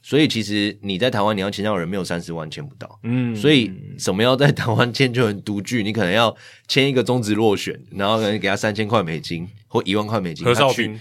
[0.00, 6.32] 所以其实你在台湾你要签到人没有三十万签不到，嗯，所以什么要在台湾签就很独具，你可能要
[6.68, 11.00] 签一个中职落选，然后可能给他三千块美金或一万块美金，何少斌，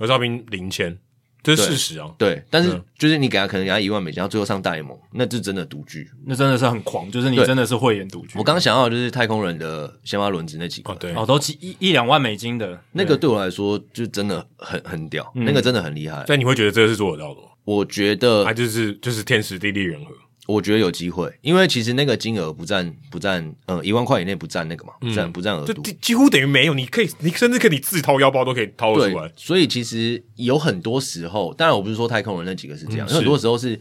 [0.00, 0.98] 何少斌零签。
[1.42, 8.38] 这是事实啊，对，但是就是你给他可能给他一万美金，然后最后上大联盟，那是真的独居，那真的是很狂，就是你真的是慧眼独居。
[8.38, 16.22] 我刚刚想到的就是太空人的先发轮子那几个，哦，对，哦，都几一一两万美金的，那个对我来说就真的很很屌，嗯，那个真的很厉害。
[16.26, 17.48] 但你会觉得这个是做得到的吗？
[17.64, 20.12] 我觉得他就是就是天时地利人和。
[20.50, 26.74] 我觉得有机会，因为其实那个金额不占不占，呃，一万块以内不占那个嘛，不占、嗯、不占额度，就几乎等于没有。
[26.74, 29.32] 你可以，你甚至可以自掏腰包都可以掏出来。
[29.36, 33.78] 所以其实有很多时候，当然我不是说太空人那几个是这样，有、嗯、很多时候是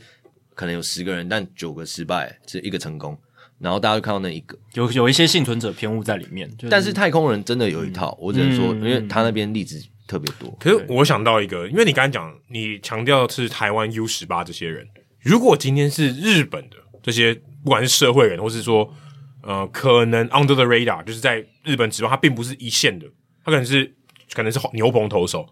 [0.53, 3.17] 可能有十个人，但九个失败，是一个成功，
[3.57, 6.49] 然后大家就看到那一个，有有一些幸存者偏误在里面。
[6.57, 10.55] 就是、但是太空人真的有一套，嗯、我只能说，因为他那边例子特别多。
[10.59, 14.87] 可是我想到一个，因为你刚才讲，你强调是台湾 U 十八这些人，
[15.21, 16.77] 如果今天是日本的。
[17.01, 17.33] 这些
[17.63, 18.93] 不管是社会人，或是说，
[19.41, 23.07] 呃，可能 under the radar，就是在日本职棒，他并不是一线的，
[23.43, 23.95] 他可能是
[24.33, 25.47] 可能是牛棚投手。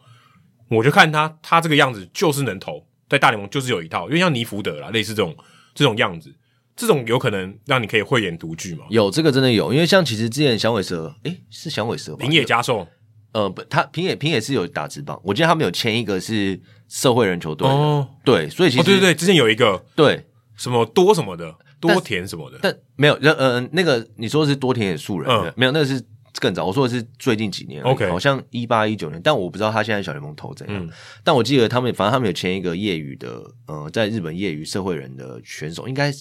[0.70, 5.34] 我就看他，他这个样子就是能投，在大联盟就是有一套，因为像尼福德啦，类似这种
[5.74, 6.36] 这种样子，
[6.76, 8.84] 这种有可能让你可以慧眼独具嘛。
[8.90, 12.20] 有这个真的有，因为像其实之前响尾蛇，诶，是响尾蛇吧？
[12.20, 12.86] 平野加寿，
[13.32, 19.84] 呃，不，他平野平野是有打直棒，我记得他们有签一个是社会人球队哦，对，所以其实、哦、对对对，之前有一个。
[19.96, 20.24] 对。
[20.58, 26.04] 什么多什么的多田什么的，但，但没有，呃呃，那个你说的是多田野树人，嗯、没有，那个是
[26.40, 26.66] 更早。
[26.66, 30.84] 我说的是最近几年，OK，好像一八一九年，但我不知道他现在小联盟投怎样。
[30.84, 30.90] 嗯、
[31.24, 36.12] 但我记得他们，反正他们有签一个业余的，呃，在日本业余社会人的选手，应该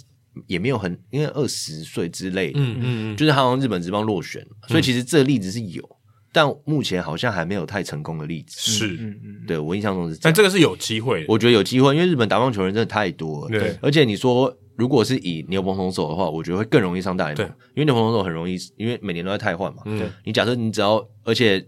[0.46, 5.95] 也没有很，因为二十岁之类的，嗯嗯嗯，就是他好像日本职棒落选，所以其实这个例子是有，嗯、
[6.36, 8.60] 但目前好像还没有太成功的例子。
[8.60, 14.54] 是，嗯嗯，对我印象中是，但这个是有机会的，我觉得有机会，因为日本打棒球人真的太多了，对，而且你说。
[14.76, 19.82] 如果是以牛棚投手的话，我觉得会更容易上大联盟，对因为牛棚投手很容易，因为每年都在汰换嘛。
[19.84, 21.66] 对，你假设你只要，而且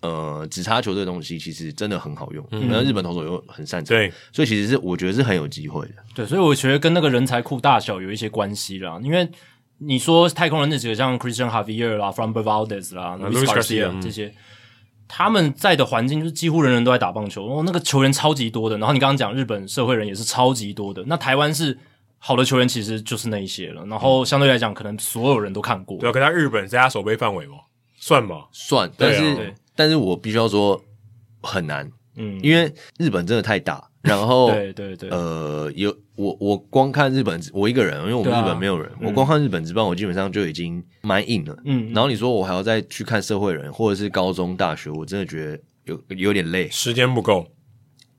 [0.00, 5.94] 呃，只差球这个东西其实真的很好用，然后、嗯、日本投手又很擅长，对，所以其实是我觉得是很有机会的。
[6.14, 8.98] 对，所以我觉得跟那个人才库大小有一些关系啦。
[9.02, 9.28] 因为
[9.78, 14.32] 你说太空人那几个像 Christian Javier 啦、Framber Valdez 啦、Luis Garcia 这些，
[15.08, 18.78] 他们在的环境就是几乎人人都在打棒球，哦，那个球员超级多的。
[18.78, 21.78] 然后你刚刚讲日本社会人也是超级多的，那台湾是。
[22.18, 25.98] 好的球员其实就是那一些了，然后相对来讲，可能所有人都看过。
[25.98, 27.58] 对，可他日本在他守备范围吗？
[27.98, 28.46] 算吗？
[28.50, 30.82] 算，但是，但是我必须要说
[31.42, 47.46] 很难，嗯，因为日本真的太大，然后，对对对，呃，有我我光看日本，我一个人，因为我们日本没有人，我光看日本职棒，我基本上就已经蛮硬了，嗯，然后你说我还要再去看社会人或者是高中大学，我真的觉得有有点累，时间不够，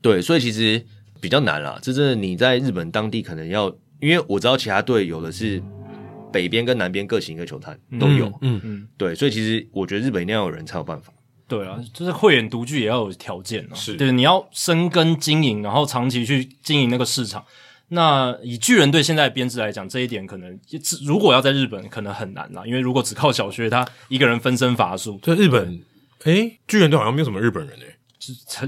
[0.01, 0.85] 对，所以其实
[1.19, 3.75] 比较难啦，这真的你在日本当地可能要。
[3.99, 5.59] 因为我知道其他队有的是
[6.32, 11.11] 北边跟南边各行一个球探都有，嗯嗯，嗯对，所以其实我觉得日本一定要有人才有办法。
[11.48, 13.74] 对啊，就是慧眼独具也要有条件啊。
[13.74, 17.45] 是，对，你要深耕经营，然后长期去经营那个市场。
[17.90, 20.59] 那以巨人队现在的编制来讲，这一点可能
[21.06, 25.82] 如果要在日本可能很难啦，因为如果只靠小薛他一个人分身乏术，在日本，
[26.26, 27.95] 诶，巨人队好像没有什么日本人诶。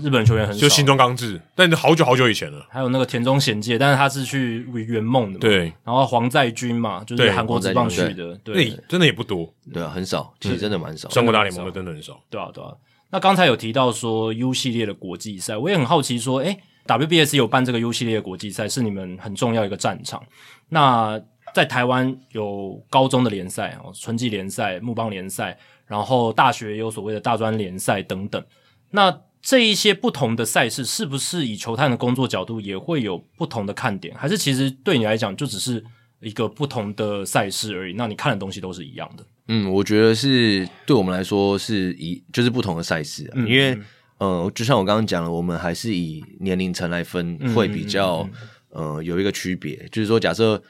[0.01, 2.65] 日本球员很少，就新中刚志，但是好久好久以前了。
[2.69, 5.39] 还有那个田中贤介，但是他是去圆梦的嘛。
[5.39, 8.35] 对，然后黄在军嘛，就是韩国职棒去的。
[8.43, 9.51] 对，对，真的也不多。
[9.73, 11.09] 对啊，很少，其实真的蛮少。
[11.09, 12.19] 上过大联盟的真的很少。
[12.29, 12.71] 对啊，对啊。
[13.11, 20.21] 那刚才有提到说 U 系列的国际赛，我也很好奇说，诶，WBS 有办这个 U 系列的国际赛，是你们很重要一个战场。
[20.69, 21.19] 那
[21.55, 25.57] 在台湾有高中的联赛哦，春季联赛、木棒联赛，
[25.87, 28.43] 然后大学也有所谓的大专联赛等等。
[28.91, 34.15] 那这一些不同的赛事，是不是以球探的工作角度也会有不同的看点？
[34.15, 35.83] 还是其实对你来讲就只是
[36.21, 37.95] 一个不同的赛事而已？
[37.95, 39.25] 那你看的东西都是一样的？
[39.47, 43.77] 嗯，我觉得是对我们来说是以就是不同的赛事啊，嗯、因为
[44.17, 48.33] 呃，就像我刚刚讲了，我们还是以年龄层来分，会比较、嗯嗯
[48.71, 50.61] 嗯、呃有一个区别，就是说假设。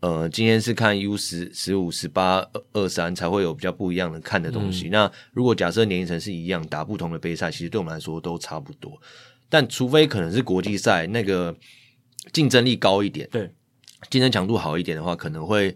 [0.00, 4.88] 呃，今天是看 U 十、十五、十八、二三才会有比较不一样的看的东西。
[4.88, 9.00] 嗯、那如果假设年龄层是一样，打不同的杯赛，其实对我们来说都差不多。
[9.48, 11.56] 但除非可能是国际赛，那个
[12.32, 13.28] 竞争力高一点。
[13.30, 13.50] 对，
[14.10, 15.74] 竞争强度好一点的话，可能会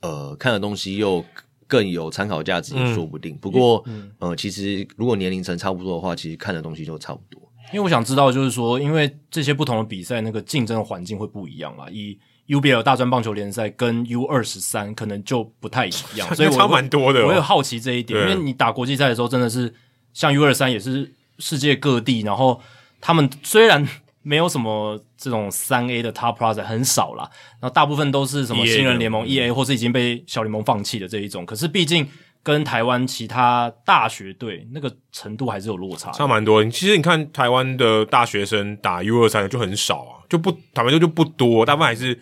[0.00, 1.24] 呃看的东西又
[1.66, 3.34] 更有参考价值，也说不定。
[3.36, 7.40] 嗯、不过，嗯、呃，其实如果年龄层差不多的话，其实看的东西就差不多。
[7.72, 11.86] 因为我想知道，就是说，因为这些不同的比赛，那个竞争的环境会不一样啦。
[11.92, 12.18] 以
[12.50, 17.26] UBL 大专棒球联赛跟 U 二十三可能就不太一样， 所以差蛮多的。
[17.26, 19.72] 我有好奇这一点，因为你打国际赛的时候，真的是
[20.12, 22.60] 像 U 二三也是世界各地，然后
[23.00, 23.88] 他们虽然
[24.22, 27.30] 没有什么这种三 A 的 Top Prospect 很少啦，
[27.60, 32.06] 然后大部分都是什么新人联盟 EA 或是已经被小联盟放弃的这一种，可是毕竟。
[32.42, 36.64] 跟台湾其他大学队那个程度还是有落差，差蛮多。
[36.70, 42.18] 其实你看台湾的大学生打 U 二三的就很少啊，就不坦白说就不多，大部分还是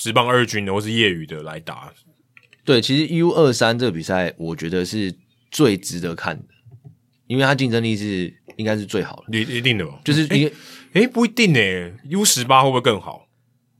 [0.00, 1.92] 职棒二军的或是业余的来打。
[2.64, 5.14] 对，其实 U 二三这个比赛，我觉得是
[5.50, 6.44] 最值得看的，
[7.26, 10.00] 因为它竞争力是应该是最好的，一一定的吧？
[10.02, 10.52] 就是诶诶、
[10.94, 13.28] 欸欸、不一定诶 U 十八会不会更好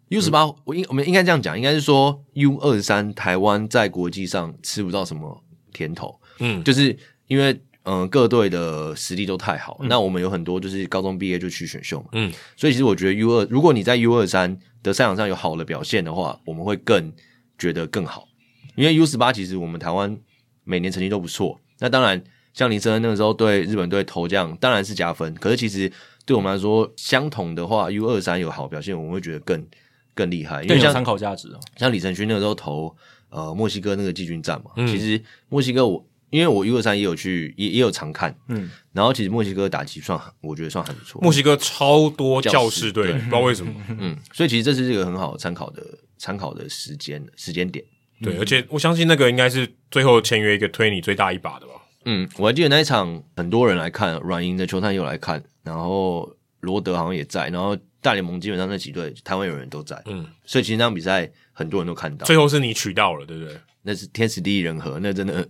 [0.09, 5.43] ？U 十八，我应我们应该这样讲，应该是说 U 二三台湾在国际上吃不到什么。
[5.73, 6.95] 甜头，嗯，就是
[7.29, 7.53] 因为
[7.85, 17.13] 嗯、呃、各队的实力都太好，嗯、那我们有很多就是高中毕业就去选秀嘛，嗯，所以其实我觉得 U 二，如果你在 U 二三的赛场上有好的表现的话，我们会更
[17.59, 18.27] 觉得更好，
[18.75, 20.17] 因为 U 十八其实我们台湾
[20.65, 25.91] 每年成绩都不错，那当然像林森恩那个时候对日本队投这样当然是加分，可是其实
[26.25, 29.67] 对我们来说相同的话，U 二三有好表现，我们会觉得更
[30.15, 32.95] 更厉害，因为像参考价值啊，像李承勋那个时候投。
[33.33, 41.21] 呃，墨西哥那个季军战嘛，嗯、其实墨西哥我因为我 U 二三也有去，也也有常看，嗯，然后其实墨西哥打击算，我觉得算很不错。
[41.21, 45.83] 墨西哥超多教室队，不知道为什么，嗯，所以其实这是一个很好参考的
[46.17, 47.85] 参考的时间时间点。
[48.23, 51.73] 对，而且我相信那个应该是最后签约一个推你最大一把的吧。
[52.05, 61.31] 嗯，我还记得那一场很多人来看，软银的球探又来看，然后罗德好像也在，然后大联盟基本上那几队台湾有人都在，嗯，所以其实那场比赛。
[61.53, 63.55] 很多人都看到，最后是你取到了，对不对？
[63.83, 65.47] 那是天时地利人和，那真的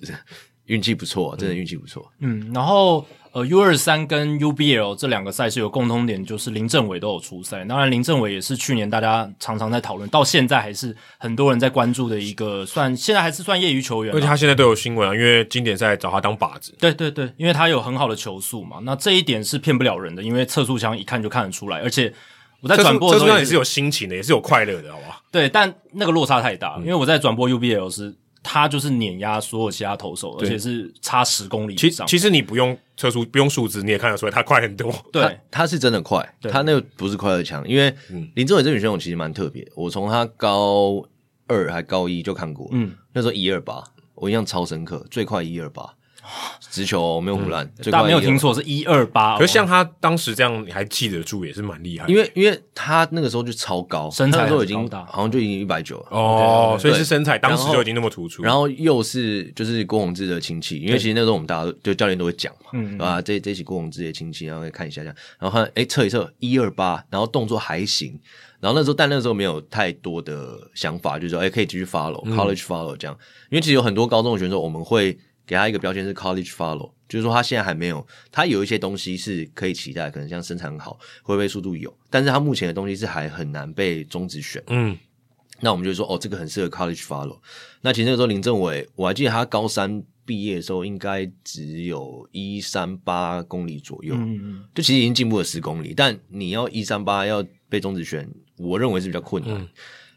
[0.71, 2.11] 运气不错，真的运气不错。
[2.21, 7.65] 嗯，然后呃，U 二三跟 UBL 这两个赛事有共通点，就是林政伟都有出赛。
[7.65, 14.15] 当然，林政伟也是去年大家常常在讨论，到现在还是很多人在关注的一个，算现在还是算业余球员。
[14.15, 16.75] 而且他现在都有新闻啊，因为经典赛找他当靶子。
[16.79, 22.13] 对对对，因为他有很好的球速嘛，那这一点是骗不了人的，因为测速枪一看就看得出来，而且。
[22.63, 25.23] 我在转播的时候也是有心情的，也是有快乐的，好不好？
[25.33, 32.07] 对，但那个落差太大，嗯、因为我在转播 UBL 时，他就是碾压所有其他投手，而且是差十公里以上。
[32.07, 34.93] 其实你不用测速，不用数字，你也看得出来他快很多。
[35.13, 37.95] 对，他，是真的快，他那个不是快乐枪，因为
[38.35, 39.67] 林志伟这名选手其实蛮特别。
[39.75, 41.05] 我从他高
[41.47, 45.95] 二还高一就看过，嗯，那时候一二八，我印象超深刻，最快一二八。
[46.71, 49.37] 直球没有胡烂，大家没有听错，是一二八。
[49.37, 52.07] 可是像他当时这样，你还记得住，也是蛮厉害。
[52.07, 58.43] 因为因为他那个时候就超高，身材都已经好像就已经一百九了哦，所以是身材当时就已经那么突出。
[58.43, 68.19] 然后又是就是郭宏志的亲戚，因为其实那时候我们大家就教练都会讲嘛，嗯啊，这这起郭宏志的亲戚，然后看一下这样，然后看哎测一测一二八，然后动作还行，
[68.61, 73.17] 然后那时候但那时候没有太多的想法，就是说哎可以继续 follow college follow 这样，
[73.51, 75.19] 因为其实有很多高中的选手我们会。
[75.51, 84.63] 给他一个标签是 college follow，就是说他现在还没有，他有一些东西是可以期待，可能像身材很好，会不会速度有，但是他目前的东西是还很难被中职选。
[84.69, 84.97] 嗯，
[85.59, 87.41] 那我们就说，哦，这个很适合 college follow。
[87.81, 99.61] 那其实那个时候林政伟，我还记得他高三毕业的时候应该只有一三八公里左右，嗯，就其实已经进步了十公里，但你要一三八要被中止选，我认为是比较困难。
[99.61, 99.69] 嗯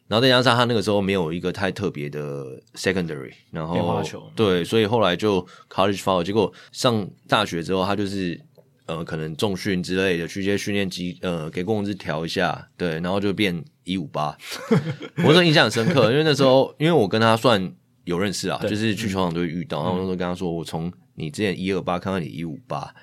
[0.08, 4.04] 然后再加上他那个时候没有一个太特别的 secondary，然后
[4.36, 8.40] 对，所以后来就 college follow，结果上大学之后，他就是
[8.86, 14.38] 呃可能重训之类的，去一些训练机呃给工资调一下，对，然后就变一五八，
[15.26, 17.74] 我说印象很深刻，因为那时候因为我跟他算
[18.04, 22.94] 有认识啊，就是去球场都会遇到，嗯、然后我那时候跟他说，我从你之前一二八看到你一五八。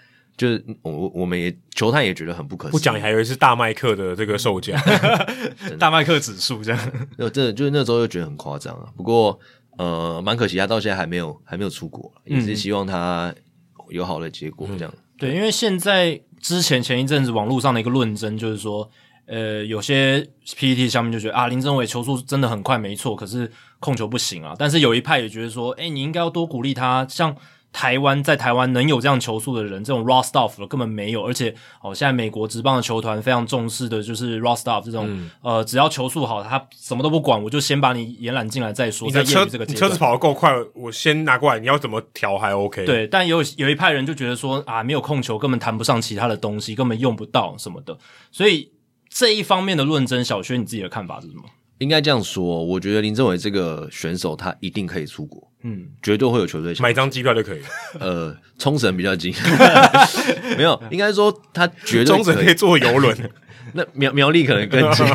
[0.40, 4.80] 就是我我们也球探也觉得很不可思议，不讲还以为是大麦克的这个售价，
[5.68, 8.88] 的大麦克指数这样，那真的就是那时候又觉得很夸张啊。
[8.96, 9.38] 不过
[9.76, 13.34] 呃，蛮可惜他到现在还没有还没有出国，也是希望他
[13.90, 14.90] 有好的结果这样。
[14.96, 18.90] 嗯、对，因为现在之前前一阵子网络上的一个论争就是说，
[19.26, 24.54] 呃，有些 PPT 下面就觉得啊，林政伟球速真的很快，没错，可是控球不行啊。
[24.58, 27.36] 但是有一派也觉得说，诶，你应该要多鼓励他，像。
[27.72, 39.06] 台湾在台湾能有这样球速的人，这种 raw stuff 的根本没有，而且哦，现在美国职棒的球团非常重视的就是 raw stuff 这种，嗯、呃，只要球速好，他什么都不管，我就先把你延揽进来再说。
[39.06, 42.84] 你的车，你车子跑得够快，我先拿过来，你要怎么调还 OK。
[42.84, 47.96] 对，但有有一派人就觉得说啊，没有控球根本谈不上其他的东西，根本用不到什么的，
[48.32, 48.72] 所以
[49.08, 51.44] 这一方面的论争，小薛你自己的看法是什么？
[51.80, 57.66] 应该这样说，我觉得林政伟这个选手他一定可以出国，嗯，绝对会有球队买张机票就可以了。
[58.00, 59.34] 呃，冲绳比较近，
[60.56, 63.30] 没有，应该说他绝对冲绳可以坐游轮，
[63.74, 65.06] 那苗苗栗可能更近，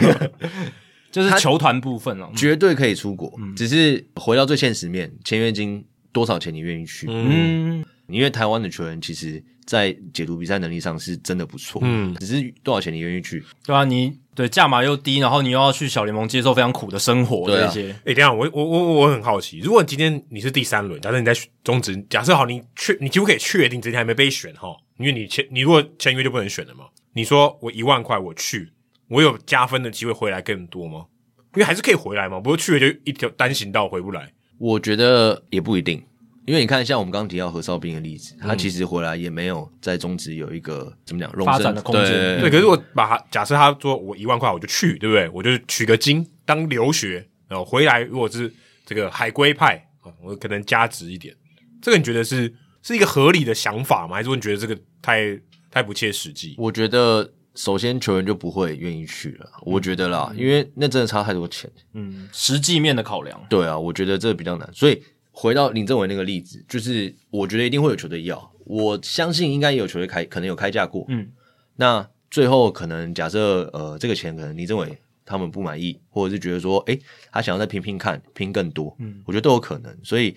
[1.12, 7.08] 就是球团部分哦，绝对可以出国，只是回到最现实面，签约金多少钱你愿意去？
[7.10, 9.44] 嗯，因为台湾的球员其实。
[9.66, 13.44] 在解读比赛能力上是真的不错，嗯，只是多少钱你愿意去？
[13.66, 17.90] 对啊，你对价码又低，然后你又要去小联盟接受非常苦的生活，这些。
[17.90, 21.34] 哎、啊，等一下，我我我我很好奇，如果今天你是第三轮，假设你在
[21.64, 26.86] 中职，假设好，你确你几乎可以确定今天还没被选哈，因为你签你如果签约就不能选了嘛。
[27.14, 28.70] 你说我一万块我去，
[29.08, 31.06] 我有加分的机会回来更多吗？
[31.54, 34.30] 因为还是可以回来嘛，不过去了就一条单行道回不来。
[34.58, 36.04] 我觉得也不一定。
[36.46, 42.12] 因为你看，像我们刚刚提到何少斌的例子，他其实回来也没有在中职有一个怎么讲发展的空间。
[42.12, 45.28] 对，对，可是我把他假设他说我一万块我就去，对不对？
[45.30, 48.54] 我就取个经当留学，然后回来如果是
[48.86, 49.84] 这个海归派，
[50.22, 51.36] 我可能加值一点。
[51.82, 54.18] 这个你觉得是是一个合理的想法吗？
[54.18, 55.40] 还是说你觉得这个太
[55.72, 56.54] 太不切实际？
[56.60, 61.68] 我觉得首先球员就不会愿意去了，我觉得啦，因为那真的差太多钱。
[61.94, 63.44] 嗯，实际面的考量。
[63.50, 65.02] 对啊，我觉得这个比较难，所以。
[65.36, 71.04] 回到林政伟那个例子，就是我觉得一定会有球队要，我相信应该也有球队开，可能有开价过。
[71.10, 71.28] 嗯，
[71.76, 76.98] 那最后可能假设呃这个钱可能林政伟他们不满意，或者是觉得说，诶
[77.32, 78.96] 他想要再拼拼看，拼更多。
[79.00, 80.36] 嗯，我觉得都有可能，所以。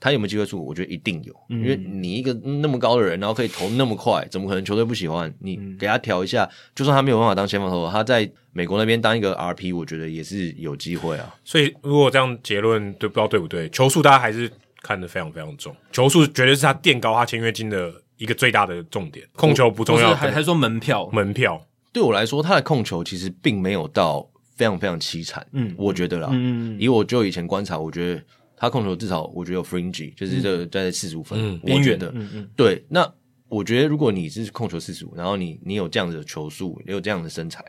[0.00, 0.66] 他有没有机会出国？
[0.66, 5.58] 我觉得一定有，因为你一个那么高的人，然后可以投那么快，怎么可能球队不喜欢你？
[5.78, 11.34] 给他调一下，就算他没有办法当先锋投手，他在美国那边当一个 RP，我觉得也是有机会啊。
[11.44, 13.68] 所以如果这样结论，对不知道对不对？
[13.70, 14.50] 球速大家还是
[14.82, 19.26] 看得非常非常重，球速绝对是他垫高他签约金的一个最大的重点。
[19.34, 21.08] 控球不重要，还还说门票？
[21.12, 21.60] 门票
[21.92, 25.44] 对我来说，他的控球其实并没有到非常非常凄惨。
[25.52, 28.22] 嗯，我觉得啦，嗯，以我就以前观察，我觉得。
[28.58, 32.84] 他控球至少我觉得有 fringy，就是这个在四十五分，嗯、我觉得，嗯嗯，对。
[32.88, 33.08] 那
[33.48, 37.64] 我觉得如果你是控球四十五，然后你你有这样子的球速，你有这样的身材，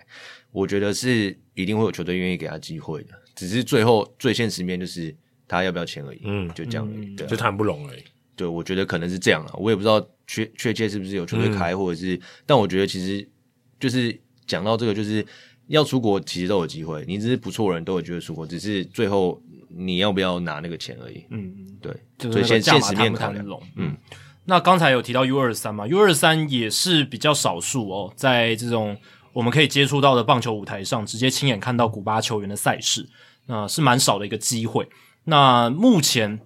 [0.51, 3.09] 我觉得是一定会有球队愿意给他机会的。
[3.35, 5.15] 只是最后最现实面就是
[5.47, 8.03] 他要不要签而已，嗯，就这样而已，对、啊，就谈不拢而已。
[8.35, 13.25] 对，我觉得可能是这样啊，我也不知道确确切是不是有球队开，或者是，嗯、但我觉得其实
[13.79, 15.25] 就是讲到这个，就是
[15.67, 19.41] 要出国其实都有机会，你只是不错人都有机会出国，只是最后。
[19.69, 21.23] 你要不要拿那个钱而已？
[21.29, 23.45] 嗯嗯，对，所以现现实面考量。
[23.75, 23.95] 嗯，
[24.45, 28.97] 那刚才有提到 U 二三嘛，U 二三也是比较少数哦，在这种
[29.31, 33.07] 我们可以接触到的棒球舞台上，直接亲眼看到古巴球员的赛事，
[33.45, 34.89] 那是蛮少的一个机会。
[35.25, 36.39] 那目前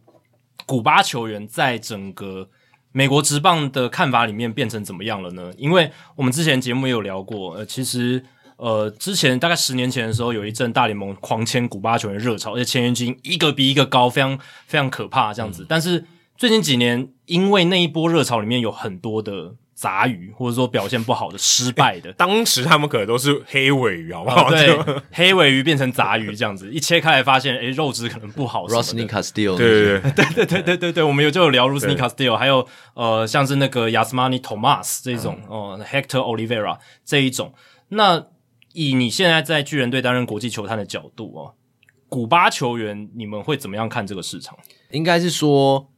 [0.65, 2.49] 古巴球员在整个
[2.91, 5.51] 美国职棒的看法里面变成怎么样了呢？
[5.57, 8.23] 因为我们之前节目也有聊过，呃，其实。
[8.57, 15.63] 呃，之前大概十年前的时候，有一阵大联盟狂签古巴球员热潮，而且签约金一个比一个高，非常非常可怕这样子。
[15.63, 16.05] 嗯、但是
[16.37, 24.47] 最近几年，因为那一波热潮里面有很多的杂鱼，或者说表现不好的、失败的， 当时他们可能都是黑尾鱼，好不好？
[24.47, 24.77] 哦、对，
[25.11, 28.65] 黑尾鱼变成杂鱼这样子，一切开来发现，诶，肉质可能不好。
[28.67, 37.53] Rusney Castillo，对对对对 对对对对对，我们有就有聊 Rusney Castillo，还有呃，像是那个 Yasmani Tomas 这种，哦、嗯呃、Hector Olivera 这一种，
[37.89, 38.27] 那。
[38.73, 41.53] 以你现在在巨人队担任国际球探的角度哦，
[42.09, 44.57] 古巴球员你们会怎么样看这个市场？
[44.91, 45.89] 应该是说，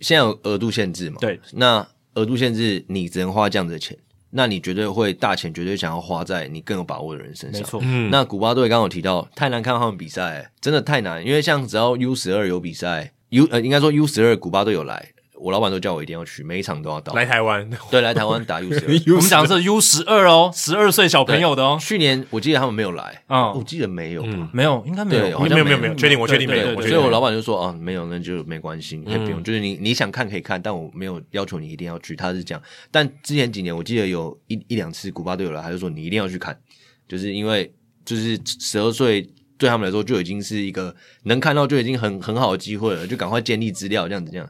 [0.00, 1.16] 现在有额度限制嘛？
[1.20, 3.96] 对，那额度限制你只能花这样子的钱，
[4.30, 7.60] 那你绝对会大钱绝对想要花在你更有把握的人身上。
[7.60, 15.12] 没错，嗯，那古巴队刚刚有提到太难看他们比赛，真的太难，因为像只要 U 十二有比赛，U 呃应该说 U 十二古巴队有来。
[15.40, 17.12] 我老板都叫我一定要去，每一场都要到。
[17.14, 19.14] 来台湾， 对，来台湾打 U 十二。
[19.14, 21.78] 我们讲的是 U 十二哦，十二岁小朋友的哦。
[21.80, 26.80] 去年我记得他们没有来啊，我记得没有，没有，应该没有，好像没有，没有，确定，我确定没有。
[26.82, 29.42] 所以我老板就说啊，没有，那就没关系，你可以不用。
[29.42, 32.16] 就是你你想看可以看，但我没有要求你一定要去。
[32.16, 36.58] 他是这样，但之前几年我记得有一一两次古巴队有来，他就说你一定要去看，
[37.06, 37.72] 就是因为
[38.04, 40.94] 就是十二岁对他们来说就已经是一个
[41.24, 44.48] 能看到就已经很很好的机会了，就赶快建立资料这样子这样。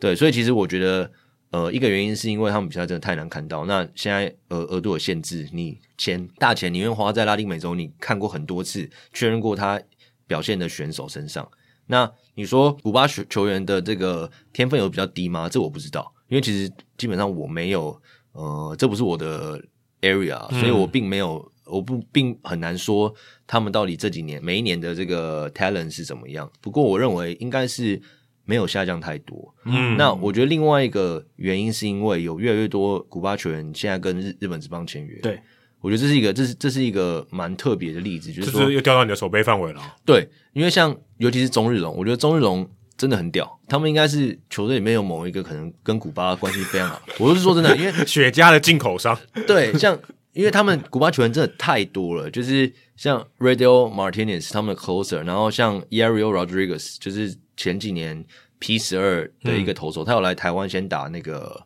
[0.00, 1.10] 对，所以其实我觉得，
[1.50, 3.64] 呃，一个原因是因为他们比赛真的太难看到。
[3.64, 9.80] 那现在额额度有限制，你钱大钱宁愿花在拉丁美洲，你看过很多次，确认过他
[10.26, 11.50] 表现的选手身上。
[11.86, 15.48] 那你说古巴球球员的这个天分有比较低吗？
[15.48, 18.00] 这我不知道，因为其实基本上我没有，
[18.32, 19.60] 呃，这不是我的
[20.02, 23.12] area，所以我并没有，我不并很难说
[23.48, 26.48] 他们到底这几年每一年的这个 talent 是怎么样。
[26.60, 28.00] 不过我认为应该是。
[28.48, 35.38] 没有下降太多，嗯，那我觉得另外一个原因是因为有越来越多古巴球员现在跟日日本职棒签约，对，
[35.82, 39.82] 我觉得这是一个，这是这是一个蛮特别的例子，就是说就是又掉到你的手背范围了。
[40.06, 47.02] 对，因为像尤其是中日龙，我觉得中日龙真的很屌，他们应该是球队里面有某一个可能跟古巴关系非常好。
[47.20, 49.14] 我是说真的，因为雪茄的进口商，
[49.46, 49.98] 对，像
[50.32, 58.24] 因为他们古巴球员真的太多了，就是像 Radio Martinez 他们的 closer，然后像 Yariel Rodriguez，就是前几年
[58.58, 61.62] P 十二的一个投手，嗯、他有来台湾先打那个。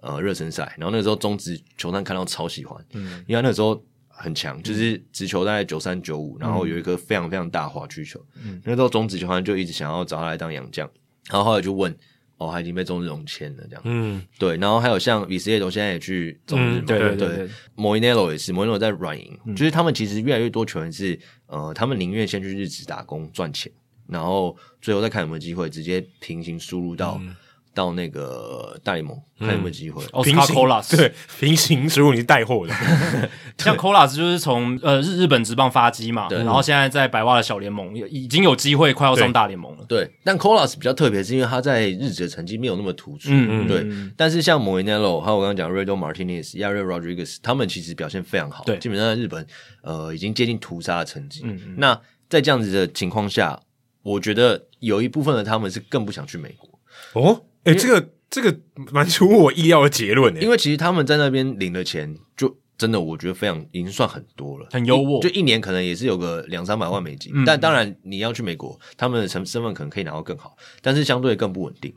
[0.00, 10.88] 呃，热身赛，然后那个时候中职球探看到超喜欢，嗯，因为那时候很强，就是直球大概九三九五，然后有一个非常非常大滑曲球，嗯，那时候中职球探就一直想要找他来当洋将，
[11.28, 11.92] 然后后来就问，
[12.36, 23.72] 哦，他已经被中日融签了，这样，嗯，对，然后还有像比斯叶斗现在也去中日嘛，嗯、对对对，对，Moinelo 也是，Moinelo 在软银，嗯、就是他们其实越来越多球员是，呃，他们宁愿先去日职打工赚钱，
[24.08, 27.18] 然后最后再看有没有机会直接平行输入到。
[27.20, 27.34] 嗯
[27.76, 30.02] 到那个大联盟看有没有机会。
[30.12, 32.72] 奥斯卡科拉斯对平行，输入你是带货的，
[33.58, 39.84] 像 Colas 就是从呃日日本职棒发迹嘛，对然后现在在白袜的小联盟已经有机会快要上大联盟了。
[39.86, 43.28] 对，但 Colas 比较特别，是因为他在日职的成绩没有那么突出。
[43.30, 44.10] 嗯嗯，对。
[44.16, 48.64] 但是像 Moinello 还有我刚刚讲 Redo Martinez、Yariel Rodriguez，他们其实表现非常好。
[48.64, 49.46] 对，基本上在日本
[49.82, 51.42] 呃已经接近屠杀的成绩。
[51.44, 51.74] 嗯嗯。
[51.76, 53.60] 那在这样子的情况下，
[54.06, 57.20] 我觉得有一部分的他们是更不想去美国。
[57.20, 57.42] 哦。
[57.64, 58.56] 哎，这个这个
[58.92, 67.32] 蛮出乎我意料的结论诶，因为其实他们在那边领的钱，就真的我觉得非常已经算很多了，很优渥，就一年可能也是有个两三百万美金。
[67.34, 71.92] 嗯、但当然你要去美国，他们的身身份可能可以拿到更好，但是相对更不稳定。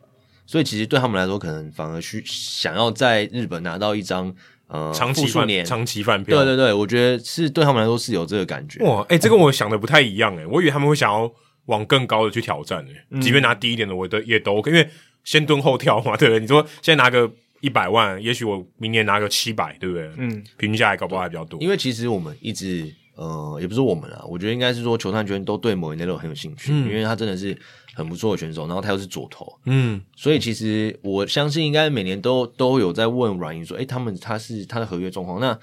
[0.48, 4.34] 所以其实对他们来说，可能反而需想要在日本拿到一张
[4.70, 6.36] 呃长期饭年长期饭票。
[6.36, 8.84] 对对对，我觉得是对他们来说是有这个感觉。
[8.84, 11.32] 哇，哎，这跟我想的不太一样诶，我以为他们会想要
[11.70, 12.86] 往更高的去挑战
[13.22, 14.90] 即便拿低一点的，我都也都 OK，因为。
[15.26, 16.40] 先蹲后跳嘛，对不对？
[16.40, 20.10] 你说现在拿个一百万，也许我明年拿个七百，对不对？
[20.18, 21.62] 嗯，平均下来搞不好还比较多。
[21.62, 27.56] 因为其实我们一直呃，也不是我们啊，我觉得应该是说球探圈都对 Moinelo 很有兴趣，嗯、因为他真的是
[27.94, 35.60] 很不错的选手，然后他又是左投，嗯，所以其实我相信应该每年都都有在问软银说，诶，他们他是他的合约状况，那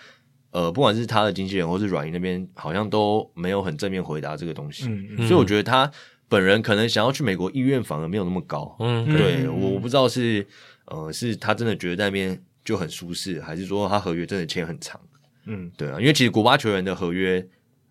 [0.57, 5.91] 呃，不管是他的经纪人或是软银那边，好像都没有很正面回答这个东西，嗯嗯，所以我觉得他。
[6.29, 10.45] 本人可能想要去美国意愿反而没有那么高，嗯，对，嗯、我不知道是
[10.87, 15.01] 呃是他真的觉得在那边就很舒适，还是说他合约真的签很长，
[15.45, 17.47] 嗯，对啊，因为其实古巴球员的合约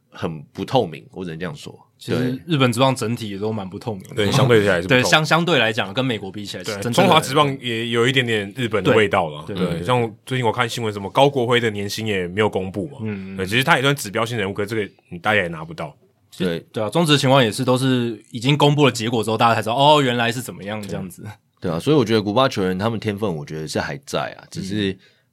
[0.09, 1.84] 很不透明，我只能这样说。
[2.05, 15.97] 其实日本职棒整体也都蛮不透明的，对，相对起来是不透明，对相相对来讲跟美国比起来是，对，中华职棒也有一点点日本的味道了，对，对对像最近我看新闻，什么高国辉的年薪也没有公布嘛，嗯，对，其实他也算指标性人物，可是这个你大家也拿不到。
[16.37, 16.59] 对。
[16.71, 21.25] 对啊，中职的情况也是都是已经公布了结果之后，大家才知道哦，原来是怎么样这样子。
[21.59, 24.91] 对啊，所以我觉得古巴球员他们天分，我觉得是还在啊，只是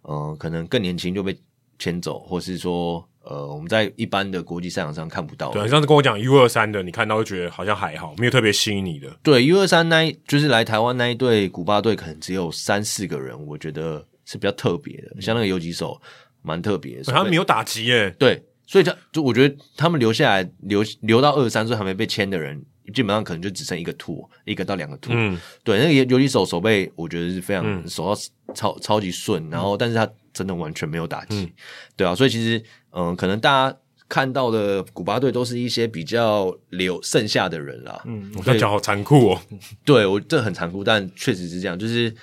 [0.08, 1.36] 嗯、呃，可能更年轻就被
[1.78, 5.50] 牵走，或是说呃，我们在一般的国际赛场上看不到。
[5.52, 9.08] 对，上次跟我讲 U 二三的，你看到就觉得好像还好，没有特别吸引你的。
[9.22, 16.00] 对，U 二三那一就是来台湾那一队古巴队，可能只有三四个人，我觉得是比较特别的，像那个游击手
[16.42, 18.14] 蛮特别的，他没有打击耶。
[18.18, 18.42] 对。
[18.64, 22.58] 所以他就我觉得他们留下来留留到二十三岁还没被签的人，
[22.94, 25.10] 基本上可能就只剩一个兔，一个到两个兔。
[25.12, 28.20] 嗯，对，那个游击手手背我觉得是非常、嗯、手到
[28.54, 31.42] 超超级顺，然后但是他真的完全没有打击。
[31.42, 31.50] 嗯、
[31.96, 32.58] 对啊，所以其实
[32.90, 33.76] 嗯、呃，可能大家
[34.08, 38.02] 看到的古巴队都是一些比较留剩下的人啦。
[38.04, 39.40] 嗯，我这样讲好残酷哦。
[39.84, 42.14] 对我这很残酷，但确实是这样，就是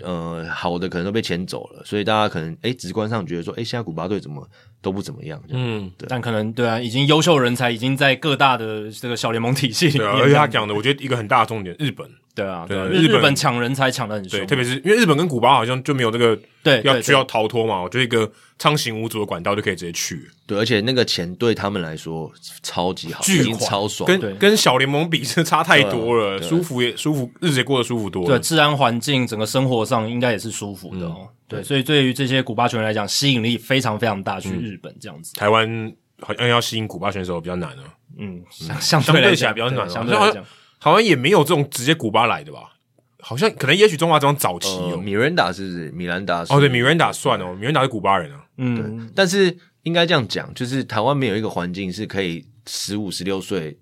[0.00, 4.48] 呃，好的可能都被牵走了，所以大家可能哎直观上觉得说，哎现在古巴队怎么？
[4.82, 10.00] 都不怎么样，嗯，对，但可能对啊，已经优秀人才已经在各大的这个小联盟体系里面。
[10.00, 12.10] 对啊，而且他讲的，我觉得一个很大的重点，日本。
[12.34, 20.30] 对啊，对，日日本抢人才抢的很凶，特别是因为日本跟古巴好像就没有这个对要需要逃脱嘛，我觉得一个畅行无阻的管道就可以直接去。
[20.46, 28.28] 对，而且那个钱对他们来说超级好，巨款超爽，跟跟小联盟比是差太多了，舒服也舒服，日子也过得舒服多了。
[28.28, 31.28] 对，治安环境整个生活上应该也是舒服的哦。
[31.46, 34.40] 对，所以对于这些古巴球员来讲，吸引力非常非常大。
[34.40, 37.84] 去日本这样子，台湾好像要吸引古巴选手比较难啊。
[38.18, 40.42] 嗯，相相对起来比较难，相对来讲。
[40.82, 42.74] 好像也没有这种直接古巴来的吧？
[43.20, 45.90] 好像可能也许中华这种早期有米兰达是不是？
[45.92, 48.44] 米兰达哦，对，米兰达算哦，米兰达是古巴人啊。
[48.56, 49.12] 嗯，对。
[49.14, 53.78] 但是应该这样讲，就是台湾没有一个环境是可以十五、十六岁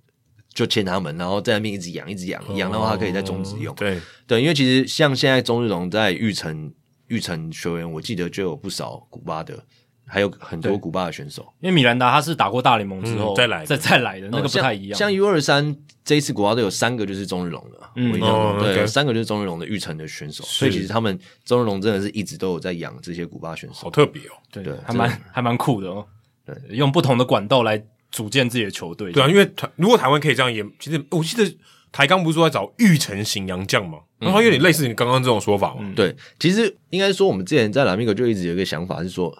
[0.52, 3.74] 就签他们，然后在那边一直养、一直养，养的话可以在中职用。
[3.76, 6.70] 对对，因为其实像现在中日龙在育成
[7.06, 9.64] 育成球员，我记得就有不少古巴的。
[10.10, 11.46] 还有很多古巴的选手。
[11.60, 14.96] 因为米兰达他是打过大联盟之后、嗯、再来再再来的那个不太一样。
[14.96, 26.04] 嗯、像 U 二三这一次国家队有三个就是中日龙的，嗯，哦、对三个就是中日龙的育成的选手，所以其实他们中日龙真的是一直都有在养这些古巴选手，好特别哦，对，对还蛮还蛮酷的哦，
[26.44, 27.80] 对，用不同的管道来
[28.10, 31.56] 组建自己的球队，对啊，因为台如果台湾可以这样也，其实我记得
[31.92, 33.98] 台钢不是说在找育成型洋将吗？
[34.18, 39.36] 然后有点类似你刚刚这种说法嘛、嗯，对，其实应该说我们之前在拉米狗就一直有一个想法是说。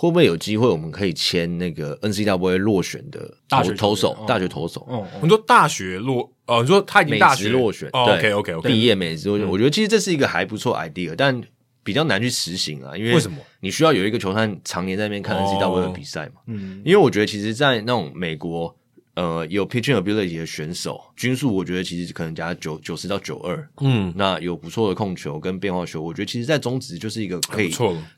[0.00, 4.16] 会不会有机会，我们可以签那个 N C W A 落选的大学投手？
[4.28, 11.42] 大学投手，哦，你说大学落，呃，你说他已经大学落选，哦，OK OK OK，毕业美职落选，我觉得其实这是一个还不错 idea，但
[11.82, 13.38] 比较难去实行啊，因为为什么？
[13.58, 18.77] 你需要有一个球探常年在那边看 N C W A 的比赛嘛，嗯，因为我觉得其实，在那种美国。
[19.18, 27.68] 呃，有 pitching ability 的选手，均速我觉得其实可能加九九十到九二，嗯，那有不错的控球跟变化球，我觉得其实，在中职就是一个可以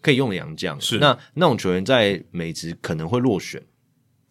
[0.03, 0.79] 可以用的洋将。
[0.79, 3.63] 是那那种球员在美职可能会落选，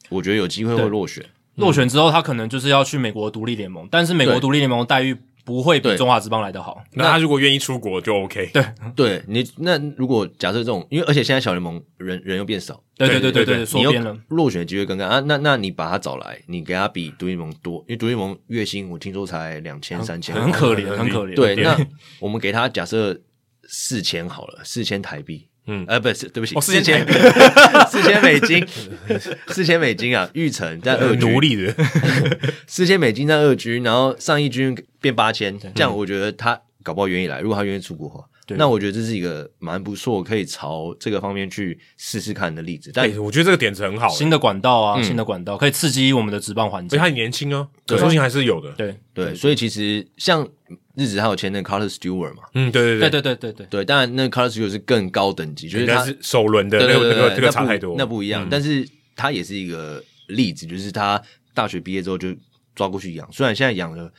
[0.10, 1.26] 我觉得有机会会落选。
[1.56, 5.18] 落选之后，他可能就是要去美国独立联盟，但是美国独立联盟待遇。
[5.46, 6.84] 不会比中华之邦来的好。
[6.94, 8.50] 那他如果愿意出国就 OK。
[8.54, 8.64] 对，
[8.96, 15.20] 对你那如果假设这种，因为而且现在小联盟人人又变少，对对对对对，缩编了，落选的机会更高啊。
[15.22, 21.36] 那那你把他找来，你给他比独立联盟多，因为独立联盟月薪我听说才两千三千，很可怜，很可怜。
[21.36, 21.78] 对，那
[22.20, 23.20] 我们给他假设
[23.68, 25.49] 四千好了，四千台币。
[25.72, 27.06] 嗯，呃，不是，对不起，四千，
[27.88, 28.66] 四千美金，
[29.50, 30.28] 四千美金啊！
[30.34, 31.72] 玉成在二军，奴隶的，
[32.66, 37.40] 四千美金在二军，然后上一军变八千，这样我觉得他搞不好愿意来。
[37.40, 38.26] 如果他愿意出国的话，
[38.58, 42.92] 那我觉得这是一个蛮不错，可以朝这个方面去试试看的例子。
[42.94, 46.90] 但我觉得这个点子很好，新的管道啊，新的管道可以刺激我们的职棒环境。
[46.90, 48.72] 所以他很年轻啊，可塑性还是有的。
[48.74, 50.48] 对对，所以其实像。
[50.96, 52.44] 日子还有签那个 Carter Stewart 嘛？
[52.56, 53.86] 嗯，对对对对对对对对。
[53.86, 58.46] 当然，那 Carter Stewart 是更高等级，就是他是首轮的，那个那个这个差太多，那不一样。
[58.52, 61.22] 但是他也是一个例子，就是他
[61.54, 62.36] 大学毕业之后就
[62.76, 64.12] 抓过去养，虽然现在养了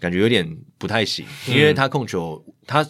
[0.00, 2.82] 感觉有点不太行，因为他控球他。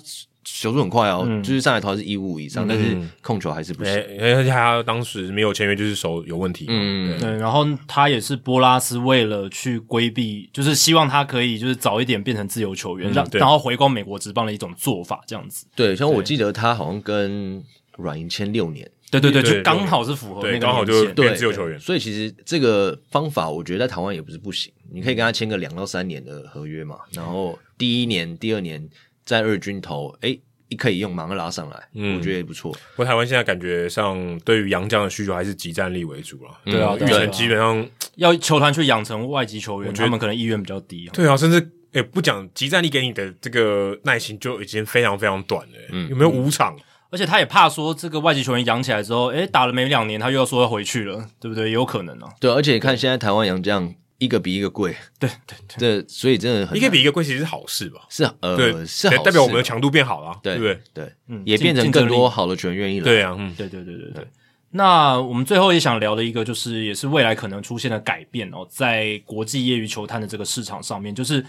[0.44, 3.94] 球速很快哦，嗯、就是上来投是一五五以上，嗯、但是控球还是不行。
[4.20, 6.66] 而且他当时没有签约，就是手有问题。
[6.68, 7.36] 嗯，对。
[7.38, 15.66] 然后他也是波拉斯为了去规避，就是希望他可以就是早一点变成自由球员，让、嗯、然后回光美国职棒的一种做法，这样子。
[15.74, 17.64] 对，像我记得他好像跟
[17.96, 18.88] 软银签六年。
[19.10, 21.78] 对对对，就刚好是符合那个刚好就变自由球员。
[21.78, 24.72] 所以其实这个方法，我觉得在台湾也不是不行。
[24.92, 28.88] 你可以跟他签个两到三年的合约嘛，然后第一年、第二年。
[29.24, 32.72] 在二军投，诶，一可以用，马上拉上来，嗯，我觉得也不错。
[32.72, 36.50] 不过台湾现在感觉上，对于洋将的需求还是集战力为主了。
[36.64, 37.86] 对啊，育成基本上
[38.16, 41.08] 要球团去养成外籍球员，他们可能意愿比较低。
[41.12, 45.78] 对啊，甚至诶不讲集战力给你的这个耐心就已经非常非常短了。
[45.90, 46.76] 嗯，有没有五场？
[47.10, 51.66] 而且他也怕说这个外籍球员养起来之后，诶打了没两年，他又要说要回去了，对不对？
[51.66, 52.28] 也有可能啊。
[52.40, 53.94] 对，而且你看现在台湾洋将。
[54.24, 58.00] 一个比一个贵，对对对，这所以真的很一个比一个贵，其实是好事吧？
[58.08, 60.80] 是呃，对，是好，代表我们的强度变好了，对不对？
[60.92, 64.26] 对，嗯，也变成更多好的球员愿意来，对啊，嗯，对对对对对。
[64.70, 71.46] 那我们最后也想聊的一个，就是也是未来可能出现的改变哦，在国际业余球探的这个市场上面，就是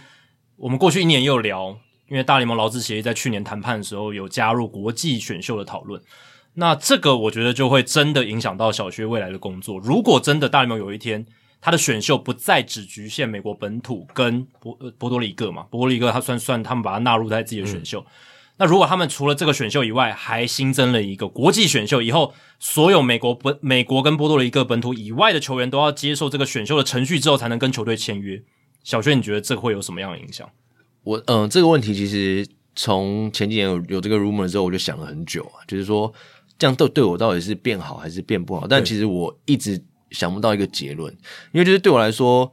[0.58, 1.76] 我们过去一年也有聊，
[2.08, 6.00] 因为大联盟劳资协议在去年谈判的时候有加入国际选秀的讨论，
[6.54, 9.80] 那这个我觉得就会真的影响到小薛未来的工作。
[9.80, 11.26] 如果真的大联盟有一天，
[11.66, 18.02] 他的选秀不再只局限美国本土跟波波多黎各嘛，波多黎各他算算他们把它纳入在自己的选秀。
[18.02, 18.06] 嗯、
[18.58, 28.40] 那如果他们除了这个选秀以外，还新增了一个国际选秀，以后所有美国本美国跟波多黎各本土以外的球员都要接受这个选秀的程序之后，才能跟球队签约。
[28.84, 30.48] 小轩，你觉得这个会有什么样的影响？
[31.02, 36.14] 我嗯、呃，这个问题其实从前几年有有这个 rumor 之后，我就想了很久啊，就是说
[36.60, 38.68] 这样对对我到底是变好还是变不好？
[38.68, 39.84] 但其实我一直。
[40.12, 41.12] 想不到一个结论，
[41.52, 42.52] 因为就是对我来说，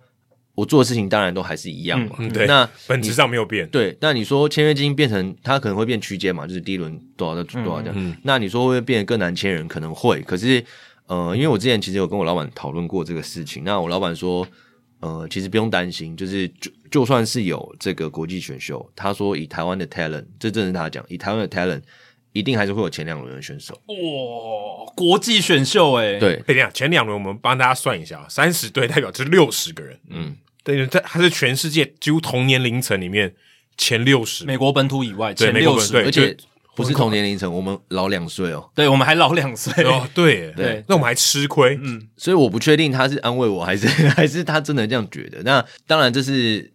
[0.55, 2.17] 我做的事情当然都还是一样嘛。
[2.19, 2.47] 嗯，对。
[2.47, 3.69] 那 本质上没有变。
[3.69, 6.47] 对，那你说签约金变成它可能会变区间嘛？
[6.47, 7.95] 就是第一轮多少到多少这样。
[7.97, 8.17] 嗯。
[8.23, 9.67] 那你说会不会变得更难签人？
[9.69, 10.21] 可能会。
[10.23, 10.65] 可是，
[11.07, 13.65] 呃，因为我之前其实有跟我老板讨论过这个事情。
[13.65, 14.47] 那我老板说，
[15.01, 21.83] 呃，其实不用担心，就是就就算是有这个国际选秀，他说以台湾的 talent，这正是他讲，以台湾的 talent。
[22.33, 23.75] 一定还是会有前两轮的选手。
[23.87, 24.93] 哇！
[24.95, 33.35] 国际选秀哎，对，等一下前两轮我们帮大家算一下，三十队代表这六十个人，嗯，对，他他是全世界几乎同年龄层里面
[33.77, 36.37] 前六十，美国本土以外前六十，而且
[36.75, 39.85] 不是同年龄层，我们老两岁哦，对，我们还老两岁。
[39.85, 40.51] 哦，对。
[40.53, 45.43] 对，那我们还吃亏，嗯，所以我不确定他是安慰我还是 还是他真的这样觉得。
[45.43, 46.72] 那当然这是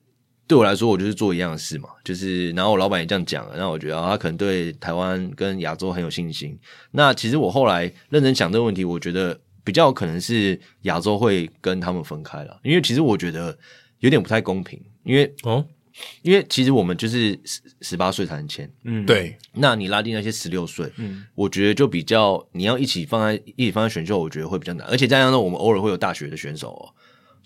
[0.47, 6.57] 对我来说，我就是做一样的事嘛，就是然后我老板也这样讲了，那我觉得、啊、他可能对台湾跟亚洲很有信心。
[6.91, 13.57] 那其实我后来认真想这个问题，我觉得比较可能是亚洲会跟他们分开了，因为其实我觉得
[13.99, 15.65] 有点不太公平，因为哦，
[16.21, 26.93] 因为其实我们就是十十八岁才能签，嗯，对，那你拉丁那些十六岁，嗯，我觉得就比较你要一起放在一起放在选秀，我觉得会比较难，而且再加上我们偶尔会有大学的选手哦。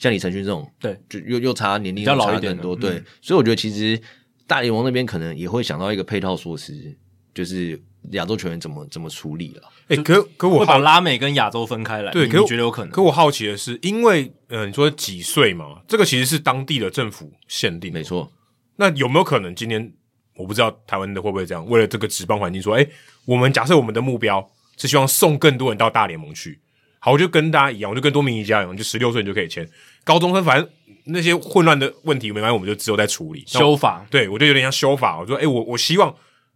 [0.02, 4.02] 像李承勋这种，对，就又又差年龄比较老一点很多，嗯、对，所以我觉得其实
[4.48, 6.98] 大联盟那边可能也会想到一个配套措施，
[7.36, 7.80] 就是
[8.14, 9.62] 亚洲球员怎么怎么处理了。
[9.90, 12.92] 哎、欸，可可我会把拉美跟亚洲分开来，对，我觉得有可能？
[12.92, 18.32] 可我好奇的是，因为呃，你说几岁嘛，这个其实是当地的政府限定，没错。
[18.78, 19.94] 那有没有可能今天
[20.36, 21.64] 我不知道台湾的会不会这样？
[21.70, 22.90] 为了这个职棒环境，说，哎、欸，
[23.26, 26.60] 我们假设我们的目标是希望送更多人到大联盟去。
[27.04, 29.68] 好，我就跟大家一样，我就跟多明尼加一样，就十六岁你就可以签
[30.04, 30.68] 高中生，反正
[31.06, 34.06] 那些混乱的问题没关系，我们就只有在处理修法。
[34.10, 35.20] 对，我就有点像修法。
[35.20, 36.14] 我说，诶、欸，我我希望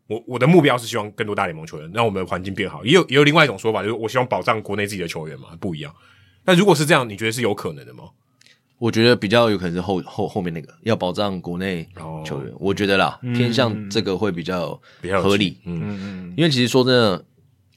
[0.08, 2.84] 我我的目标是希望更多大联盟球员，让我们的环境变好。
[2.86, 5.94] 也有也有另外一种说法，就是我希望保障国内自己的球员嘛，不一样。
[6.46, 8.04] 那如果是这样，你觉得是有可能的吗？
[8.78, 11.88] 我觉得比较有可能是后后后面那个要保障国内
[12.26, 15.58] 球员，哦、我觉得啦，偏向这个会比较比较合理。
[15.66, 17.26] 嗯嗯嗯，因为其实说真的。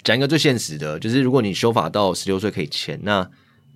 [0.05, 3.29] 讲一个最现实的，就是如果你修法到十六岁可以签，那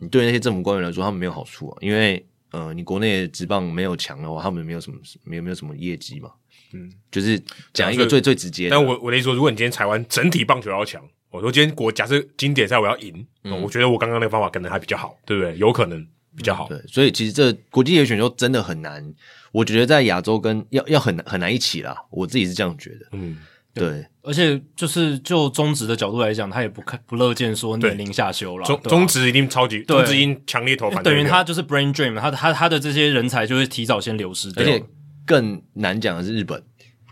[0.02, 6.28] 你对那些政府官员来说，他们没有好处啊，因为呃，你国内职棒没有强的话，他们没有什么没有没有什么业绩嘛。
[6.72, 7.40] 嗯，就是
[7.72, 8.70] 讲一个最最直接的。
[8.70, 11.00] 但我我的意思说，如果你今天台湾整体棒球要强，
[11.30, 15.56] 我说今天国假设经典赛我要赢，嗯，我觉得我刚刚那个方法可能还比较好，对不对？
[15.56, 16.04] 有可能
[16.36, 16.66] 比较好。
[16.68, 19.14] 嗯、对，所以其实这国际野选秀真的很难，
[19.52, 23.06] 我觉得在亚洲跟要要很很难一起啦，我自己是这样觉得。
[23.12, 23.38] 嗯。
[23.74, 28.66] 对，而且就是就中职的角度来讲，他也不看不乐见说年龄下修了。
[28.66, 31.14] 中中职一定超级，中职一定强烈投反对。
[31.14, 34.62] 等于他就是 brain drain，他他他的这些人才就会提早先流失掉。
[34.62, 34.84] 而且
[35.24, 36.62] 更难讲的是日本，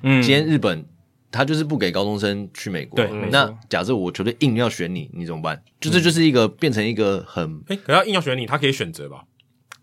[0.02, 0.84] 嗯，今天日本
[1.32, 2.96] 他就是不给高中生去美国。
[2.96, 5.62] 对，那假设我球队硬要选你，你怎么办？
[5.80, 9.22] 就这就是一个变成一个很哎，可要硬要选你，他可以选择吧？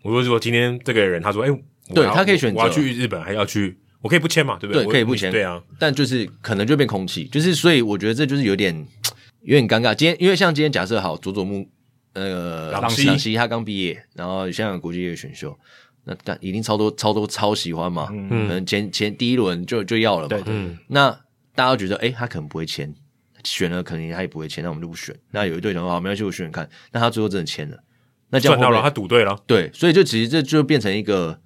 [0.04, 1.48] 我说如果今天这个人他说，哎，
[1.92, 3.76] 对他可以选择，我要去日本，还要去。
[4.00, 4.84] 我可以不签嘛，对不对？
[4.84, 5.30] 对，可以不签。
[5.32, 8.86] 对啊，但就是可能就变空气，就是所以我觉得这就是有点
[9.42, 9.94] 有点尴尬。
[9.94, 11.68] 今天因为像今天假设好佐佐木
[12.12, 15.58] 呃朗西朗希他刚毕业，然后香港国际业选秀，
[16.04, 20.78] 那但一定超多超多超喜欢嘛，嗯，可能前前第一轮就就要了嘛，嗯。
[20.86, 21.10] 那
[21.54, 22.94] 大家都觉得诶他可能不会签，
[23.42, 25.12] 选了可能他也不会签，那我们就不选。
[25.32, 26.68] 那有一队想说好，没关系，我选选看。
[26.92, 27.76] 那他最后真的签了，
[28.30, 29.36] 那这样赚到了，他赌对了。
[29.46, 31.40] 对，所以就其实这就变成一个。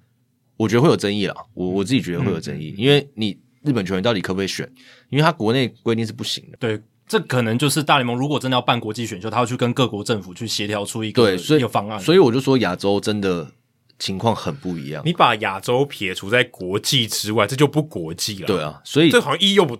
[0.57, 4.69] 我觉得会有争议啦，我我自己觉得会有争议，嗯、因为你日本球员到底可不可以选？
[5.09, 6.57] 因为他国内规定是不行的。
[6.59, 11.99] 对，这可能就是大联盟如果真的要办国际选秀，他要去跟各国政府去协调出一个对，所以一个方案。
[11.99, 13.51] 所以我就说亚洲真的
[13.99, 15.01] 情况很不一样。
[15.05, 18.47] 你把亚洲撇除在国际之外，这就不国际了。
[18.47, 19.77] 对啊，所以这好像意义又不，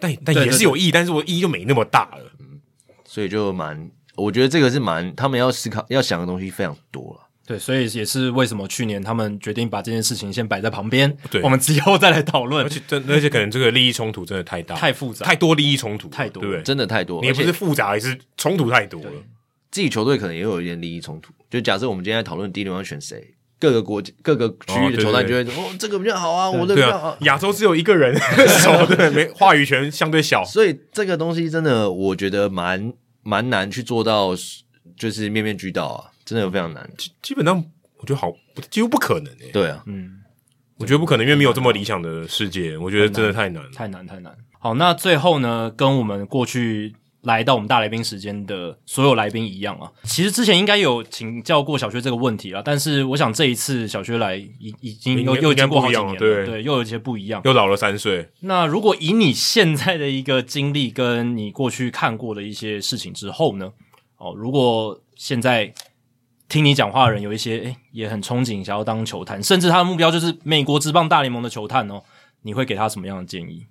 [0.00, 2.32] 但但也是有意义，但是我意义就没那么大了。
[2.40, 2.60] 嗯，
[3.04, 7.25] 所以就蛮，我觉得这个是蛮他们要思考要想的东西非常多了。
[7.46, 12.64] 对，所以也是为什么去年他们决定把这件事情先摆在旁边，对，我们之后再来讨论。
[12.64, 16.62] 而且，真而且可能这个利益冲突真的太大，太复杂，太多利益冲突，太多，对不对？
[16.64, 17.20] 真的太多。
[17.20, 19.10] 你也不是复杂，而是冲突太多了。
[19.70, 21.32] 自己球队可能也有一点利益冲突。
[21.48, 28.18] 就假设我们今天在讨论第一轮要选谁，各个国各个区域的球队就会说：“哦，这个比较好啊，我的比较好。”亚洲只有一个人，
[28.60, 32.92] 手对，没话语权相对小，所以这个东西真的我觉得蛮
[33.22, 34.34] 蛮难去做到，
[34.96, 36.90] 就是面面俱到啊，真的有非常难。
[36.98, 37.64] 基基本上。
[37.98, 38.30] 我觉得好，
[38.70, 39.52] 几乎不可能诶、欸。
[39.52, 40.20] 对啊，嗯，
[40.76, 42.76] 我觉得不可能，因为没有这么理想的世界。
[42.76, 44.36] 我觉得真的太难了，太难，太难。
[44.58, 58.28] 好，那最后呢，跟我们过去来到我们大来宾时间的所有来宾一样啊，其实之前应该有请教过小薛这个问题了，但是我想这一次小薛来已已经又又经过好几年了，对对，又有一些不一样，又老了三岁。
[58.40, 63.72] 那如果以你现在的一个经历，跟你过去看过的一些事情之后呢？
[64.18, 65.72] 哦，如果现在。
[66.48, 72.02] 听你讲话的人有一些，诶，也很憧憬想要当球探，甚至他的目标就是美国职棒大联盟的球探哦。
[72.42, 73.66] 你会给他什么样的建议？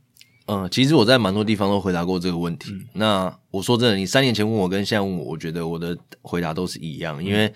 [0.47, 2.71] 嗯，其实我在蛮多地方都回答过这个问题。
[2.71, 7.51] 嗯、那我说真的，你三年前问我跟现在问我，我觉得我的回答都是一样，因为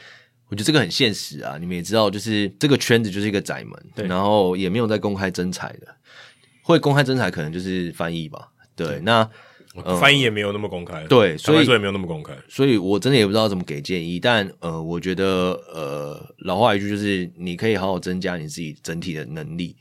[0.47, 1.57] 我觉得这个很现实啊。
[1.59, 5.87] 你们也知道，就是这个圈子就是一个窄门，对，然后也没有在公开征才的，
[6.63, 8.47] 会公开征才可能就是翻译吧。
[8.75, 9.29] 对，对那。
[9.99, 14.19] 翻译也没有那么公开，对，所以说也没有那么公开，所以我真的也不知道怎么给建议。
[14.19, 19.75] 但呃，我觉得呃，老话一句就是，你可以好好增加你自己整体的能力，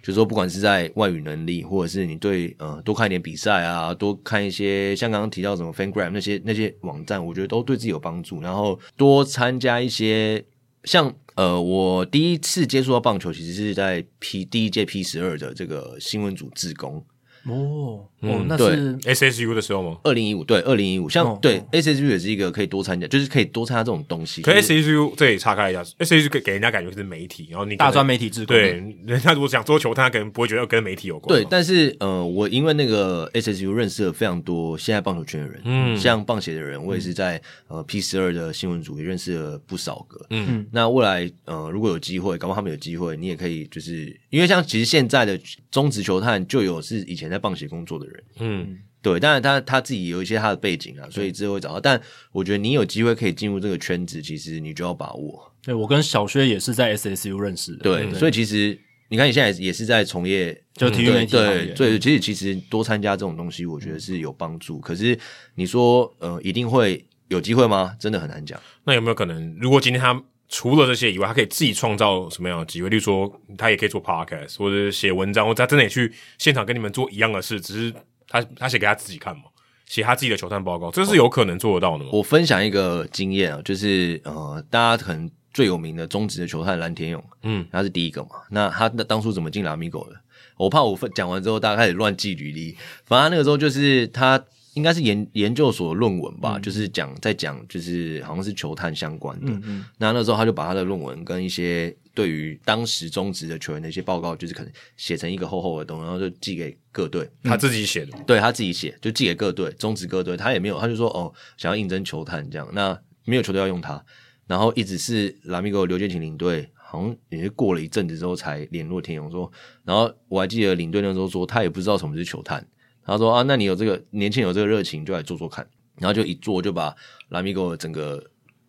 [0.00, 8.40] 就是说不管是在外语能力，或者是你对呃多看一点比赛啊，多看一些像刚刚提到什么 FanGram 那些那些网站，我觉得都对自己有帮助。
[8.40, 10.44] 然后多参加一些
[10.84, 17.04] 像呃，我第一次接触到棒球，其实是在 P 第一届 P 十二的这个新闻组志工。
[17.46, 19.98] 哦，嗯哦，那是 SSU 的时候吗？
[20.04, 24.42] 二零一五对，二零一五像、哦对哦 SSU 也是一个可以多参加，就是可以多参加这种东西。
[24.42, 28.54] 可就是 SSU 这里岔开一下，SSU 给给人家感觉是媒体，然后你可能大专媒体志工。
[28.56, 28.70] 对，
[29.06, 31.36] 人家如果想做球探，他可能不会觉得跟媒体有关。
[31.36, 37.36] 对，但是呃，我因为那个 SSU 认识了非常多现在棒球圈的人，嗯，像棒协的人，我也是在、
[37.68, 40.24] 嗯、呃 P 十二的新闻组也认识了不少个。
[40.30, 45.38] 嗯，那未来呃，如果有机会，搞不好他们有机会，你也可以就是因为像其实现在的
[45.70, 48.13] 中职球探就有是以前在棒协工作的人。
[48.38, 51.80] 嗯，对，当然他他自己有一些他的背景啊，所以之后会找到。
[51.80, 52.00] 但
[52.32, 55.52] 我觉得你有机会可以进入这个圈子，其实你就要把握。
[55.62, 57.82] 对，我跟小薛也是在 SSU 认识的。
[57.82, 58.78] 对，所以其实
[59.08, 64.78] 你看你现在也是在从业，就体育媒体对对，其实其实多参加这种东西，我觉得是有帮助。
[64.78, 65.18] 可是
[65.54, 67.96] 你说呃，一定会有机会吗？
[67.98, 68.60] 真的很难讲。
[68.84, 72.88] 那有没有可能，如果今天他除了这些以外，他可以自己创造什么样的机会？
[72.88, 77.94] 例如说，他也可以做 podcast，或者写文章，或者他真的也去现场跟你们做一样的事，只是
[78.28, 79.44] 他他写给他自己看嘛，
[79.86, 82.10] 写他自己的球探报告，这是有可能做得到的吗？
[82.12, 88.30] 我分享一个经验啊，就是呃，大家可能最有名的中职的球探蓝天勇，嗯，他是第一个嘛。
[88.50, 90.16] 那他当初怎么进 Lamigo 的？
[90.56, 92.76] 我怕我分讲完之后，大家开始乱记履历。
[93.04, 94.44] 反正他那个时候就是他。
[94.74, 99.50] 应该是研研究所论文吧，嗯、就是讲在讲，就是好像是球探相关的。
[99.50, 107.28] 嗯嗯，那那时候他就把他的论文跟一些对于当时中职的球员的一些报告，就是可能写成一个厚厚的东西，然后就寄给各队。
[107.42, 110.36] 他自己写的，对他自己写，就寄给各队，中职各队。
[110.36, 114.04] 他也没有，他就说哦，想要应征球探这样，那没有球队要用他，
[114.46, 119.50] 然后一直是拉米戈刘建廷领队，好像也是过了一阵子之后才联络天勇说，
[119.84, 122.66] 然后我还记得领队那时候说，他也不知道什么是球探。
[123.06, 125.66] 他说啊，那你有这个年轻有这个热情，就来做做看。
[126.00, 126.92] 然后就一做就把
[127.30, 128.20] Lamigo 整个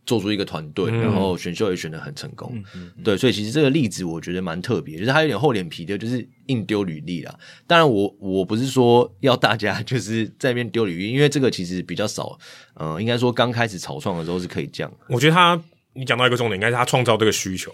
[0.05, 2.51] 做出一个团队，嗯、然后选秀也选得很成功。
[2.75, 7.35] 嗯嗯、对，所以其实这个例子我觉得蛮特别，就是他有点厚脸皮的，就是硬丢履历啦。
[7.65, 12.37] 当然我我不是说要大家就是在那边丢履历，因为这个其实比较少。
[12.75, 14.93] 呃，应该说刚开始草创的时候是可以这样。
[15.07, 15.59] 我觉得他
[15.93, 17.73] 你讲到一个重点，应该是他创造这个需求。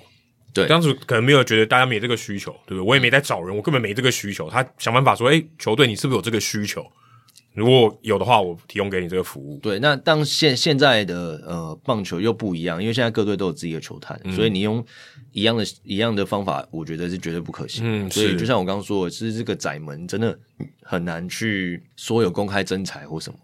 [0.53, 2.87] 对，当时可能没有觉得大家没这个需求，对不对？
[2.87, 4.49] 我也没在找人，我根本没这个需求。
[4.49, 6.85] 他想办法说：“哎，球队，你是不是有这个需求？
[7.53, 14.83] 如果有的话，我提供给你这个服务。”对，那当现现在的呃棒球又不一样，因为现在各队都有自己的球探，嗯、所以你用
[15.31, 17.83] 一样的一样的方法，我觉得是绝对不可行。
[17.85, 20.37] 嗯，所以就像我刚刚说的，其实这个窄门真的
[20.81, 23.39] 很难去说有公开征才或什么。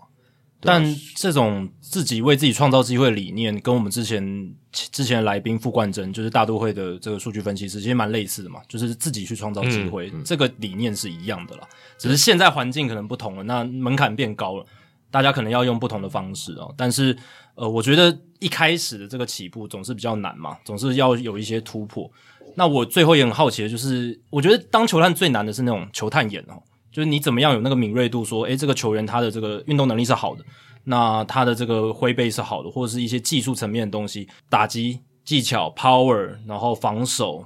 [0.59, 0.83] 但
[1.15, 11.67] 这种自己为自己创造机会的理念，跟我们之前之前的来宾傅冠真，就是大都会的这个数据分析师，其实蛮类似的嘛，就是自己去创造机会，嗯嗯、这个理念是一样的啦。
[11.97, 14.65] 只是现在环境可能不同了，那门槛变高了，
[15.11, 16.73] 大家可能要用不同的方式哦。
[16.75, 17.15] 但是
[17.53, 22.09] 呃，我觉得一开始的这个起步总是比较难嘛，总是要有一些突破。
[22.55, 26.61] 那我最后也很好奇的就是，我觉得当球探最难的是那种球探眼哦。
[26.91, 30.43] 就是你怎么样有那个敏锐度，说，诶，这个球员他的这个运动能力是好的，
[30.85, 37.45] 那他的这个挥背是好的，或者是一些技术层面的东西，打击技巧、power，然后防守、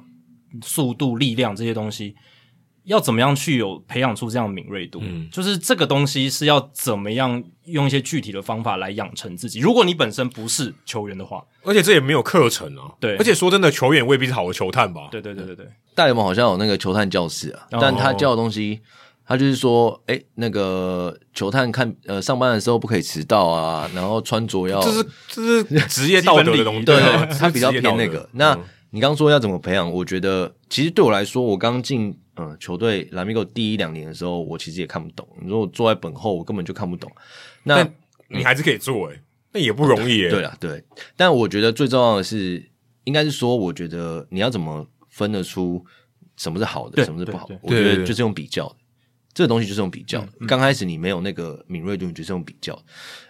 [0.64, 2.16] 速度、力量这些东西，
[2.86, 5.00] 要怎么样去有培养出这样的敏锐度？
[5.02, 9.60] 嗯，就是这个东西是要怎么样用一些具体的方法来养成自己。
[9.60, 12.94] 如果你本身不是球员的话，而且这也没有课程啊。
[13.00, 15.10] 对，而且说真的，球员未必是好的球探吧？
[15.12, 18.82] 对对对对对，大联盟好像有那个球探教室啊，但他教的东西。
[19.26, 26.98] 他就是说，哎、欸，那个球探看呃上班的时候不可以迟到啊，然后穿着要这是这是职业道德的东西，对，
[27.40, 28.28] 他比较偏那个。
[28.34, 28.58] 那
[28.90, 29.90] 你刚刚说要怎么培养？
[29.90, 35.26] 我觉得其实对我来说，我刚进嗯球队 Lamigo 第一两年的时候，我其实也看不懂。
[35.42, 37.10] 你说我坐在本后，我根本就看不懂。
[37.64, 37.88] 那
[38.28, 39.22] 你还是可以做诶、欸，
[39.54, 40.30] 那也不容易诶。
[40.30, 40.84] 对啊，对。
[41.16, 42.62] 但我觉得最重要的是，
[43.06, 45.86] 应该是说，我觉得你要怎么分得出
[46.36, 47.58] 什么是好的，什么是不好的？
[47.62, 48.76] 我觉得就是用比较的。
[49.34, 52.78] 这个东西就是用比较，刚开始你没有那个敏锐度，你就是用比较。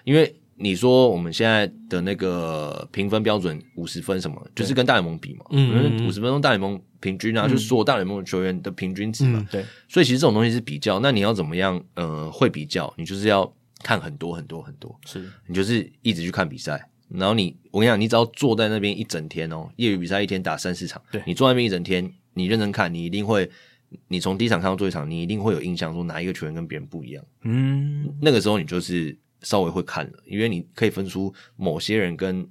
[0.03, 9.65] 因为你说我们现在的那个评分标准五十分什么，就是跟大联盟比嘛，嗯，五十分钟大联盟平均啊，就是所有大联盟的球员的平均值嘛，对。
[9.87, 11.83] 所以其实这种东西是比较，那你要怎么样？
[11.95, 13.51] 呃，会比较，你就是要
[13.83, 23.49] 看很多很多很多，是你就是一直去看比赛，然后你我跟你讲，你只要坐在那边一整天哦，业余比赛一天打三四场，对，你坐在那边一整天，你认真看，你一定会。
[24.07, 27.23] 你从第一场看到最后一场，你一定会有印象，说哪一个球员跟别人不一样。
[27.43, 32.47] 嗯，那个时候你就是稍微会看了，因为你可以分出某些人跟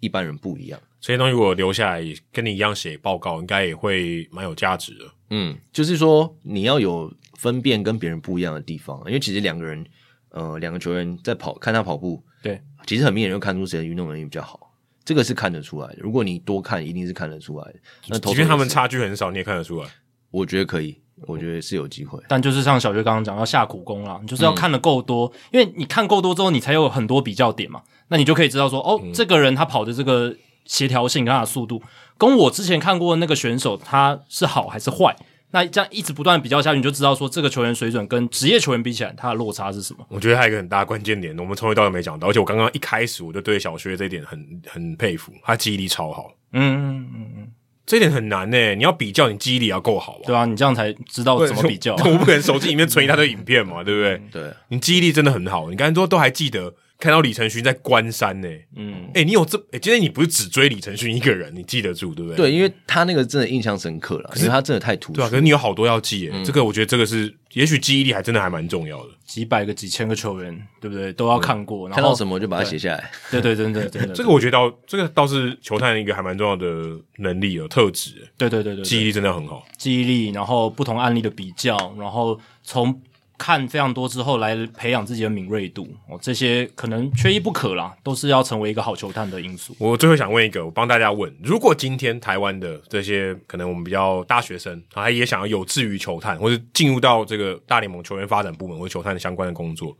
[0.00, 0.80] 一般人不一样。
[1.00, 5.04] 这些东西如果留下来跟你一样写报告，应该也会蛮有价值的。
[5.30, 9.84] 嗯，就是说你要有分辨跟别人不一样的地方，因为其实两个人，
[10.28, 14.68] 呃，两个球员在跑，看他跑步，对，其实很明显就看出谁的运动能力比较好。
[15.04, 15.96] 这个是看得出来的。
[15.98, 17.74] 如果你多看，一定是看得出来的。
[18.08, 19.88] 那即便他们差距很少，你也看得出来。
[20.32, 22.18] 我觉得可以，我觉得是有机会。
[22.26, 27.82] 但就是像小薛刚刚讲，要下苦功啦，你就是要看的够多，嗯、因为你看够多之后，你才有很多比较点嘛。
[28.08, 31.80] 那你就可以知道说，哦，嗯、这个人他跑的这个协调性跟他的速度，
[32.18, 35.14] 跟我之前看过的那个选手他是好还是坏。
[35.54, 40.06] 那这样一直不断比较下去，你就知道说这个球员水准跟职业球员比起来，他的落差是什么？
[40.08, 46.32] 我觉得还有一个很大的关键点，我们从头到尾没讲到，而且我刚刚一开始我就对小薛这一点很很佩服，他记忆力超好。
[46.54, 47.52] 嗯嗯嗯嗯，
[47.92, 50.24] 这一点很难诶，你要比较，你记忆力要够好啊。
[50.24, 51.92] 对啊，你这样才知道怎么比较。
[52.08, 54.22] 我不可能手机里面存一大堆影片嘛， 对不对？
[54.32, 56.72] 对，你记忆力真的很好，你刚才说都还记得。
[57.02, 62.36] 看到李承勋在关山呢，嗯，哎、欸，你有这，哎、欸，今天你不是只追李承勋一个人，你记得住对不对？
[62.36, 71.12] 对，因为他那个真的印象深刻了，可是他真的太突出，对啊，可是你有好多要记，哎、嗯，这个我觉得这个是，也许记忆力还真的还蛮重要的，几百个、几千个球员，对不对？
[71.14, 73.40] 都要看过，然后看到什么就把它写下来，对。
[73.40, 82.96] 对，对，真的真的， 这个我觉得倒，这个倒是球探一个还蛮重要的能力和特质，对对对对，记忆力真的很好，记忆力，然后不同案例的比较，然后从。
[83.42, 89.74] 看非常多之后来培养自己的敏锐度哦，这些可能缺一不可啦，都是要成为一个好球探的因素。
[89.80, 99.96] 我最后想问一个，我帮大家问：如果今天台湾的这些可能我们比较大学生，他也想要有志于球探，或者进入到这个大联盟球员发展部门或者球探相关的工作，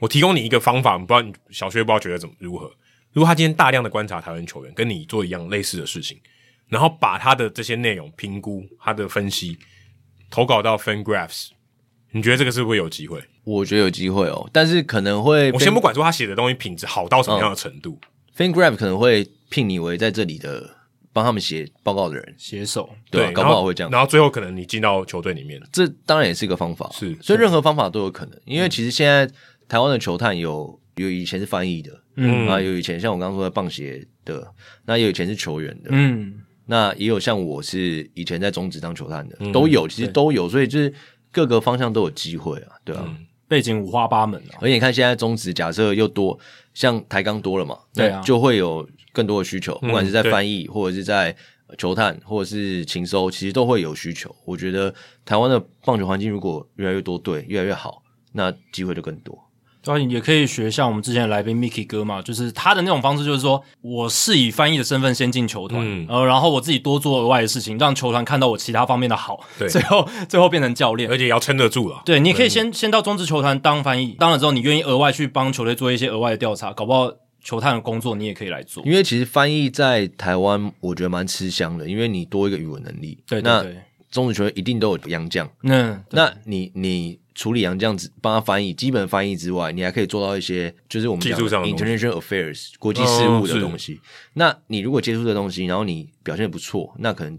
[0.00, 2.70] 我提供你一个方法，不知道你小薛不知道觉得怎么如何？
[3.14, 6.20] 如果他今天大量的观察台湾球员，跟你做一样类似的事情，
[6.68, 9.58] 然后把他的这些内容评估、他的分析
[10.28, 11.55] 投稿到 FanGraphs。
[12.12, 13.22] 你觉得这个是不是有机会？
[13.44, 17.98] 我觉得有机会哦，但是可能会我先不管说他写的东西品质好到什么样的程度，
[18.36, 20.68] 嗯，FanGraph 可能会聘你为在这里的
[21.12, 23.90] 帮他们写报告的人写手，对，对搞不好会这样。
[23.90, 28.40] 然后最后可能你进到球队里面，这当然也是一个方法，是，所以任何方法都有可能。
[28.44, 29.28] 因为其实现在
[29.68, 34.46] 台湾的球探有有以前是翻译的，嗯啊，有以前像我刚刚说的棒协的，
[34.86, 40.92] 那有以前是球员的，嗯，那也有像我是以前在中职当球探的，嗯，都有，其实都有，所以就是。
[41.36, 44.56] 各个方向都有机会啊，对啊、嗯，背景五花八门啊。
[44.62, 46.38] 而且你看现在中职假设又多，
[46.72, 51.36] 像台钢多了嘛，对啊，就会有更多的需求，不管是在翻译或者是在
[51.76, 54.34] 球探或者是勤搜，其实都会有需求。
[54.46, 54.94] 我觉得
[55.26, 59.38] 台湾的棒球环境如果越来越多对越来越好，那机会就更多。
[60.10, 72.02] 也可以学像我们之前的来宾 Mickey 哥嘛，就是他的那种方式，就是说我是以翻译的身份先进球团，嗯、呃，然后我自己多做额外的事情，让球团看到我其他方面的好，对，最后 最后变成教练，而且也要撑得住了。
[72.04, 77.12] 对，你可以先先到中职球团当翻译，当了之后，你愿意额外去帮球队做一些额外的调查，搞不好
[77.44, 78.82] 球探的工作你也可以来做。
[78.84, 83.18] 因为其实翻译在台湾，我觉得蛮吃香的，因为你多一个语文能力。
[83.26, 87.20] 对，对，对，那中职球员一定都有洋将，嗯，那你你。
[87.36, 93.94] 处理洋将子帮他翻译，基本翻译之外，你还可以做到一些，就是我们讲的 international affairs 国际事务的东西。
[93.94, 94.00] 哦、
[94.32, 97.38] 那你如果接触这东西，然后你表现的不错，那可能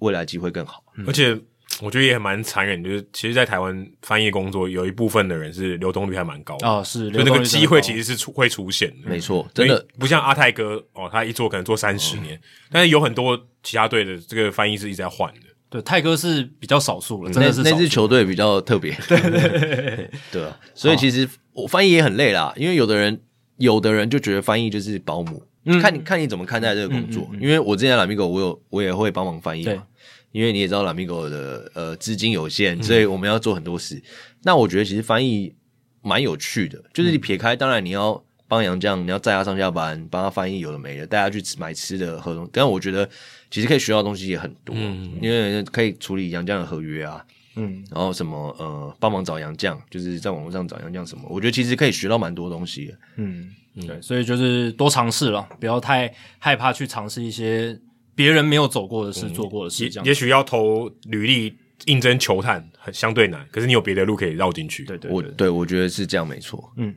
[0.00, 0.84] 未来机会更好。
[1.06, 1.34] 而且
[1.80, 6.68] 我觉得也蛮残忍，就是其实，在台湾翻译工作有一部分的人是流动率还蛮高的。
[6.68, 9.82] 哦，是，就那个机会其实是出会出现的，没错，真的。
[9.98, 15.40] 不像阿泰哥哦，他一做可能做三十年，哦、但是有很多其他队的这个翻译是一直在换的。
[15.70, 18.90] 对，泰哥是比较少数了，真的是那支球队比较特别。
[19.06, 23.20] 对对对， 对啊，所以其实我翻译也很累啦，因为有的人
[23.58, 27.28] 有的人就觉得翻译就是保姆，嗯、看你看你怎么看待这个工作。
[27.32, 29.86] 嗯嗯嗯、因为我之前 Lamigo 我有我也会帮忙翻译嘛，
[30.32, 33.94] 因为你也知道 Lamigo 的呃资金有限，所以我们要做很多事。
[33.96, 34.02] 嗯、
[34.44, 35.54] 那我觉得其实翻译
[36.00, 38.24] 蛮有趣的，就是你撇开，当然你要。
[38.50, 42.48] 帮杨将，你要载他上下班，帮他翻译有的没的，带他去吃买吃的合同。
[42.50, 43.06] 但我觉得
[43.50, 47.24] 其实可以学到的东西也很多，嗯、因为可以处理杨绛的合约啊，
[47.56, 52.94] 嗯，然后什么呃，帮忙找杨绛，就是在网络上找杨绛什么，我觉得其实可以学到蛮多东西的。
[53.16, 57.78] 嗯，嗯对，所以就是多尝试了，不要太害怕去尝试一些
[58.14, 59.88] 别人没有走过的事、嗯、做过的事。
[59.88, 61.54] 也，也许要投履历
[61.86, 64.84] 应征球探很相对难，可是你有别的路可以绕进去。
[64.84, 66.72] 对对，对，我对我觉得是这样没错。
[66.76, 66.94] 嗯。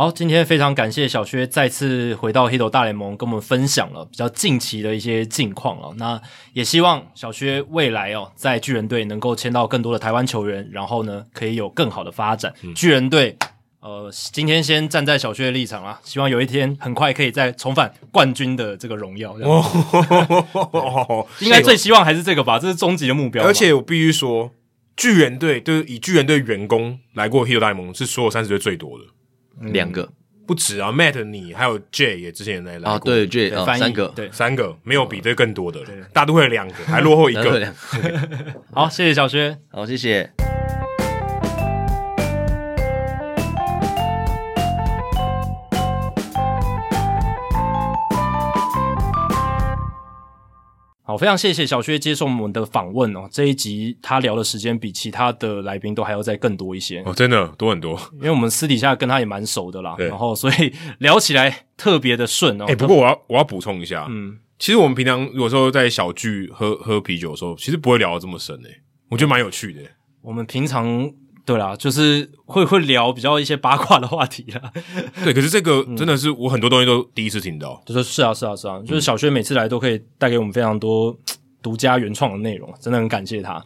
[0.00, 5.94] 好，今天非常感谢小薛再次回到 Hito 大联盟，跟我们分享了比较近期的一些近况哦。
[5.98, 6.18] 那
[6.54, 12.50] 也希望小薛未来哦，在巨人队能够签到更多的台湾球员，然后呢，可以有更好的发展。
[12.62, 13.36] 嗯、巨人队，
[13.80, 19.36] 呃，今天先站在小薛的立场啊，希望有一天很快可以再重返冠军的这个荣耀。
[19.42, 23.44] 哦， 应该最希望还是这个吧，这是终极的目标。
[23.44, 24.50] 而且我必须说，
[24.96, 29.04] 巨人队就是以巨人队员工来过 Hito 大联盟，是所有三十队最多的。
[29.60, 30.08] 两个。
[30.46, 32.90] 不止啊，Matt 你还有 J 也之前也来来过。
[32.90, 34.08] 啊，对 J 啊，三个。
[34.16, 34.28] 对。
[34.32, 37.72] 三个没有比这更多的了，大都会两个还落后一个，
[38.74, 40.28] 好，谢谢小薛，好，谢谢。
[51.10, 53.28] 好，非常谢谢小薛接受我们的访问哦。
[53.32, 58.00] 这一集他聊的时间比其他的来宾都还要再更多一些哦，真的多很多。
[58.12, 62.64] 因为我们私底下跟他也蛮熟的啦，然后所以聊起来特别的顺哦。
[62.66, 69.80] 哎、欸，不过我要我要补充一下，嗯，其实我们平常有时候在小聚喝喝啤酒的时候，其实不会聊得这么深诶，我觉得蛮有趣的。
[70.22, 71.12] 我们平常。
[71.44, 74.72] 对啦，就是会会聊比较一些八卦的话题啦。
[75.24, 77.82] 对，可是这个真的是我很多东西都第一次听到。
[77.86, 81.16] 就说是啊，是啊，是啊，就是小薛每次来都可以带给我们非常多
[81.62, 83.64] 独家原创的内容，真的很感谢他。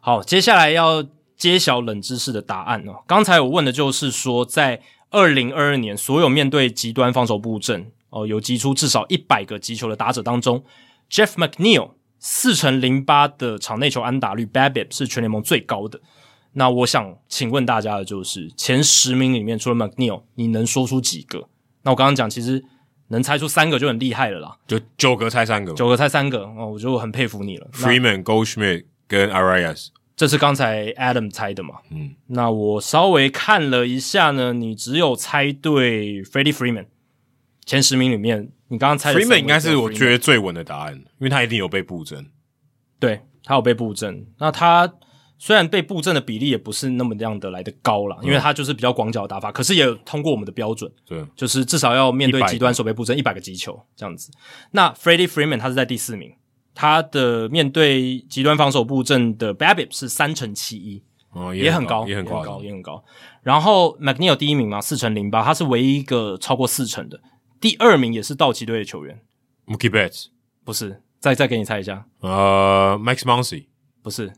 [0.00, 1.04] 好，接下来要
[1.36, 3.02] 揭晓冷知识的答案哦。
[3.06, 4.80] 刚才我问的就是说，在
[5.10, 10.64] 二零二二年所有面对极端防守布阵哦，有击出至少一百个击球的打者当中
[11.10, 16.00] ，Jeff McNeil 四成零八的场内球安打率，BABIP 是全联盟最高的。
[16.58, 21.48] 那我想请问大家的就是前十名里面，除了 McNeil，你能说出几个？
[21.82, 22.64] 那我刚刚讲，其实
[23.10, 24.58] 能猜出三个就很厉害了啦。
[24.66, 27.68] 就九个猜三个，九个猜三个哦，我就很佩服你了。
[27.72, 31.76] Freeman、Goldschmidt 跟 Arias，这是刚才 Adam 猜的嘛？
[31.92, 36.86] 嗯，那我稍微看了一下呢，你只有猜对 Freddie Freeman。
[37.64, 42.26] 前十名里面，你刚刚猜的 Freeman 应该是我觉得最稳的答案，因为他一定有被布阵。
[42.98, 44.92] 对，他有被布阵，那他。
[45.38, 54.32] 虽然被布阵的比例也不是那么样的来的高了，因为他就是比较广角打法，可是也通过我们的标准，对，就是至少要面对极端守备布阵一百个击球这样子。
[54.72, 56.34] 那 Freddie Freeman 他是在第四名，
[56.74, 63.04] 他的面对极端防守布阵的 BABIP 是三乘七一，哦，也很高，也很高，也很高。
[63.42, 67.20] 然后 McNeil 第一名嘛，四成零八，他是唯一一个超过四成的。
[67.60, 69.20] 第二名也是道奇队的球员
[69.66, 70.26] ，Mookie Betts
[70.64, 73.66] 不是，再再给你猜一下，呃，Max Muncy
[74.02, 74.32] 不是。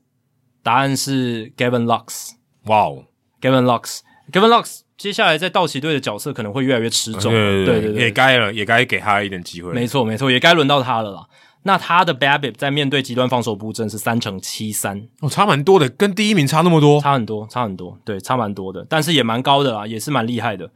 [0.62, 2.32] 答案是 Gavin Lux，
[2.66, 3.04] 哇哦
[3.40, 11.26] ，Gavin Lux，Gavin Lux，接下来在道奇队的角色可能会越来越吃重，对对对，也该了，也该给他一点机会，没错没错，也该轮到他了啦。
[11.62, 20.70] 那他的 BABIP 在面对极端防守布阵是三成七三，哦，差蛮多的，跟第一名差那么多，差很多，差很多，对，差蛮多的，但是也蛮高的啦，也是蛮厉害的。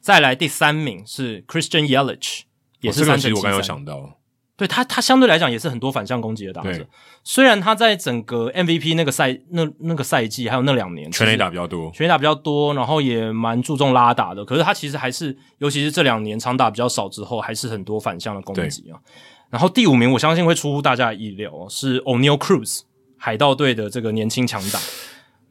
[0.00, 2.42] 再来第三名是 Christian Yelich，
[2.80, 4.18] 也是三成七三，哦这个、我刚有想到。
[4.60, 6.86] 对他，他相对来讲也是很多反向攻击的打者。
[7.24, 14.44] 虽然他在整个 MVP 那个赛那那个赛季，还有那两年全垒打比较多，全垒打比较多，然后也蛮注重拉打的。
[14.44, 19.00] 可是他其实还是，尤其是这两年长打比较少之后，还是很多反向的攻击啊。
[19.48, 22.80] 然后第五名，我相信会出乎大家的意料，是 Oneil Cruz
[23.16, 24.78] 海盗队的这个年轻强打。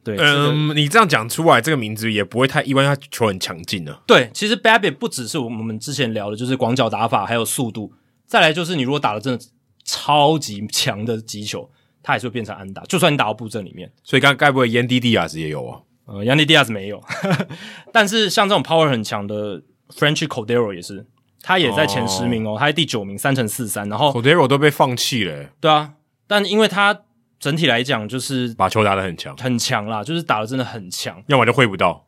[0.04, 4.00] 对，嗯，这个、你这样讲出来，这个名字也不会太意外，他球很强劲啊。
[4.06, 7.92] 对，其实 Babbitt 不只是我们之前聊的，就是广角打法，还有速度。
[8.30, 9.44] 再来就是，你如果打的真的
[9.84, 11.68] 超级强的击球，
[12.00, 12.80] 它还是会变成安打。
[12.84, 15.80] 就算你打到布阵里面，所以刚该不会 Yandy Diaz 也有啊？
[16.06, 17.02] 呃，Yandy Diaz 没有，
[17.92, 21.04] 但是像这种 power 很强的 Franchy Cordero 也是，
[21.42, 23.88] 他也在前十名哦，他在第九名，三乘四三。
[23.88, 25.94] 然后 Cordero 都被放弃了，对啊，
[26.28, 27.02] 但因为他
[27.40, 32.06] 整体来讲就是把球打得很强，很强啦，就是打的真的很强，要么就挥不到。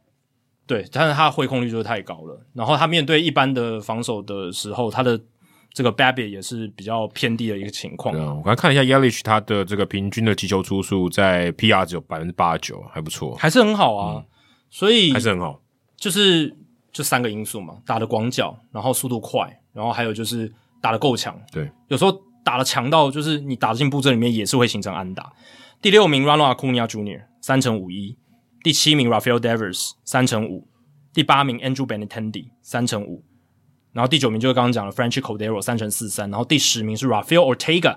[0.69, 2.47] 对，但是他的挥空率就是太高了。
[2.55, 5.21] 然后他面对一般的防守的时候，他的
[5.73, 8.15] 这个 BABIP 也是比较偏低的一个情况。
[8.15, 14.17] 啊，我刚看了一下 Yelich 他的这个平均的击球出数在 PR 只有百分之八十九，还不错，还是很好啊。
[14.17, 14.27] 嗯、
[14.71, 15.61] 所以还是很好，
[15.97, 16.55] 就是
[16.93, 21.35] 就三个因素嘛，打的广角，然后速度快，然后还有就是打的够强。
[21.51, 22.13] 对，有时候
[22.45, 25.33] 打的强到就是你打进布阵里面也是会形成安打。
[25.81, 27.23] 第六名 Ronald Acuna Jr.
[27.41, 28.17] 三成五一，
[28.63, 30.69] 第七名 Rafael Devers 三成五，
[31.15, 33.25] 第八名 Andrew Benintendi 三成五。
[33.93, 37.97] 然后第九名就是刚刚讲的 Franchy Cordero 三乘四三，然后第十名是 Rafael Ortega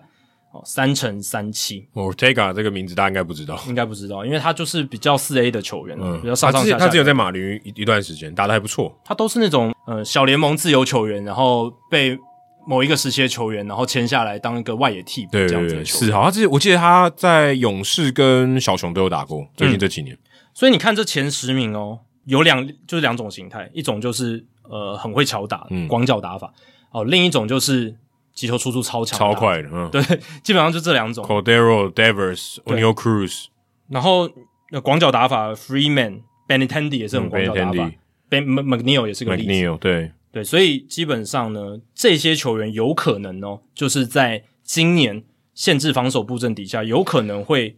[0.52, 1.88] 哦三乘三七。
[1.94, 6.78] Ortega 这个名字大家应该不知道，应该不知道，因为他就是比较四 A 的球员，嗯，比较上上下下。
[6.80, 12.18] 他只有在马林一一段时间打得还不错，他都是那种呃小联盟自由球员，然后被
[12.68, 20.14] 某一个时期的球员然后签下来当一个外野替补这样子的球是好，他之前我记得他在勇士跟小熊都有打过，最近这几年。
[20.14, 20.20] 嗯、
[20.54, 24.46] 所以你看这前十名哦，有两就是两种形态，一种就是。
[24.70, 26.48] 呃，很会巧打，广角打法。
[26.92, 27.96] 哦、呃，另一种就是
[28.34, 29.70] 击球出速超强，超快的。
[29.72, 30.02] 嗯，对，
[30.44, 31.26] 基本上就这两种。
[31.26, 33.46] Cordero、Devers、Oneil Cruz，
[33.90, 34.30] 然后
[34.84, 37.92] 广角打法，Freeman、Benintendi 也是很广角打法。
[38.30, 39.50] Ben McNeil 也是个例子。
[39.50, 47.78] McNeil 对对，所以基本上呢，这些球员有可能哦，就是在今年限制防守布阵底下，有可能会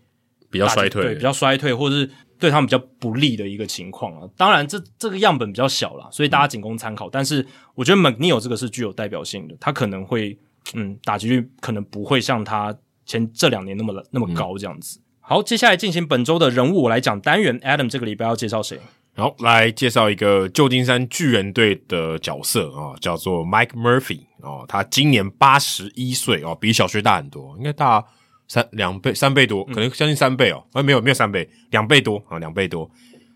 [0.50, 2.10] 比较衰退，对，比较衰退，或者是。
[2.40, 7.08] 对他们比较不利的一个情况啊，当然这这个样本比较小啦，所以大家仅供参考。
[7.08, 10.38] 嗯、但是我觉得 McNeil 这个是具有代表性的，他可能会
[10.74, 12.76] 嗯打击率可能不会像他
[13.06, 15.00] 前这两年那么那么高这样子。
[15.00, 18.80] 嗯、好，接下来进行本周的人物我来讲单元，Adam 这个礼拜要介绍谁？
[19.16, 28.06] 好，来介绍一个旧金山巨人队的角色啊，叫做 Mike Murphy 哦，他今年八十一岁哦，比小学大很多，应该大
[28.48, 32.90] 三两倍三倍多，可能将近三倍哦，哎、嗯，没有没有三倍，两倍多啊，两倍多。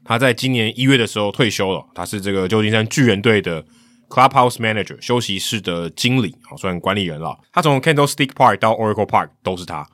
[0.04, 3.64] 他在今年一月的时候退休了，他是这个旧金山巨人队的
[4.10, 7.40] Clubhouse Manager 休息室的经理，好算管理员了。
[7.52, 9.88] 他从 Candlestick Park 到 Oracle Park 都是他，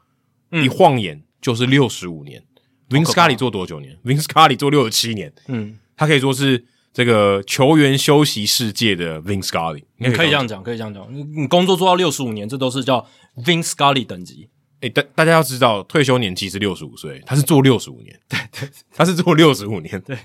[0.51, 2.43] 嗯、一晃眼就是六十五年。
[2.89, 5.33] Vin Scully 做多久年？Vin Scully 做六十七年。
[5.47, 6.63] 嗯，他可以说是
[6.93, 9.83] 这个球员休息世界的 Vin Scully。
[9.97, 11.05] 你可以这样讲，可以这样讲。
[11.13, 13.05] 你你工作做到六十五年，这都是叫
[13.43, 14.47] Vin Scully 等级。
[14.81, 18.19] 诶，大大家要知道，退休年纪是六十五岁，他是做六十五年。
[18.29, 20.15] 对对，他是做六十五年，对，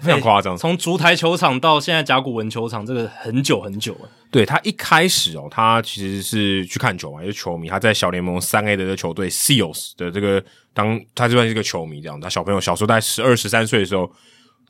[0.00, 0.56] 非常夸张。
[0.56, 4.10] 从烛台球场到现在甲骨文球场，这个很久很久了。
[4.28, 7.68] 对，他一开始哦，他其实是去看球嘛，也是球迷。
[7.68, 10.42] 他在小联盟三 A 的这个球队 Seals 的这个
[10.74, 12.20] 当，他就算是一个球迷这样。
[12.20, 14.10] 他小朋友小时候在十二十三岁的时候，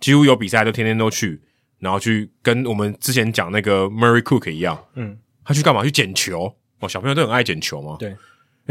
[0.00, 1.40] 几乎有比赛都天天都去，
[1.78, 5.82] 然后去跟我们之前讲那个 Murray Cook 一样，嗯，他去干嘛？
[5.82, 8.14] 去捡球哦，小朋友都很爱捡球嘛，对。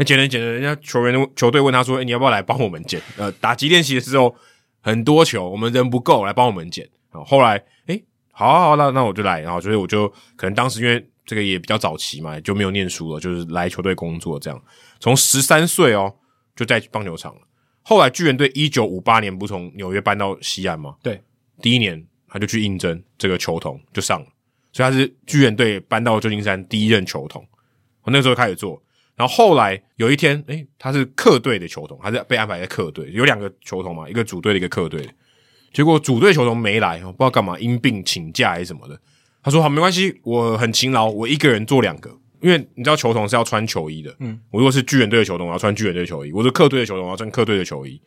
[0.00, 2.98] 那捡人捡着，人家球员球队问他说：“哎、欸，你要不要来帮我们捡？
[3.18, 4.34] 呃，打击练习的时候
[4.80, 9.42] 很多球，我们人不够，来帮我们捡。”啊，后来，哎、欸，好啊好，那那我就来。
[9.42, 14.58] 然后，所以我就可能当时因为这个也比较早期嘛，就没有念书了，就是来球队工作这样。
[15.00, 16.14] 从十三岁哦，
[16.56, 17.42] 就在棒球场了。
[17.82, 20.94] 后来巨人队一九五八年不从纽约搬到西安吗？
[21.02, 21.20] 对，
[21.60, 24.26] 第一年他就去应征这个球童，就上了。
[24.72, 27.46] 所以他是巨人队搬到旧金山第一任球童。
[28.04, 28.82] 我那时候开始做。
[29.20, 35.12] 然后后来有一天，诶，他是客队的球童，他是被安排在客队，有两个球童嘛，一个主队的，一个客队的。
[35.74, 38.98] 结果主队球童没来，不知道干嘛，因病请假还是什么的。
[39.42, 42.18] 他说：“好，没关系，我很勤劳，我一个人做两个。
[42.40, 48.00] 因为你知道球童是要穿球衣的，嗯，我如果是巨人队的球童，我要穿巨人队的球衣；我是客队的球童，我要穿客队的球衣。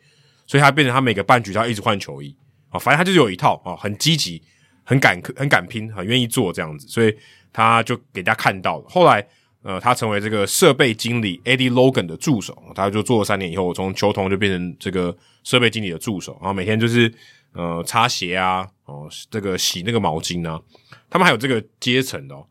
[0.48, 2.36] 所以他变成他每个半局他要一直换球衣
[2.70, 4.42] 啊，反正他就是有一套啊，很积极，
[4.82, 7.16] 很敢，很敢拼，很愿意做这样子，所以
[7.52, 8.84] 他就给大家看到了。
[8.88, 9.24] 后来。
[9.64, 17.10] 呃，他成为这个设备经理 Eddie Logan 的助手，他就做了三年以后，从球童就变成这个设备经理的助手，然后每天就是
[17.54, 20.60] 呃擦鞋啊，哦这个洗那个毛巾啊。
[21.08, 22.46] 他们还有这个阶层的哦，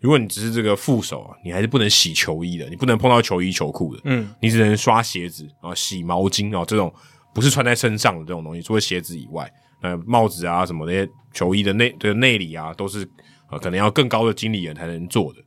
[0.00, 6.92] 如果你只是这个副手啊，你还是不能洗球衣的，你不能碰到球衣球裤的，嗯，你只能刷鞋子啊、洗毛巾啊这种
[7.34, 13.08] 不是穿在身上的这种东西，除了鞋子以外，呃帽子啊什么那些球衣的内的内里啊，都是
[13.50, 15.40] 呃可能要更高的经理人才能做的。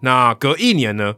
[0.00, 1.14] 那隔一年呢，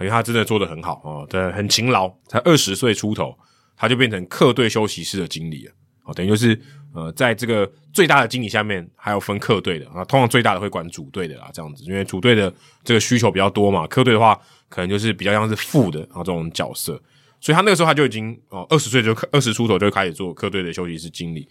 [0.00, 3.36] 因为他真的做得很好哦，对，很勤劳，才二十岁出头，
[3.76, 5.72] 他就变成客队休息室的经理了。
[6.04, 6.60] 哦，等于就是
[6.94, 12.52] 呃，在这个最大的经理下面，还有分客队的啊，通常最大的会管主队的啦，这样子，因为主队的
[12.84, 14.38] 这个需求比较多嘛，客队的话
[14.68, 17.00] 可能就是比较像是副的啊这种角色，
[17.40, 21.48] 所以他那个时候他就已经哦，二十岁就二十出头就开始做客队的休息室经理。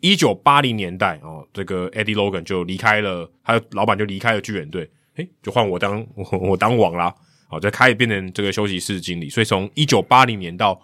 [0.00, 4.90] 一九八零年代哦，这个 Eddie Logan 就离开了，他的老板就离开了巨人队。
[5.16, 7.14] 诶，就换我当 我我当王啦，
[7.48, 9.28] 好，就开始变成这个休息室经理。
[9.28, 10.80] 所以从一九八零年到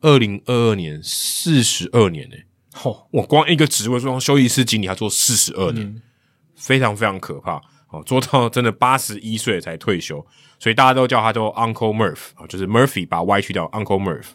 [0.00, 2.36] 二零二二年，四十二年呢。
[2.84, 6.02] 哦，我光一个职位说休息室经理，他做四十二年，嗯，
[6.54, 7.60] 非常非常可怕。
[7.88, 10.24] 哦，做到真的八十一岁才退休，
[10.60, 14.28] 所以大家都叫他做 Uncle Murph 啊，就是 Murphy 把 Y 去掉，Uncle Murph。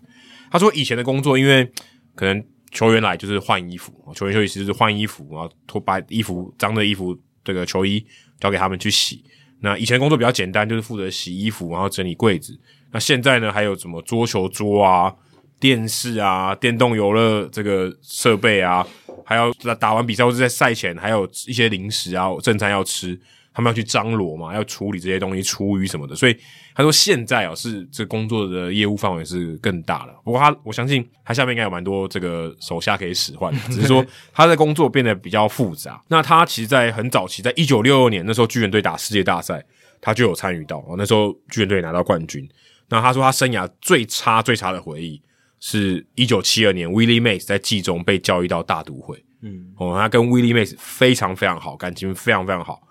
[0.51, 1.71] 他说以前的工作，因为
[2.15, 8.05] 可能球员来就是换衣服，球员休息室就是换衣服，然后脱把衣服脏的衣服这个球衣
[8.41, 9.23] 交给他们去洗。
[9.61, 12.57] 那以前工作比较简单，就是负责洗衣服，然后整理柜子。
[12.91, 15.13] 那现在呢，还有什么桌球桌啊、
[15.59, 18.85] 电视啊、电动游乐这个设备啊，
[19.25, 23.19] 还要打完比赛或者在赛前，还有一些零食啊、正餐要吃。
[23.55, 26.37] 他们要去张罗嘛，要处理这些东西，厨余什么的，所以
[26.75, 30.13] 他说现在啊是这工作的业务范围是更大了。
[30.25, 36.03] 不过他我相信他下面应该有蛮多这个手下可以使唤， 只是说他的工作变得比较复杂。
[36.09, 39.63] 那他其实，在很早期，在一九六二年那时候巨人队打世界大赛，
[40.01, 40.83] 他就有参与到。
[40.97, 42.45] 那时候巨人队拿到冠军。
[42.89, 45.21] 那他说他生涯最差最差的回忆
[45.61, 49.23] 是一九七二年 Willie Mays 在季中被交易到大都会。
[49.41, 52.81] 嗯，哦，他跟 Willie Mays 非常非常好，感情非常非常好。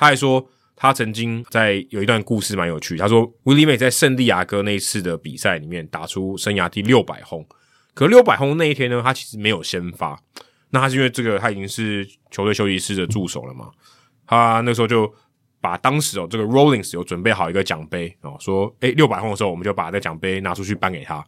[0.00, 0.42] 他还说，
[0.74, 2.96] 他曾经在有一段故事蛮有趣。
[2.96, 7.46] 他说，威利梅在圣地亚哥那一次的比赛里面打出生涯第六百轰，
[7.92, 10.18] 可六百轰那一天呢，他其实没有先发。
[10.70, 13.68] 那他是因为这个，他已经是球队休息室的助手了嘛？
[14.26, 15.12] 他那时候就
[15.60, 21.22] 把当时哦，这个 Rollins 有准备好一个奖杯哦，说，诶，六百轰的时候，我们就把这奖杯拿出去颁给他。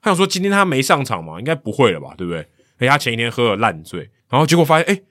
[0.00, 2.14] 他想说，今天他没上场嘛，应该不会了吧？
[2.16, 2.46] 对不对？
[2.78, 5.02] 诶，他前一天喝了烂醉，然后结果发现，诶，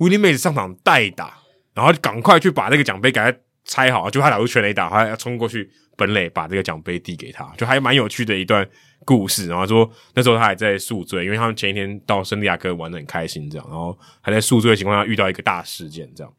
[0.00, 1.37] 威利梅上场代打。
[1.78, 3.32] 然后赶快去把那个奖杯给他
[3.64, 8.68] 拆好，就他打出全垒打，他要冲过去本垒把这个奖杯递给他，就还蛮有趣的一段
[9.04, 9.46] 故事。
[9.46, 16.32] 然后说那时候他还在宿醉，因为他们前一天到圣地亚哥玩得很开心，这样，然后还在宿醉的情况下遇到一个大事件，这样。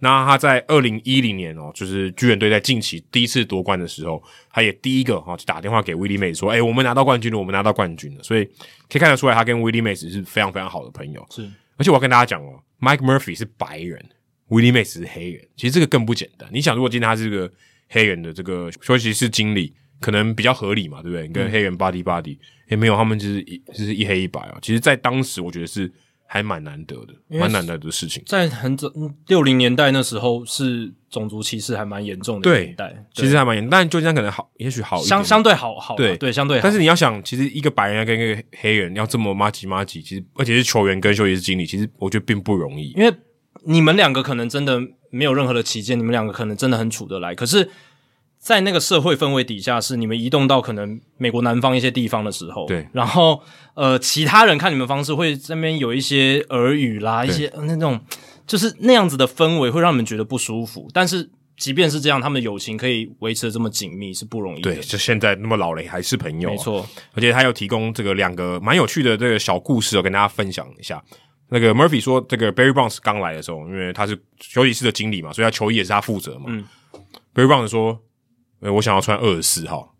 [0.00, 8.44] 那他在二零一零年哦，就是巨人队在近期第一次夺冠的时候，他也第一个哈就打电话给 Willie Mays 说：“哎、我们拿到冠军了，我们拿到冠军了。”所以
[8.90, 11.24] 可以看得出来，他跟 Willie Mays 是非常非常好的朋友。
[11.30, 14.04] 是，而且我要跟大家讲哦，Mike Murphy 是白人
[14.52, 16.48] ，Willie Mays 是黑人，其实这个更不简单。
[16.52, 17.50] 你想，如果今天他是个
[17.88, 21.26] 黑人的这个休息室经理，可能比较合理嘛，对不对？
[21.26, 22.36] 你跟黑人 buddy buddy，
[22.68, 24.58] 也没有，他们就是一就是一黑一白啊。
[24.60, 25.90] 其实，在当时，我觉得是。
[26.24, 28.22] 还蛮难得的，蛮难得的事情。
[28.24, 28.90] 在很早
[29.26, 32.88] 六零年代那时候，是种族歧视还蛮严重的年代。
[32.88, 35.94] 对，其实还蛮严，但旧金山可能好，也许好，相相对好好。
[35.94, 36.62] 对对，相对好。
[36.62, 42.92] 但是你要想，其实一个白人要跟一个黑人要这么麻吉麻吉，其实而且是球员跟休息室经理，其实我觉得并不容易。
[42.92, 43.14] 因为
[43.66, 47.70] 你们两个可能真的没有任何的歧见，你们两个可能真的很处得来，可是。
[48.44, 53.40] 在那个社会氛围底下，是你们移动到可能美国南方一些地方的时候，对，然后
[53.74, 58.00] 呃，其他人看你们方式会这边有一些耳语啦，一些那种
[58.44, 60.90] 就是那样子的氛围会让你们觉得不舒服。
[60.92, 64.74] 但是即便是这样，他们的友情可以维持的这么紧密是不容易的。
[64.74, 66.84] 对，就现在那么老了还是朋友啊，没错。
[67.14, 71.00] 而且他又提供这个两个蛮有趣的这个小故事哦，跟大家分享一下。
[71.52, 76.46] 那个 Murphy 说，这个 Barry Bonds 刚来的时候，因为他是休息室的经理嘛，所以他球衣也是他负责嘛。
[76.48, 76.64] 嗯
[77.34, 78.02] ，Barry Bonds 说。
[78.64, 79.92] 我想要穿二十四号，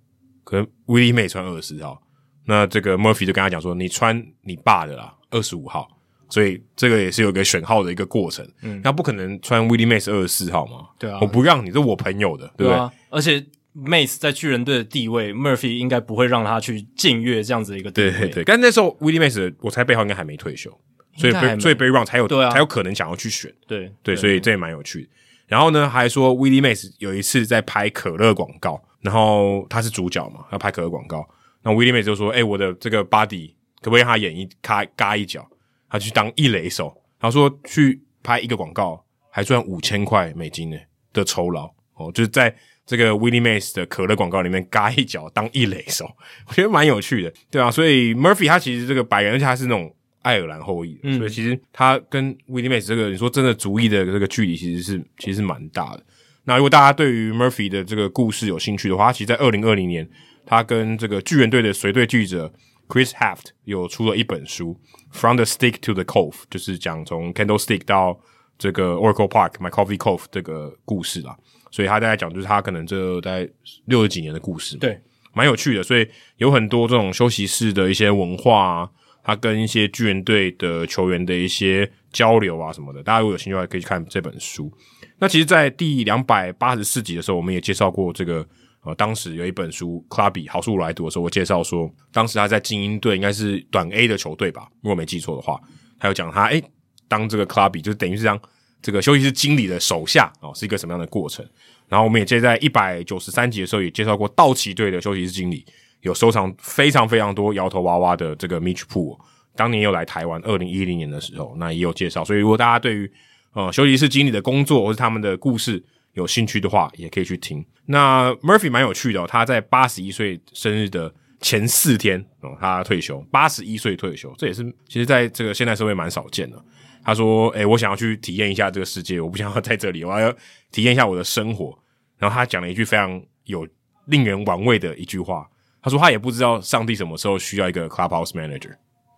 [0.45, 2.01] 可能 Willie Mays 穿二十四号，
[2.47, 5.89] 那这个 Murphy 就跟他讲说：“你穿你爸的啦，二十五号。”
[6.31, 8.49] 所以这个也是有一个选号的一个过程。
[8.63, 10.91] 嗯，那不可能穿 Willie Mays 二十四号嘛？
[10.97, 12.73] 对啊，我不让你，这是我朋友的，对不对？
[12.73, 18.11] 对啊，而且 Mays 在巨人队的地位，Murphy 应该不会让他去僭越这样子的一个地位。
[18.13, 20.71] 对对对，但那时候 Willie Mays 我猜背后应该还没退休，
[21.17, 23.53] 所以所以 Barry Bonds 才有对啊，才有可能想要去选。
[23.67, 25.09] 对对，对，所以这也蛮有趣的。
[25.47, 28.83] 然后呢，还说 Willie Mays 有一次在拍可乐广告。
[29.03, 31.29] 然后他是主角嘛，要拍可乐广告。
[31.65, 35.45] 那 Willie Mays 就说：“哎、欸，我的这个 buddy 可不可以让他演一卡嘎一脚？
[35.91, 36.97] 他去当一垒手。
[37.19, 40.77] 然后说去拍一个广告还赚五千块美金呢
[41.13, 42.55] 的酬劳哦，就是在
[42.87, 46.09] 这个 Willie Mays 的可乐广告里面嘎一脚当一垒手，
[46.47, 47.73] 我觉得蛮有趣的，对啊。
[47.73, 49.93] 所以 Murphy 他其实这个白人，而且他是那种
[50.23, 56.03] 爱尔兰后裔，嗯、所以其实他跟 Willie Mays 这个你说真的族裔的这个距离其实是其实是蛮大的。”
[56.45, 60.09] 那如果大家对于 Murphy 的这个故事有兴趣的话，他其实，在二零二零年，
[60.45, 62.53] 他跟这个巨人队的随队记者
[62.89, 64.77] Chris Haft 有出了一本书
[65.17, 68.19] 《From the Stick to the Cove》，就是讲从 Candlestick 到
[68.59, 71.37] 这个 Oracle Park My Coffee Cove 这个故事啦。
[71.71, 73.49] 所以他大概讲就是他可能这大概
[73.85, 75.01] 六十几年的故事，对，
[75.33, 75.83] 蛮有趣的。
[75.83, 78.91] 所以有很多这种休息室的一些文化啊，
[79.23, 84.73] 他跟一些巨人队的球员的一些交流啊什么的，大家如果有兴趣的话，可以去看这本书。
[85.19, 88.45] 那其实，在第两百八十四集的时候，我们也介绍过这个
[88.85, 95.61] 呃，当时有一本书，Clubby 好书我来读的时候，我介绍说，当时他在精英队，应该是短 A 的球队吧，如果没记错的话，
[96.01, 96.61] 他有讲他诶，
[97.07, 98.41] 当这个 Clubby 就等于是当
[98.83, 101.47] 这个休息室经理的手下哦，是一个什么样的过程。
[101.89, 105.65] 然后我们也接在一百九十三集的时候，也介绍过道奇队的休息室经理
[106.03, 109.19] 有收藏非常非常多摇头娃娃的这个 Mitch p o o l
[109.57, 112.25] 当年又来台湾，二零一零年的时候，那也有介绍。
[112.25, 113.11] 所以如果大家对于
[113.55, 115.83] 呃，休息室经理的工作或是他们的故事，
[116.15, 117.65] 有兴趣的话，也可以去听。
[117.87, 126.57] 那 Murphy 蛮有趣的哦，他在八十一岁生日的前四天哦，他退休，八十一岁退休，这也是其实在这个现代社会蛮少见的。
[127.05, 130.33] 他说：“诶，我想要去体验一下这个世界，我不想要在这里，我要
[130.71, 131.77] 体验一下我的生活。”
[132.17, 133.67] 然后他讲了一句非常有
[134.07, 135.47] 令人玩味的一句话，
[135.83, 138.75] 他说：“他也不知道上帝什么时候需要一个 clubhouse manager。”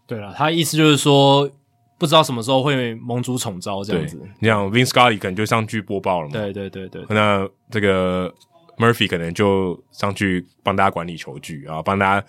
[0.07, 1.51] 对了，他意思就是说。
[1.97, 6.33] 不知道什么时候会盟主宠招这样子，你像 Vince Scully 可能就上去播报了嘛？
[6.33, 7.05] 对对对对。
[7.09, 8.31] 那这个
[8.77, 12.27] Murphy 可能就上去帮大家管理球具啊，帮大家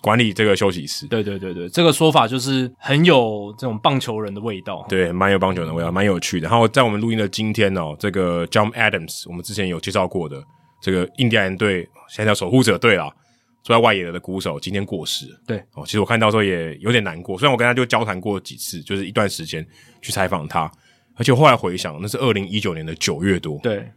[0.00, 1.06] 管理这个休息室。
[1.06, 4.84] 对对对对，这个说法就是很有这种棒球人的味道。
[4.88, 6.48] 对，蛮有棒球人的味道，蛮有趣的。
[6.48, 10.42] 然后在我们录音的今天哦，这个 John Adams，我们之前有介绍过的
[10.80, 13.14] 这个印第安人队，现在叫守护者队啦。
[13.62, 17.38] 住在外野的鼓手今天过世了，对哦，其实我看到时候也有点难过。
[17.38, 19.64] 虽然我跟他就交谈过几次，就是一段时间
[20.00, 20.70] 去采访他，
[21.14, 23.58] 而且后来回想，那是二零一九年的九月多。
[23.62, 23.88] 对，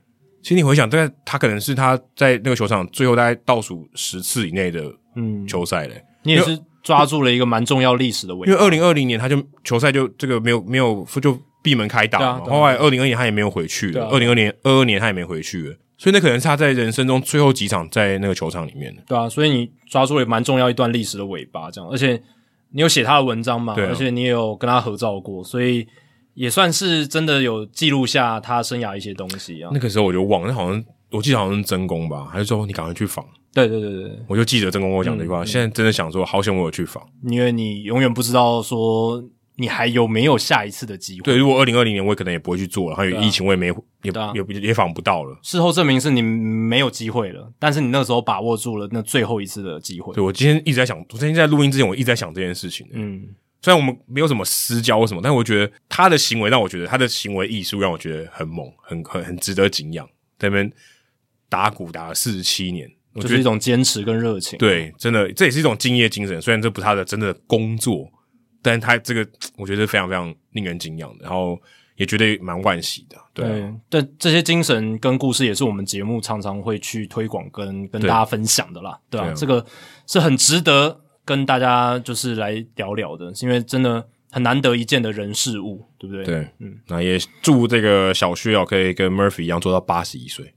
[0.43, 6.03] 其实你回想，大概他可能是他在那个球场最后大概倒数十次以内的嗯球赛嘞。
[6.21, 15.75] 你也是抓住了一个蛮重要历史的位置，因为二零二零年他就球赛就这个没有没有就闭门开打嘛，后来二零二年他也没有回去了，二零二年二二年他也没回去了。
[15.97, 22.21] 所以那可能是他在人生中最后几场在那个球场里面的，对啊，所以你抓住了蛮重要一段历史的尾巴，这样，而且
[22.71, 25.87] 你有写他的文章嘛，对啊，而且你也有跟他合照过，所以
[26.33, 29.69] 也算是真的有记录下他生涯一些东西啊。
[29.73, 33.25] 那个时候我就忘了，那好像我记得好像是真宫吧，还是说你赶快去访？
[33.53, 35.43] 对对对对，我就记得真宫跟我讲这句话。
[35.43, 39.23] 嗯、现在真的想说，好险我有去访，因为你永远不知道说
[39.57, 41.23] 你还有没有下一次的机会。
[41.23, 43.75] 对，如果二零二零年我可能也不会去做了，还有疫情我也没、啊、
[44.33, 45.37] 也也也访不到了。
[45.41, 50.13] 事后证明是你没有机会了，但是你那时候把握住了那最后一次的机会。
[50.13, 52.87] 对，我今天一直在想，我今天在录音之前我一直在想这件事情。
[52.93, 53.23] 嗯。
[53.61, 60.07] 虽然我们没有什么私交或什么，但我觉得他的行为让我觉得他的行为艺术让我觉得很猛，很很很值得敬仰。
[60.37, 60.71] 在那边
[61.49, 64.59] 打鼓打了四十七年，就是一种坚持跟热情。
[64.59, 66.39] 对，真的这也是一种敬业精神。
[66.39, 68.07] 虽然这不是他的真的工作，
[68.65, 71.61] 但他这个 我觉得非常非常令人敬仰的，然后
[71.95, 73.17] 也觉得蛮惋惜的。
[73.33, 78.99] 对，对，这这些精神跟故事也是我们节目常常会去推广跟跟大家分享的啦。
[79.09, 79.65] 对啊，这个
[80.07, 81.01] 是很值得。
[81.27, 86.23] 跟大家就是来聊聊的，是因为真的很难得一见的人事物，对不对？
[86.23, 90.53] 对，嗯，那也祝这个小薛哦，可以跟 Murphy 一样做到八十一岁。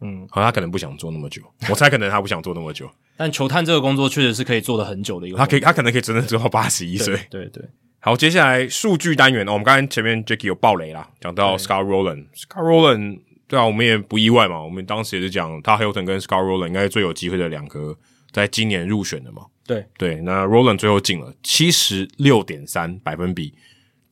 [0.00, 2.90] 嗯，好，他可能不想做那么久，我猜可能他不想做那么久。
[3.16, 7.14] 但球探这个工作确实是可以做的很久的一个，他可以，他可能可以真的做到八十一岁。
[7.30, 7.64] 对对，对。
[8.00, 17.96] 好，接下来数据单元哦，我们刚才前面 Jacky 有爆雷啦，讲到 Scott Rolen，Scott Rolen，对啊，我们也不意外嘛，我们当时也是讲他 Hilton 跟 Scott Rolen 应该是最有机会的两个，
[18.30, 19.46] 在今年入选的嘛。
[19.66, 23.54] 对对，那 Rolen 最后进了七十六点三百分比，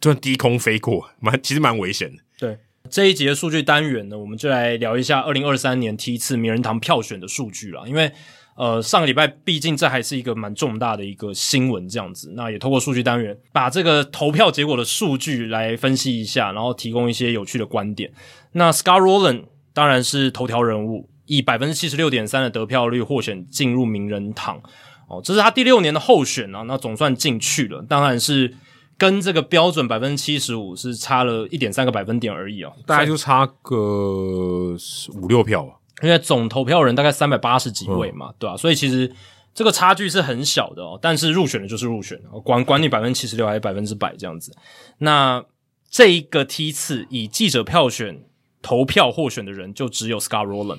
[0.01, 2.23] 就低空飞过，蛮其实蛮危险的。
[2.37, 2.59] 对，
[2.91, 7.85] 这一集的数据单元呢，我们就来聊一下二零二三年梯次名人堂票选的数据啦。
[7.87, 8.11] 因为
[8.57, 18.13] 呃，上个礼拜毕竟这还是一个蛮重大的一个新闻，这样子，那也透过数据单元把这个投票结果的数据来分析一下，然后提供一些有趣的观点。
[18.53, 24.61] 那 Scott Rolen 当然是头条人物，以百分之七十六点三的得票率获选进入名人堂。
[25.09, 28.55] 哦，这是他第六年的候选啊，那总算进去了，当然是
[28.97, 34.77] 跟这个标准百分之七十五是差了一点三个百分点而已哦，大概就差个
[35.21, 38.57] 五六票啊，因为总投票人大概三百八十几位嘛，嗯、对吧、啊？
[38.57, 39.13] 所以其实
[39.55, 44.55] 这个差距是很小的哦，但是入选的就是入选，管管你百分之七十六还是百分之百这样子。
[44.99, 45.45] 那
[45.91, 48.25] 这一个梯次以记者票选
[48.63, 50.79] 投票获选的人就只有 Scott Rolen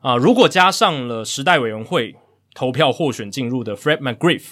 [0.00, 2.16] 啊，如果加上了时代委员会。
[2.54, 4.50] 投票获选进入的 Fred McGriff，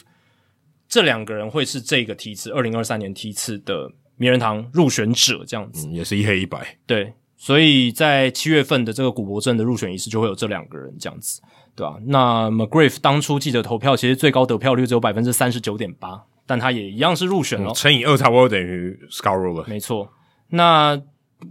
[0.89, 6.79] 这两个人会是这个梯次二零二三年梯次的名人堂入选者，这样子、嗯、也是一黑一白。
[6.87, 11.41] 对，所以在七月份的这个古柏镇的入选仪式就会有这两个人这样子，
[11.75, 11.97] 对吧、啊？
[12.05, 19.67] 那 McGriff 当初记者投票，其实最高得票率只有百分之三十九点八，但他也一样是入选了，乘以二差不多等于 Scott Rolen。
[19.67, 20.13] 没错，
[20.51, 21.01] 那。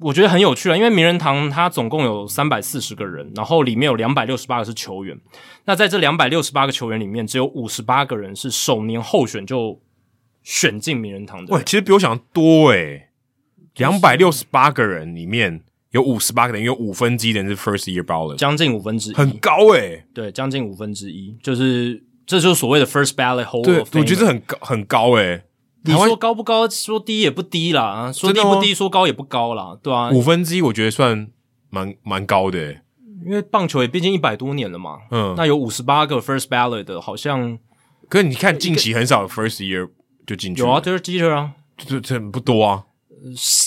[0.02, 5.20] 我觉得很有趣啊，因为名人堂它总共有三百四十个人，然后里面有两百六十八个是球员。
[5.66, 9.82] 那在这两百六十八个球员里面，只有五十八个人是首年候选就
[10.44, 11.56] 选进名人堂的。
[11.56, 13.08] 喂，其实比我想多诶，
[13.78, 20.06] 两百六十八个人里面有五十八个人，有五分之一的人是 first year ballot，将近五分之一，很高诶。
[20.14, 23.84] 对，将近五分之一，就是这就是所谓的 first ballot holder。
[23.90, 25.44] 对，我觉得很高，很高诶。
[25.84, 26.68] 你说高不高？
[26.68, 31.28] 说低也不低啦，说低不低，说高也不高啦，对啊，五分之一我觉得算
[31.70, 32.74] 蛮蛮高的，
[33.26, 34.98] 因为棒球也毕竟一百多年了嘛。
[35.10, 37.58] 嗯，那有五十八个 first ballot 的，好像。
[38.10, 39.88] 可是你看近期很少 first year
[40.28, 40.62] 就进去。
[40.62, 42.84] 有啊，Derek Jeter 啊，这这不多啊。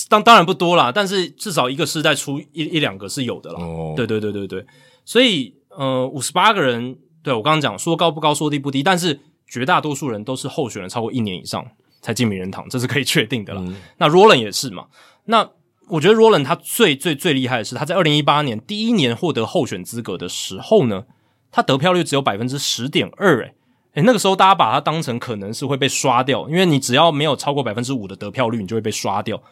[0.08, 3.60] 当当然不多啦，但是至少一个世代出一一两个是有的啦。
[3.60, 4.66] 哦，对对对对对，
[5.04, 11.64] 所以呃，五十八个人，对我刚刚讲说高不高，说低不低，但是绝大多数人都是候选人超过一年以上。
[12.04, 13.62] 才进名人堂，这是可以确定的啦。
[13.64, 14.86] 嗯、那 Rolen 也是嘛。
[15.26, 15.48] 那
[15.86, 21.04] 我觉得 Rolen 他最最最厉害的是，他在二零一八年第一年获得候选资格的时候呢，
[21.52, 23.42] 他得票率只有百分之十点二。
[23.42, 23.54] 诶
[23.94, 29.42] 诶那个时候大家把它当成可能是会被刷掉，因为你只要没有超过百分之五的得票率，你就会被刷掉。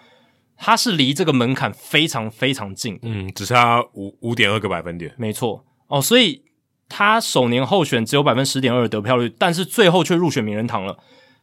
[0.57, 5.15] 它是离这个门槛非常非常近，嗯，只差五五点二个百分点。
[5.17, 6.43] 没错哦，所以
[6.89, 10.99] 他首年候选只有百分之十点二的得票率，但是最后却入选名人堂了。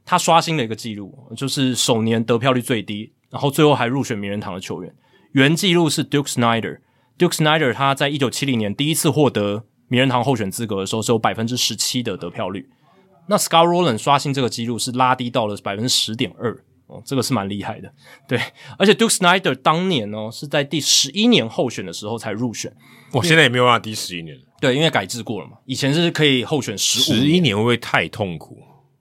[0.05, 4.95] 他刷新了一个记录，就是首年得票率最低，然后最后还入选名人堂的球员。
[5.33, 6.79] 原记录是 Duke Snyder。
[7.17, 12.69] Duke Snyder 他在一九七零年第一次获得名人堂候选资格的时候是有百分之十七的得票率。
[13.27, 16.51] 那 Scott Rolen 刷新这个记录是拉低到了百分之十点二，
[16.87, 17.91] 哦，这个是蛮厉害的。
[18.27, 18.41] 对，
[18.77, 22.73] 而且 Duke Snider 当年哦是在第十一年候选的时候才入选。
[23.11, 24.43] 我现在也没有办法第十一年了。
[24.59, 27.15] 对，因为改制过了嘛，以前是可以候选十五。
[27.15, 28.57] 十一年会不会太痛苦？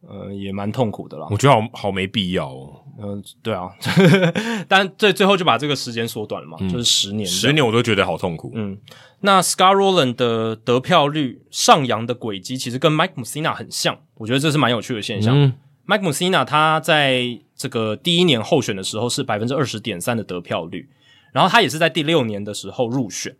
[0.08, 1.26] 呃，也蛮痛苦的啦。
[1.30, 2.82] 我觉得好好没必要哦。
[2.98, 3.68] 嗯、呃，对啊，
[4.68, 7.26] 但最最后就把这个时间缩短了嘛，嗯、就是十年。
[7.26, 8.52] 十年我都觉得好痛苦。
[8.54, 8.78] 嗯，
[9.20, 15.38] 那 Scott Rolen 的得票率上扬的轨迹，其实跟 Mike Mussina 很像，我觉得这是蛮有趣的现象。
[15.38, 15.52] 嗯、
[15.86, 20.88] Mike Mussina 他在这个第一年候选的时候是百分之二十点三的得票率，
[21.32, 23.36] 然后他也是在第六年的时候入选。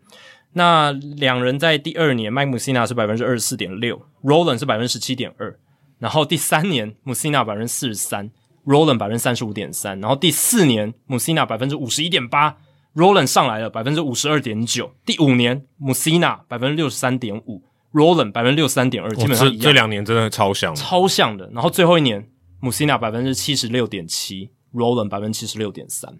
[0.53, 5.57] 那两人在第二年，Mike Mussina 是百分之二十四点六，Roland 是百分之十七点二。
[5.99, 8.29] 然后第三年，Mussina 百分之四十三
[8.65, 9.99] ，Roland 百分之三十五点三。
[9.99, 12.57] 然后第四年，Mussina 百分之五十一点八
[12.95, 14.91] ，Roland 上来了百分之五十二点九。
[15.05, 19.59] 第五年，Mussina 百分之六十三点五，Roland 百分之六十三点二，基本上一样。
[19.59, 21.49] 这两年真的超像，超像的。
[21.53, 22.29] 然后最后一年
[22.61, 26.17] ，Mussina 百分之七十六点七，Roland 百分之七十六点三。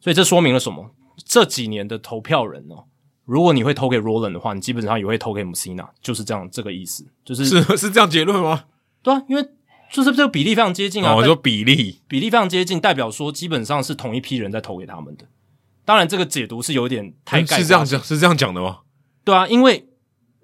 [0.00, 0.90] 所以这说明了什么？
[1.24, 2.84] 这几年的投票人哦。
[3.24, 8.64] 如果你会投给 Roland 的话，你基本上也会投给 Mussina，就是这样这个意思，就是是是这样结论吗？
[9.06, 9.48] 对啊，因为
[9.92, 11.14] 就是这个比例非常接近啊。
[11.14, 15.24] 我、哦、说比例比例非常接近，代表说基本上是同一批人在投给他们的。
[15.84, 18.80] 当然，这个解读是有点太概是这样讲，是这样讲的吗？
[19.24, 19.88] 对啊，因为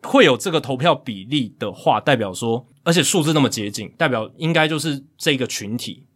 [0.03, 6.07] 会有这个投票比例的话，代表说，而且数字那么接近，代表应该就是这个群体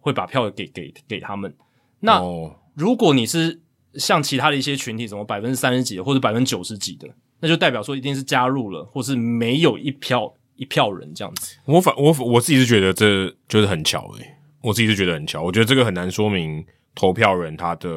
[0.00, 1.54] 会把票给给给他们。
[2.00, 3.62] 那、哦、如果你是。
[3.98, 7.08] 像其他的一些群体，什么百分之三十几的，或者百分之九十几的，
[7.40, 11.56] 那就代表说一定是加入了，或是没有一票一票人这样子。
[11.64, 15.42] 我反我我自己是觉得这就是很巧诶、欸，我自己是觉得很巧。
[15.42, 17.88] 我觉得这个很难说明投票人他的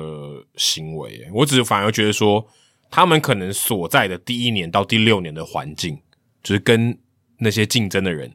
[0.55, 1.29] 行为、欸。
[1.33, 2.45] 我只是反而觉得说，
[2.91, 5.99] 他们可能所在的第一年到第六年的环境，
[6.43, 6.97] 就是跟
[7.37, 8.31] 那些竞争的人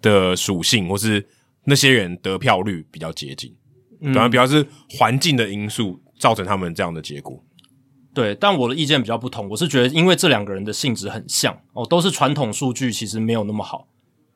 [0.00, 1.26] 的属性，或是
[1.64, 3.54] 那些人得票率比较接近，
[4.14, 6.00] 反而比较是环境的因素。
[6.16, 7.44] 造成他们这样的结果，
[8.14, 9.48] 对，但我的意见比较不同。
[9.48, 13.88] 我是觉得，因为这两个人的性质很像哦，都是传统数据其实没有那么好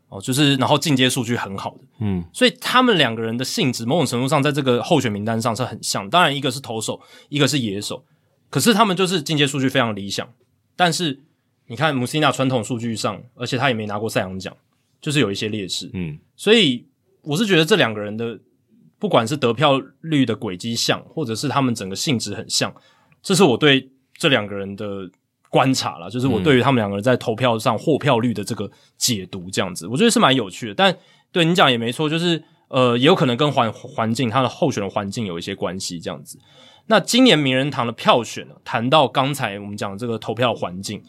[0.08, 6.10] 哦，就是然后进阶数据很好的，嗯，所以他们两个人的性质某种程度上在这个候选名单上是很像。
[6.10, 8.04] 当然，一个是投手，一个是野手，
[8.50, 10.28] 可是他们就是进阶数据非常理想。
[10.74, 11.20] 但是
[11.68, 14.54] 你看穆西纳传统数据上，而且他也没拿过赛扬奖，
[15.00, 16.86] 就是有一些劣势，嗯，所以
[17.22, 18.40] 我是觉得这两个人的。
[19.00, 22.74] 不管是得票率的轨迹像，或者是他们整个性质很像，
[23.22, 25.10] 这是我对这两个人的
[25.50, 30.74] 观察啦，就是我对于他们两个人在投票上获票率的这个解读，这样子，我觉得是蛮有趣的。
[30.74, 30.96] 但
[31.32, 36.38] 对你讲也没错，就是呃，也有可能跟环环境，他的候选的环境有一些关系，这样子。
[36.86, 41.02] 那今年名人堂的票选呢，谈到刚才我们讲的这个投票环境，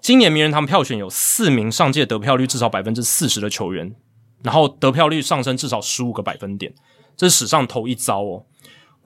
[0.00, 3.94] 今年名人堂票选有四名上届得票率至少百分之四十的球员，
[4.42, 6.74] 然后得票率上升至少十五个百分点。
[7.16, 8.44] 这是史上头一遭哦！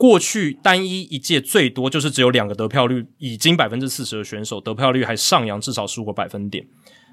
[0.00, 6.66] 过去单一一届最多就是只有两个得票率已经百分之四十的选手，得票率还上扬至少十五个百分点。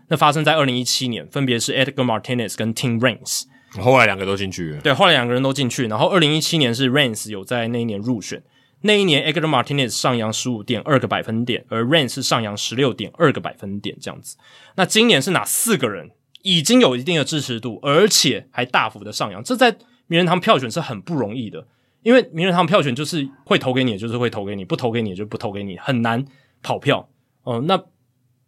[0.08, 3.44] 那发生在二零一七年，分别是 Edgar Martinez 跟 Tim Raines。
[3.82, 4.80] 后来两个都进去了。
[4.80, 5.88] 对，后来两个人都进去。
[5.88, 8.42] 然后二零一七年是 Raines 有在那一年入选，
[8.84, 14.38] 那一年 Edgar Martinez 上扬十五点二个百分点，而 Raines 是上扬十六点二个百分点这样子。
[14.78, 16.12] 那今年是哪四个人
[16.44, 19.44] 已经有一定的支持度，而且还大幅的上扬？
[19.44, 19.76] 这在
[20.08, 21.68] 名人堂票选是很不容易的，
[22.04, 26.24] 因为名人堂票选就是会投给你，就是会投给你；不投给你，就不投给你，很难
[26.62, 27.10] 跑票。
[27.44, 27.82] 哦、那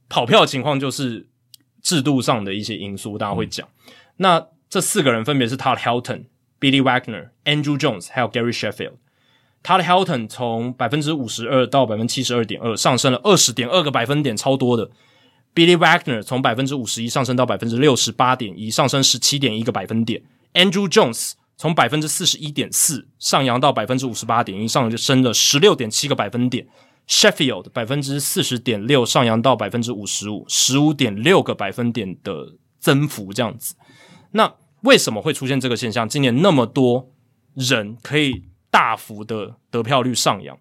[0.08, 1.28] 跑票的情况就是
[1.82, 3.68] 制度上的一些因素，大家会讲。
[4.18, 6.26] 那这四个人分别是 Todd Helton、
[6.60, 8.94] Billy Wagner、Andrew Jones 还有 Gary Sheffield。
[9.64, 14.90] Todd Helton 从百分之五十二到百分之七十二点二，上升了二十点二个百分点，超多的。
[15.56, 20.22] Billy Wagner 从百分之五十一上升到百分之六十八点一，上升十七点一个百分点。
[20.54, 26.66] Andrew Jones 从百分之四十一点四上扬到百分之五十八点一，上升了十六点七个百分点。
[27.06, 33.76] Sheffield 百分之四十点六上扬到百分之五十五，十五点六个百分点的增幅，这样子。
[34.32, 36.08] 那为什么会出现这个现象？
[36.08, 37.12] 今年那么多
[37.56, 40.58] 人可以大幅的得票率上扬、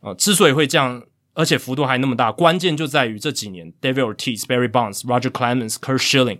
[0.00, 1.02] 呃，之所以会这样，
[1.34, 6.38] 而且幅度还那么大，关键就在于这几年 David Ortiz、Barry Bonds、Roger Clemens、Curt Schilling，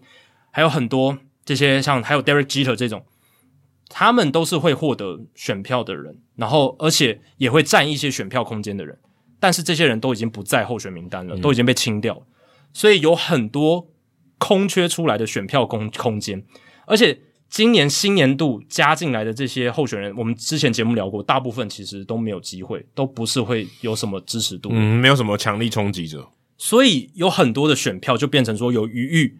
[0.50, 3.04] 还有很多这些像还有 Derek Jeter 这种。
[3.94, 8.98] 他们都是会获得选票的人，然后而且也会占一些选票空间的人，
[9.38, 12.32] 但是这些人都已经不在候选名单了，都已经被清掉了，嗯、
[12.72, 13.88] 所以有很多
[14.38, 16.42] 空缺出来的选票空空间，
[16.86, 29.36] 而且今年新年度加进来的这些候选人，我们之前节目聊过，大部分其实都没有机会，都不是会有什么支持度，嗯，没有什么强力冲击者，所以有很多的选票就变成说有余裕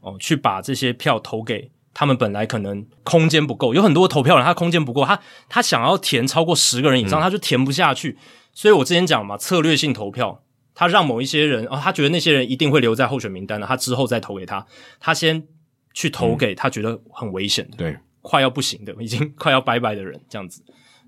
[0.00, 1.70] 哦，去把这些票投给。
[1.92, 8.16] 他们本来可能空间不够，有很多投票人，他空间不够，他他想要填超过十个人以上，嗯、他就填不下去。
[8.52, 10.42] 所以我之前讲嘛，策略性投票，
[10.74, 14.66] 他让某一些人哦，他觉得那些人一定会留在候选名单的，他之后再投给他，
[14.98, 15.46] 他先
[15.92, 20.62] 去投给他觉得很危险的，嗯、对，快要不行的，已经快要拜拜的人，这样子。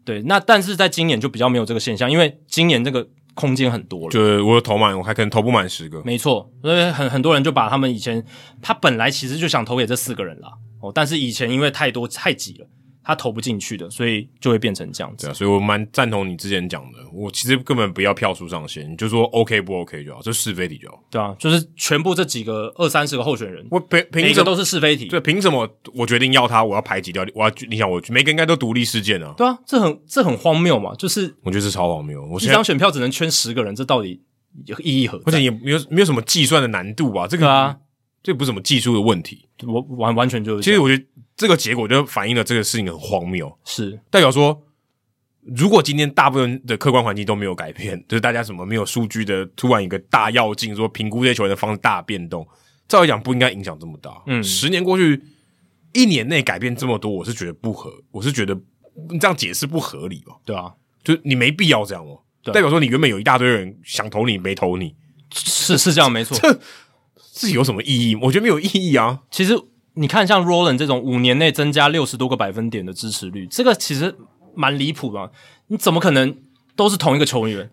[0.05, 8.25] 对，那但是在今年就比较没有这个现象，因为今年这个空间很多了，就是我投满，我还可能投不满十个，没错，所以很很多人就把他们以前
[8.61, 10.53] 他本来其实就想投给这四个人啦。
[10.81, 12.67] 哦，但是以前因为太多太挤了，
[13.05, 15.27] 他投不进去的，所以就会变成这样子。
[15.27, 16.99] 对啊，所以我蛮赞同你之前讲的。
[17.13, 21.03] 我其实根本不要票数上限，你就说 OK 不 OK 就好，这是非题就好。
[21.11, 25.07] 对啊，就是全部这几个二三十个候选人，我凭凭什么都是是非题。
[25.07, 26.63] 对，凭什么我决定要他？
[26.63, 27.27] 我要排挤掉？
[27.35, 29.35] 我要你想我每个应该都独立事件啊？
[29.37, 30.95] 对啊，这很这很荒谬嘛！
[30.95, 32.25] 就是我觉得是超荒谬。
[32.27, 34.23] 我一张选票只能圈十个人，这到底
[34.83, 35.25] 意义何在？
[35.27, 37.77] 而且也没有没有什么计算的难度啊，这个啊，
[38.23, 40.63] 这不是什么技术的问题，我完完全就是。
[40.63, 41.05] 其实我觉得。
[41.37, 44.63] 这个结果就反映了这个事情很荒谬，是代表说，
[45.43, 52.47] 如果今天大部分的客观环境都没有改变， 就是大家什么没有数据的突然一个大要进，说评估这些球员的方式大变动，
[52.87, 54.23] 照理讲不应该影响这么大。
[54.27, 55.21] 嗯，十年过去，
[55.95, 58.55] 一年内改变这么多，我是觉得不合，我是觉得
[59.11, 60.35] 你这样解释不合理吧？
[60.45, 62.21] 对啊，就你没必要这样哦。
[62.43, 64.95] 对，代表说你原本有一大堆人想投你，没投你，
[65.35, 66.39] 是是这样没错。
[66.39, 66.61] 这
[67.49, 68.15] 是有什么意义？
[68.17, 69.23] 我觉得没有意义啊。
[69.31, 69.59] 其实。
[69.95, 74.15] 你看，像 Roland 这种五年内增加六十多个百分点的支持率，这个其实
[74.55, 75.31] 蛮离谱的。
[75.67, 76.35] 你怎么可能
[76.75, 77.71] 都是同一个球员？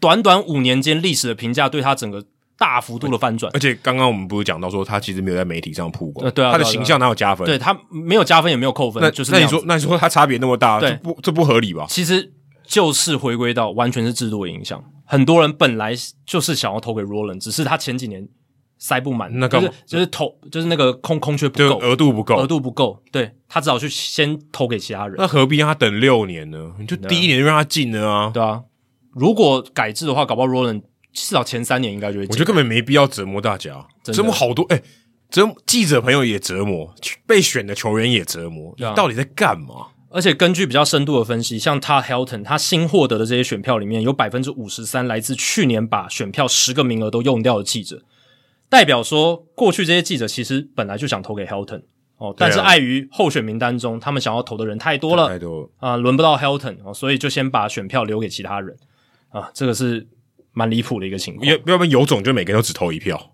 [0.00, 2.24] 短短五年间，历史的评价对他整个
[2.58, 3.50] 大幅度的翻转。
[3.54, 7.46] 而且刚刚我们不是讲到说，他其实没有在媒体上曝光，对啊，他的形象哪有加分？
[7.46, 9.00] 对他没有加分，也没有扣分。
[9.00, 11.86] 那就是那你说，那你说他差别那么大，这不这不合理吧？
[11.88, 12.32] 其实
[12.66, 14.82] 就是回归到完全是制度的影响。
[15.04, 15.94] 很多人本来
[16.26, 18.26] 就是想要投给 Roland，只是他前几年。
[18.80, 25.16] 塞不满，那个就是就是投就是那个空空缺不够，额度不够，额度不够，对，他只好去先投给其他人。
[25.18, 26.72] 那何必让他等六年呢？
[26.78, 28.62] 你就第一年就让他进了啊，对啊。
[29.12, 30.80] 如果改制的话，搞不好 Roland
[31.12, 32.30] 至少前三年应该就会进。
[32.30, 34.82] 我觉得根本没必要折磨大家，折磨好多哎，
[35.28, 36.94] 折磨记者朋友也折磨，
[37.26, 39.88] 被选的球员也折磨，你到底在干嘛？
[40.12, 48.02] 而且根据比较深度的分析，像他 Helton 他新获得的这些选票里面有百分之五十三来自去年把选票十个名额都用掉的记者。
[48.70, 51.82] 代表说，过去这些记者其实本来就想投给 Helton
[52.16, 58.74] 哦，但是碍于候选名单中他们想要投的人太多了，太多啊，轮不到 Helton 哦，所以就先把选票留给其他人。
[59.30, 60.08] 啊，这个是
[60.52, 61.46] 蛮离谱的一个情况。
[61.46, 63.32] 要要不然有种就每个人都只投一票，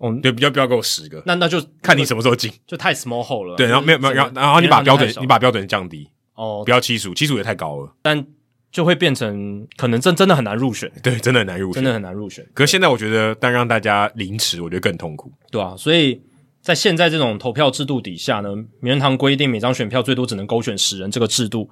[0.00, 3.56] 嗯，对，不要不要给我十个，那那就看你什么时候进，就太 small hole 了。
[3.56, 6.08] 对，然后没有没有，然后然后你把标准你把标准降低。
[6.34, 8.24] 哦，不要七十五，七十五也太高了，但。
[8.72, 12.44] 就会变成可能真真的很难入选，对，真的很难入选，真的很难入选。
[12.54, 16.22] 可是现在我觉得，但让大家凌迟，我觉得更痛苦，对啊，所以
[16.62, 21.68] 在现在这种投票制度底下呢，名人堂规定每张选票最多只能勾选十人，这个制度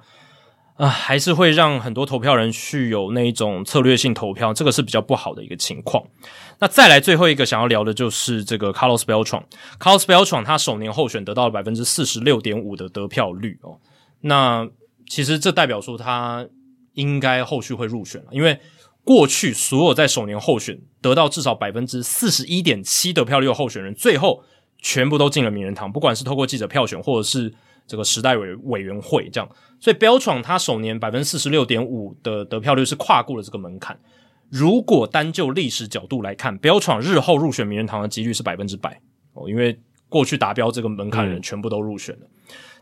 [0.75, 6.03] 啊、呃，还是会让很多投票人去有那一种策略性投票，这个是比较不好的一个情况。
[6.59, 13.79] 那再来最后一个想要聊的就是这个 Carlos Beltran，Carlos Beltran 他首年候选得到了百分之四十六点五的得票率哦，
[14.19, 14.67] 那
[15.09, 16.45] 其实这代表说他。
[16.93, 18.59] 应该后续会入选了，因为
[19.03, 24.43] 过去所有在首年候选得到至少百分之四十一点七得票率的候选人，最后
[24.79, 27.53] 全部都进了名人堂，不管是透过记者票选，或者是
[27.87, 29.49] 这个时代委委员会这样。
[29.79, 33.99] 所以 Beltran 他首年百分之四十六点五的得票率是跨过了这个门槛。
[34.49, 39.01] 如果单就历史角度来看，Beltran 日后入选名人堂的几率是百分之百
[39.33, 39.79] 哦，因为
[40.09, 42.21] 过去达标这个门槛的人全部都入选了。
[42.23, 42.27] 嗯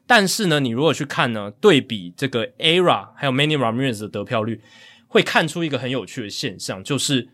[0.09, 4.59] 但是呢，你如果去看呢，对比这个 ERA 还有 Manny Ramirez 的得票率，
[5.07, 7.29] 会看出一个很有趣的现象，就是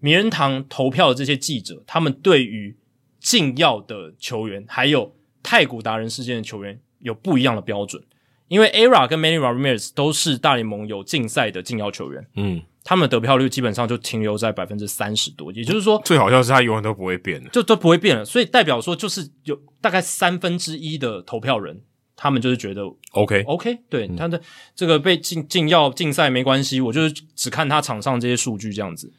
[0.00, 2.78] 名人堂投票的这些记者，他们对于
[3.20, 8.02] 禁药的球员，还有太古达人事件的球员有不一样的标准。
[8.48, 18.24] 因为 ERA 跟 Manny Ramirez 都是大联盟有禁赛的禁药球员，嗯，他们的得票率基本上就停留在百分之三十多，也就是说，最好笑是他永远都不会变的，就都不会变了。
[18.24, 21.82] 所以代表说，就是有大概三分之一的投票人。
[22.16, 24.40] 他们就是觉得 OK OK，对、嗯、他的
[24.74, 29.12] 这个被禁禁药禁赛没关系，我就是只看他场上这些数据这样子，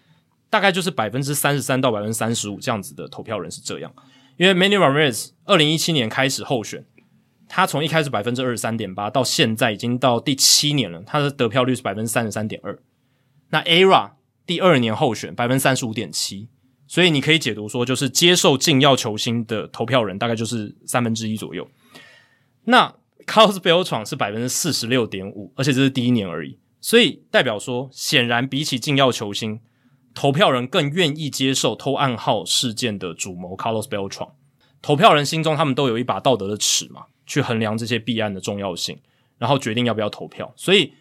[0.50, 3.94] 大概就是百分之三十三到百分之三十五这样子的投票人是这样。
[4.38, 6.86] 因为 Manny Ramirez 二零一七年开始候选，
[7.48, 12.78] 他从一开始百分之二十三点八到现在已经到第七年了，他的得票率是百分之三十三点二。
[13.50, 14.12] 那 ERA
[14.46, 16.50] 第二年候选百分之三十五点七，
[16.88, 21.66] 所以你可以解读说，就是接受禁药球星的投票人大概就是三分之一左右。
[22.66, 22.94] 那
[23.26, 29.60] Carlos Beltran 是百分之四十六点五，而且这是第一年而已，所以代表说，显然比起禁药球星，
[30.14, 34.30] 投票人更愿意接受偷暗号事件的主谋 Carlos Beltran。
[34.82, 39.00] 投票人心中他们都有一把道德的尺嘛，去衡量这些弊案的重要性，
[39.40, 40.54] 然后决定要不要投票。
[40.56, 40.94] 所以，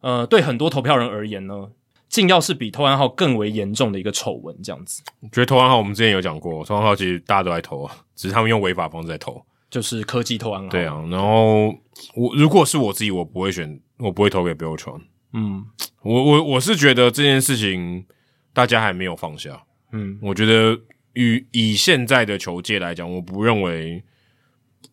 [0.00, 1.70] 呃，对很多投票人而言呢，
[2.08, 4.56] 禁药是比偷暗号更为严重的一个丑闻。
[4.62, 5.02] 这样子，
[5.32, 9.44] 觉得偷暗号我们之前有讲过，偷暗号其实大家都在投，只是他们用违法方式在投。
[9.74, 10.68] 就是科技偷暗号。
[10.68, 11.66] 对啊，然后
[12.14, 15.00] 我如果是我自己，我不会选，我不会投给 Beltran。
[15.32, 15.64] 嗯，
[16.02, 18.06] 我我我是觉得这件事情
[18.52, 19.64] 大家还没有放下。
[19.90, 20.78] 嗯，我觉得
[21.14, 24.04] 与以现在的球界来讲，我不认为，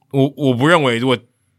[0.10, 1.16] 我我不认为，如果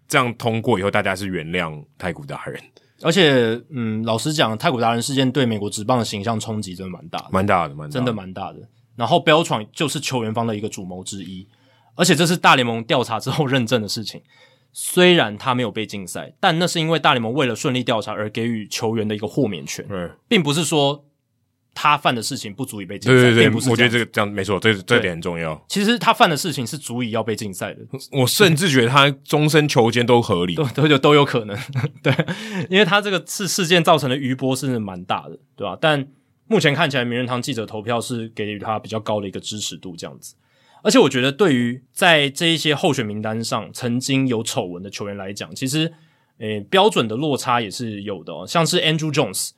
[0.08, 2.60] 这样通过以后，大家是原谅太古达人。
[3.02, 8.68] 而且，嗯，老实讲，太古达人事件对美国职棒的形象冲击真的蛮大的，蛮大的，蛮大，真的蛮大的。
[8.96, 11.46] 然后，标闯就是球员方的一个主谋之一，
[11.94, 14.22] 而且这是大联盟调查之后认证的事情。
[14.74, 21.04] 虽然他没有被禁赛，但那是因为大联盟为了顺利调查而给予球员的一个豁免权，嗯，并不是说
[21.74, 23.22] 他犯的事情不足以被禁赛。
[23.22, 25.62] 对对对，并不是，我觉得这个这样没错，这这点很重要。
[25.68, 27.80] 其实他犯的事情是足以要被禁赛的，
[28.12, 31.54] 我甚至觉得他终身囚监都合理， 都都有都有可能。
[32.02, 32.14] 对，
[32.70, 35.76] 因为他这个事事件造成的余波是蛮大的，对吧？
[35.78, 36.08] 但
[36.46, 40.34] 目前看起来，名人堂记者投票是给予他比较高的一个支持度，这样子。
[40.82, 45.92] 而且我觉得，对于在这一些候选名单上曾经有丑闻的球员来讲，其实，
[46.38, 48.46] 诶、欸，标准的落差也是有的哦。
[48.46, 49.50] 像是 Andrew Jones，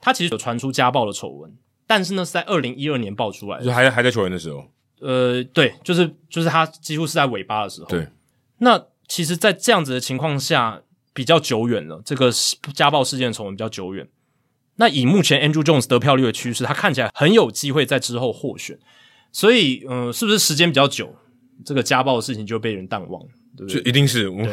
[0.00, 1.54] 他其实有传出家暴的丑闻，
[1.86, 4.64] 但是呢，是在二零一二年爆出来的，就还还在球员的时候。
[5.00, 7.88] 呃，对，就是就是他几乎是在尾巴的时候。
[7.88, 8.08] 对。
[8.58, 12.30] 那其实，在这样子的情况下，比较久远了，这个
[12.72, 14.08] 家暴事件的丑闻比较久远。
[14.76, 18.78] 那以目前 Andrew Jones 得票率的趋势，他看起来很有机会在之后获选。
[19.32, 21.14] 所以，嗯、呃，是不是时间比较久，
[21.64, 23.22] 这个家暴的事情就被人淡忘，
[23.56, 23.80] 对不对？
[23.82, 24.46] 就一定是我，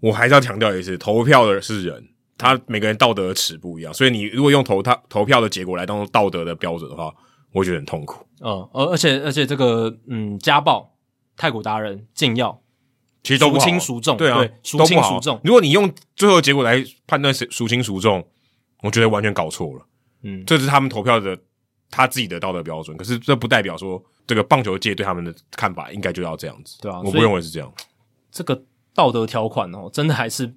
[0.00, 7.14] 我还是要强调一次，投票的是人，他每个人道德的尺不一样，所以你如果用投他投票的结果来当做道德的标准的话，
[7.52, 8.26] 我觉得很痛苦。
[8.40, 10.96] 嗯，而而且而且这个，嗯，家暴、
[11.36, 12.62] 太古达人、禁药，
[13.22, 14.16] 其实都不好，孰轻孰重？
[14.16, 15.38] 对啊，孰轻孰重？
[15.44, 18.26] 如果你用最后的结果来判断谁孰轻孰重，
[18.82, 19.86] 我觉得完全搞错了。
[20.22, 21.38] 嗯，这是他们投票的。
[21.90, 27.72] 他自己的道德标准，可是这不代表说这个棒球界对他们的看法应该就要这样子，对啊，我不认为是这样。
[28.30, 28.62] 这个
[28.94, 30.54] 道德条款哦，真的还是。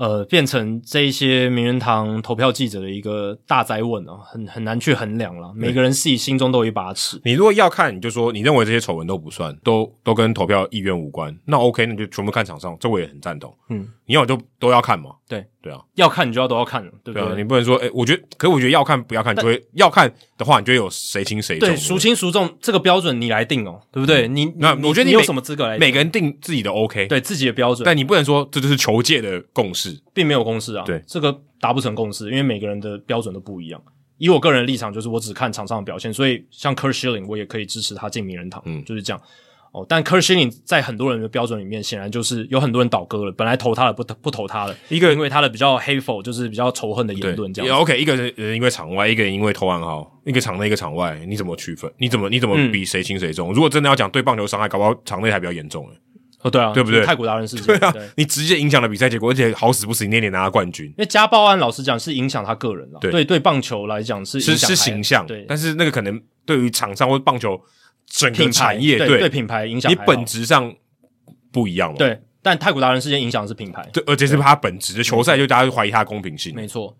[0.00, 5.52] 呃，变成这一些名人堂投票记者的一个大灾问哦，很很难去衡量了。
[5.54, 7.20] 每个人自己心中都有一把尺。
[7.22, 13.54] 你如果要看，你就说你认为这些丑闻都不算，都都跟投票意愿无关，那 OK，那就全部看场上，这我也很赞同。
[13.68, 15.10] 嗯，你要就都要看嘛。
[15.28, 17.22] 对对啊，要看你就要都要看，对不对？
[17.22, 21.68] 对啊，你不能说，诶、欸，我觉得，可是我觉得要看不要看，就会要看的话，你就会有谁轻谁重。
[21.68, 24.26] 对，孰轻孰重这个标准你来定哦，对不对？
[24.26, 25.86] 嗯、你那我觉得你，你有什么资格来定？
[25.86, 30.74] 每个人定自己的 OK，对自己的标准，但你不能说这就是球界的共识，并没有共识。
[30.74, 33.80] 啊，对，这个达不成共识，因为每个人的标准都不一样。
[34.18, 39.22] 以我个人的立场，就是我只看场上的表现，所以像 Kurt Schilling 我也可以支持他进名人堂，嗯，就是这样。
[39.72, 47.78] 哦，但 Curt Schilling 在很多人的标准里面，显然就是有很多人倒戈了，本来投他的不不投他了，一个人因为他的比较 hateful，就是比较仇恨的言论这样。
[47.78, 51.88] OK，一个人因为场外，一个人因为投暗号，一个场内，一个场外，你怎么区分？
[51.98, 53.52] 你怎么你怎么比谁轻谁重？
[53.52, 55.96] 如果真的要讲对棒球伤害，搞不好场内还比较严重诶。
[56.42, 57.04] 哦，对啊，对不对？
[57.04, 60.86] 泰国达人事件，对啊，对你直接影响了比赛结果，而且好死不死，你那年拿了冠军。
[60.86, 67.60] 因为家暴案，老实讲是影响他个人了，对对，对棒球来讲是是是形象，对，但是那个可能对于场上或棒球
[68.10, 70.74] 整个产业，对对，品牌影响，你本质上
[71.50, 71.96] 不一样嘛。
[71.96, 76.54] 对，但太古达人事件影响的是品牌，对，而且是他本质的球赛，就大家就怀疑他的公平性。
[76.54, 76.94] 没错，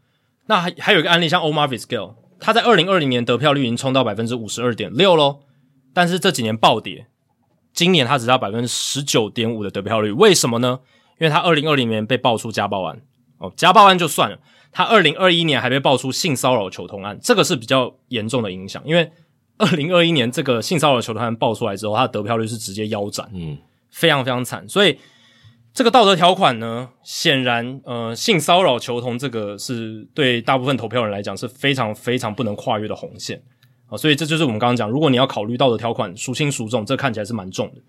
[0.47, 5.41] 那还还有一个案例，像 Omar Vizquel，他在二零二零年得票率已经冲到百分之五十二点六喽，
[5.93, 7.09] 但是这几年暴跌。
[7.73, 10.81] 今年他只到百分之十九点五的得票率，为什么呢？
[11.21, 13.01] 因为他二零二零年被爆出家暴案
[13.39, 14.39] 哦，家暴案就算了，
[14.73, 18.83] 他二零二一年还被爆出性骚扰球童案，这个是比较严重的影响。
[18.85, 19.13] 因为
[19.61, 23.59] 二零二一年这个性骚扰球童案爆出来之后，他的得票率是直接腰斩，嗯，
[23.91, 24.69] 非常非常惨。
[24.69, 24.99] 所以
[25.73, 33.43] 这个道德条款呢，显然呃，性骚扰球童这个是对大部分投票人来讲是非常非常不能跨越的红线。
[33.87, 37.83] 啊，所以这就是我们刚刚讲，如果你要考虑道德条款孰轻孰重，这看起来是蛮重的，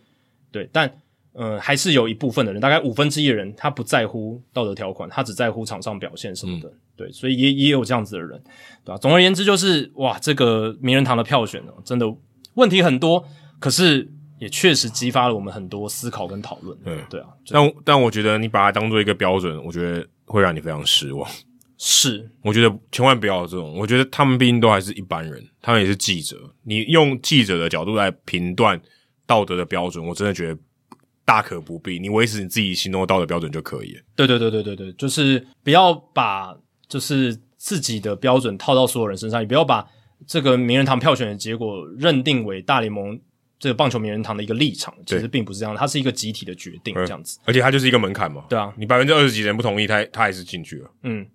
[0.52, 0.70] 对。
[0.74, 0.92] 但，
[1.34, 7.12] 呃，还是有一部分的人，大概五分之一的人，他不在乎道德条款，他只在乎场上表现什么的，嗯、对。
[7.12, 8.42] 所以也也有这样子的人，
[8.84, 8.98] 对吧？
[8.98, 12.06] 总而言之，就是哇，这个名人堂的票选呢，真的
[12.56, 13.26] 问题很多，
[13.60, 16.78] 可是也确实激发了我们很多思考跟讨论。
[16.84, 17.28] 对，对啊。
[17.50, 21.30] 但但我觉得你把它当做一个标准，我觉得会让你非常失望。
[21.78, 23.76] 是，我觉得千万不要这种。
[23.76, 26.38] 我觉得他们毕竟都还是一般人，他们也是记者。
[26.64, 28.80] 你用记者的角度来评断
[29.26, 30.60] 道德的标准，我真的觉得
[31.26, 32.00] 大可不必。
[32.00, 34.02] 你维持你自己心中的道德标准就可以了。
[34.16, 36.56] 对对对对对对，就是不要把
[36.88, 39.88] 就是自己的标准套到所有人身上，也不要把
[40.28, 43.20] 这个名人堂票选的结果认定为大联盟
[43.60, 44.94] 这个棒球名人堂的一个立场。
[45.06, 47.40] 其实并不是这样，它是一个集体的决定，这样子。
[47.46, 48.46] 而且它就是一个门槛嘛。
[48.50, 50.92] 对啊，你百分之二十几人不同意，他他还是进去了。
[51.04, 51.26] 嗯。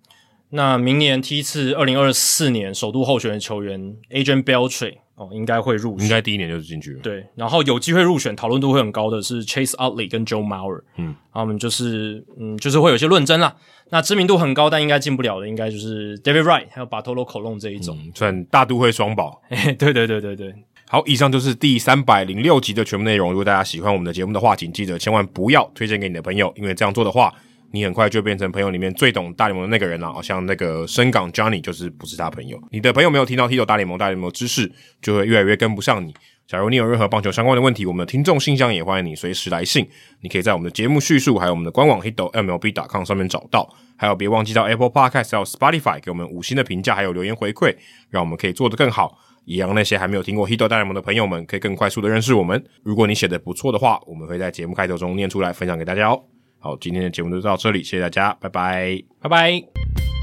[0.49, 6.99] 那明年梯次二零二四年首度候选的球员 Adrian Beltre 哦，应该会入选，应该第一年就是进去了。
[7.01, 13.55] 对，然后有机会入选，讨论度会很高的是 Chase Utley 跟 Joe Mauer，嗯，他们就是嗯，就是会有些论争啦。
[13.89, 19.41] 那知名度很高，但应该进不了的，应该就是 David Wright 还有 Bartolo Colon 这一种，嗯、算大都会双宝。
[19.79, 20.53] 对对对对对，
[20.87, 23.31] 好，以上就是第三百零六集的全部内容。
[23.31, 27.33] 如果大家喜欢我们的节目的话，请记得千万不要推荐给你的朋友，因为这样做的话，
[27.71, 30.11] 你很快就变成朋友里面最懂大联盟的那个人了。
[30.11, 32.59] 好像那个深港 Johnny 就是不是他朋友。
[32.71, 34.71] 你的朋友没有听到 Hito 大联盟、大联盟知识，
[35.01, 36.13] 就会越来越跟不上你。
[36.47, 39.85] 假如你有任何棒球相关的问题，我们的听众信箱也欢迎你随时来信。
[40.21, 43.69] 你可以在我们的节目叙述还有我们的官网 Hito MLB.com 上面找到。
[43.97, 47.75] 还有别忘记到 Apple Podcast 还有 Spotify 给我们五星的评价，还有留言回馈，
[48.09, 49.19] 让我们可以做得更好。
[49.43, 52.63] 也让那些还没有听过 Hito 大联盟的朋友们可以更快速的认识我们。
[52.83, 56.21] 如果你写的不错的话，我们会在节目开头中念出来分享给大家哦。
[56.59, 60.16] 好，今天的节目就到这里，谢谢大家，拜拜，拜拜。